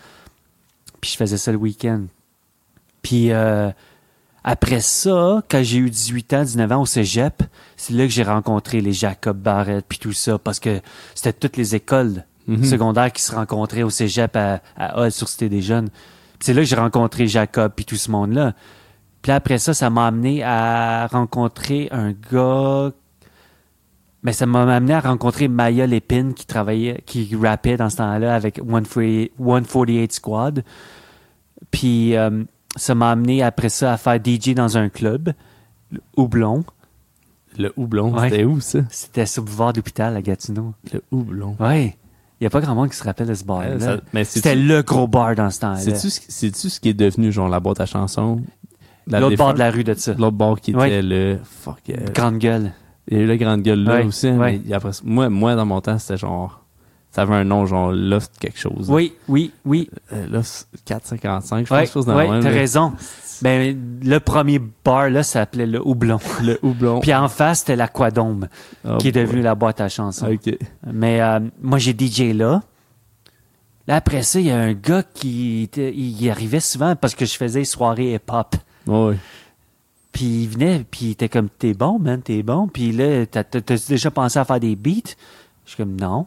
Puis 0.99 1.11
je 1.11 1.17
faisais 1.17 1.37
ça 1.37 1.51
le 1.51 1.57
week-end. 1.57 2.01
Puis 3.01 3.31
euh, 3.31 3.69
après 4.43 4.81
ça, 4.81 5.43
quand 5.49 5.61
j'ai 5.63 5.77
eu 5.77 5.89
18 5.89 6.33
ans, 6.33 6.43
19 6.43 6.71
ans 6.71 6.81
au 6.81 6.85
cégep, 6.85 7.41
c'est 7.77 7.93
là 7.93 8.03
que 8.05 8.11
j'ai 8.11 8.23
rencontré 8.23 8.81
les 8.81 8.93
Jacob 8.93 9.37
Barrett 9.37 9.85
puis 9.87 9.97
tout 9.99 10.13
ça, 10.13 10.37
parce 10.39 10.59
que 10.59 10.81
c'était 11.13 11.33
toutes 11.33 11.57
les 11.57 11.75
écoles 11.75 12.25
Mhm. 12.47 12.63
secondaires 12.63 13.11
qui 13.11 13.21
se 13.23 13.33
rencontraient 13.33 13.83
au 13.83 13.89
cégep 13.89 14.35
à, 14.35 14.61
à 14.77 14.99
Hall 14.99 15.11
sur 15.11 15.27
Cité 15.27 15.49
des 15.49 15.61
Jeunes. 15.61 15.89
C'est 16.39 16.53
là 16.53 16.61
que 16.61 16.67
j'ai 16.67 16.75
rencontré 16.75 17.27
Jacob 17.27 17.71
puis 17.75 17.85
tout 17.85 17.95
ce 17.95 18.11
monde-là. 18.11 18.53
Puis 19.21 19.31
après 19.31 19.57
ça, 19.57 19.73
ça 19.73 19.89
m'a 19.89 20.05
amené 20.07 20.43
à 20.43 21.07
rencontrer 21.07 21.87
un 21.91 22.11
gars. 22.31 22.91
Mais 24.21 24.33
ça 24.33 24.45
m'a 24.45 24.63
amené 24.63 24.93
à 24.93 24.99
rencontrer 25.01 25.47
Maya 25.47 25.85
Lépine 25.87 26.33
qui 26.33 26.45
travaillait, 26.45 27.01
qui 27.05 27.35
rappait 27.35 27.77
dans 27.77 27.89
ce 27.89 27.97
temps-là 27.97 28.35
avec 28.35 28.59
148 29.39 30.11
Squad. 30.13 30.63
Puis 31.71 32.15
euh, 32.15 32.43
ça 32.75 32.95
m'a 32.95 33.11
amené 33.11 33.43
après 33.43 33.69
ça 33.69 33.93
à 33.93 33.97
faire 33.97 34.19
DJ 34.23 34.53
dans 34.55 34.77
un 34.77 34.89
club, 34.89 35.33
le 35.91 36.01
Houblon. 36.17 36.63
Le 37.57 37.71
houblon, 37.77 38.13
Ouais. 38.13 38.29
c'était 38.29 38.43
où 38.43 38.59
ça? 38.59 38.79
C'était 38.89 39.25
sur 39.25 39.41
le 39.43 39.47
boulevard 39.47 39.71
d'hôpital 39.71 40.13
à 40.17 40.21
Gatineau. 40.21 40.73
Le 40.91 41.01
houblon. 41.11 41.55
Ouais. 41.59 41.95
Il 42.39 42.43
n'y 42.43 42.47
a 42.47 42.49
pas 42.49 42.59
grand 42.61 42.75
monde 42.75 42.89
qui 42.89 42.97
se 42.97 43.03
rappelle 43.03 43.27
de 43.27 43.33
ce 43.33 43.43
bar 43.45 43.59
Ouais, 43.59 43.79
ça- 43.79 43.97
mais 44.13 44.23
c'est- 44.25 44.39
C'était 44.39 44.55
le 44.55 44.81
gros 44.81 45.07
bar 45.07 45.35
dans 45.35 45.49
ce 45.49 45.59
temps-là. 45.61 45.77
C'est-tu 45.77 46.09
ce, 46.69 46.79
qui 46.79 46.89
est 46.89 46.93
devenu, 46.93 47.31
genre, 47.31 47.47
la 47.47 47.59
boîte 47.61 47.79
à 47.79 47.85
chansons? 47.85 48.41
La 49.07 49.19
L'autre 49.19 49.37
bord 49.37 49.53
de 49.53 49.59
la 49.59 49.71
rue 49.71 49.83
de 49.83 49.93
ça. 49.93 50.13
L'autre 50.17 50.35
bord 50.35 50.59
qui 50.59 50.71
était 50.71 51.01
le... 51.01 51.37
Fuck, 51.43 51.77
euh, 51.89 52.11
Grande 52.13 52.39
gueule. 52.39 52.71
Il 53.07 53.17
y 53.17 53.19
a 53.21 53.23
eu 53.23 53.27
la 53.27 53.37
grande 53.37 53.61
gueule 53.61 53.83
là 53.83 53.97
aussi. 54.05 54.31
Mais 54.31 54.73
après, 54.73 54.89
moi, 55.03 55.55
dans 55.55 55.65
mon 55.65 55.79
temps, 55.79 55.97
c'était 55.99 56.17
genre... 56.17 56.64
Ça 57.15 57.21
avait 57.21 57.35
un 57.35 57.45
nom, 57.45 57.65
genre 57.65 57.93
Loft 57.93 58.33
quelque 58.39 58.59
chose. 58.59 58.89
Oui, 58.89 59.13
oui, 59.29 59.53
oui. 59.63 59.89
Euh, 60.11 60.27
Loft 60.27 60.67
455, 60.83 61.65
je 61.67 61.73
Ouais, 61.73 61.79
pense, 61.83 61.91
chose 61.93 62.05
dans 62.05 62.17
ouais, 62.17 62.27
t'as 62.41 62.49
raison. 62.49 62.91
Ben, 63.41 63.77
le 64.03 64.19
premier 64.19 64.59
bar, 64.83 65.09
là, 65.09 65.23
s'appelait 65.23 65.65
le 65.65 65.81
Houblon. 65.81 66.19
Le 66.43 66.59
houblon. 66.61 66.99
Puis 66.99 67.13
en 67.13 67.29
face, 67.29 67.59
c'était 67.59 67.77
l'Aquadome, 67.77 68.49
Oh 68.85 68.97
qui 68.97 69.07
est 69.07 69.11
boy. 69.13 69.21
devenu 69.23 69.41
la 69.41 69.55
boîte 69.55 69.79
à 69.79 69.87
chansons. 69.87 70.27
OK. 70.29 70.57
Mais 70.91 71.21
euh, 71.21 71.39
moi, 71.61 71.77
j'ai 71.79 71.93
DJ 71.97 72.33
là. 72.35 72.61
Là, 73.87 73.95
après 73.95 74.21
ça, 74.23 74.41
il 74.41 74.47
y 74.47 74.51
a 74.51 74.57
un 74.57 74.73
gars 74.73 75.03
qui 75.03 75.63
était- 75.63 75.93
il 75.95 76.29
arrivait 76.29 76.59
souvent 76.59 76.97
parce 76.97 77.15
que 77.15 77.25
je 77.25 77.35
faisais 77.37 77.63
soirées 77.63 78.13
hip-hop. 78.15 78.55
Ouais. 78.87 79.15
Puis 80.11 80.25
il 80.43 80.49
venait, 80.49 80.85
puis 80.89 81.05
il 81.07 81.11
était 81.11 81.29
comme, 81.29 81.47
t'es 81.49 81.73
bon, 81.73 81.97
man, 81.99 82.21
t'es 82.21 82.43
bon. 82.43 82.67
Puis 82.67 82.91
là, 82.91 83.25
t'as- 83.25 83.43
déjà 83.87 84.11
pensé 84.11 84.37
à 84.39 84.43
faire 84.43 84.59
des 84.59 84.75
beats? 84.75 85.15
Je 85.65 85.71
suis 85.71 85.77
comme, 85.77 85.95
non. 85.99 86.25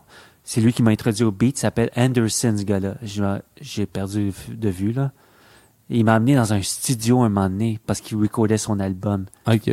C'est 0.50 0.62
lui 0.62 0.72
qui 0.72 0.82
m'a 0.82 0.92
introduit 0.92 1.24
au 1.24 1.30
beat, 1.30 1.58
il 1.58 1.60
s'appelle 1.60 1.90
Anderson, 1.94 2.54
ce 2.58 2.62
gars-là. 2.64 2.94
J'ai 3.60 3.84
perdu 3.84 4.32
de 4.48 4.68
vue, 4.70 4.92
là. 4.92 5.12
Il 5.90 6.06
m'a 6.06 6.14
amené 6.14 6.36
dans 6.36 6.54
un 6.54 6.62
studio 6.62 7.20
un 7.20 7.28
moment 7.28 7.50
donné 7.50 7.78
parce 7.86 8.00
qu'il 8.00 8.16
recordait 8.16 8.56
son 8.56 8.80
album. 8.80 9.26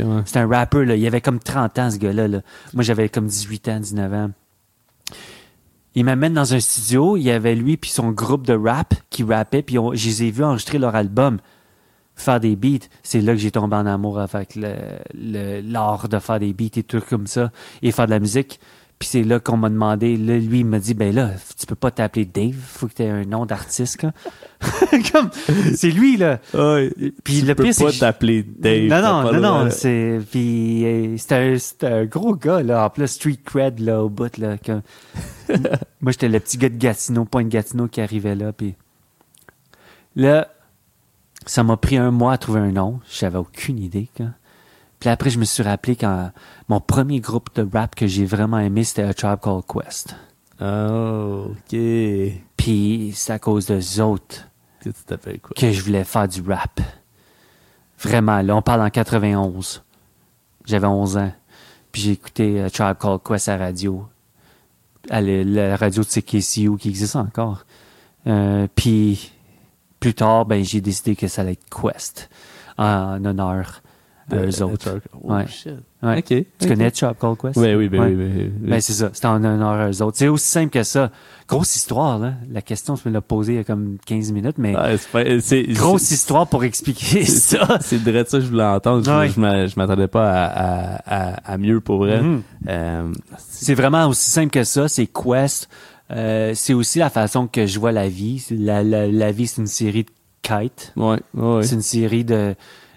Ouais. 0.03 0.21
C'était 0.25 0.39
un 0.39 0.49
rappeur, 0.49 0.83
là. 0.83 0.97
Il 0.97 1.07
avait 1.07 1.21
comme 1.21 1.39
30 1.39 1.79
ans, 1.79 1.89
ce 1.91 1.97
gars-là. 1.97 2.27
là. 2.27 2.41
Moi, 2.73 2.83
j'avais 2.83 3.07
comme 3.07 3.27
18 3.27 3.69
ans, 3.69 3.79
19 3.79 4.13
ans. 4.13 4.31
Il 5.95 6.03
m'amène 6.03 6.33
dans 6.33 6.53
un 6.53 6.59
studio. 6.59 7.15
Il 7.15 7.23
y 7.23 7.31
avait 7.31 7.55
lui 7.55 7.77
puis 7.77 7.89
son 7.89 8.11
groupe 8.11 8.45
de 8.45 8.53
rap 8.53 8.95
qui 9.09 9.23
rappait. 9.23 9.61
Puis 9.61 9.79
on- 9.79 9.93
je 9.93 10.07
les 10.07 10.23
ai 10.23 10.31
vus 10.31 10.43
enregistrer 10.43 10.77
leur 10.77 10.93
album, 10.93 11.37
faire 12.15 12.41
des 12.41 12.57
beats. 12.57 12.85
C'est 13.01 13.21
là 13.21 13.31
que 13.31 13.39
j'ai 13.39 13.51
tombé 13.51 13.77
en 13.77 13.85
amour 13.85 14.19
avec 14.19 14.57
le- 14.57 14.75
le- 15.13 15.61
l'art 15.61 16.09
de 16.09 16.19
faire 16.19 16.39
des 16.41 16.51
beats 16.51 16.77
et 16.79 16.83
tout 16.83 16.99
comme 17.09 17.27
ça. 17.27 17.49
Et 17.81 17.93
faire 17.93 18.07
de 18.07 18.11
la 18.11 18.19
musique. 18.19 18.59
Puis 18.97 19.09
c'est 19.09 19.23
là 19.23 19.41
qu'on 19.41 19.57
m'a 19.57 19.69
demandé, 19.69 20.15
là, 20.15 20.37
lui, 20.37 20.59
il 20.59 20.65
m'a 20.65 20.79
dit, 20.79 20.93
ben 20.93 21.13
là, 21.13 21.31
tu 21.59 21.65
peux 21.65 21.75
pas 21.75 21.91
t'appeler 21.91 22.23
Dave, 22.23 22.55
faut 22.55 22.87
que 22.87 22.93
tu 22.93 23.03
aies 23.03 23.09
un 23.09 23.25
nom 23.25 23.45
d'artiste. 23.45 23.99
Comme, 25.11 25.29
c'est 25.75 25.91
lui, 25.91 26.15
là. 26.15 26.39
Puis 27.23 27.41
tu 27.41 27.45
le 27.45 27.55
peux 27.55 27.63
pire, 27.63 27.75
pas 27.77 27.89
je- 27.91 27.99
t'appeler 27.99 28.43
Dave. 28.43 28.87
non, 28.87 29.01
non, 29.01 29.33
non, 29.33 29.63
non, 29.65 29.69
c'est. 29.69 30.21
Puis 30.31 30.85
euh, 30.85 31.17
c'était 31.17 31.87
un, 31.87 32.05
gros 32.05 32.35
gars, 32.35 32.63
là, 32.63 32.85
en 32.85 32.89
plus, 32.89 33.07
street 33.07 33.39
cred, 33.43 33.79
là, 33.79 34.01
au 34.01 34.09
bout, 34.09 34.37
là. 34.37 34.55
Moi, 36.01 36.11
j'étais 36.13 36.29
le 36.29 36.39
petit 36.39 36.57
gars 36.57 36.69
de 36.69 36.77
Gatineau, 36.77 37.25
point 37.25 37.43
de 37.43 37.49
Gatineau 37.49 37.87
qui 37.87 37.99
arrivait 37.99 38.35
là, 38.35 38.53
puis. 38.53 38.75
Là, 40.15 40.47
ça 41.45 41.63
m'a 41.63 41.75
pris 41.75 41.97
un 41.97 42.11
mois 42.11 42.31
à 42.33 42.37
trouver 42.37 42.61
un 42.61 42.71
nom. 42.71 43.01
J'avais 43.11 43.37
aucune 43.37 43.77
idée, 43.79 44.07
quoi. 44.15 44.27
Puis 45.05 45.11
après, 45.11 45.29
je 45.29 45.37
me 45.37 45.45
suis 45.45 45.61
rappelé 45.61 45.95
quand 45.95 46.31
mon 46.67 46.81
premier 46.81 47.19
groupe 47.19 47.53
de 47.53 47.69
rap 47.71 47.93
que 47.93 48.07
j'ai 48.07 48.25
vraiment 48.25 48.57
aimé, 48.57 48.83
c'était 48.83 49.03
A 49.03 49.13
Tribe 49.13 49.37
Called 49.39 49.63
Quest. 49.71 50.15
Oh, 50.59 51.51
OK. 51.51 51.77
Puis 52.57 53.11
c'est 53.13 53.33
à 53.33 53.37
cause 53.37 53.67
d'eux 53.67 54.01
autres 54.01 54.47
Que 54.79 54.89
tu 54.89 55.03
t'appelles 55.05 55.39
quoi? 55.39 55.51
que 55.55 55.71
je 55.71 55.83
voulais 55.83 56.03
faire 56.03 56.27
du 56.27 56.41
rap. 56.41 56.81
Vraiment, 57.99 58.41
là, 58.41 58.55
on 58.55 58.63
parle 58.63 58.81
en 58.81 58.89
91. 58.89 59.83
J'avais 60.65 60.87
11 60.87 61.17
ans. 61.17 61.31
Puis 61.91 62.01
j'ai 62.01 62.11
écouté 62.13 62.61
euh, 62.61 62.69
Tribe 62.69 62.97
Called 62.99 63.21
Quest 63.23 63.47
à 63.47 63.57
la 63.57 63.65
radio. 63.65 64.07
À 65.11 65.21
la, 65.21 65.43
la 65.43 65.75
radio 65.77 66.01
de 66.01 66.07
CKCU 66.07 66.77
qui 66.79 66.89
existe 66.89 67.15
encore. 67.15 67.63
Euh, 68.25 68.67
puis 68.73 69.31
plus 69.99 70.15
tard, 70.15 70.47
ben, 70.47 70.65
j'ai 70.65 70.81
décidé 70.81 71.15
que 71.15 71.27
ça 71.27 71.43
allait 71.43 71.51
être 71.51 71.69
Quest 71.69 72.27
en 72.79 73.23
honneur 73.23 73.83
De- 74.29 74.37
eux 74.37 74.49
de 74.49 74.63
autres. 74.63 74.99
Oh, 75.23 75.33
Ouais. 75.33 75.45
shit. 75.47 75.73
Ouais. 76.01 76.17
OK. 76.19 76.45
Tu 76.59 76.67
connais 76.67 76.89
Tribe 76.89 77.13
Called 77.19 77.37
Quest? 77.37 77.57
Oui, 77.57 77.75
oui, 77.75 77.89
ben 77.89 77.99
Ouais. 78.01 78.07
oui, 78.07 78.15
ben 78.15 78.31
oui. 78.37 78.51
Ben, 78.69 78.81
c'est 78.81 78.93
ça. 78.93 79.09
C'était 79.13 79.27
en 79.27 79.35
honneur 79.43 79.69
à 79.69 79.89
eux 79.91 80.01
autres. 80.01 80.17
C'est 80.17 80.27
aussi 80.27 80.47
simple 80.47 80.71
que 80.71 80.81
ça. 80.83 81.11
Grosse 81.47 81.75
histoire, 81.75 82.17
là. 82.17 82.33
La 82.51 82.61
question, 82.63 82.95
je 82.95 83.07
me 83.07 83.13
l'ai 83.13 83.21
posée 83.21 83.53
il 83.53 83.55
y 83.57 83.59
a 83.59 83.63
comme 83.63 83.97
15 84.05 84.31
minutes, 84.31 84.57
mais 84.57 84.75
Ouais, 84.75 84.97
c'est 84.97 85.39
c'est- 85.41 85.63
grosse 85.73 86.01
c'est- 86.01 86.15
histoire 86.15 86.47
pour 86.47 86.63
expliquer 86.63 87.23
c'est- 87.25 87.57
ça. 87.57 87.77
C'est 87.81 88.03
direct 88.03 88.29
ça 88.31 88.39
que 88.39 88.45
je 88.45 88.49
voulais 88.49 88.63
entendre. 88.63 89.03
Je- 89.03 89.75
m'attendais 89.79 90.07
pas 90.07 90.31
à, 90.31 90.95
à, 91.05 91.53
à, 91.53 91.57
mieux 91.59 91.79
pour 91.81 91.97
vrai. 91.97 92.21
Mhm. 92.21 92.41
Euh, 92.67 93.11
C'est 93.37 93.75
vraiment 93.75 94.07
aussi 94.07 94.29
simple 94.31 94.49
que 94.49 94.63
ça. 94.63 94.87
C'est 94.87 95.05
Quest. 95.07 95.69
Euh, 96.11 96.51
c'est 96.55 96.73
aussi 96.73 96.99
la 96.99 97.09
façon 97.09 97.47
que 97.47 97.65
je 97.65 97.79
vois 97.79 97.91
la 97.91 98.09
vie. 98.09 98.39
C'est 98.39 98.55
La, 98.55 98.83
la, 98.83 99.07
la 99.07 99.31
vie, 99.31 99.47
c'est 99.47 99.61
une 99.61 99.67
série 99.67 100.03
de 100.03 100.09
kites. 100.43 100.93
ouais, 100.95 101.17
ouais. 101.33 101.63
C'est 101.63 101.75
une 101.75 101.81
série 101.81 102.23
de 102.23 102.55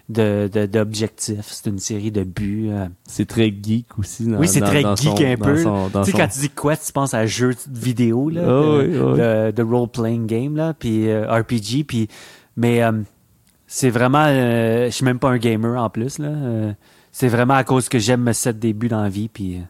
de- 0.08 0.48
de- 0.52 0.66
d'objectifs. 0.66 1.46
C'est 1.48 1.68
une 1.68 1.78
série 1.78 2.10
de 2.10 2.24
buts. 2.24 2.68
euh. 2.70 2.86
C'est 3.06 3.26
très 3.26 3.52
geek 3.62 3.86
aussi. 3.98 4.26
Dans, 4.26 4.38
oui, 4.38 4.48
c'est 4.48 4.60
très 4.60 4.82
dans 4.82 4.96
geek 4.96 5.18
son- 5.18 5.24
un 5.24 5.36
peu. 5.36 5.62
son- 5.62 5.88
tu 5.92 6.04
sais, 6.04 6.10
son- 6.12 6.16
quand 6.18 6.28
tu 6.28 6.40
dis 6.40 6.50
Quest, 6.50 6.86
tu 6.86 6.92
penses 6.92 7.14
à 7.14 7.26
jeu 7.26 7.50
de 7.66 7.78
vidéo, 7.78 8.30
là, 8.30 8.40
Ah 8.44 8.46
de, 8.46 8.78
oui, 8.78 8.98
oui. 8.98 9.18
de- 9.18 9.50
de 9.50 9.62
role-playing 9.62 10.26
game, 10.26 10.56
là, 10.56 10.72
puis 10.74 11.08
euh, 11.08 11.30
RPG, 11.30 11.84
puis 11.86 12.08
mais 12.56 12.82
euh, 12.82 12.92
c'est 13.66 13.90
vraiment, 13.90 14.24
euh, 14.26 14.86
je 14.86 14.90
suis 14.90 15.04
même 15.04 15.18
pas 15.18 15.28
un 15.30 15.38
gamer 15.38 15.80
en 15.82 15.90
plus, 15.90 16.18
là. 16.18 16.28
Euh, 16.28 16.72
c'est 17.12 17.28
vraiment 17.28 17.54
à 17.54 17.64
cause 17.64 17.88
que 17.88 17.98
j'aime 17.98 18.22
me 18.22 18.32
set 18.32 18.58
des 18.58 18.72
buts 18.72 18.88
dans 18.88 19.02
la 19.02 19.08
vie, 19.10 19.28
puis 19.28 19.56
euh, 19.56 19.60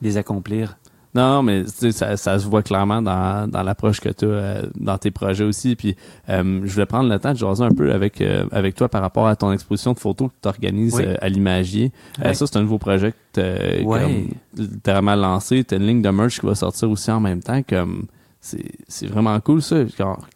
les 0.00 0.16
accomplir. 0.16 0.78
Non, 1.14 1.42
mais 1.42 1.64
ça, 1.66 2.16
ça 2.16 2.38
se 2.38 2.46
voit 2.46 2.62
clairement 2.62 3.02
dans, 3.02 3.46
dans 3.50 3.62
l'approche 3.62 4.00
que 4.00 4.08
tu 4.08 4.24
as 4.32 4.62
dans 4.74 4.96
tes 4.96 5.10
projets 5.10 5.44
aussi. 5.44 5.76
Puis 5.76 5.94
euh, 6.30 6.62
je 6.64 6.72
voulais 6.72 6.86
prendre 6.86 7.10
le 7.10 7.18
temps 7.18 7.32
de 7.32 7.36
jaser 7.38 7.64
un 7.64 7.70
peu 7.74 7.92
avec, 7.92 8.20
euh, 8.22 8.46
avec 8.50 8.74
toi 8.74 8.88
par 8.88 9.02
rapport 9.02 9.26
à 9.26 9.36
ton 9.36 9.52
exposition 9.52 9.92
de 9.92 9.98
photos 9.98 10.28
que 10.30 10.34
tu 10.40 10.48
organises 10.48 10.94
Oui. 10.94 11.04
à 11.20 11.28
l'Imagier. 11.28 11.92
Euh, 12.24 12.32
ça, 12.32 12.46
c'est 12.46 12.56
un 12.56 12.62
nouveau 12.62 12.78
projet 12.78 13.12
que 13.34 13.78
tu 13.78 13.84
Ouais. 13.84 14.26
littéralement 14.56 15.14
lancé. 15.14 15.64
Tu 15.64 15.74
as 15.74 15.76
une 15.76 15.86
ligne 15.86 16.00
de 16.02 16.08
merch 16.08 16.40
qui 16.40 16.46
va 16.46 16.54
sortir 16.54 16.90
aussi 16.90 17.10
en 17.10 17.20
même 17.20 17.42
temps. 17.42 17.62
comme 17.62 18.06
C'est 18.40 18.64
c'est 18.88 19.06
vraiment 19.06 19.38
cool 19.40 19.60
ça. 19.60 19.76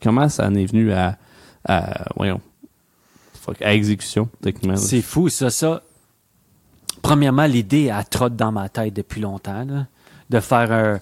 Comment 0.02 0.28
ça 0.28 0.46
en 0.46 0.54
est 0.54 0.66
venu 0.66 0.92
à, 0.92 1.16
à 1.66 2.04
voyons, 2.16 2.40
fuck, 3.40 3.62
à 3.62 3.72
exécution, 3.72 4.28
techniquement? 4.42 4.76
C'est 4.76 5.00
fou, 5.00 5.30
ça, 5.30 5.48
ça. 5.48 5.80
Premièrement, 7.02 7.46
l'idée, 7.46 7.84
elle 7.96 8.04
trotte 8.04 8.36
dans 8.36 8.52
ma 8.52 8.68
tête 8.68 8.92
depuis 8.94 9.20
longtemps, 9.20 9.64
là, 9.64 9.86
de 10.30 10.40
faire 10.40 10.72
un... 10.72 11.00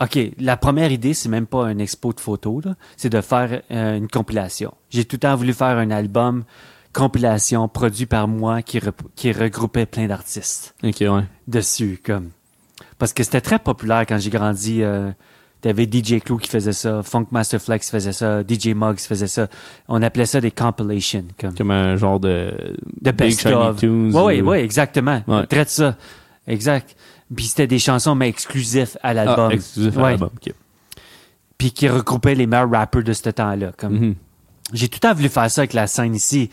OK, 0.00 0.18
la 0.38 0.56
première 0.56 0.92
idée, 0.92 1.12
c'est 1.12 1.28
même 1.28 1.46
pas 1.46 1.66
un 1.66 1.78
expo 1.78 2.12
de 2.12 2.20
photos, 2.20 2.62
c'est 2.96 3.10
de 3.10 3.20
faire 3.20 3.62
euh, 3.72 3.96
une 3.96 4.06
compilation. 4.08 4.72
J'ai 4.90 5.04
tout 5.04 5.16
le 5.16 5.20
temps 5.20 5.34
voulu 5.34 5.52
faire 5.52 5.76
un 5.78 5.90
album 5.90 6.44
compilation 6.92 7.68
produit 7.68 8.06
par 8.06 8.28
moi 8.28 8.62
qui, 8.62 8.78
rep- 8.78 9.02
qui 9.16 9.32
regroupait 9.32 9.86
plein 9.86 10.06
d'artistes 10.06 10.74
Ok, 10.82 10.96
ouais. 11.00 11.24
dessus, 11.46 12.00
comme... 12.04 12.30
Parce 12.98 13.12
que 13.12 13.22
c'était 13.22 13.40
très 13.40 13.58
populaire 13.58 14.04
quand 14.08 14.18
j'ai 14.18 14.30
grandi. 14.30 14.82
Euh, 14.82 15.10
T'avais 15.60 15.88
DJ 15.90 16.20
Clou 16.20 16.36
qui 16.36 16.48
faisait 16.48 16.72
ça, 16.72 17.02
Funk 17.02 17.26
Master 17.32 17.60
Flex 17.60 17.90
faisait 17.90 18.12
ça, 18.12 18.42
DJ 18.42 18.68
Muggs 18.76 19.00
faisait 19.00 19.26
ça. 19.26 19.48
On 19.88 20.00
appelait 20.02 20.26
ça 20.26 20.40
des 20.40 20.52
compilations, 20.52 21.24
comme 21.40 21.52
Comme 21.56 21.72
un 21.72 21.96
genre 21.96 22.20
de, 22.20 22.76
de 23.00 23.10
best 23.10 23.44
of. 23.46 23.76
Oui, 23.82 24.40
ou- 24.40 24.50
oui, 24.50 24.58
exactement. 24.58 25.20
Ouais. 25.26 25.44
Traite 25.48 25.68
ça. 25.70 25.96
Exact. 26.46 26.94
Puis 27.34 27.46
c'était 27.46 27.66
des 27.66 27.78
chansons, 27.78 28.14
mais 28.14 28.28
exclusives 28.28 28.96
à 29.02 29.12
l'album. 29.14 29.48
Ah, 29.50 29.54
exclusif 29.54 29.96
à 29.96 30.00
Ouais. 30.02 30.10
l'album. 30.10 30.30
ok. 30.34 30.54
Puis 31.58 31.72
qui 31.72 31.88
regroupaient 31.88 32.34
les 32.34 32.46
meilleurs 32.46 32.70
rappers 32.70 33.02
de 33.02 33.12
ce 33.12 33.28
temps-là. 33.30 33.72
Comme 33.76 33.92
Mhm. 33.98 34.14
J'ai 34.72 34.88
tout 34.88 34.96
le 35.02 35.08
temps 35.08 35.14
voulu 35.14 35.28
faire 35.28 35.50
ça 35.50 35.62
avec 35.62 35.72
la 35.72 35.86
scène 35.86 36.14
ici. 36.14 36.50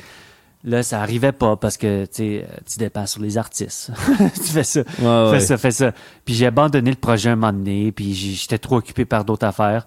Là, 0.63 0.81
ça 0.81 1.01
arrivait 1.01 1.31
pas 1.33 1.57
parce 1.57 1.77
que 1.77 2.05
tu 2.05 2.39
euh, 2.39 2.43
dépends 2.77 3.05
sur 3.05 3.21
les 3.21 3.37
artistes. 3.37 3.91
tu 4.35 4.41
fais 4.51 4.63
ça. 4.63 4.79
Ouais, 4.79 4.85
Fais 4.97 5.29
ouais. 5.31 5.39
ça, 5.41 5.57
fais 5.57 5.71
ça. 5.71 5.91
Puis 6.25 6.33
j'ai 6.33 6.47
abandonné 6.47 6.89
le 6.89 6.95
projet 6.95 7.29
un 7.29 7.35
moment 7.35 7.53
donné, 7.53 7.91
puis 7.91 8.13
j'étais 8.15 8.57
trop 8.57 8.77
occupé 8.77 9.05
par 9.05 9.25
d'autres 9.25 9.45
affaires. 9.45 9.85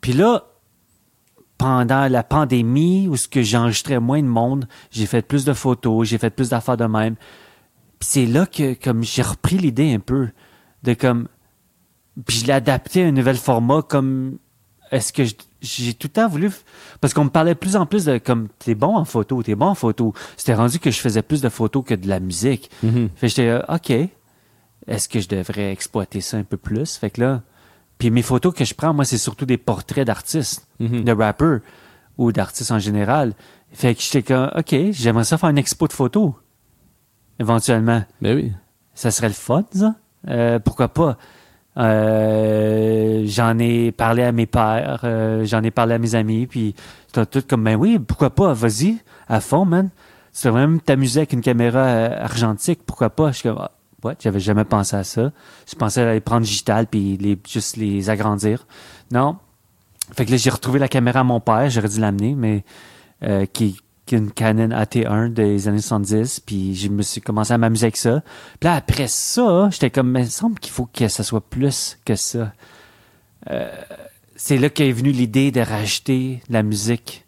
Puis 0.00 0.12
là, 0.12 0.44
pendant 1.56 2.08
la 2.08 2.22
pandémie, 2.22 3.06
où 3.08 3.16
ce 3.16 3.28
que 3.28 3.42
j'enregistrais 3.42 4.00
moins 4.00 4.20
de 4.22 4.26
monde, 4.28 4.66
j'ai 4.90 5.06
fait 5.06 5.22
plus 5.22 5.44
de 5.44 5.52
photos, 5.52 6.08
j'ai 6.08 6.18
fait 6.18 6.30
plus 6.30 6.48
d'affaires 6.50 6.76
de 6.76 6.84
même. 6.86 7.14
Puis 7.98 8.08
c'est 8.10 8.26
là 8.26 8.46
que 8.46 8.74
comme 8.74 9.02
j'ai 9.02 9.22
repris 9.22 9.58
l'idée 9.58 9.92
un 9.94 9.98
peu 10.00 10.28
de 10.82 10.94
comme 10.94 11.28
puis 12.26 12.38
je 12.38 12.46
l'ai 12.46 12.52
adapté 12.52 13.04
à 13.04 13.06
un 13.08 13.12
nouvel 13.12 13.36
format 13.36 13.82
comme 13.82 14.38
est-ce 14.90 15.12
que 15.12 15.22
j'ai 15.60 15.94
tout 15.94 16.06
le 16.08 16.12
temps 16.12 16.28
voulu 16.28 16.50
parce 17.00 17.12
qu'on 17.14 17.24
me 17.24 17.30
parlait 17.30 17.54
de 17.54 17.58
plus 17.58 17.76
en 17.76 17.86
plus 17.86 18.04
de 18.04 18.18
comme 18.18 18.48
t'es 18.58 18.74
bon 18.74 18.96
en 18.96 19.04
photo, 19.04 19.42
t'es 19.42 19.54
bon 19.54 19.66
en 19.66 19.74
photo. 19.74 20.14
C'était 20.36 20.54
rendu 20.54 20.78
que 20.78 20.90
je 20.90 20.98
faisais 20.98 21.22
plus 21.22 21.40
de 21.42 21.48
photos 21.48 21.84
que 21.84 21.94
de 21.94 22.08
la 22.08 22.20
musique. 22.20 22.70
Fait 22.80 22.88
que 23.20 23.28
j'étais 23.28 23.48
euh, 23.48 23.62
OK. 23.68 23.90
Est-ce 24.86 25.08
que 25.08 25.20
je 25.20 25.28
devrais 25.28 25.70
exploiter 25.72 26.20
ça 26.20 26.38
un 26.38 26.44
peu 26.44 26.56
plus? 26.56 26.96
Fait 26.96 27.10
que 27.10 27.20
là 27.20 27.42
puis 27.98 28.10
mes 28.12 28.22
photos 28.22 28.54
que 28.54 28.64
je 28.64 28.74
prends 28.74 28.94
moi 28.94 29.04
c'est 29.04 29.18
surtout 29.18 29.44
des 29.44 29.58
portraits 29.58 30.06
d'artistes, 30.06 30.66
Mhm. 30.80 31.02
de 31.04 31.12
rappeurs 31.12 31.60
ou 32.16 32.30
d'artistes 32.32 32.70
en 32.70 32.78
général. 32.78 33.34
Fait 33.72 33.94
que 33.94 34.00
j'étais 34.00 34.22
comme 34.22 34.50
OK, 34.56 34.74
j'aimerais 34.92 35.24
ça 35.24 35.36
faire 35.36 35.50
une 35.50 35.58
expo 35.58 35.86
de 35.88 35.92
photos 35.92 36.32
éventuellement. 37.38 38.02
Ben 38.20 38.36
oui. 38.36 38.52
Ça 38.94 39.10
serait 39.10 39.28
le 39.28 39.34
fun, 39.34 39.64
ça. 39.72 39.94
Euh, 40.28 40.58
pourquoi 40.58 40.88
pas? 40.88 41.16
Euh, 41.76 43.22
j'en 43.26 43.56
ai 43.58 43.92
parlé 43.92 44.24
à 44.24 44.32
mes 44.32 44.46
pères, 44.46 45.00
euh, 45.04 45.44
j'en 45.44 45.62
ai 45.62 45.70
parlé 45.70 45.94
à 45.94 45.98
mes 45.98 46.16
amis, 46.16 46.46
puis 46.46 46.74
c'était 47.06 47.26
tout 47.26 47.42
comme, 47.48 47.62
ben 47.62 47.76
oui, 47.76 47.98
pourquoi 48.00 48.30
pas, 48.30 48.52
vas-y, 48.52 48.98
à 49.28 49.40
fond, 49.40 49.64
man. 49.64 49.90
Tu 50.32 50.46
devrais 50.46 50.66
même 50.66 50.80
t'amuser 50.80 51.20
avec 51.20 51.32
une 51.32 51.40
caméra 51.40 51.84
argentique, 51.84 52.80
pourquoi 52.84 53.10
pas? 53.10 53.30
Je 53.30 53.38
suis 53.38 53.48
comme, 53.48 53.58
ah, 53.60 53.70
ouais, 54.02 54.14
j'avais 54.18 54.40
jamais 54.40 54.64
pensé 54.64 54.96
à 54.96 55.04
ça. 55.04 55.30
Je 55.68 55.74
pensais 55.76 56.02
à 56.02 56.12
les 56.12 56.20
prendre 56.20 56.42
digital, 56.42 56.86
puis 56.86 57.16
les, 57.16 57.38
juste 57.48 57.76
les 57.76 58.10
agrandir. 58.10 58.66
Non. 59.12 59.36
Fait 60.12 60.24
que 60.26 60.30
là, 60.30 60.36
j'ai 60.36 60.50
retrouvé 60.50 60.78
la 60.78 60.88
caméra 60.88 61.20
à 61.20 61.24
mon 61.24 61.40
père, 61.40 61.70
j'aurais 61.70 61.88
dû 61.88 62.00
l'amener, 62.00 62.34
mais 62.34 62.64
euh, 63.22 63.46
qui, 63.46 63.80
une 64.12 64.30
Canon 64.30 64.68
AT1 64.70 65.32
des 65.32 65.68
années 65.68 65.80
70, 65.80 66.40
puis 66.40 66.74
je 66.74 66.88
me 66.88 67.02
suis 67.02 67.20
commencé 67.20 67.52
à 67.52 67.58
m'amuser 67.58 67.86
avec 67.86 67.96
ça. 67.96 68.22
Puis 68.60 68.68
là, 68.68 68.74
après 68.74 69.08
ça, 69.08 69.68
j'étais 69.70 69.90
comme, 69.90 70.10
mais 70.10 70.20
il 70.20 70.24
me 70.26 70.30
semble 70.30 70.58
qu'il 70.58 70.72
faut 70.72 70.86
que 70.86 71.08
ça 71.08 71.22
soit 71.22 71.40
plus 71.40 71.98
que 72.04 72.14
ça. 72.14 72.52
Euh, 73.50 73.70
c'est 74.36 74.56
là 74.58 74.68
qu'est 74.70 74.92
venue 74.92 75.10
l'idée 75.12 75.50
de 75.50 75.60
rajouter 75.60 76.42
de 76.48 76.52
la 76.52 76.62
musique 76.62 77.24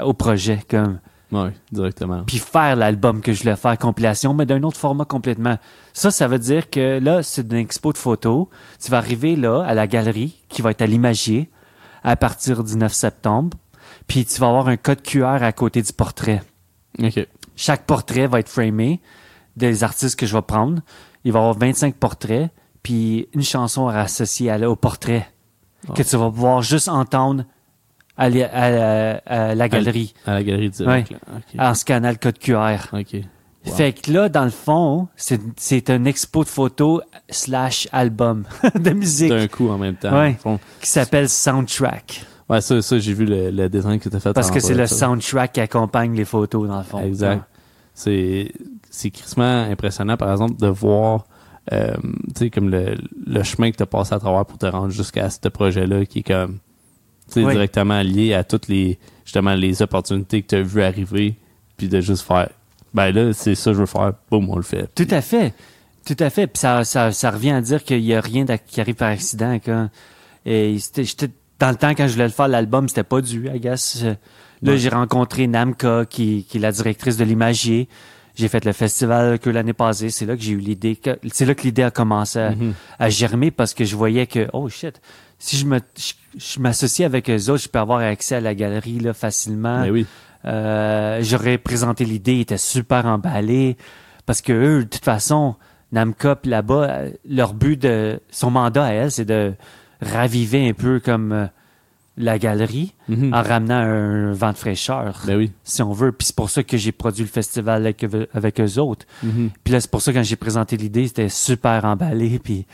au 0.00 0.12
projet, 0.14 0.60
comme, 0.68 0.98
Ouais, 1.30 1.52
directement. 1.70 2.24
puis 2.26 2.38
faire 2.38 2.76
l'album 2.76 3.22
que 3.22 3.32
je 3.32 3.42
voulais 3.42 3.56
faire, 3.56 3.78
compilation, 3.78 4.34
mais 4.34 4.44
d'un 4.44 4.62
autre 4.64 4.78
format 4.78 5.04
complètement. 5.04 5.56
Ça, 5.94 6.10
ça 6.10 6.28
veut 6.28 6.38
dire 6.38 6.68
que 6.68 6.98
là, 6.98 7.22
c'est 7.22 7.50
une 7.50 7.56
expo 7.58 7.92
de 7.92 7.98
photos. 7.98 8.48
Tu 8.82 8.90
vas 8.90 8.98
arriver 8.98 9.36
là, 9.36 9.62
à 9.62 9.72
la 9.74 9.86
galerie, 9.86 10.42
qui 10.48 10.60
va 10.62 10.72
être 10.72 10.82
à 10.82 10.86
l'Imagier, 10.86 11.48
à 12.04 12.16
partir 12.16 12.64
du 12.64 12.76
9 12.76 12.92
septembre, 12.92 13.56
puis 14.12 14.26
tu 14.26 14.38
vas 14.42 14.48
avoir 14.48 14.68
un 14.68 14.76
code 14.76 15.00
QR 15.00 15.42
à 15.42 15.52
côté 15.52 15.80
du 15.80 15.90
portrait. 15.94 16.42
OK. 17.02 17.26
Chaque 17.56 17.86
portrait 17.86 18.26
va 18.26 18.40
être 18.40 18.50
framé 18.50 19.00
des 19.56 19.84
artistes 19.84 20.16
que 20.20 20.26
je 20.26 20.36
vais 20.36 20.42
prendre. 20.42 20.82
Il 21.24 21.32
va 21.32 21.38
y 21.38 21.40
avoir 21.40 21.56
25 21.58 21.94
portraits, 21.94 22.50
puis 22.82 23.26
une 23.32 23.42
chanson 23.42 23.88
associée 23.88 24.50
à, 24.50 24.68
au 24.68 24.76
portrait 24.76 25.28
Oh. 25.88 25.94
que 25.94 26.02
tu 26.02 26.14
vas 26.16 26.30
pouvoir 26.30 26.60
juste 26.60 26.88
entendre 26.88 27.44
à, 28.18 28.28
la- 28.28 28.46
à 28.54 28.70
la- 28.70 29.16
à 29.24 29.54
la 29.54 29.68
galerie 29.70 30.12
À 30.26 30.34
la 30.34 30.42
galerie 30.44 30.68
direct. 30.68 31.12
OK. 31.12 31.42
en 31.58 31.72
scannant 31.74 32.10
le 32.10 32.16
code 32.16 32.38
QR. 32.38 32.76
OK. 32.92 33.16
Wow. 33.64 33.74
Fait 33.74 33.92
que 33.94 34.12
là, 34.12 34.28
dans 34.28 34.44
le 34.44 34.50
fond, 34.50 35.08
c'est 35.16 35.88
un 35.88 36.04
expo 36.04 36.44
de 36.44 36.48
photos 36.50 37.00
slash 37.30 37.88
album 37.92 38.44
de 38.74 38.90
musique 38.90 39.30
D'un 39.30 39.48
coup 39.48 39.70
en 39.70 39.78
même 39.78 39.96
temps. 39.96 40.12
Ouais. 40.20 40.36
qui 40.82 40.88
s'appelle 40.90 41.28
Soundtrack. 41.30 42.26
Ouais, 42.48 42.60
ça, 42.60 42.82
ça 42.82 42.98
j'ai 42.98 43.14
vu 43.14 43.24
le, 43.24 43.50
le 43.50 43.68
design 43.68 43.98
que 43.98 44.08
tu 44.08 44.16
as 44.16 44.20
fait. 44.20 44.32
Parce 44.32 44.50
que 44.50 44.60
c'est 44.60 44.74
le 44.74 44.86
ça. 44.86 44.96
soundtrack 45.06 45.52
qui 45.52 45.60
accompagne 45.60 46.14
les 46.14 46.24
photos, 46.24 46.68
dans 46.68 46.78
le 46.78 46.84
fond. 46.84 47.00
Exact. 47.00 47.42
C'est 47.94 48.52
c'est 48.90 49.10
crissement 49.10 49.62
impressionnant, 49.64 50.16
par 50.16 50.30
exemple, 50.32 50.60
de 50.60 50.66
voir 50.66 51.24
euh, 51.72 51.94
tu 52.34 52.44
sais, 52.46 52.50
comme 52.50 52.68
le, 52.70 52.96
le 53.26 53.42
chemin 53.44 53.70
que 53.70 53.76
tu 53.76 53.82
as 53.82 53.86
passé 53.86 54.14
à 54.14 54.18
travers 54.18 54.44
pour 54.44 54.58
te 54.58 54.66
rendre 54.66 54.90
jusqu'à 54.90 55.30
ce 55.30 55.48
projet-là 55.48 56.04
qui 56.06 56.18
est 56.20 56.22
comme 56.24 56.58
tu 57.28 57.34
sais, 57.34 57.44
Oui. 57.44 57.52
directement 57.52 58.00
lié 58.02 58.34
à 58.34 58.42
toutes 58.44 58.66
les 58.68 58.98
justement 59.24 59.54
les 59.54 59.80
opportunités 59.80 60.42
que 60.42 60.48
tu 60.48 60.54
as 60.56 60.62
vues 60.62 60.82
arriver, 60.82 61.36
puis 61.76 61.88
de 61.88 62.00
juste 62.00 62.22
faire 62.26 62.48
ben 62.94 63.10
là, 63.10 63.32
c'est 63.32 63.54
ça 63.54 63.70
que 63.70 63.74
je 63.76 63.80
veux 63.80 63.86
faire, 63.86 64.12
boum, 64.30 64.50
on 64.50 64.56
le 64.56 64.62
fait. 64.62 64.86
Tout 64.94 65.06
à 65.10 65.22
fait. 65.22 65.54
Tout 66.04 66.16
à 66.18 66.28
fait. 66.28 66.46
Puis 66.46 66.58
ça, 66.60 66.84
ça, 66.84 67.10
ça 67.12 67.30
revient 67.30 67.52
à 67.52 67.60
dire 67.62 67.84
qu'il 67.84 68.02
n'y 68.02 68.12
a 68.14 68.20
rien 68.20 68.44
qui 68.66 68.80
arrive 68.82 68.96
par 68.96 69.08
accident. 69.08 69.58
Quand, 69.64 69.88
et 70.44 70.76
dans 71.62 71.70
le 71.70 71.76
temps, 71.76 71.90
quand 71.90 72.08
je 72.08 72.12
voulais 72.14 72.24
le 72.26 72.30
faire, 72.32 72.48
l'album, 72.48 72.88
c'était 72.88 73.04
pas 73.04 73.20
dû, 73.20 73.48
I 73.54 73.60
guess. 73.60 74.00
Euh, 74.02 74.14
Là, 74.64 74.72
Ouais. 74.72 74.78
j'ai 74.78 74.90
rencontré 74.90 75.46
Namka, 75.48 76.04
qui, 76.08 76.44
qui 76.48 76.58
est 76.58 76.60
la 76.60 76.70
directrice 76.70 77.16
de 77.16 77.24
l'Imagier. 77.24 77.88
J'ai 78.36 78.46
fait 78.48 78.64
le 78.64 78.72
festival 78.72 79.38
que 79.40 79.50
l'année 79.50 79.72
passée. 79.72 80.10
C'est 80.10 80.24
là 80.24 80.36
que 80.36 80.42
j'ai 80.42 80.52
eu 80.52 80.58
l'idée. 80.58 80.96
C'est 81.32 81.44
là 81.46 81.54
que 81.56 81.62
l'idée 81.62 81.82
a 81.82 81.90
commencé 81.90 82.38
à, 82.38 82.50
Mhm. 82.50 82.72
à 82.98 83.08
germer 83.10 83.50
parce 83.50 83.74
que 83.74 83.84
je 83.84 83.96
voyais 83.96 84.26
que, 84.28 84.48
oh 84.52 84.68
shit, 84.68 85.00
si 85.40 85.56
je 85.56 85.66
me, 85.66 85.80
je, 85.98 86.12
je 86.38 86.60
m'associe 86.60 87.04
avec 87.04 87.28
eux 87.28 87.50
autres, 87.50 87.62
je 87.64 87.68
peux 87.68 87.80
avoir 87.80 87.98
accès 88.00 88.36
à 88.36 88.40
la 88.40 88.54
galerie 88.54 89.00
là, 89.00 89.12
facilement. 89.14 89.82
Ben 89.82 89.90
oui. 89.90 90.06
Euh, 90.44 91.18
J'aurais 91.22 91.58
présenté 91.58 92.04
l'idée, 92.04 92.34
ils 92.34 92.40
étaient 92.42 92.56
super 92.56 93.06
emballés. 93.06 93.76
Parce 94.26 94.40
que 94.42 94.52
eux, 94.52 94.84
de 94.84 94.88
toute 94.88 95.04
façon, 95.04 95.56
Namka, 95.90 96.38
là-bas, 96.44 96.84
euh, 96.88 97.10
leur 97.28 97.52
but 97.54 97.80
de. 97.82 98.20
Son 98.30 98.50
mandat 98.52 98.84
à 98.84 98.92
elle, 98.92 99.10
c'est 99.10 99.24
de 99.24 99.54
raviver 100.02 100.68
un 100.68 100.72
peu 100.72 101.00
comme 101.00 101.32
euh, 101.32 101.46
la 102.18 102.38
galerie 102.38 102.94
Mhm. 103.08 103.32
en 103.32 103.42
ramenant 103.42 103.74
un 103.76 104.32
vent 104.32 104.52
de 104.52 104.56
fraîcheur, 104.58 105.22
Ben 105.26 105.36
oui. 105.38 105.52
si 105.64 105.82
on 105.82 105.92
veut. 105.92 106.12
Puis 106.12 106.26
c'est 106.26 106.36
pour 106.36 106.50
ça 106.50 106.62
que 106.62 106.76
j'ai 106.76 106.92
produit 106.92 107.22
le 107.24 107.30
festival 107.30 107.82
avec, 107.86 108.04
avec 108.34 108.60
eux 108.60 108.78
autres. 108.78 109.06
Mhm. 109.22 109.50
Puis 109.64 109.72
là, 109.72 109.80
c'est 109.80 109.90
pour 109.90 110.02
ça 110.02 110.12
que 110.12 110.18
quand 110.18 110.22
j'ai 110.24 110.36
présenté 110.36 110.76
l'idée, 110.76 111.06
c'était 111.08 111.28
super 111.30 111.84
emballé. 111.86 112.38
Puis, 112.38 112.66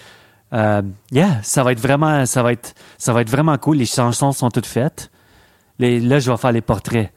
euh, 0.53 0.83
yeah, 1.13 1.39
ça 1.43 1.63
va 1.63 1.71
être 1.73 1.81
vraiment, 1.81 2.27
ça 2.27 2.43
va 2.43 2.53
être, 2.53 2.75
ça 2.97 3.13
va 3.13 3.21
être 3.21 3.31
vraiment 3.31 3.57
cool. 3.59 3.77
Les 3.77 3.87
chansons 3.87 4.33
sont 4.33 4.49
toutes 4.51 4.67
faites. 4.67 5.11
Les, 5.79 6.01
là, 6.01 6.19
je 6.19 6.31
vais 6.31 6.37
faire 6.37 6.53
les 6.53 6.61
portraits. 6.63 7.13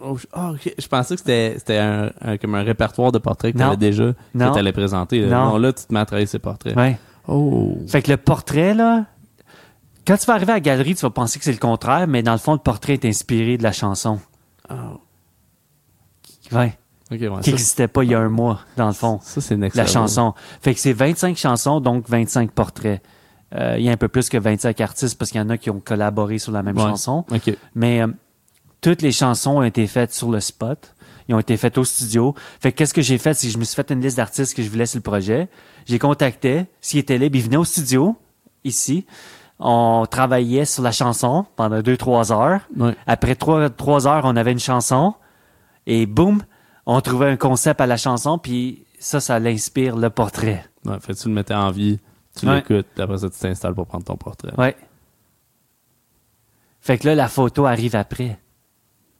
Oh, 0.00 0.16
je- 0.16 0.26
ah, 0.32 0.52
ok. 0.52 0.74
Je 0.78 0.86
pensais 0.88 1.14
que 1.14 1.20
c'était 1.20 1.54
c'était 1.58 1.78
un, 1.78 2.10
un- 2.22 2.36
comme 2.38 2.54
un 2.54 2.62
répertoire 2.62 3.12
de 3.12 3.18
portraits 3.18 3.52
que 3.52 3.58
tu 3.58 3.64
avais 3.64 3.76
déjà, 3.76 4.12
Non. 4.34 4.48
que 4.48 4.52
tu 4.54 4.58
allais 4.58 4.72
présenter. 4.72 5.20
Là. 5.20 5.28
Non. 5.38 5.50
Non, 5.52 5.58
là, 5.58 5.72
tu 5.74 5.84
te 5.84 5.92
mets 5.92 6.00
à 6.00 6.06
travailler 6.06 6.26
ces 6.26 6.38
portraits. 6.38 6.76
Ouais. 6.76 6.98
Oh. 7.28 7.76
Fait 7.88 8.02
que 8.02 8.10
le 8.10 8.16
portrait, 8.18 8.72
là, 8.74 9.04
quand 10.06 10.16
tu 10.16 10.26
vas 10.26 10.34
arriver 10.34 10.52
à 10.52 10.56
la 10.56 10.60
galerie, 10.60 10.94
tu 10.94 11.02
vas 11.02 11.10
penser 11.10 11.38
que 11.38 11.44
c'est 11.44 11.52
le 11.52 11.58
contraire, 11.58 12.06
mais 12.06 12.22
dans 12.22 12.32
le 12.32 12.38
fond, 12.38 12.52
le 12.52 12.58
portrait 12.58 12.94
est 12.94 13.04
inspiré 13.04 13.58
de 13.58 13.62
la 13.62 13.72
chanson. 13.72 14.20
Oh. 14.70 14.74
Ouais. 16.52 16.78
Ok, 17.10 17.18
ouais. 17.20 17.40
Qui 17.42 17.50
n'existait 17.50 17.88
pas 17.88 18.02
il 18.02 18.10
y 18.10 18.14
a 18.14 18.18
un 18.20 18.28
mois, 18.28 18.60
dans 18.76 18.88
le 18.88 18.92
fond. 18.92 19.20
ça, 19.22 19.40
c'est 19.40 19.56
La 19.74 19.86
chanson. 19.86 20.34
Fait 20.60 20.74
que 20.74 20.80
c'est 20.80 20.92
25 20.92 21.36
chansons, 21.36 21.80
donc 21.80 22.08
25 22.08 22.50
portraits. 22.50 23.00
Euh, 23.54 23.76
Il 23.78 23.84
y 23.84 23.88
a 23.88 23.92
un 23.92 23.96
peu 23.96 24.08
plus 24.08 24.28
que 24.28 24.36
25 24.38 24.80
artistes 24.80 25.16
parce 25.16 25.30
qu'il 25.30 25.40
y 25.40 25.44
en 25.44 25.48
a 25.50 25.56
qui 25.56 25.70
ont 25.70 25.78
collaboré 25.80 26.38
sur 26.38 26.50
la 26.52 26.62
même 26.64 26.76
Ouais. 26.76 26.82
chanson. 26.82 27.24
Ok. 27.30 27.56
Mais 27.76 28.00
euh, 28.02 28.08
toutes 28.80 29.02
les 29.02 29.12
chansons 29.12 29.58
ont 29.58 29.62
été 29.62 29.86
faites 29.86 30.12
sur 30.12 30.30
le 30.32 30.40
spot. 30.40 30.94
Ils 31.28 31.34
ont 31.34 31.38
été 31.38 31.56
faites 31.56 31.78
au 31.78 31.84
studio. 31.84 32.34
Fait 32.60 32.72
que 32.72 32.78
qu'est-ce 32.78 32.94
que 32.94 33.02
j'ai 33.02 33.18
fait, 33.18 33.34
c'est 33.34 33.46
que 33.46 33.52
je 33.52 33.58
me 33.58 33.64
suis 33.64 33.74
fait 33.76 33.90
une 33.92 34.00
liste 34.00 34.16
d'artistes 34.16 34.54
que 34.56 34.62
je 34.62 34.68
voulais 34.70 34.86
sur 34.86 34.98
le 34.98 35.02
projet. 35.02 35.48
J'ai 35.86 35.98
contacté. 36.00 36.66
S'ils 36.80 37.00
étaient 37.00 37.18
libres, 37.18 37.36
ils 37.36 37.42
venaient 37.44 37.56
au 37.56 37.64
studio, 37.64 38.16
ici. 38.64 39.06
On 39.58 40.04
travaillait 40.10 40.64
sur 40.66 40.82
la 40.82 40.92
chanson 40.92 41.46
pendant 41.56 41.80
deux, 41.80 41.96
trois 41.96 42.30
heures. 42.32 42.60
Ouais. 42.76 42.94
Après 43.06 43.34
trois, 43.34 43.70
trois 43.70 44.06
heures, 44.06 44.22
on 44.24 44.36
avait 44.36 44.52
une 44.52 44.58
chanson. 44.58 45.14
Et 45.86 46.04
boum, 46.06 46.42
on 46.84 47.00
trouvait 47.00 47.30
un 47.30 47.36
concept 47.36 47.80
à 47.80 47.86
la 47.86 47.96
chanson. 47.96 48.38
Puis 48.38 48.84
ça, 48.98 49.20
ça 49.20 49.38
l'inspire 49.38 49.96
le 49.96 50.10
portrait. 50.10 50.64
Ouais, 50.84 50.98
fait 51.00 51.14
que 51.14 51.18
tu 51.18 51.28
le 51.28 51.34
mettais 51.34 51.54
en 51.54 51.70
vie, 51.70 51.98
tu 52.38 52.46
Ouais. 52.46 52.56
l'écoutes, 52.56 52.86
puis 52.94 53.02
après 53.02 53.18
ça, 53.18 53.30
tu 53.30 53.38
t'installes 53.38 53.74
pour 53.74 53.86
prendre 53.86 54.04
ton 54.04 54.16
portrait. 54.16 54.52
Ouais. 54.58 54.76
Fait 56.80 56.98
que 56.98 57.06
là, 57.08 57.14
la 57.14 57.28
photo 57.28 57.66
arrive 57.66 57.96
après. 57.96 58.38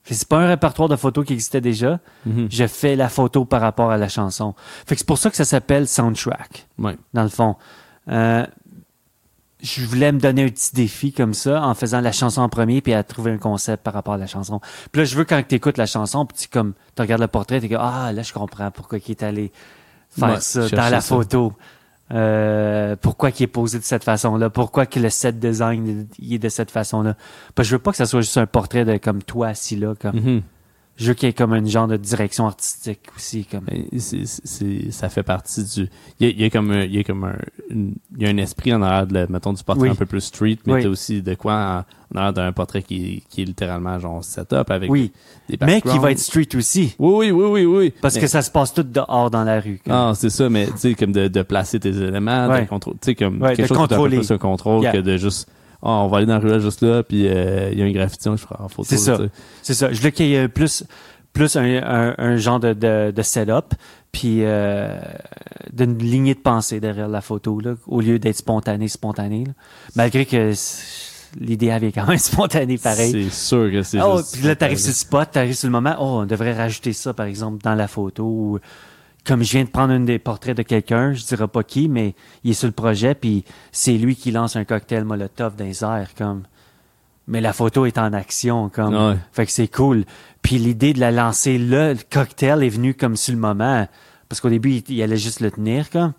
C'est 0.05 0.28
pas 0.28 0.39
un 0.39 0.47
répertoire 0.47 0.89
de 0.89 0.95
photos 0.95 1.24
qui 1.26 1.32
existait 1.32 1.61
déjà. 1.61 1.99
Mhm. 2.26 2.47
Je 2.49 2.66
fais 2.68 2.95
la 2.95 3.09
photo 3.09 3.45
par 3.45 3.61
rapport 3.61 3.91
à 3.91 3.97
la 3.97 4.09
chanson. 4.09 4.55
Fait 4.87 4.95
que 4.95 5.01
c'est 5.01 5.07
pour 5.07 5.18
ça 5.18 5.30
que 5.30 5.37
ça 5.37 5.45
s'appelle 5.45 5.89
soundtrack, 5.89 6.68
Ouais. 6.78 6.97
dans 7.12 7.24
le 7.24 7.28
fond. 7.28 7.57
Euh, 8.09 8.47
je 9.67 9.85
voulais 9.85 10.12
me 10.12 10.19
donner 10.21 10.45
un 10.45 10.49
petit 10.49 10.74
défi 10.74 11.12
comme 11.12 11.35
ça 11.35 11.62
en 11.62 11.74
faisant 11.74 12.01
la 12.01 12.12
chanson 12.12 12.40
en 12.40 12.49
premier 12.49 12.81
puis 12.81 12.95
à 12.95 13.03
trouver 13.03 13.32
un 13.32 13.39
concept 13.39 13.82
par 13.82 13.93
rapport 13.95 14.15
à 14.15 14.19
la 14.19 14.27
chanson. 14.27 14.61
Puis 14.93 15.01
là, 15.01 15.05
je 15.05 15.16
veux 15.16 15.24
quand 15.24 15.43
tu 15.47 15.55
écoutes 15.57 15.77
la 15.78 15.86
chanson, 15.86 16.24
puis 16.24 16.39
tu 16.39 16.49
comme 16.49 16.74
tu 16.95 17.03
regardes 17.03 17.20
le 17.23 17.28
portrait, 17.28 17.61
tu 17.61 17.69
ah 17.77 18.12
là 18.12 18.23
je 18.23 18.32
comprends 18.32 18.70
pourquoi 18.70 18.99
il 19.05 19.11
est 19.11 19.23
allé 19.23 19.53
faire 20.11 20.28
Ouais, 20.31 20.40
ça 20.40 20.69
dans 20.69 20.89
la 20.89 21.01
ça. 21.01 21.15
photo. 21.15 21.53
Euh, 22.12 22.95
pourquoi 23.01 23.31
il 23.31 23.43
est 23.43 23.47
posé 23.49 23.81
de 23.81 23.85
cette 23.85 24.05
façon-là, 24.05 24.49
pourquoi 24.49 24.86
que 24.86 25.01
le 25.01 25.11
set 25.11 25.40
design 25.40 26.07
il 26.20 26.35
est 26.35 26.39
de 26.39 26.49
cette 26.49 26.70
façon-là? 26.70 27.16
Parce 27.55 27.66
que 27.66 27.70
je 27.70 27.74
veux 27.77 27.82
pas 27.82 27.90
que 27.90 27.97
ça 27.97 28.07
soit 28.07 28.20
juste 28.20 28.39
un 28.39 28.47
portrait 28.47 28.85
de 28.85 28.97
comme 28.97 29.23
toi 29.24 29.49
assis 29.49 29.74
là 29.77 29.95
comme 30.01 30.15
Mhm. 30.20 30.43
Je 30.97 31.09
veux 31.09 31.14
qu'il 31.14 31.28
y 31.28 31.31
ait 31.31 31.35
comme 31.35 31.52
une 31.55 31.68
genre 31.68 31.86
de 31.86 31.97
direction 31.97 32.47
artistique 32.47 33.01
aussi 33.16 33.44
comme 33.44 33.66
c'est- 33.98 34.24
c'est- 34.24 34.90
ça 34.90 35.09
fait 35.09 35.23
partie 35.23 35.62
du. 35.64 35.89
Il 36.20 36.27
y 36.27 36.31
a, 36.31 36.32
il 36.32 36.40
y 36.40 36.44
a 36.44 36.51
comme 36.51 36.70
un, 36.70 36.82
il 36.85 36.94
y 36.94 36.98
a 36.98 37.05
comme 37.05 37.24
un, 37.24 37.36
il 37.70 37.94
y 38.18 38.27
a 38.27 38.31
un 38.31 38.36
esprit 38.39 38.73
en 38.74 38.81
arrière 38.82 39.06
de, 39.06 39.14
la- 39.14 39.27
mettons, 39.27 39.52
du 39.52 39.62
portrait 39.62 39.89
Oui. 39.89 39.93
un 39.93 39.94
peu 39.94 40.06
plus 40.06 40.20
street, 40.23 40.59
mais 40.66 40.74
Oui. 40.74 40.82
t'as 40.82 40.89
aussi 40.89 41.20
de 41.23 41.35
quoi 41.35 41.55
en, 41.55 42.14
en 42.14 42.18
arrière 42.18 42.32
d'un 42.32 42.52
portrait 42.52 42.82
qui, 42.82 43.23
qui 43.28 43.43
est 43.43 43.44
littéralement 43.44 43.98
genre 43.98 44.24
setup 44.24 44.70
avec 44.70 44.90
oui, 44.90 45.12
des 45.51 45.59
mais 45.60 45.81
qui 45.82 45.98
va 45.98 46.12
être 46.12 46.18
street 46.18 46.48
aussi 46.55 46.94
Oui, 46.98 47.31
oui, 47.31 47.32
oui, 47.32 47.64
oui, 47.64 47.64
oui. 47.66 47.93
parce 48.01 48.14
Mais- 48.14 48.20
que 48.23 48.27
ça 48.27 48.40
se 48.43 48.51
passe 48.51 48.73
tout 48.73 48.82
dehors 48.82 49.31
dans 49.31 49.44
la 49.44 49.60
rue. 49.60 49.81
comme. 49.85 49.93
Ah, 49.94 50.12
c'est 50.14 50.31
ça, 50.31 50.48
mais 50.48 50.66
tu 50.66 50.73
sais, 50.78 50.94
comme 50.94 51.12
de, 51.12 51.28
de 51.28 51.43
placer 51.43 51.78
tes 51.78 51.90
éléments, 51.94 52.48
Ouais. 52.48 52.62
de 52.62 52.68
contrôler, 52.68 52.97
tu 53.02 53.06
sais, 53.06 53.14
comme 53.14 53.43
Ouais, 53.43 53.48
quelque 53.55 53.62
de 53.62 53.68
chose 53.68 53.77
contrôler. 53.77 54.16
plus 54.18 54.31
un 54.31 54.39
contrôle 54.39 54.82
Yeah. 54.82 54.93
que 54.93 54.98
de 54.98 55.16
juste 55.18 55.48
Ah, 55.82 55.90
on 56.03 56.09
va 56.09 56.19
aller 56.19 56.27
dans 56.27 56.35
la 56.35 56.40
ruelle 56.40 56.61
juste 56.61 56.82
là, 56.82 57.03
puis 57.03 57.27
euh, 57.28 57.69
il 57.73 57.78
y 57.78 57.82
a 57.82 57.85
un 57.85 57.93
graffiti, 57.93 58.28
je 58.35 58.44
prends 58.44 58.65
en 58.65 58.69
photo. 58.69 58.89
C'est 58.89 58.97
ça. 58.97 59.19
C'est 59.62 59.74
ça. 59.74 59.93
Je 59.93 59.98
voulais 59.98 60.12
qu'il 60.12 60.27
y 60.27 60.35
ait 60.35 60.48
plus, 60.48 60.85
plus 61.32 61.57
un, 61.57 61.65
un, 61.82 62.15
un 62.19 62.36
genre 62.36 62.59
de, 62.61 62.73
de, 62.73 63.12
de 63.15 63.23
setup, 63.23 63.74
puis 64.11 64.39
euh, 64.40 64.98
d'une 65.73 65.98
lignée 65.98 66.35
de 66.35 66.40
pensée 66.40 66.81
derrière 66.81 67.09
la 67.09 67.20
photo, 67.20 67.61
là, 67.61 67.74
au 67.86 68.01
lieu 68.01 68.19
d'être 68.19 68.36
spontané, 68.36 68.89
spontané. 68.89 69.44
là. 69.44 69.53
Malgré 69.94 70.24
que 70.24 70.53
l'idée 71.39 71.70
avait 71.70 71.93
quand 71.93 72.07
même 72.07 72.19
spontané 72.32 72.78
pareil. 72.78 73.12
C'est 73.12 73.31
sûr 73.31 73.70
que 73.70 73.82
c'est 73.82 74.01
Oh, 74.01 74.16
juste- 74.19 74.32
puis 74.39 74.47
là, 74.47 74.57
t'arrives 74.57 74.78
sur 74.78 74.89
le 74.89 74.94
spot, 74.94 75.28
t'arrives 75.31 75.55
sur 75.55 75.69
le 75.69 75.73
moment, 75.73 75.94
oh, 75.98 76.20
on 76.23 76.27
devrait 76.27 76.55
rajouter 76.55 76.93
ça, 76.94 77.12
par 77.12 77.27
exemple, 77.27 77.62
dans 77.62 77.74
la 77.74 77.89
photo. 77.89 78.24
Ou, 78.24 78.59
comme 79.27 79.43
je 79.43 79.51
viens 79.53 79.65
de 79.65 79.70
prendre 79.70 79.93
un 79.93 80.01
des 80.01 80.19
portraits 80.19 80.57
de 80.57 80.62
quelqu'un, 80.62 81.12
je 81.12 81.24
dirais 81.24 81.48
pas 81.48 81.62
qui, 81.62 81.89
mais 81.89 82.15
il 82.44 82.53
est 82.53 82.55
sur 82.55 82.69
le 82.69 82.73
projet, 82.73 83.15
puis 83.15 83.44
c'est 83.73 83.93
lui 83.98 84.15
qui 84.16 84.31
lance 84.31 84.57
un 84.57 84.65
cocktail 84.65 85.05
Molotov 85.05 85.57
dans 85.57 85.65
les 85.65 85.82
airs, 85.82 86.11
comme. 86.16 86.43
Mais 87.28 87.40
la 87.40 87.53
photo 87.53 87.86
est 87.86 87.98
en 87.98 88.12
action, 88.12 88.69
comme. 88.69 88.94
Ouais. 88.94 89.16
Fait 89.32 89.47
que 89.47 89.53
c'est 89.53 89.66
cool. 89.69 90.05
Puis 90.43 90.59
l'idée 90.59 90.93
de 90.93 91.01
la 91.01 91.11
lancer 91.11 91.59
là, 91.59 91.93
le 91.93 91.98
cocktail 92.09 92.62
est 92.62 92.69
venu 92.69 92.94
comme 92.94 93.16
sur 93.16 93.35
le 93.35 93.40
moment. 93.40 93.89
Parce 94.28 94.40
qu'au 94.40 94.48
début, 94.48 94.70
il, 94.70 94.85
il 94.94 95.03
allait 95.03 95.16
juste 95.16 95.40
le 95.40 95.51
tenir, 95.51 95.90
comme. 95.90 96.12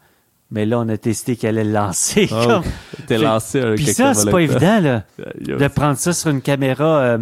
Mais 0.51 0.65
là, 0.65 0.79
on 0.79 0.87
a 0.89 0.97
testé 0.97 1.35
qu'il 1.37 1.47
allait 1.49 1.63
le 1.63 1.71
lancer, 1.71 2.27
Oh, 2.31 2.45
comme. 2.45 2.63
T'es 3.07 3.17
lancé 3.17 3.61
avec 3.61 3.77
Puis 3.77 3.85
quelqu'un 3.85 4.13
ça, 4.13 4.21
c'est 4.21 4.31
pas 4.31 4.39
évident, 4.41 4.79
là. 4.81 5.03
De 5.39 5.67
prendre 5.69 5.97
ça 5.97 6.11
sur 6.11 6.29
une 6.29 6.41
caméra 6.41 6.99
euh, 6.99 7.17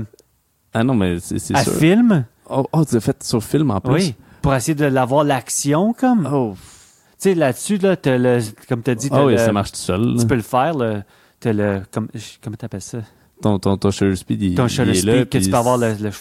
Ah 0.74 0.84
non, 0.84 0.96
mais 0.96 1.20
c'est 1.20 1.38
c'est 1.38 1.56
à 1.56 1.64
sûr. 1.64 1.74
film. 1.74 2.26
Oh, 2.50 2.68
oh, 2.72 2.86
tu 2.86 2.96
l'as 2.96 3.02
fait 3.02 3.24
sur 3.24 3.44
film 3.44 3.70
en 3.72 3.82
plus? 3.82 3.94
Oui, 3.94 4.16
pour 4.46 4.56
essayer 4.56 4.76
de 4.76 4.86
l'avoir 4.86 5.24
l'action 5.24 5.94
comme? 5.94 6.30
Oh, 6.32 6.54
Tu 6.56 7.30
sais 7.30 7.34
là-dessus 7.36 7.78
là, 7.78 7.96
t'as 7.96 8.18
le 8.18 8.40
comme 8.70 8.82
t'as 8.84 8.94
dit, 8.96 9.10
t'as 9.10 9.18
Ah 9.22 9.26
oui, 9.26 9.34
le- 9.34 9.38
ça 9.40 9.52
marche 9.52 9.72
tout 9.72 9.78
seul. 9.78 10.02
là. 10.02 10.22
Tu 10.22 10.28
peux 10.28 10.36
le 10.36 10.42
faire 10.42 10.76
le 10.78 11.02
t'as 11.40 11.52
le 11.54 11.82
comme 11.92 12.08
comment 12.44 12.56
t'appelles 12.56 12.82
ça? 12.82 13.00
Ton, 13.42 13.60
ton, 13.60 13.76
ton 13.78 13.92
shutter 13.92 14.16
speed, 14.16 14.42
il, 14.42 14.56
Ton 14.56 14.68
il 14.68 14.70
shutter 14.70 14.92
est 14.92 14.94
speed 14.96 15.10
là. 15.16 15.26
que 15.26 15.38
tu 15.40 15.50
peux 15.50 15.58
avoir 15.58 15.78
le, 15.78 15.94
le- 16.00 16.12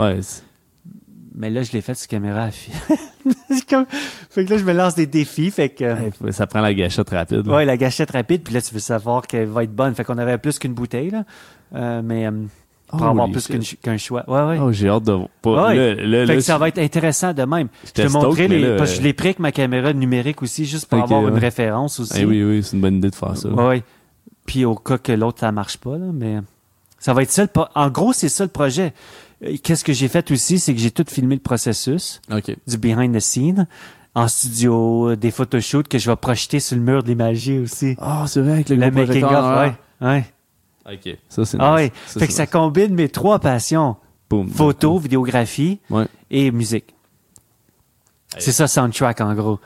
Ouais, 0.00 0.20
mais 1.34 1.50
là 1.50 1.62
je 1.64 1.72
l'ai 1.72 1.80
fait 1.80 1.94
sur 1.94 2.06
caméra 2.08 2.44
à 2.44 2.50
comme 3.68 3.86
fait 4.30 4.44
que 4.44 4.50
là 4.50 4.58
je 4.58 4.64
me 4.64 4.72
lance 4.72 4.94
des 4.94 5.06
défis 5.06 5.50
fait 5.50 5.68
que 5.70 5.84
ouais, 6.22 6.32
ça 6.32 6.46
prend 6.46 6.60
la 6.60 6.72
gâchette 6.74 7.10
rapide. 7.10 7.46
là. 7.46 7.56
ouais 7.56 7.64
la 7.64 7.76
gâchette 7.76 8.10
rapide 8.12 8.42
puis 8.44 8.54
là 8.54 8.62
tu 8.62 8.72
veux 8.72 8.80
savoir 8.80 9.26
qu'elle 9.26 9.48
va 9.48 9.64
être 9.64 9.74
bonne 9.74 9.94
fait 9.94 10.04
qu'on 10.04 10.18
avait 10.18 10.38
plus 10.38 10.58
qu'une 10.58 10.74
bouteille 10.74 11.10
là 11.10 11.24
Euh, 11.74 12.02
mais 12.04 12.26
euh, 12.26 12.30
pour 12.96 13.02
Holy 13.02 13.10
avoir 13.10 13.30
plus 13.30 13.46
qu'une 13.46 13.62
qu'un 13.82 13.96
choix 13.96 14.24
ouais 14.28 14.42
ouais 14.42 14.58
Oh, 14.60 14.72
j'ai 14.72 14.88
hâte 14.88 15.04
de 15.04 15.16
pas, 15.42 15.68
Ouais. 15.68 15.74
là, 15.76 15.94
là, 15.94 16.18
fait 16.20 16.26
là, 16.26 16.34
que 16.36 16.40
ça 16.40 16.58
va 16.58 16.68
être 16.68 16.78
intéressant 16.78 17.32
de 17.32 17.42
même. 17.44 17.68
Je 17.84 17.90
te 18.02 18.08
stoked, 18.08 18.38
mais 18.50 18.58
les, 18.58 18.60
là, 18.70 18.76
parce 18.76 18.90
que 18.90 18.96
je 18.96 19.00
euh, 19.00 19.04
l'ai 19.04 19.12
pris 19.12 19.28
avec 19.28 19.38
ma 19.38 19.52
caméra 19.52 19.92
numérique 19.92 20.42
aussi, 20.42 20.64
juste 20.64 20.86
pour 20.86 20.98
Ok, 20.98 21.04
avoir 21.04 21.26
une 21.28 21.34
ouais. 21.34 21.40
référence 21.40 22.00
aussi. 22.00 22.14
Eh 22.20 22.24
oui, 22.24 22.42
oui, 22.42 22.62
c'est 22.62 22.76
une 22.76 22.82
bonne 22.82 22.96
idée 22.96 23.10
de 23.10 23.14
faire 23.14 23.36
ça. 23.36 23.48
Ouais, 23.48 23.66
ouais. 23.68 23.82
Puis 24.46 24.64
au 24.64 24.74
cas 24.74 24.98
que 24.98 25.12
l'autre 25.12 25.40
ça 25.40 25.52
marche 25.52 25.76
pas 25.78 25.96
là, 25.98 26.06
mais 26.12 26.38
ça 26.98 27.12
va 27.14 27.22
être 27.22 27.30
ça. 27.30 27.42
le 27.42 27.48
pro- 27.48 27.66
En 27.74 27.88
gros, 27.90 28.12
c'est 28.12 28.28
ça 28.28 28.44
le 28.44 28.50
projet. 28.50 28.92
Euh, 29.44 29.56
Qu'est-ce 29.62 29.84
que 29.84 29.92
j'ai 29.92 30.08
fait 30.08 30.30
aussi, 30.30 30.58
c'est 30.58 30.74
que 30.74 30.80
j'ai 30.80 30.90
tout 30.90 31.04
filmé 31.08 31.34
le 31.34 31.40
processus 31.40 32.20
OK. 32.32 32.54
du 32.66 32.76
behind 32.78 33.14
the 33.14 33.20
scene 33.20 33.66
en 34.14 34.28
studio, 34.28 35.10
euh, 35.10 35.16
des 35.16 35.30
photoshoots 35.32 35.88
que 35.88 35.98
je 35.98 36.08
vais 36.08 36.14
projeter 36.16 36.60
sur 36.60 36.76
le 36.76 36.82
mur 36.82 37.02
de 37.02 37.08
l'imagier 37.08 37.58
aussi. 37.58 37.96
Ah, 38.00 38.24
c'est 38.28 38.40
vrai, 38.40 38.52
avec 38.52 38.68
le, 38.68 38.76
le 38.76 38.82
gros 38.82 38.90
making 39.00 39.06
projecteur, 39.22 39.44
of, 39.44 39.44
hein. 39.58 39.74
ouais, 40.00 40.08
ouais. 40.08 40.24
OK. 40.90 41.16
Ça, 41.28 41.44
c'est 41.44 41.56
Ah 41.60 41.76
nice. 41.80 41.90
ouais. 42.14 42.20
fait 42.20 42.26
que 42.26 42.32
ça 42.32 42.46
combine 42.46 42.94
mes 42.94 43.08
trois 43.08 43.38
passions 43.38 43.96
Boom. 44.30 44.48
photo, 44.48 44.98
vidéographie 44.98 45.80
Ouais. 45.90 46.06
et 46.30 46.50
musique. 46.50 46.94
C'est 48.38 48.52
ça 48.52 48.66
soundtrack 48.66 49.20
en 49.20 49.34
gros. 49.34 49.60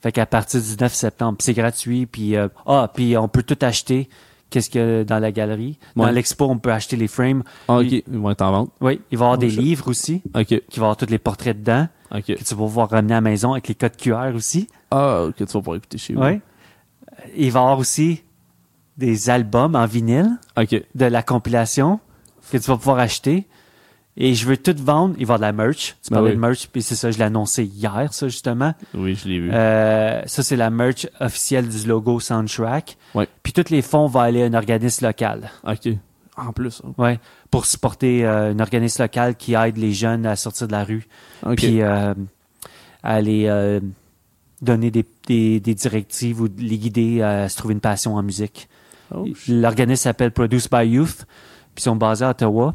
Fait 0.00 0.12
qu'à 0.12 0.26
partir 0.26 0.60
du 0.60 0.76
9 0.80 0.92
septembre, 0.94 1.38
c'est 1.40 1.54
gratuit, 1.54 2.06
puis 2.06 2.36
euh, 2.36 2.48
ah, 2.66 2.90
puis 2.92 3.16
on 3.16 3.28
peut 3.28 3.42
tout 3.42 3.58
acheter. 3.62 4.08
Qu'est-ce 4.50 4.68
qu'il 4.68 4.80
y 4.80 4.84
a 4.84 5.04
dans 5.04 5.18
la 5.18 5.32
galerie 5.32 5.78
Dans 5.96 6.04
Ouais. 6.04 6.12
l'expo, 6.12 6.44
on 6.44 6.58
peut 6.58 6.72
acheter 6.72 6.96
les 6.96 7.08
frames. 7.08 7.42
Ah, 7.68 7.78
OK. 7.78 7.86
Il- 7.90 8.02
Ils 8.12 8.18
vont 8.18 8.30
être 8.30 8.42
en 8.42 8.50
vente. 8.52 8.70
Oui, 8.82 9.00
il 9.10 9.16
va 9.16 9.24
y 9.24 9.26
avoir 9.26 9.38
Oh, 9.38 9.40
des 9.40 9.48
shit. 9.50 9.60
livres 9.60 9.88
aussi, 9.88 10.22
OK. 10.34 10.44
qui 10.44 10.54
va 10.56 10.60
y 10.76 10.78
avoir 10.80 10.96
tous 10.98 11.06
les 11.08 11.18
portraits 11.18 11.58
dedans, 11.58 11.88
OK. 12.14 12.24
que 12.26 12.32
tu 12.34 12.54
vas 12.54 12.56
pouvoir 12.56 12.90
ramener 12.90 13.14
à 13.14 13.16
la 13.16 13.20
maison 13.22 13.52
avec 13.52 13.68
les 13.68 13.74
codes 13.74 13.96
QR 13.96 14.32
aussi. 14.34 14.68
Ah, 14.90 15.22
OK, 15.24 15.36
tu 15.36 15.44
vas 15.44 15.52
pouvoir 15.52 15.76
écouter 15.78 15.96
chez 15.96 16.12
vous. 16.14 16.22
Oui. 16.22 16.40
Il 17.34 17.50
va 17.50 17.60
y 17.60 17.62
avoir 17.62 17.78
aussi 17.78 18.22
des 18.98 19.30
albums 19.30 19.74
en 19.74 19.86
vinyle 19.86 20.38
de 20.94 21.04
la 21.06 21.22
compilation 21.22 22.00
que 22.50 22.58
tu 22.58 22.64
vas 22.70 22.76
pouvoir 22.76 22.98
acheter. 22.98 23.46
Et 24.18 24.34
je 24.34 24.46
veux 24.46 24.58
tout 24.58 24.74
vendre. 24.78 25.14
Il 25.18 25.24
va 25.24 25.32
y 25.32 25.36
avoir 25.36 25.38
de 25.38 25.44
la 25.44 25.52
merch. 25.64 25.96
Tu 26.02 26.10
Ben 26.10 26.16
parlais 26.16 26.30
oui. 26.30 26.36
de 26.36 26.40
merch, 26.40 26.68
puis 26.70 26.82
c'est 26.82 26.96
ça, 26.96 27.10
je 27.10 27.16
l'ai 27.16 27.24
annoncé 27.24 27.64
hier, 27.64 28.12
ça, 28.12 28.28
justement. 28.28 28.74
Oui, 28.92 29.14
je 29.14 29.26
l'ai 29.26 29.38
vu. 29.40 29.50
Euh, 29.50 30.20
ça, 30.26 30.42
c'est 30.42 30.56
la 30.56 30.68
merch 30.68 31.08
officielle 31.18 31.66
du 31.66 31.86
logo 31.88 32.20
Soundtrack. 32.20 32.98
Ouais. 33.14 33.26
Puis 33.42 33.54
tous 33.54 33.70
les 33.70 33.80
fonds 33.80 34.06
vont 34.08 34.20
aller 34.20 34.42
à 34.42 34.46
un 34.46 34.52
organisme 34.54 35.06
local. 35.06 35.50
OK. 35.66 35.88
En 36.36 36.52
plus. 36.52 36.82
hein. 36.84 36.92
Ouais. 36.98 37.20
Pour 37.50 37.64
supporter 37.64 38.26
euh, 38.26 38.52
un 38.52 38.58
organisme 38.60 39.00
local 39.02 39.34
qui 39.34 39.54
aide 39.54 39.78
les 39.78 39.92
jeunes 39.94 40.26
à 40.26 40.36
sortir 40.36 40.66
de 40.66 40.72
la 40.72 40.84
rue. 40.84 41.06
OK. 41.46 41.56
Puis 41.56 41.80
euh, 41.80 42.12
à 43.02 43.20
les 43.22 43.46
euh, 43.46 43.80
donner 44.60 44.90
des, 44.90 45.06
des, 45.26 45.58
des 45.58 45.74
directives 45.74 46.38
ou 46.42 46.48
les 46.58 46.76
guider 46.76 47.22
à 47.22 47.48
se 47.48 47.56
trouver 47.56 47.72
une 47.72 47.80
passion 47.80 48.14
en 48.16 48.22
musique. 48.22 48.68
Oh. 49.14 49.26
L'organisme 49.48 50.02
s'appelle 50.02 50.30
Produced 50.30 50.70
by 50.70 50.86
Youth. 50.86 51.26
Puis 51.74 51.80
ils 51.80 51.82
sont 51.82 51.96
basés 51.96 52.24
à 52.24 52.30
Ottawa. 52.30 52.74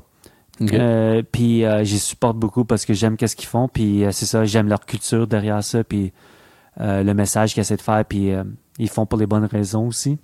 Euh, 0.61 1.21
puis 1.31 1.63
euh, 1.65 1.83
j'y 1.83 1.99
supporte 1.99 2.37
beaucoup 2.37 2.65
parce 2.65 2.83
que 2.83 2.93
j'aime 2.93 3.15
qu'est-ce 3.15 3.35
qu'ils 3.35 3.47
font. 3.47 3.67
Puis 3.67 4.03
euh, 4.03 4.11
c'est 4.11 4.25
ça, 4.25 4.43
j'aime 4.45 4.67
leur 4.67 4.85
culture 4.85 5.27
derrière 5.27 5.63
ça. 5.63 5.83
Puis 5.83 6.13
euh, 6.79 7.03
le 7.03 7.13
message 7.13 7.53
qu'ils 7.53 7.61
essaient 7.61 7.77
de 7.77 7.81
faire. 7.81 8.03
Puis 8.05 8.31
euh, 8.31 8.43
ils 8.79 8.89
font 8.89 9.05
pour 9.05 9.19
les 9.19 9.27
bonnes 9.27 9.45
raisons 9.45 9.87
aussi. 9.87 10.17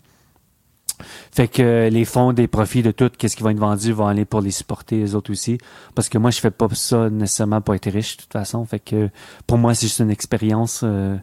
Fait 1.31 1.47
que 1.47 1.61
euh, 1.61 1.89
les 1.89 2.05
fonds 2.05 2.33
des 2.33 2.47
profits 2.47 2.83
de 2.83 2.91
tout, 2.91 3.09
qu'est-ce 3.17 3.35
qui 3.35 3.43
va 3.43 3.51
être 3.51 3.59
vendu, 3.59 3.91
vont 3.91 4.07
aller 4.07 4.25
pour 4.25 4.41
les 4.41 4.51
supporter 4.51 4.97
les 4.97 5.15
autres 5.15 5.31
aussi. 5.31 5.57
Parce 5.95 6.09
que 6.09 6.17
moi, 6.17 6.31
je 6.31 6.39
fais 6.39 6.51
pas 6.51 6.67
ça 6.73 7.09
nécessairement 7.09 7.61
pour 7.61 7.75
être 7.75 7.89
riche 7.89 8.17
de 8.17 8.23
toute 8.23 8.33
façon. 8.33 8.63
Fait 8.65 8.79
que 8.79 9.09
pour 9.47 9.57
moi, 9.57 9.73
c'est 9.73 9.87
juste 9.87 9.99
une 9.99 10.11
expérience 10.11 10.81
euh, 10.83 11.15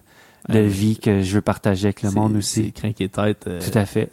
de 0.48 0.54
Ouais. 0.54 0.66
vie 0.66 0.98
que 0.98 1.22
je 1.22 1.34
veux 1.34 1.40
partager 1.42 1.86
avec 1.88 2.02
le 2.02 2.08
C'est- 2.10 2.14
monde 2.14 2.32
C'est 2.40 2.60
aussi. 2.62 2.72
craqué 2.72 3.08
tête. 3.08 3.44
euh, 3.46 3.60
Tout 3.60 3.76
à 3.78 3.84
fait. 3.86 4.10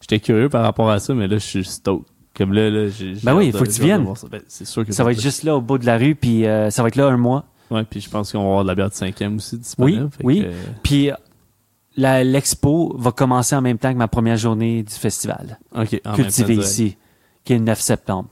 J'étais 0.00 0.20
curieux 0.20 0.48
par 0.48 0.62
rapport 0.62 0.90
à 0.90 0.98
ça, 1.00 1.14
mais 1.14 1.26
là, 1.26 1.36
je 1.38 1.44
suis 1.44 1.64
stoked. 1.64 2.04
Comme 2.36 2.52
là, 2.52 2.68
là, 2.70 2.88
j'ai. 2.88 3.14
Ben 3.24 3.34
oui, 3.34 3.50
de- 3.50 3.56
faut 3.56 3.64
que 3.64 3.70
tu 3.70 3.80
viennes. 3.80 4.06
ça. 4.14 4.28
Ben, 4.30 4.42
c'est 4.46 4.66
sûr 4.66 4.84
que 4.84 4.92
Ça 4.92 5.02
va 5.04 5.12
être 5.12 5.20
juste 5.22 5.42
là 5.42 5.56
au 5.56 5.60
bout 5.60 5.78
de 5.78 5.86
la 5.86 5.96
rue, 5.96 6.14
puis 6.14 6.46
euh, 6.46 6.70
ça 6.70 6.82
va 6.82 6.88
être 6.88 6.96
là 6.96 7.06
un 7.06 7.16
mois. 7.16 7.46
Ouais, 7.70 7.82
puis 7.84 8.00
je 8.00 8.08
pense 8.10 8.30
qu'on 8.30 8.38
va 8.40 8.44
avoir 8.44 8.62
de 8.62 8.68
la 8.68 8.74
bière 8.74 8.90
de 8.90 8.94
5e 8.94 9.36
aussi 9.36 9.56
disponible. 9.58 10.10
Oui, 10.22 10.40
oui. 10.40 10.42
euh, 10.46 10.52
Puis 10.82 11.10
euh, 11.10 12.22
l'expo 12.24 12.94
va 12.98 13.10
commencer 13.10 13.56
en 13.56 13.62
même 13.62 13.78
temps 13.78 13.90
que 13.92 13.98
ma 13.98 14.06
première 14.06 14.36
journée 14.36 14.82
du 14.82 14.92
festival, 14.94 15.58
OK. 15.74 16.00
cultivé 16.14 16.54
ici, 16.56 16.96
qui 17.42 17.54
est 17.54 17.58
le 17.58 17.64
9 17.64 17.80
septembre. 17.80 18.28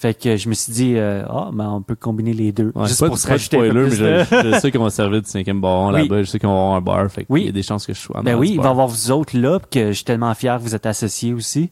Fait 0.00 0.14
que 0.14 0.36
je 0.36 0.48
me 0.48 0.54
suis 0.54 0.72
dit, 0.72 0.94
euh, 0.96 1.24
ah, 1.28 1.50
ben 1.52 1.68
on 1.68 1.82
peut 1.82 1.96
combiner 1.96 2.32
les 2.32 2.52
deux. 2.52 2.70
Ouais, 2.76 2.86
juste 2.86 3.00
pas, 3.00 3.08
pour 3.08 3.18
se 3.18 3.26
rajouter 3.26 3.56
un 3.56 3.72
peu 3.72 3.82
mais 3.82 3.88
plus 3.88 3.96
je, 3.96 4.58
sais 4.60 4.70
qu'on 4.70 4.84
va 4.84 4.90
servir 4.90 5.20
du 5.20 5.28
cinquième 5.28 5.60
baron 5.60 5.92
Oui. 5.92 6.02
là-bas. 6.02 6.22
Je 6.22 6.30
sais 6.30 6.38
qu'on 6.38 6.46
va 6.46 6.52
avoir 6.54 6.74
un 6.76 6.80
bar. 6.80 7.10
Fait 7.10 7.26
Oui. 7.28 7.40
Il 7.40 7.46
y 7.46 7.48
a 7.48 7.52
des 7.52 7.64
chances 7.64 7.84
que 7.84 7.92
je 7.92 7.98
sois 7.98 8.22
Ben 8.22 8.36
oui, 8.36 8.50
il 8.52 8.58
va 8.58 8.68
y 8.68 8.70
avoir 8.70 8.86
vous 8.86 9.10
autres 9.10 9.36
là, 9.36 9.58
que 9.58 9.88
je 9.88 9.92
suis 9.94 10.04
tellement 10.04 10.32
fier 10.34 10.56
que 10.58 10.62
vous 10.62 10.76
êtes 10.76 10.86
associés 10.86 11.32
aussi. 11.32 11.70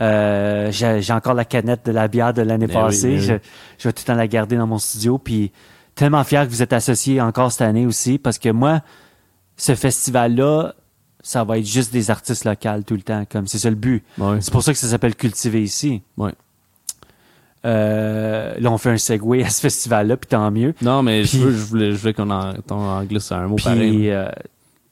Euh, 0.00 0.72
j'ai 0.72 1.12
encore 1.12 1.34
la 1.34 1.44
canette 1.44 1.86
de 1.86 1.92
la 1.92 2.08
bière 2.08 2.34
de 2.34 2.42
l'année 2.42 2.66
Ben 2.66 2.74
passée. 2.74 3.10
ben 3.10 3.20
oui. 3.20 3.20
Je, 3.20 3.34
je 3.78 3.88
vais 3.88 3.92
tout 3.92 4.02
le 4.02 4.06
temps 4.06 4.14
la 4.16 4.26
garder 4.26 4.56
dans 4.56 4.66
mon 4.66 4.78
studio. 4.78 5.18
Puis 5.18 5.52
tellement 5.94 6.24
fier 6.24 6.46
que 6.46 6.50
vous 6.50 6.62
êtes 6.62 6.72
associés 6.72 7.20
encore 7.20 7.52
cette 7.52 7.62
année 7.62 7.86
aussi, 7.86 8.18
parce 8.18 8.40
que 8.40 8.48
moi, 8.48 8.80
ce 9.56 9.76
festival-là, 9.76 10.74
ça 11.22 11.44
va 11.44 11.58
être 11.58 11.66
juste 11.66 11.92
des 11.92 12.10
artistes 12.10 12.44
locaux 12.44 12.82
tout 12.84 12.94
le 12.94 13.02
temps. 13.02 13.24
Comme 13.30 13.46
c'est 13.46 13.58
ça 13.58 13.70
le 13.70 13.76
but. 13.76 14.02
Ouais. 14.18 14.38
C'est 14.40 14.50
pour 14.50 14.64
ça 14.64 14.72
que 14.72 14.78
ça 14.78 14.88
s'appelle 14.88 15.14
Cultiver 15.14 15.62
ici. 15.62 16.02
Ouais. 16.16 16.32
Euh, 17.64 18.54
là, 18.58 18.70
on 18.72 18.78
fait 18.78 18.90
un 18.90 18.96
segue 18.98 19.42
à 19.44 19.50
ce 19.50 19.60
festival-là, 19.60 20.16
puis 20.16 20.28
tant 20.28 20.50
mieux. 20.50 20.74
Non, 20.82 21.02
mais 21.02 21.22
Puis- 21.22 21.38
je, 21.38 21.38
veux, 21.38 21.50
je 21.52 21.56
voulais, 21.64 21.92
je 21.92 21.96
voulais 21.96 22.14
qu'on 22.14 22.30
en, 22.30 22.54
en 22.70 23.04
glisse 23.04 23.30
un 23.32 23.46
mot 23.48 23.56
pareil. 23.56 24.10
Euh, 24.10 24.28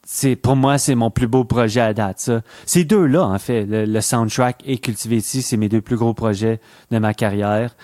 c'est 0.06 0.36
pour 0.36 0.56
moi, 0.56 0.78
c'est 0.78 0.94
mon 0.94 1.10
plus 1.10 1.26
beau 1.28 1.44
projet 1.44 1.80
à 1.80 1.92
date. 1.94 2.18
Ça. 2.20 2.40
Ces 2.66 2.84
deux-là, 2.84 3.24
en 3.26 3.38
fait, 3.38 3.64
le, 3.64 3.84
le 3.84 4.00
soundtrack 4.00 4.62
et 4.66 4.78
Cultiver 4.78 5.16
ici, 5.16 5.42
c'est 5.42 5.56
mes 5.56 5.68
deux 5.68 5.80
plus 5.82 5.96
gros 5.96 6.14
projets 6.14 6.60
de 6.90 6.98
ma 6.98 7.14
carrière. 7.14 7.74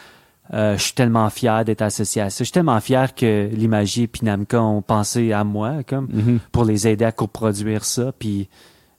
Euh, 0.52 0.76
je 0.76 0.82
suis 0.82 0.92
tellement 0.94 1.28
fier 1.30 1.64
d'être 1.64 1.80
associé 1.82 2.20
à 2.20 2.28
ça. 2.30 2.38
Je 2.40 2.44
suis 2.44 2.52
tellement 2.52 2.78
fier 2.80 3.14
que 3.14 3.48
l'Imagier 3.52 4.04
et 4.04 4.24
Namca 4.24 4.60
ont 4.62 4.82
pensé 4.82 5.32
à 5.32 5.44
moi, 5.44 5.82
comme 5.86 6.08
Mhm. 6.12 6.38
pour 6.52 6.64
les 6.66 6.86
aider 6.86 7.04
à 7.06 7.12
coproduire 7.12 7.84
ça. 7.86 8.12
Puis 8.18 8.48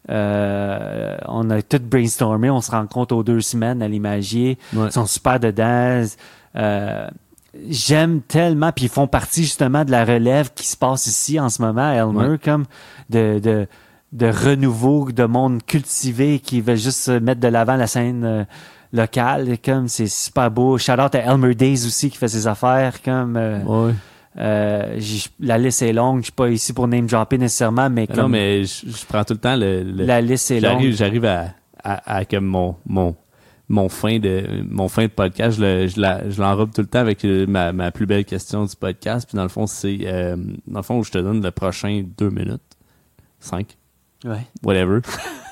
euh, 0.09 1.15
on 1.27 1.49
a 1.49 1.61
tout 1.61 1.79
brainstormé. 1.81 2.49
On 2.49 2.61
se 2.61 2.71
rencontre 2.71 3.15
aux 3.15 3.23
deux 3.23 3.41
semaines 3.41 3.81
à 3.81 3.87
l'Imagier. 3.87 4.57
Ouais. 4.73 4.87
Ils 4.87 4.91
sont 4.91 5.05
super 5.05 5.39
dedans. 5.39 6.03
Euh, 6.55 7.07
J'aime 7.69 8.19
tellement, 8.21 8.73
puis 8.73 8.85
ils 8.85 8.89
font 8.91 9.07
partie 9.07 9.43
justement 9.43 9.85
de 9.85 9.91
la 9.91 10.03
relève 10.03 10.51
qui 10.53 10.67
se 10.67 10.75
passe 10.75 11.07
ici 11.07 11.39
en 11.39 11.47
ce 11.47 11.61
moment 11.61 11.87
à 11.89 11.93
Elmer, 11.93 12.27
Ouais. 12.31 12.37
comme 12.37 12.65
de, 13.09 13.39
de, 13.39 13.65
de 14.11 14.25
renouveau, 14.27 15.09
de 15.09 15.23
monde 15.23 15.63
cultivé 15.65 16.39
qui 16.39 16.59
veut 16.59 16.75
juste 16.75 17.07
mettre 17.07 17.39
de 17.39 17.47
l'avant 17.47 17.77
la 17.77 17.87
scène 17.87 18.25
euh, 18.25 18.43
locale. 18.91 19.57
Comme 19.63 19.87
c'est 19.87 20.07
super 20.07 20.51
beau. 20.51 20.77
Shout 20.77 20.99
out 20.99 21.15
à 21.15 21.19
Elmer 21.19 21.55
Days 21.55 21.85
aussi 21.85 22.09
qui 22.09 22.17
fait 22.17 22.27
ses 22.27 22.45
affaires. 22.45 23.01
Comme 23.01 23.37
euh, 23.37 23.61
Ouais. 23.63 23.93
Euh, 24.37 24.99
la 25.39 25.57
liste 25.57 25.81
est 25.81 25.93
longue. 25.93 26.19
Je 26.19 26.23
suis 26.25 26.31
pas 26.33 26.49
ici 26.49 26.73
pour 26.73 26.87
name 26.87 27.05
dropper 27.07 27.37
nécessairement, 27.37 27.89
mais 27.89 28.07
Non, 28.15 28.27
mais 28.27 28.63
je, 28.65 28.87
je 28.89 29.05
prends 29.05 29.23
tout 29.23 29.33
le 29.33 29.39
temps 29.39 29.55
le. 29.55 29.83
le- 29.83 30.05
la 30.05 30.21
liste 30.21 30.51
est 30.51 30.59
longue. 30.59 30.89
J'arrive, 30.91 31.25
à, 31.25 31.53
à, 31.83 32.17
à 32.17 32.25
comme 32.25 32.45
mon, 32.45 32.75
mon, 32.85 33.15
mon 33.69 33.89
fin 33.89 34.19
de 34.19 34.43
mon 34.69 34.87
fin 34.89 35.03
de 35.03 35.07
podcast, 35.11 35.57
je, 35.57 35.61
le- 35.63 35.87
je, 36.29 36.41
l'enrobe 36.41 36.71
tout 36.73 36.81
le 36.81 36.87
temps 36.87 36.99
avec 36.99 37.23
euh, 37.25 37.45
ma, 37.47 37.71
ma 37.71 37.91
plus 37.91 38.05
belle 38.05 38.25
question 38.25 38.65
du 38.65 38.75
podcast. 38.75 39.27
Puis 39.27 39.35
dans 39.37 39.43
le 39.43 39.49
fond, 39.49 39.67
c'est 39.67 39.99
euh, 40.03 40.35
dans 40.67 40.79
le 40.79 40.83
fond, 40.83 41.01
je 41.03 41.11
te 41.11 41.17
donne 41.17 41.41
le 41.41 41.51
prochain 41.51 42.03
deux 42.17 42.29
minutes, 42.29 42.61
cinq, 43.39 43.77
Ouais. 44.25 44.45
whatever, 44.63 44.99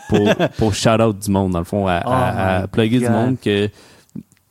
pour, 0.10 0.28
pour 0.58 0.74
shout 0.74 1.00
out 1.02 1.18
du 1.20 1.30
monde, 1.32 1.52
dans 1.52 1.60
le 1.60 1.66
fond, 1.66 1.88
à, 1.88 2.02
Oh 2.06 2.10
à, 2.10 2.28
à 2.58 2.62
my 2.64 2.68
plugger 2.68 3.00
du 3.00 3.10
monde 3.10 3.38
que 3.40 3.70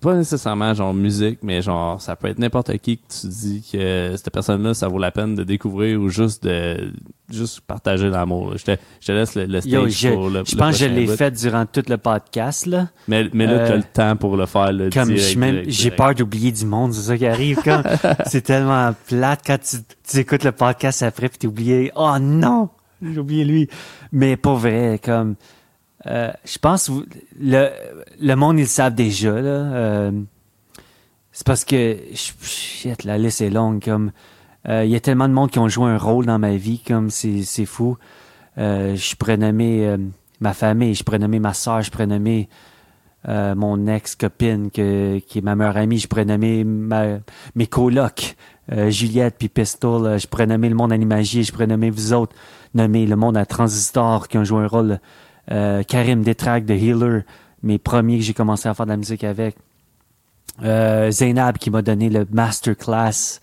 pas 0.03 0.15
nécessairement 0.15 0.75
genre 0.75 0.93
musique, 0.93 1.39
mais 1.43 1.63
genre 1.63 2.01
ça 2.01 2.17
peut 2.17 2.29
être 2.29 2.39
n'importe 2.39 2.77
qui 2.79 2.99
que 2.99 3.03
tu 3.21 3.27
dis 3.29 3.65
que 3.73 4.15
cette 4.17 4.31
personne-là, 4.31 4.75
ça 4.75 4.89
vaut 4.89 4.99
la 4.99 5.11
peine 5.11 5.35
de 5.35 5.45
découvrir 5.45 6.01
ou 6.01 6.09
juste 6.11 6.45
de 6.45 6.93
juste 7.31 7.61
partager 7.63 8.11
l'amour. 8.11 8.59
Je 8.59 8.65
te, 8.65 8.77
je 9.01 9.07
te 9.07 9.13
laisse 9.13 9.35
le, 9.37 9.47
le 9.47 9.61
stage 9.61 9.73
Yo, 9.73 9.89
je, 9.89 10.09
pour 10.11 10.29
le 10.29 10.43
je 10.47 10.53
le 10.53 10.59
pense 10.59 10.73
que 10.79 10.81
je 10.81 10.85
l'ai 10.87 11.07
fait 11.07 11.31
durant 11.31 11.65
tout 11.65 11.83
le 11.89 11.97
podcast, 11.97 12.67
là. 12.67 12.89
Mais, 13.09 13.31
mais 13.33 13.47
là, 13.47 13.53
Euh, 13.53 13.69
t'as 13.69 13.77
le 13.77 13.83
temps 13.85 14.17
pour 14.17 14.37
le 14.37 14.45
faire. 14.47 14.73
Là, 14.73 14.91
Comme 14.93 15.09
je 15.11 15.15
direct, 15.15 15.21
suis 15.23 15.39
même, 15.39 15.55
direct, 15.55 15.71
j'ai 15.71 15.91
peur 15.93 16.15
d'oublier 16.15 16.53
du 16.53 16.67
monde, 16.67 16.93
c'est 16.93 17.03
ça 17.03 17.17
qui 17.17 17.27
arrive. 17.27 17.63
Comme, 17.63 17.83
c'est 18.27 18.43
tellement 18.43 18.95
plate 19.07 19.41
quand 19.47 19.59
tu, 19.61 19.77
tu 20.07 20.19
écoutes 20.19 20.45
le 20.45 20.53
podcast 20.53 21.03
après 21.03 21.29
puis 21.31 21.39
t'es 21.39 21.47
oublié. 21.47 21.91
Oh 21.97 22.17
non, 22.21 22.69
j'ai 23.01 23.19
oublié 23.19 23.45
lui. 23.45 23.69
Mais 24.13 24.37
pour 24.37 24.57
vrai, 24.57 25.01
comme, 25.03 25.37
euh, 26.07 26.31
je 26.45 26.59
pense 26.59 26.89
vous- 26.91 27.05
le 27.41 27.69
le 28.21 28.35
monde 28.35 28.59
ils 28.59 28.63
le 28.63 28.69
savent 28.69 28.95
déjà. 28.95 29.29
Euh, 29.29 30.11
c'est 31.33 31.47
parce 31.47 31.65
que 31.65 31.97
shit, 32.15 33.05
la 33.05 33.19
liste 33.19 33.41
est 33.41 33.51
longue. 33.51 33.83
Comme, 33.83 34.13
euh, 34.69 34.85
il 34.85 34.91
y 34.91 34.97
a 34.97 35.01
tellement 35.01 35.29
de 35.29 35.33
monde 35.35 35.51
qui 35.51 35.59
ont 35.59 35.69
joué 35.69 35.91
un 35.91 35.99
rôle 35.99 36.27
dans 36.27 36.39
ma 36.39 36.57
vie, 36.57 36.81
comme 36.87 37.11
c'est 37.11 37.65
fou. 37.67 37.97
Je 38.57 39.15
pourrais 39.17 39.37
nommer 39.37 39.97
ma 40.41 40.53
famille, 40.53 40.95
je 40.95 41.03
pourrais 41.05 41.19
nommer 41.19 41.39
ma 41.39 41.55
soeur, 41.55 41.83
je 41.83 41.91
pourrais 41.91 42.07
mon 43.27 43.87
ex-copine 43.87 44.71
que- 44.71 45.21
qui 45.21 45.39
est 45.39 45.43
ma 45.43 45.55
meilleure 45.55 45.77
amie, 45.77 45.99
je 45.99 46.07
pourrais 46.09 46.27
mes 47.55 47.67
colocs, 47.67 48.37
Juliette 48.89 49.37
puis 49.39 49.49
Pistol, 49.49 50.19
je 50.19 50.27
pourrais 50.27 50.47
le 50.69 50.75
monde 50.75 50.93
animagier, 50.93 51.45
je 51.45 51.53
pourrais 51.53 51.67
vous 51.91 52.13
autres, 52.13 52.35
nommer 52.75 53.07
le 53.07 53.17
monde 53.17 53.37
à 53.37 53.47
Transistor 53.47 54.29
qui 54.29 54.37
ont 54.39 54.45
joué 54.45 54.65
un 54.65 54.67
rôle, 54.67 55.01
euh, 55.51 55.83
Karim 55.83 56.23
Détrac 56.23 56.65
de 56.65 56.75
Healer, 56.75 57.23
mes 57.63 57.79
premiers 57.79 58.19
que 58.19 58.25
j'ai 58.25 58.35
commencé 58.35 58.69
à 58.69 58.75
faire 58.75 58.87
de 58.87 58.91
la 58.91 58.97
musique 58.97 59.25
avec, 59.25 59.57
euh, 60.63 61.11
Zainab 61.11 61.59
qui 61.59 61.71
m'a 61.71 61.83
donné 61.83 62.09
le 62.11 62.27
masterclass, 62.31 63.41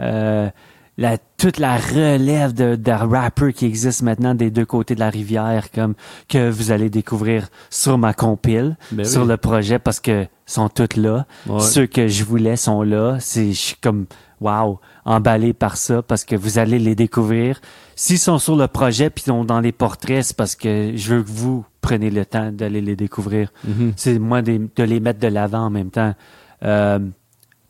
euh, 0.00 0.50
la, 0.96 1.16
toute 1.36 1.58
la 1.58 1.76
relève 1.76 2.52
de, 2.52 2.74
de 2.74 2.90
rappers 2.90 3.52
qui 3.52 3.66
existe 3.66 4.02
maintenant 4.02 4.34
des 4.34 4.50
deux 4.50 4.66
côtés 4.66 4.94
de 4.96 5.00
la 5.00 5.10
rivière, 5.10 5.70
comme 5.70 5.94
que 6.28 6.50
vous 6.50 6.72
allez 6.72 6.90
découvrir 6.90 7.48
sur 7.70 7.96
ma 7.98 8.12
compile, 8.12 8.76
Ben 8.90 9.04
sur 9.04 9.22
oui. 9.22 9.28
le 9.28 9.36
projet, 9.36 9.78
parce 9.78 10.00
que 10.00 10.26
sont 10.44 10.68
toutes 10.68 10.96
là. 10.96 11.26
Ouais. 11.46 11.60
Ceux 11.60 11.86
que 11.86 12.08
je 12.08 12.24
voulais 12.24 12.56
sont 12.56 12.82
là. 12.82 13.18
C'est, 13.20 13.52
je 13.52 13.58
suis 13.58 13.76
comme, 13.76 14.06
wow, 14.40 14.80
emballé 15.04 15.52
par 15.52 15.76
ça, 15.76 16.02
parce 16.02 16.24
que 16.24 16.34
vous 16.34 16.58
allez 16.58 16.78
les 16.80 16.96
découvrir. 16.96 17.60
S'ils 18.00 18.20
sont 18.20 18.38
sur 18.38 18.54
le 18.54 18.68
projet 18.68 19.10
puis 19.10 19.24
sont 19.24 19.44
dans 19.44 19.58
les 19.58 19.72
portraits, 19.72 20.22
c'est 20.22 20.36
parce 20.36 20.54
que 20.54 20.92
je 20.94 21.14
veux 21.16 21.22
que 21.24 21.28
vous 21.28 21.64
preniez 21.80 22.10
le 22.10 22.24
temps 22.24 22.52
d'aller 22.52 22.80
les 22.80 22.94
découvrir 22.94 23.52
Mhm. 23.64 23.92
c'est 23.96 24.20
moi 24.20 24.40
de, 24.40 24.68
de 24.76 24.82
les 24.84 25.00
mettre 25.00 25.18
de 25.18 25.26
l'avant 25.26 25.62
en 25.66 25.70
même 25.70 25.90
temps. 25.90 26.14
Euh, 26.62 27.00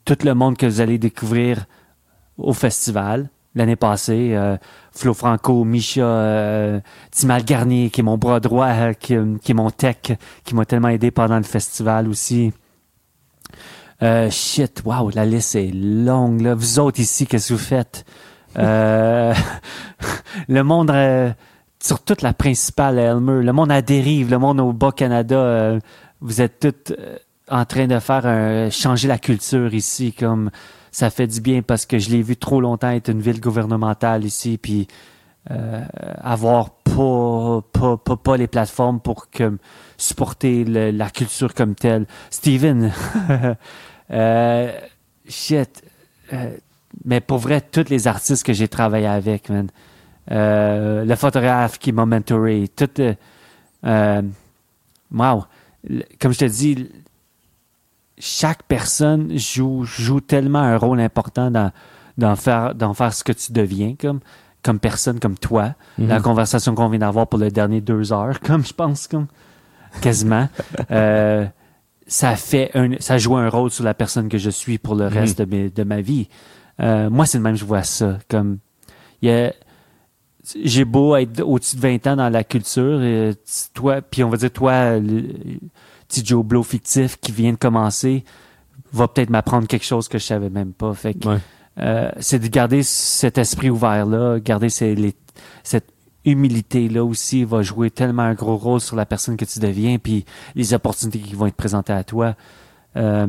tout 0.04 0.18
le 0.24 0.34
monde 0.34 0.58
que 0.58 0.66
vous 0.66 0.82
allez 0.82 0.98
découvrir 0.98 1.64
au 2.36 2.52
festival 2.52 3.30
l'année 3.54 3.76
passée, 3.76 4.34
euh, 4.34 4.58
Flo 4.92 5.14
Franco, 5.14 5.64
Misha, 5.64 6.04
euh, 6.04 6.80
Timal 7.10 7.42
Garnier, 7.42 7.88
qui 7.88 8.02
est 8.02 8.04
mon 8.04 8.18
bras 8.18 8.38
droit, 8.38 8.66
euh, 8.68 8.92
qui, 8.92 9.16
qui 9.42 9.52
est 9.52 9.54
mon 9.54 9.70
tech, 9.70 10.12
qui 10.44 10.54
m'a 10.54 10.66
tellement 10.66 10.88
aidé 10.88 11.10
pendant 11.10 11.38
le 11.38 11.42
festival 11.42 12.06
aussi. 12.06 12.52
Shit, 14.30 14.82
wow, 14.84 15.08
la 15.10 15.24
liste 15.24 15.54
est 15.56 15.72
longue. 15.74 16.42
Là. 16.42 16.54
Vous 16.54 16.78
autres 16.78 17.00
ici, 17.00 17.26
qu'est-ce 17.26 17.48
que 17.48 17.54
vous 17.54 17.58
faites? 17.58 18.04
Euh, 18.58 19.34
le 20.48 20.62
monde 20.62 20.90
euh, 20.90 21.30
sur 21.82 22.02
toute 22.02 22.22
la 22.22 22.32
principale 22.32 22.98
Elmer, 22.98 23.42
le 23.42 23.52
monde 23.52 23.70
à 23.70 23.82
dérive, 23.82 24.30
le 24.30 24.38
monde 24.38 24.60
au 24.60 24.72
Bas-Canada, 24.72 25.36
euh, 25.36 25.80
vous 26.20 26.40
êtes 26.40 26.60
tous 26.60 26.92
euh, 26.92 27.16
en 27.50 27.64
train 27.64 27.86
de 27.86 27.98
faire 27.98 28.26
un, 28.26 28.70
changer 28.70 29.08
la 29.08 29.18
culture 29.18 29.72
ici, 29.74 30.12
comme 30.12 30.50
ça 30.90 31.10
fait 31.10 31.26
du 31.26 31.40
bien 31.40 31.62
parce 31.62 31.86
que 31.86 31.98
je 31.98 32.10
l'ai 32.10 32.22
vu 32.22 32.36
trop 32.36 32.60
longtemps 32.60 32.90
être 32.90 33.08
une 33.10 33.20
ville 33.20 33.40
gouvernementale 33.40 34.24
ici, 34.24 34.58
puis 34.58 34.86
avoir 36.20 36.70
pas, 36.70 37.62
pas, 37.72 37.96
pas, 37.96 38.16
pas 38.16 38.36
les 38.36 38.48
plateformes 38.48 39.00
pour 39.00 39.28
supporter 39.96 40.64
le- 40.64 40.90
la 40.90 41.08
culture 41.08 41.54
comme 41.54 41.74
telle. 41.74 42.06
Steven, 42.28 42.92
shit, 45.26 45.82
mais 47.04 47.20
pour 47.20 47.38
vrai, 47.38 47.60
tous 47.60 47.88
les 47.90 48.06
artistes 48.06 48.44
que 48.44 48.52
j'ai 48.52 48.68
travaillé 48.68 49.06
avec, 49.06 49.48
man, 49.50 49.68
euh, 50.30 51.04
le 51.04 51.14
photographe 51.16 51.78
qui 51.78 51.92
m'a 51.92 52.06
mentoré, 52.06 52.68
tout, 52.74 52.88
euh, 53.00 53.14
euh, 53.86 54.22
wow, 55.12 55.44
comme 56.20 56.32
je 56.32 56.38
te 56.38 56.44
dis, 56.44 56.88
chaque 58.18 58.62
personne 58.64 59.38
joue, 59.38 59.84
joue 59.84 60.20
tellement 60.20 60.58
un 60.60 60.76
rôle 60.76 61.00
important 61.00 61.50
dans, 61.50 61.70
d'en 62.16 62.36
faire, 62.36 62.74
d'en 62.74 62.94
faire 62.94 63.12
ce 63.14 63.22
que 63.22 63.32
tu 63.32 63.52
deviens, 63.52 63.94
comme, 63.98 64.20
comme 64.62 64.80
personne, 64.80 65.20
comme 65.20 65.38
toi. 65.38 65.74
Mhm. 65.98 66.08
La 66.08 66.20
conversation 66.20 66.74
qu'on 66.74 66.88
vient 66.88 66.98
d'avoir 66.98 67.26
pour 67.28 67.38
les 67.38 67.50
derniers 67.50 67.80
deux 67.80 68.12
heures, 68.12 68.40
comme 68.44 68.64
je 68.64 68.72
pense, 68.72 69.06
comme, 69.06 69.26
quasiment. 70.00 70.48
Euh, 70.90 71.46
ça 72.10 72.36
fait 72.36 72.70
un, 72.74 72.92
ça 73.00 73.18
joue 73.18 73.36
un 73.36 73.50
rôle 73.50 73.70
sur 73.70 73.84
la 73.84 73.92
personne 73.92 74.30
que 74.30 74.38
je 74.38 74.48
suis 74.48 74.78
pour 74.78 74.94
le 74.94 75.10
Mhm. 75.10 75.12
reste 75.18 75.38
de, 75.42 75.44
mes- 75.44 75.68
de 75.70 75.82
ma 75.84 76.00
vie. 76.00 76.28
Euh, 76.80 77.10
moi, 77.10 77.26
c'est 77.26 77.38
le 77.38 77.44
même, 77.44 77.56
je 77.56 77.64
vois 77.64 77.82
ça. 77.82 78.18
Comme, 78.28 78.58
j'ai 80.64 80.84
beau 80.84 81.16
être 81.16 81.40
au-dessus 81.42 81.76
de 81.76 81.80
20 81.80 82.06
ans 82.06 82.16
dans 82.16 82.28
la 82.30 82.44
culture, 82.44 83.02
et 83.02 83.34
t- 83.34 83.40
toi, 83.74 84.00
puis 84.00 84.24
on 84.24 84.30
va 84.30 84.36
dire, 84.36 84.50
toi, 84.50 84.98
le 84.98 85.22
petit 86.08 86.24
Joe 86.24 86.44
Blow 86.44 86.62
fictif 86.62 87.18
qui 87.20 87.32
vient 87.32 87.52
de 87.52 87.58
commencer, 87.58 88.24
va 88.92 89.08
peut-être 89.08 89.28
m'apprendre 89.30 89.66
quelque 89.66 89.84
chose 89.84 90.08
que 90.08 90.18
je 90.18 90.24
savais 90.24 90.48
même 90.48 90.72
pas. 90.72 90.94
Fait 90.94 91.12
que, 91.14 91.28
Ouais. 91.28 91.38
euh, 91.80 92.10
c'est 92.20 92.38
de 92.38 92.46
garder 92.48 92.82
cet 92.82 93.36
esprit 93.36 93.68
ouvert-là, 93.68 94.38
garder 94.40 94.70
ces- 94.70 94.94
les- 94.94 95.14
cette 95.62 95.92
humilité-là 96.24 97.04
aussi 97.04 97.44
va 97.44 97.62
jouer 97.62 97.90
tellement 97.90 98.22
un 98.22 98.34
gros 98.34 98.56
rôle 98.56 98.80
sur 98.80 98.96
la 98.96 99.04
personne 99.06 99.36
que 99.36 99.44
tu 99.44 99.58
deviens, 99.58 99.98
puis 99.98 100.24
les 100.54 100.72
opportunités 100.72 101.18
qui 101.18 101.34
vont 101.34 101.46
être 101.46 101.54
présentées 101.56 101.92
à 101.92 102.04
toi. 102.04 102.34
Euh, 102.96 103.26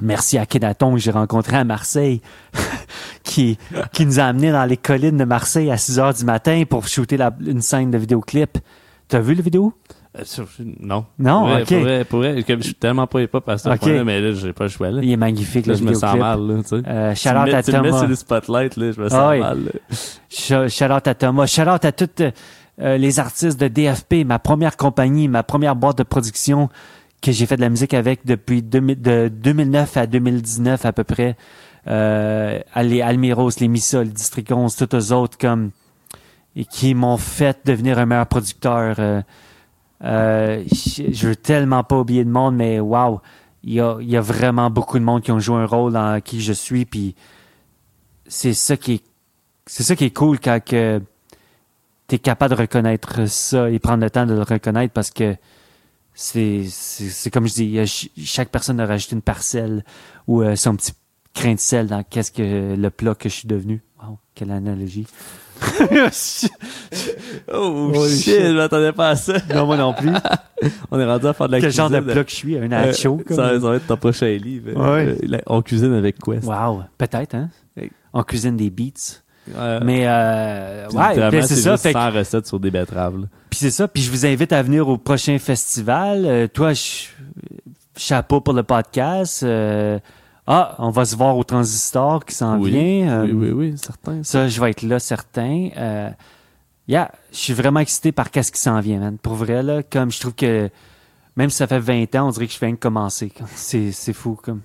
merci 0.00 0.38
à 0.38 0.46
Kenaton 0.46 0.92
que 0.94 0.98
j'ai 1.00 1.10
rencontré 1.10 1.56
à 1.56 1.64
Marseille, 1.64 2.20
qui, 3.22 3.58
qui 3.92 4.06
nous 4.06 4.20
a 4.20 4.24
amenés 4.24 4.52
dans 4.52 4.64
les 4.64 4.76
collines 4.76 5.16
de 5.18 5.24
Marseille 5.24 5.70
à 5.70 5.76
6 5.76 5.98
heures 5.98 6.14
du 6.14 6.24
matin 6.24 6.62
pour 6.68 6.86
shooter 6.86 7.16
la- 7.16 7.34
une 7.46 7.60
scène 7.62 7.90
de 7.90 7.98
vidéoclip. 7.98 8.58
T'as 9.08 9.20
vu 9.20 9.34
le 9.34 9.42
vidéo? 9.42 9.72
Euh, 10.18 10.22
non. 10.80 11.06
Non? 11.18 11.46
Pour 11.46 11.56
ok. 11.62 11.66
Pour 11.68 11.78
vrai, 11.80 12.04
pour 12.04 12.18
vrai, 12.18 12.42
comme 12.42 12.58
je 12.58 12.64
suis 12.64 12.74
tellement 12.74 13.06
pas 13.06 13.22
hip-hop 13.22 13.48
à 13.48 13.56
ce 13.58 13.68
Ok. 13.68 13.78
point-là, 13.80 14.04
mais 14.04 14.20
là, 14.20 14.32
j'ai 14.32 14.52
pas 14.52 14.64
le 14.64 14.70
choix. 14.70 14.90
Là, 14.90 15.00
Il 15.02 15.10
est 15.10 15.16
magnifique, 15.16 15.66
Là, 15.66 15.72
le 15.72 15.78
je 15.78 15.84
me 15.84 15.94
sens 15.94 16.16
mal, 16.18 16.40
là, 16.46 16.62
tu 16.62 16.68
sais. 16.68 16.82
Euh, 16.86 17.14
shout 17.14 17.28
out 17.30 17.44
mets- 17.46 17.54
à 17.54 17.62
tu 17.62 17.72
me 17.72 17.80
mets 17.80 17.88
Thomas. 17.88 17.98
sur 18.00 18.08
le 18.08 18.14
spotlight, 18.14 18.76
là, 18.76 18.92
je 18.92 19.00
me 19.00 19.08
sens 19.08 19.18
Ah 19.18 19.30
oui. 19.30 19.40
mal. 19.40 19.58
là. 19.64 20.68
Shout 20.68 20.84
out 20.92 21.06
à 21.08 21.14
Thomas. 21.14 21.46
Shout 21.46 21.62
out 21.62 21.84
à 21.84 21.92
tous 21.92 22.08
euh, 22.80 22.96
les 22.98 23.20
artistes 23.20 23.58
de 23.60 23.68
DFP, 23.68 24.24
ma 24.26 24.38
première 24.38 24.76
compagnie, 24.76 25.28
ma 25.28 25.42
première 25.42 25.76
boîte 25.76 25.96
de 25.98 26.02
production 26.02 26.68
que 27.22 27.32
j'ai 27.32 27.46
fait 27.46 27.56
de 27.56 27.62
la 27.62 27.70
musique 27.70 27.94
avec 27.94 28.26
depuis 28.26 28.62
2000 28.62 29.00
de 29.00 29.28
2009 29.28 29.96
à 29.96 30.06
2019 30.06 30.84
à 30.84 30.92
peu 30.92 31.04
près. 31.04 31.36
Euh, 31.86 32.60
les 32.82 33.00
Almiros, 33.00 33.50
les 33.60 33.68
Missa, 33.68 34.02
les 34.02 34.10
District 34.10 34.50
11, 34.50 34.76
tous 34.76 34.96
eux 34.96 35.12
autres 35.12 35.38
comme 35.38 35.70
et 36.54 36.64
qui 36.64 36.94
m'ont 36.94 37.16
fait 37.16 37.58
devenir 37.64 37.98
un 37.98 38.06
meilleur 38.06 38.26
producteur. 38.26 38.96
Euh, 38.98 39.22
euh, 40.04 40.64
je 40.68 41.28
veux 41.28 41.36
tellement 41.36 41.84
pas 41.84 41.98
oublier 41.98 42.24
de 42.24 42.30
monde, 42.30 42.56
mais 42.56 42.78
wow, 42.80 43.20
il 43.62 43.74
y 43.74 43.80
a, 43.80 44.20
vraiment 44.20 44.68
beaucoup 44.68 44.98
de 44.98 45.04
monde 45.04 45.22
qui 45.22 45.32
ont 45.32 45.38
joué 45.38 45.56
un 45.56 45.66
rôle 45.66 45.92
dans 45.92 46.20
qui 46.20 46.40
je 46.40 46.52
suis, 46.52 46.84
puis 46.84 47.14
c'est 48.26 48.54
ça 48.54 48.76
qui 48.76 48.94
est 48.94 49.04
c'est 49.66 49.84
ça 49.84 49.94
qui 49.94 50.04
est 50.06 50.10
cool 50.10 50.40
quand 50.40 50.58
que 50.62 51.00
tu 52.08 52.16
es 52.16 52.18
capable 52.18 52.56
de 52.56 52.60
reconnaître 52.60 53.28
ça 53.28 53.70
et 53.70 53.78
prendre 53.78 54.02
le 54.02 54.10
temps 54.10 54.26
de 54.26 54.34
le 54.34 54.42
reconnaître 54.42 54.92
parce 54.92 55.12
que 55.12 55.36
c'est 56.24 57.30
comme 57.32 57.48
je 57.48 57.54
dis, 57.54 57.80
chaque 58.24 58.50
personne 58.50 58.78
a 58.80 58.86
rajouté 58.86 59.14
une 59.16 59.22
parcelle 59.22 59.84
ou 60.26 60.42
euh, 60.42 60.54
son 60.56 60.76
petit 60.76 60.92
grain 61.34 61.54
de 61.54 61.58
sel 61.60 61.86
dans 61.88 62.02
qu'est-ce 62.04 62.30
que 62.30 62.76
le 62.76 62.90
plat 62.90 63.14
que 63.14 63.28
je 63.28 63.34
suis 63.34 63.48
devenu. 63.48 63.82
Wow, 64.02 64.18
quelle 64.34 64.50
analogie. 64.52 65.06
Oh, 67.52 67.92
Holy 67.94 68.10
shit, 68.10 68.34
shit. 68.34 68.42
je 68.42 68.52
m'attendais 68.56 68.92
pas 68.92 69.10
à 69.10 69.16
ça. 69.16 69.34
non, 69.54 69.66
moi 69.66 69.76
non 69.76 69.94
plus. 69.94 70.10
On 70.90 70.98
est 70.98 71.04
rendu 71.04 71.26
à 71.26 71.32
faire 71.32 71.46
de 71.48 71.52
la 71.52 71.60
Quel 71.60 71.70
cuisine. 71.70 71.82
genre 71.82 71.90
de 71.90 72.00
plat 72.00 72.24
que 72.24 72.30
je 72.30 72.36
suis? 72.36 72.58
Un 72.58 72.68
nacho? 72.68 73.18
Euh, 73.20 73.22
comme- 73.24 73.36
ça, 73.36 73.52
ça 73.52 73.58
va 73.58 73.76
être 73.76 73.86
ton 73.86 73.96
prochain 73.96 74.28
livre. 74.36 74.72
Ouais. 74.74 75.16
Euh, 75.32 75.38
on 75.46 75.62
cuisine 75.62 75.92
avec 75.92 76.18
Quest. 76.18 76.44
Wow, 76.44 76.82
peut-être, 76.98 77.34
hein? 77.34 77.48
On 78.12 78.22
cuisine 78.22 78.56
des 78.56 78.70
beats. 78.70 79.21
Euh, 79.56 79.80
Mais 79.84 80.04
euh, 80.06 80.88
ouais, 80.90 81.42
c'est 81.42 81.56
ça. 81.56 81.76
Fait 81.76 81.92
que- 81.92 81.98
100 81.98 82.10
recettes 82.12 82.46
sur 82.46 82.60
des 82.60 82.70
betteraves. 82.70 83.18
là. 83.18 83.26
Puis 83.50 83.58
c'est 83.60 83.70
ça. 83.70 83.88
Puis 83.88 84.02
je 84.02 84.10
vous 84.10 84.24
invite 84.24 84.52
à 84.52 84.62
venir 84.62 84.88
au 84.88 84.98
prochain 84.98 85.38
festival. 85.38 86.24
Euh, 86.24 86.46
toi, 86.48 86.72
je- 86.72 87.08
chapeau 87.96 88.40
pour 88.40 88.54
le 88.54 88.62
podcast. 88.62 89.44
Ah, 90.46 90.74
on 90.78 90.90
va 90.90 91.04
se 91.04 91.14
voir 91.16 91.36
au 91.36 91.44
Transistor 91.44 92.24
qui 92.24 92.34
s'en 92.34 92.58
Oui. 92.58 92.70
vient. 92.70 93.22
Oui, 93.24 93.32
oui, 93.32 93.50
oui, 93.50 93.74
certain. 93.76 94.22
Ça, 94.22 94.48
je 94.48 94.60
vais 94.60 94.70
être 94.70 94.82
là, 94.82 94.98
certain. 94.98 95.68
Yeah, 96.88 97.12
je 97.32 97.38
suis 97.38 97.52
vraiment 97.52 97.80
excité 97.80 98.10
par 98.10 98.30
qu'est-ce 98.30 98.50
qui 98.50 98.60
s'en 98.60 98.80
vient, 98.80 98.98
man. 98.98 99.16
Pour 99.18 99.34
vrai, 99.34 99.62
là, 99.62 99.82
comme 99.84 100.10
je 100.10 100.18
trouve 100.18 100.34
que 100.34 100.68
même 101.36 101.48
si 101.48 101.56
ça 101.56 101.66
fait 101.68 101.78
20 101.78 102.12
ans, 102.16 102.26
on 102.26 102.30
dirait 102.30 102.46
que 102.48 102.52
je 102.52 102.58
viens 102.58 102.70
de 102.72 102.76
commencer. 102.76 103.30
comme. 103.30 103.46
C'est, 103.54 103.92
c'est 103.92 104.12
fou, 104.12 104.36
comme. 104.42 104.62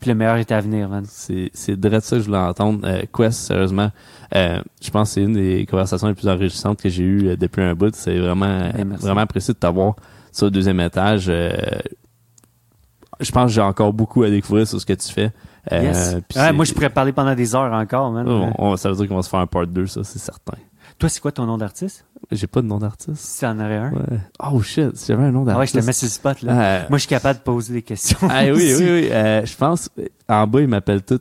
Puis 0.00 0.10
le 0.10 0.14
meilleur 0.14 0.36
est 0.36 0.52
à 0.52 0.60
venir, 0.60 0.88
man. 0.88 1.04
C'est, 1.08 1.50
c'est 1.54 1.78
direct 1.78 2.04
ça 2.04 2.16
que 2.16 2.22
je 2.22 2.26
voulais 2.26 2.38
entendre. 2.38 2.80
Euh, 2.84 3.02
Quest, 3.12 3.38
sérieusement, 3.40 3.90
euh, 4.34 4.60
je 4.82 4.90
pense 4.90 5.08
que 5.08 5.14
c'est 5.14 5.22
une 5.22 5.32
des 5.32 5.66
conversations 5.66 6.08
les 6.08 6.14
plus 6.14 6.28
enrichissantes 6.28 6.80
que 6.82 6.88
j'ai 6.88 7.02
eues 7.04 7.28
euh, 7.28 7.36
depuis 7.36 7.62
un 7.62 7.74
bout. 7.74 7.94
C'est 7.94 8.18
vraiment, 8.18 8.70
Eh, 8.78 8.84
vraiment 8.84 9.22
apprécié 9.22 9.54
de 9.54 9.58
t'avoir 9.58 9.94
sur 10.32 10.46
le 10.46 10.50
deuxième 10.50 10.80
étage. 10.80 11.26
Euh, 11.28 11.50
je 13.20 13.30
pense 13.32 13.46
que 13.46 13.54
j'ai 13.54 13.62
encore 13.62 13.92
beaucoup 13.92 14.22
à 14.22 14.30
découvrir 14.30 14.66
sur 14.68 14.80
ce 14.80 14.86
que 14.86 14.92
tu 14.92 15.10
fais. 15.12 15.32
Yes. 15.70 16.16
Ouais, 16.36 16.52
moi, 16.52 16.64
je 16.64 16.72
pourrais 16.74 16.90
parler 16.90 17.12
pendant 17.12 17.34
des 17.34 17.54
heures 17.54 17.72
encore, 17.72 18.12
man. 18.12 18.28
on- 18.28 18.52
on- 18.72 18.76
ça 18.76 18.88
veut 18.90 18.96
dire 18.96 19.08
qu'on 19.08 19.16
va 19.16 19.22
se 19.22 19.28
faire 19.28 19.40
un 19.40 19.46
part 19.46 19.66
2, 19.66 19.86
ça, 19.86 20.04
c'est 20.04 20.18
certain. 20.18 20.56
Toi, 20.98 21.08
c'est 21.08 21.20
quoi 21.20 21.32
ton 21.32 21.44
nom 21.46 21.58
d'artiste? 21.58 22.05
J'ai 22.32 22.46
pas 22.46 22.60
de 22.62 22.66
nom 22.66 22.78
d'artiste. 22.78 23.16
Si 23.16 23.40
t'en 23.40 23.58
aurais 23.58 23.76
un? 23.76 23.92
Ouais. 23.92 24.18
Oh 24.50 24.60
shit, 24.62 24.96
si 24.96 25.06
j'avais 25.08 25.24
un 25.24 25.30
nom 25.32 25.46
Ah 25.48 25.58
ouais, 25.58 25.66
je 25.66 25.72
d'artiste. 25.74 25.80
te 25.80 25.86
mets 25.86 25.92
sur 25.92 26.06
le 26.06 26.10
spot, 26.10 26.42
là. 26.42 26.60
Euh, 26.60 26.82
Moi, 26.88 26.98
je 26.98 27.02
suis 27.02 27.08
capable 27.08 27.38
de 27.38 27.44
poser 27.44 27.74
des 27.74 27.82
questions. 27.82 28.18
Ah 28.22 28.44
oui, 28.46 28.52
oui, 28.54 28.74
oui. 28.80 29.08
Euh, 29.12 29.44
je 29.44 29.56
pense, 29.56 29.88
en 30.28 30.46
bas, 30.46 30.60
ils 30.60 30.68
m'appellent 30.68 31.02
tout. 31.04 31.20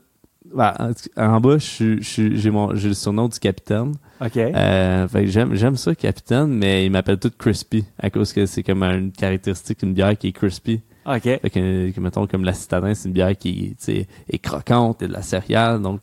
bah, 0.54 0.74
en- 1.18 1.40
bas, 1.42 1.58
je 1.58 1.98
j'ai 2.02 2.50
mon, 2.50 2.74
j'ai 2.76 2.88
le 2.88 2.94
surnom 2.94 3.28
du 3.28 3.38
capitaine. 3.40 3.94
OK. 4.22 4.38
Euh, 4.38 5.08
fait 5.10 5.26
que 5.26 5.28
j'aime, 5.32 5.54
j'aime 5.56 5.76
ça, 5.76 5.94
capitaine, 5.94 6.48
mais 6.48 6.86
ils 6.86 6.90
m'appellent 6.90 7.20
tout 7.20 7.32
crispy 7.38 7.84
à 8.00 8.10
cause 8.10 8.32
que 8.34 8.46
c'est 8.46 8.64
comme 8.64 8.82
une 8.84 9.12
caractéristique 9.12 9.82
d'une 9.82 9.94
bière 9.94 10.18
qui 10.18 10.28
est 10.28 10.32
crispy. 10.32 10.82
OK. 11.06 11.22
Fait 11.24 11.50
que, 11.52 11.92
que, 11.92 12.00
mettons, 12.00 12.26
comme 12.26 12.46
la 12.46 12.54
citadin, 12.54 12.94
c'est 12.96 13.10
une 13.10 13.14
bière 13.14 13.38
qui, 13.38 13.76
est 13.88 14.38
croquante 14.40 15.02
et 15.04 15.08
de 15.08 15.14
la 15.14 15.22
céréale, 15.22 15.82
donc 15.82 16.00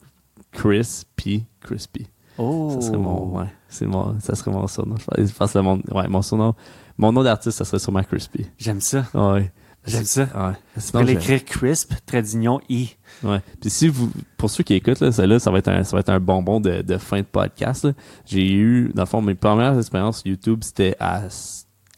crispy, 0.52 1.44
crispy. 1.60 2.06
Oh. 2.38 2.70
Ça 2.74 2.88
serait 2.88 2.98
mon, 2.98 3.38
ouais, 3.38 3.46
c'est 3.68 3.86
mon, 3.86 4.18
ça 4.20 4.34
serait 4.34 4.50
mon 4.50 4.66
surnom. 4.66 4.96
Je 5.18 5.32
pense, 5.32 5.52
que 5.52 5.58
mon, 5.58 5.80
ouais, 5.92 6.08
mon 6.08 6.22
surnom, 6.22 6.54
mon 6.98 7.12
nom 7.12 7.22
d'artiste, 7.22 7.58
ça 7.58 7.64
serait 7.64 7.78
sûrement 7.78 8.02
crispy. 8.02 8.46
J'aime 8.58 8.80
ça. 8.80 9.06
Ouais. 9.14 9.52
J'aime 9.84 10.04
ça. 10.04 10.22
Ouais. 10.34 10.54
Sinon, 10.76 11.02
l'écrire 11.02 11.44
crisp, 11.44 11.92
trait 12.06 12.22
d'union, 12.22 12.60
I. 12.68 12.96
Ouais. 13.24 13.40
Puis 13.60 13.70
si 13.70 13.88
vous, 13.88 14.10
pour 14.36 14.48
ceux 14.48 14.62
qui 14.62 14.74
écoutent, 14.74 15.00
là, 15.00 15.10
celle-là, 15.10 15.38
ça 15.40 15.50
va 15.50 15.58
être 15.58 15.68
un, 15.68 15.82
ça 15.82 15.96
va 15.96 16.00
être 16.00 16.10
un 16.10 16.20
bonbon 16.20 16.60
de, 16.60 16.82
de 16.82 16.98
fin 16.98 17.18
de 17.18 17.26
podcast. 17.26 17.84
là. 17.84 17.92
J'ai 18.24 18.52
eu, 18.52 18.92
dans 18.94 19.02
le 19.02 19.06
fond, 19.06 19.20
mes 19.20 19.34
premières 19.34 19.76
expériences 19.76 20.22
YouTube, 20.24 20.60
c'était 20.62 20.96
à 21.00 21.22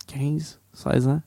15, 0.06 0.60
16 0.72 1.08
ans? 1.08 1.20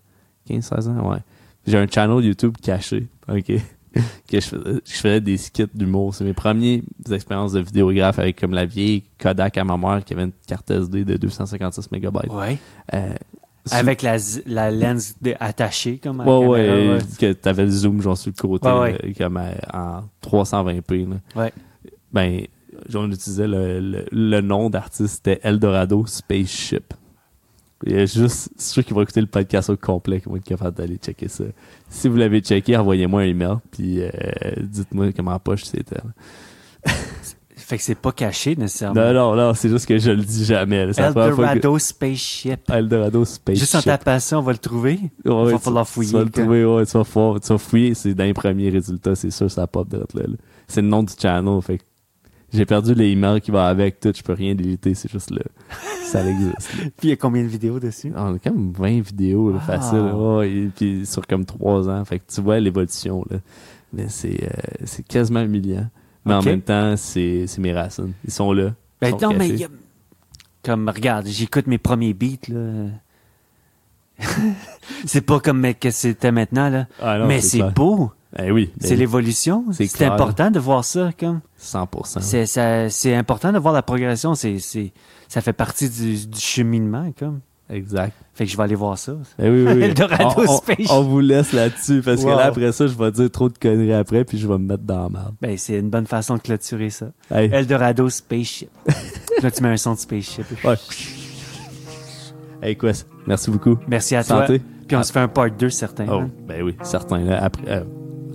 15, 0.48 0.66
16 0.66 0.90
ans, 0.90 1.12
ouais. 1.12 1.20
J'ai 1.66 1.78
un 1.78 1.88
channel 1.88 2.24
YouTube 2.24 2.56
caché, 2.62 3.08
ok? 3.28 3.52
que 4.30 4.40
je 4.40 4.46
faisais, 4.48 4.82
je 4.86 4.94
faisais 4.94 5.22
des 5.22 5.38
skits 5.38 5.66
d'humour. 5.74 6.14
C'est 6.16 6.24
mes 6.24 6.34
premières 6.34 6.82
expériences 7.12 7.54
de 7.54 7.60
vidéographe 7.60 8.20
avec 8.20 8.40
comme 8.40 8.54
la 8.54 8.66
vieille 8.66 9.04
Kodak 9.20 9.58
à 9.58 9.64
ma 9.64 9.78
mère 9.78 10.04
qui 10.06 10.14
avait 10.14 10.24
une 10.24 10.32
carte 10.48 10.70
SD 10.72 11.06
de 11.06 11.18
256 11.18 11.92
mégabytes. 11.92 12.32
Ouais. 12.32 12.58
Euh, 12.94 13.14
Avec 13.72 14.02
la, 14.02 14.18
la 14.46 14.72
lens 14.72 15.16
de- 15.22 15.36
attachée, 15.40 15.98
comme 15.98 16.22
à 16.22 16.26
Ouais, 16.26 16.58
la 16.62 16.68
caméra, 16.74 16.94
ouais. 16.96 17.02
que 17.20 17.34
t'avais 17.34 17.66
le 17.66 17.72
zoom, 17.72 18.02
genre, 18.02 18.18
sur 18.18 18.32
le 18.36 18.42
côté, 18.42 18.70
ouais. 18.70 18.92
là, 18.94 18.98
comme 19.18 19.38
à- 19.38 19.52
en 19.74 20.04
320p, 20.22 21.06
là. 21.10 21.16
Ouais. 21.42 21.52
Ben, 22.14 22.42
on 22.96 23.12
utilisait 23.12 23.48
le, 23.48 23.80
le, 23.82 24.06
le 24.12 24.42
nom 24.42 24.70
d'artiste, 24.70 25.16
c'était 25.16 25.40
Eldorado 25.44 26.06
Spaceship. 26.06 26.94
Il 27.86 27.94
y 27.94 28.00
a 28.00 28.06
juste 28.06 28.50
ceux 28.58 28.82
qui 28.82 28.94
vont 28.94 29.02
écouter 29.04 29.22
le 29.22 29.28
podcast 29.28 29.70
au 29.70 29.78
complet 29.78 30.20
qui 30.20 30.30
vont 30.30 30.38
être 30.38 30.44
capables 30.44 30.76
d'aller 30.76 30.98
checker 30.98 31.28
ça. 31.28 31.44
Si 31.90 32.08
vous 32.08 32.16
l'avez 32.16 32.40
checké, 32.42 32.76
envoyez-moi 32.76 33.22
un 33.22 33.26
email, 33.26 33.58
puis 33.72 34.02
euh, 34.02 34.10
dites-moi 34.60 35.12
comment 35.16 35.38
poche 35.40 35.64
c'était. 35.66 35.98
Fait 37.56 37.78
que 37.78 37.84
c'est 37.84 37.96
pas 37.96 38.12
caché, 38.14 38.56
nécessairement. 38.56 39.02
Non, 39.02 39.14
non, 39.14 39.36
non, 39.36 39.54
c'est 39.54 39.68
juste 39.68 39.88
que 39.88 39.98
je 39.98 40.12
le 40.12 40.24
dis 40.24 40.46
jamais. 40.46 40.86
fois 40.94 41.14
que- 41.14 41.32
Eldorado 41.32 41.80
Spaceship. 41.80 42.70
Eldorado 42.70 43.26
Spaceship. 43.26 43.60
Juste 43.60 43.76
en 43.76 43.82
tapant 43.82 44.20
ça, 44.20 44.40
on 44.40 44.42
va 44.42 44.54
le 44.54 44.58
trouver. 44.58 45.00
Ouais, 45.26 45.52
va 45.52 45.58
tu- 45.58 45.64
falloir 45.64 45.86
Tu 45.86 45.92
fouiller, 45.92 46.14
vas 46.14 46.24
le 46.24 46.30
trouver, 46.30 46.64
ouais, 46.66 46.86
tu 46.86 46.98
vas, 46.98 47.04
fouiller, 47.04 47.90
tu 47.90 47.96
c'est 47.96 48.14
dans 48.14 48.24
les 48.24 48.34
premiers 48.34 48.70
résultats, 48.70 49.16
c'est 49.16 49.32
sûr, 49.32 49.52
ça 49.52 49.68
pop 49.68 49.90
de 49.90 49.98
là, 49.98 50.06
là. 50.14 50.36
C'est 50.68 50.82
le 50.82 50.88
nom 50.88 51.04
du 51.04 51.14
channel, 51.20 51.62
fait 51.62 51.80
que 51.80 51.84
j'ai 52.54 52.66
perdu 52.66 52.94
les 52.94 53.08
emails 53.12 53.42
qui 53.42 53.52
vont 53.52 53.60
avec, 53.60 54.00
tout, 54.00 54.12
je 54.16 54.22
peux 54.24 54.34
rien 54.34 54.56
déliter, 54.56 54.94
c'est 54.94 55.12
juste 55.12 55.32
là. 55.32 55.42
ça 56.06 56.26
existe. 56.26 56.72
Puis 56.98 57.08
il 57.08 57.10
y 57.10 57.12
a 57.14 57.16
combien 57.18 57.44
de 57.44 57.48
vidéos 57.48 57.80
dessus? 57.80 58.12
On 58.16 58.36
a 58.36 58.40
comme 58.40 58.72
20 58.72 59.02
vidéos, 59.02 59.52
là, 59.52 59.60
Ah. 59.62 59.78
facile, 59.78 60.14
et 60.46 60.70
puis 60.76 61.06
sur 61.06 61.26
comme 61.28 61.46
3 61.46 61.90
ans, 61.90 62.04
fait 62.06 62.20
que 62.20 62.26
tu 62.34 62.42
vois 62.42 62.60
l'évolution, 62.60 63.24
là. 63.30 63.38
Mais 63.94 64.08
c'est, 64.10 64.44
euh, 64.44 64.50
c'est 64.86 65.06
quasiment 65.08 65.42
humiliant. 65.42 65.88
Mais 66.26 66.34
en 66.34 66.42
même 66.42 66.62
temps, 66.62 66.96
c'est, 66.98 67.48
c'est 67.48 67.62
mes 67.62 67.72
racines. 67.74 68.12
Ils 68.26 68.32
sont 68.34 68.52
là. 68.52 68.74
Ben 69.02 69.08
Ils 69.08 69.12
sont 69.20 69.28
non, 69.28 69.30
mais 69.34 69.38
cachés. 69.50 69.54
il 69.54 69.60
y 69.62 69.64
a- 69.66 69.70
Comme, 70.64 70.90
regarde, 70.90 71.26
j'écoute 71.28 71.68
mes 71.68 71.78
premiers 71.78 72.14
beats, 72.14 72.50
là. 72.50 72.90
c'est 75.06 75.22
pas 75.22 75.40
comme 75.40 75.66
que 75.80 75.92
c'était 75.92 76.32
maintenant, 76.32 76.70
là. 76.70 76.88
Ah 77.02 77.18
non, 77.20 77.28
mais 77.28 77.40
c'est 77.42 77.62
beau. 77.74 78.12
Oui. 78.40 78.72
ben 78.78 78.88
C'est 78.88 78.94
oui, 78.94 78.98
l'évolution? 78.98 79.66
C'est 79.72 80.06
important 80.06 80.52
de 80.52 80.60
voir 80.60 80.86
ça, 80.86 81.10
comme? 81.20 81.42
100%. 81.62 82.22
C'est 82.22 82.90
c'est 82.90 83.16
important 83.16 83.52
de 83.52 83.60
voir 83.60 83.74
la 83.74 83.82
progression. 83.82 84.36
C'est 84.36 84.60
c'est 84.60 84.92
ça 85.28 85.42
fait 85.42 85.54
partie 85.54 85.90
du, 85.90 86.28
du 86.28 86.40
cheminement, 86.40 87.12
comme. 87.18 87.40
Exact. 87.70 88.14
Fait 88.34 88.46
que 88.46 88.52
je 88.52 88.56
vais 88.56 88.64
aller 88.64 88.76
voir 88.76 88.98
ça. 88.98 89.14
Eh 89.40 89.50
oui, 89.50 89.66
oui, 89.68 89.74
oui. 89.74 89.84
Eldorado 89.84 90.36
on, 90.38 90.50
on- 90.50 90.58
Spaceship. 90.58 90.88
on 90.90 91.02
vous 91.02 91.20
laisse 91.20 91.52
là-dessus 91.52 92.02
parce 92.02 92.22
Wow. 92.22 92.30
que 92.32 92.38
là, 92.38 92.46
après 92.46 92.72
ça, 92.72 92.88
je 92.88 92.94
vais 92.94 93.12
dire 93.12 93.30
trop 93.30 93.50
de 93.50 93.58
conneries 93.58 93.92
après 93.92 94.24
puis 94.24 94.38
je 94.38 94.48
vais 94.48 94.54
me 94.58 94.64
mettre 94.70 94.84
dans 94.84 95.04
la 95.04 95.10
merde. 95.10 95.36
Ben, 95.42 95.58
c'est 95.58 95.78
une 95.80 95.90
bonne 95.90 96.08
façon 96.08 96.36
de 96.36 96.40
clôturer 96.42 96.90
ça. 96.90 97.08
Hey. 97.30 97.50
Eldorado 97.52 98.10
Spaceship. 98.10 98.70
là, 99.44 99.52
tu 99.52 99.62
mets 99.64 99.70
un 99.70 99.76
son 99.78 99.96
de 99.96 100.00
spaceship. 100.00 100.46
Ouais. 100.64 100.76
Hey, 102.62 102.78
Quest, 102.78 103.06
merci 103.26 103.52
beaucoup. 103.52 103.78
Merci 103.88 104.16
à 104.16 104.24
Santé. 104.24 104.60
toi. 104.60 104.68
Puis 104.88 104.96
on 104.98 105.04
se 105.04 105.12
fait 105.12 105.20
un 105.20 105.28
part 105.28 105.52
2 105.52 105.70
certain. 105.70 106.06
Oh, 106.10 106.20
hein? 106.22 106.30
ben 106.48 106.64
oui, 106.64 106.76
certain. 106.84 107.20
Là, 107.20 107.44
après, 107.44 107.64
euh, 107.68 107.84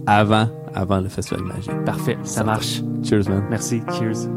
avant, 0.06 0.48
avant 0.74 0.98
le 1.00 1.08
festival 1.08 1.44
magique. 1.44 1.84
Parfait, 1.84 2.16
ça 2.22 2.44
marche. 2.44 2.80
Cheers, 3.04 3.28
man. 3.28 3.44
Merci. 3.50 3.82
Cheers. 3.98 4.28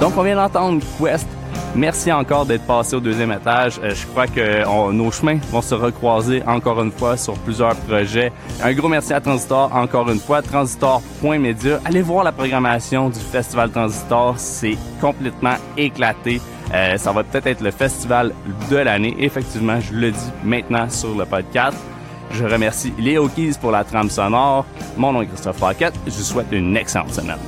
Donc, 0.00 0.14
on 0.16 0.22
vient 0.22 0.36
d'entendre 0.36 0.82
Quest. 1.00 1.26
Merci 1.74 2.12
encore 2.12 2.44
d'être 2.44 2.66
passé 2.66 2.96
au 2.96 3.00
deuxième 3.00 3.32
étage. 3.32 3.80
Euh, 3.82 3.94
je 3.94 4.06
crois 4.06 4.26
que 4.26 4.66
on- 4.68 4.92
nos 4.92 5.10
chemins 5.10 5.38
vont 5.50 5.62
se 5.62 5.74
recroiser 5.74 6.42
encore 6.46 6.82
une 6.82 6.90
fois 6.90 7.16
sur 7.16 7.32
plusieurs 7.34 7.74
projets. 7.76 8.30
Un 8.62 8.72
gros 8.74 8.88
merci 8.88 9.14
à 9.14 9.20
Transistor 9.20 9.70
encore 9.74 10.10
une 10.10 10.18
fois. 10.18 10.42
Transistor.media. 10.42 11.78
Allez 11.86 12.02
voir 12.02 12.24
la 12.24 12.32
programmation 12.32 13.08
du 13.08 13.18
Festival 13.18 13.70
Transistor. 13.70 14.34
C'est 14.36 14.76
complètement 15.00 15.54
éclaté. 15.78 16.42
Euh, 16.74 16.96
ça 16.98 17.12
va 17.12 17.22
peut-être 17.22 17.46
être 17.46 17.60
le 17.62 17.70
festival 17.70 18.32
de 18.70 18.76
l'année. 18.76 19.16
Effectivement, 19.18 19.80
je 19.80 19.94
le 19.94 20.10
dis 20.10 20.30
maintenant 20.44 20.90
sur 20.90 21.14
le 21.16 21.24
podcast. 21.24 21.76
Je 22.32 22.44
remercie 22.44 22.92
Léo 22.98 23.28
Keys 23.28 23.54
pour 23.60 23.70
la 23.70 23.84
trame 23.84 24.08
sonore. 24.08 24.64
Mon 24.96 25.12
nom 25.12 25.22
est 25.22 25.26
Christophe 25.26 25.60
Paquette. 25.60 25.94
Je 26.06 26.12
vous 26.12 26.22
souhaite 26.22 26.46
une 26.50 26.76
excellente 26.76 27.12
semaine. 27.12 27.38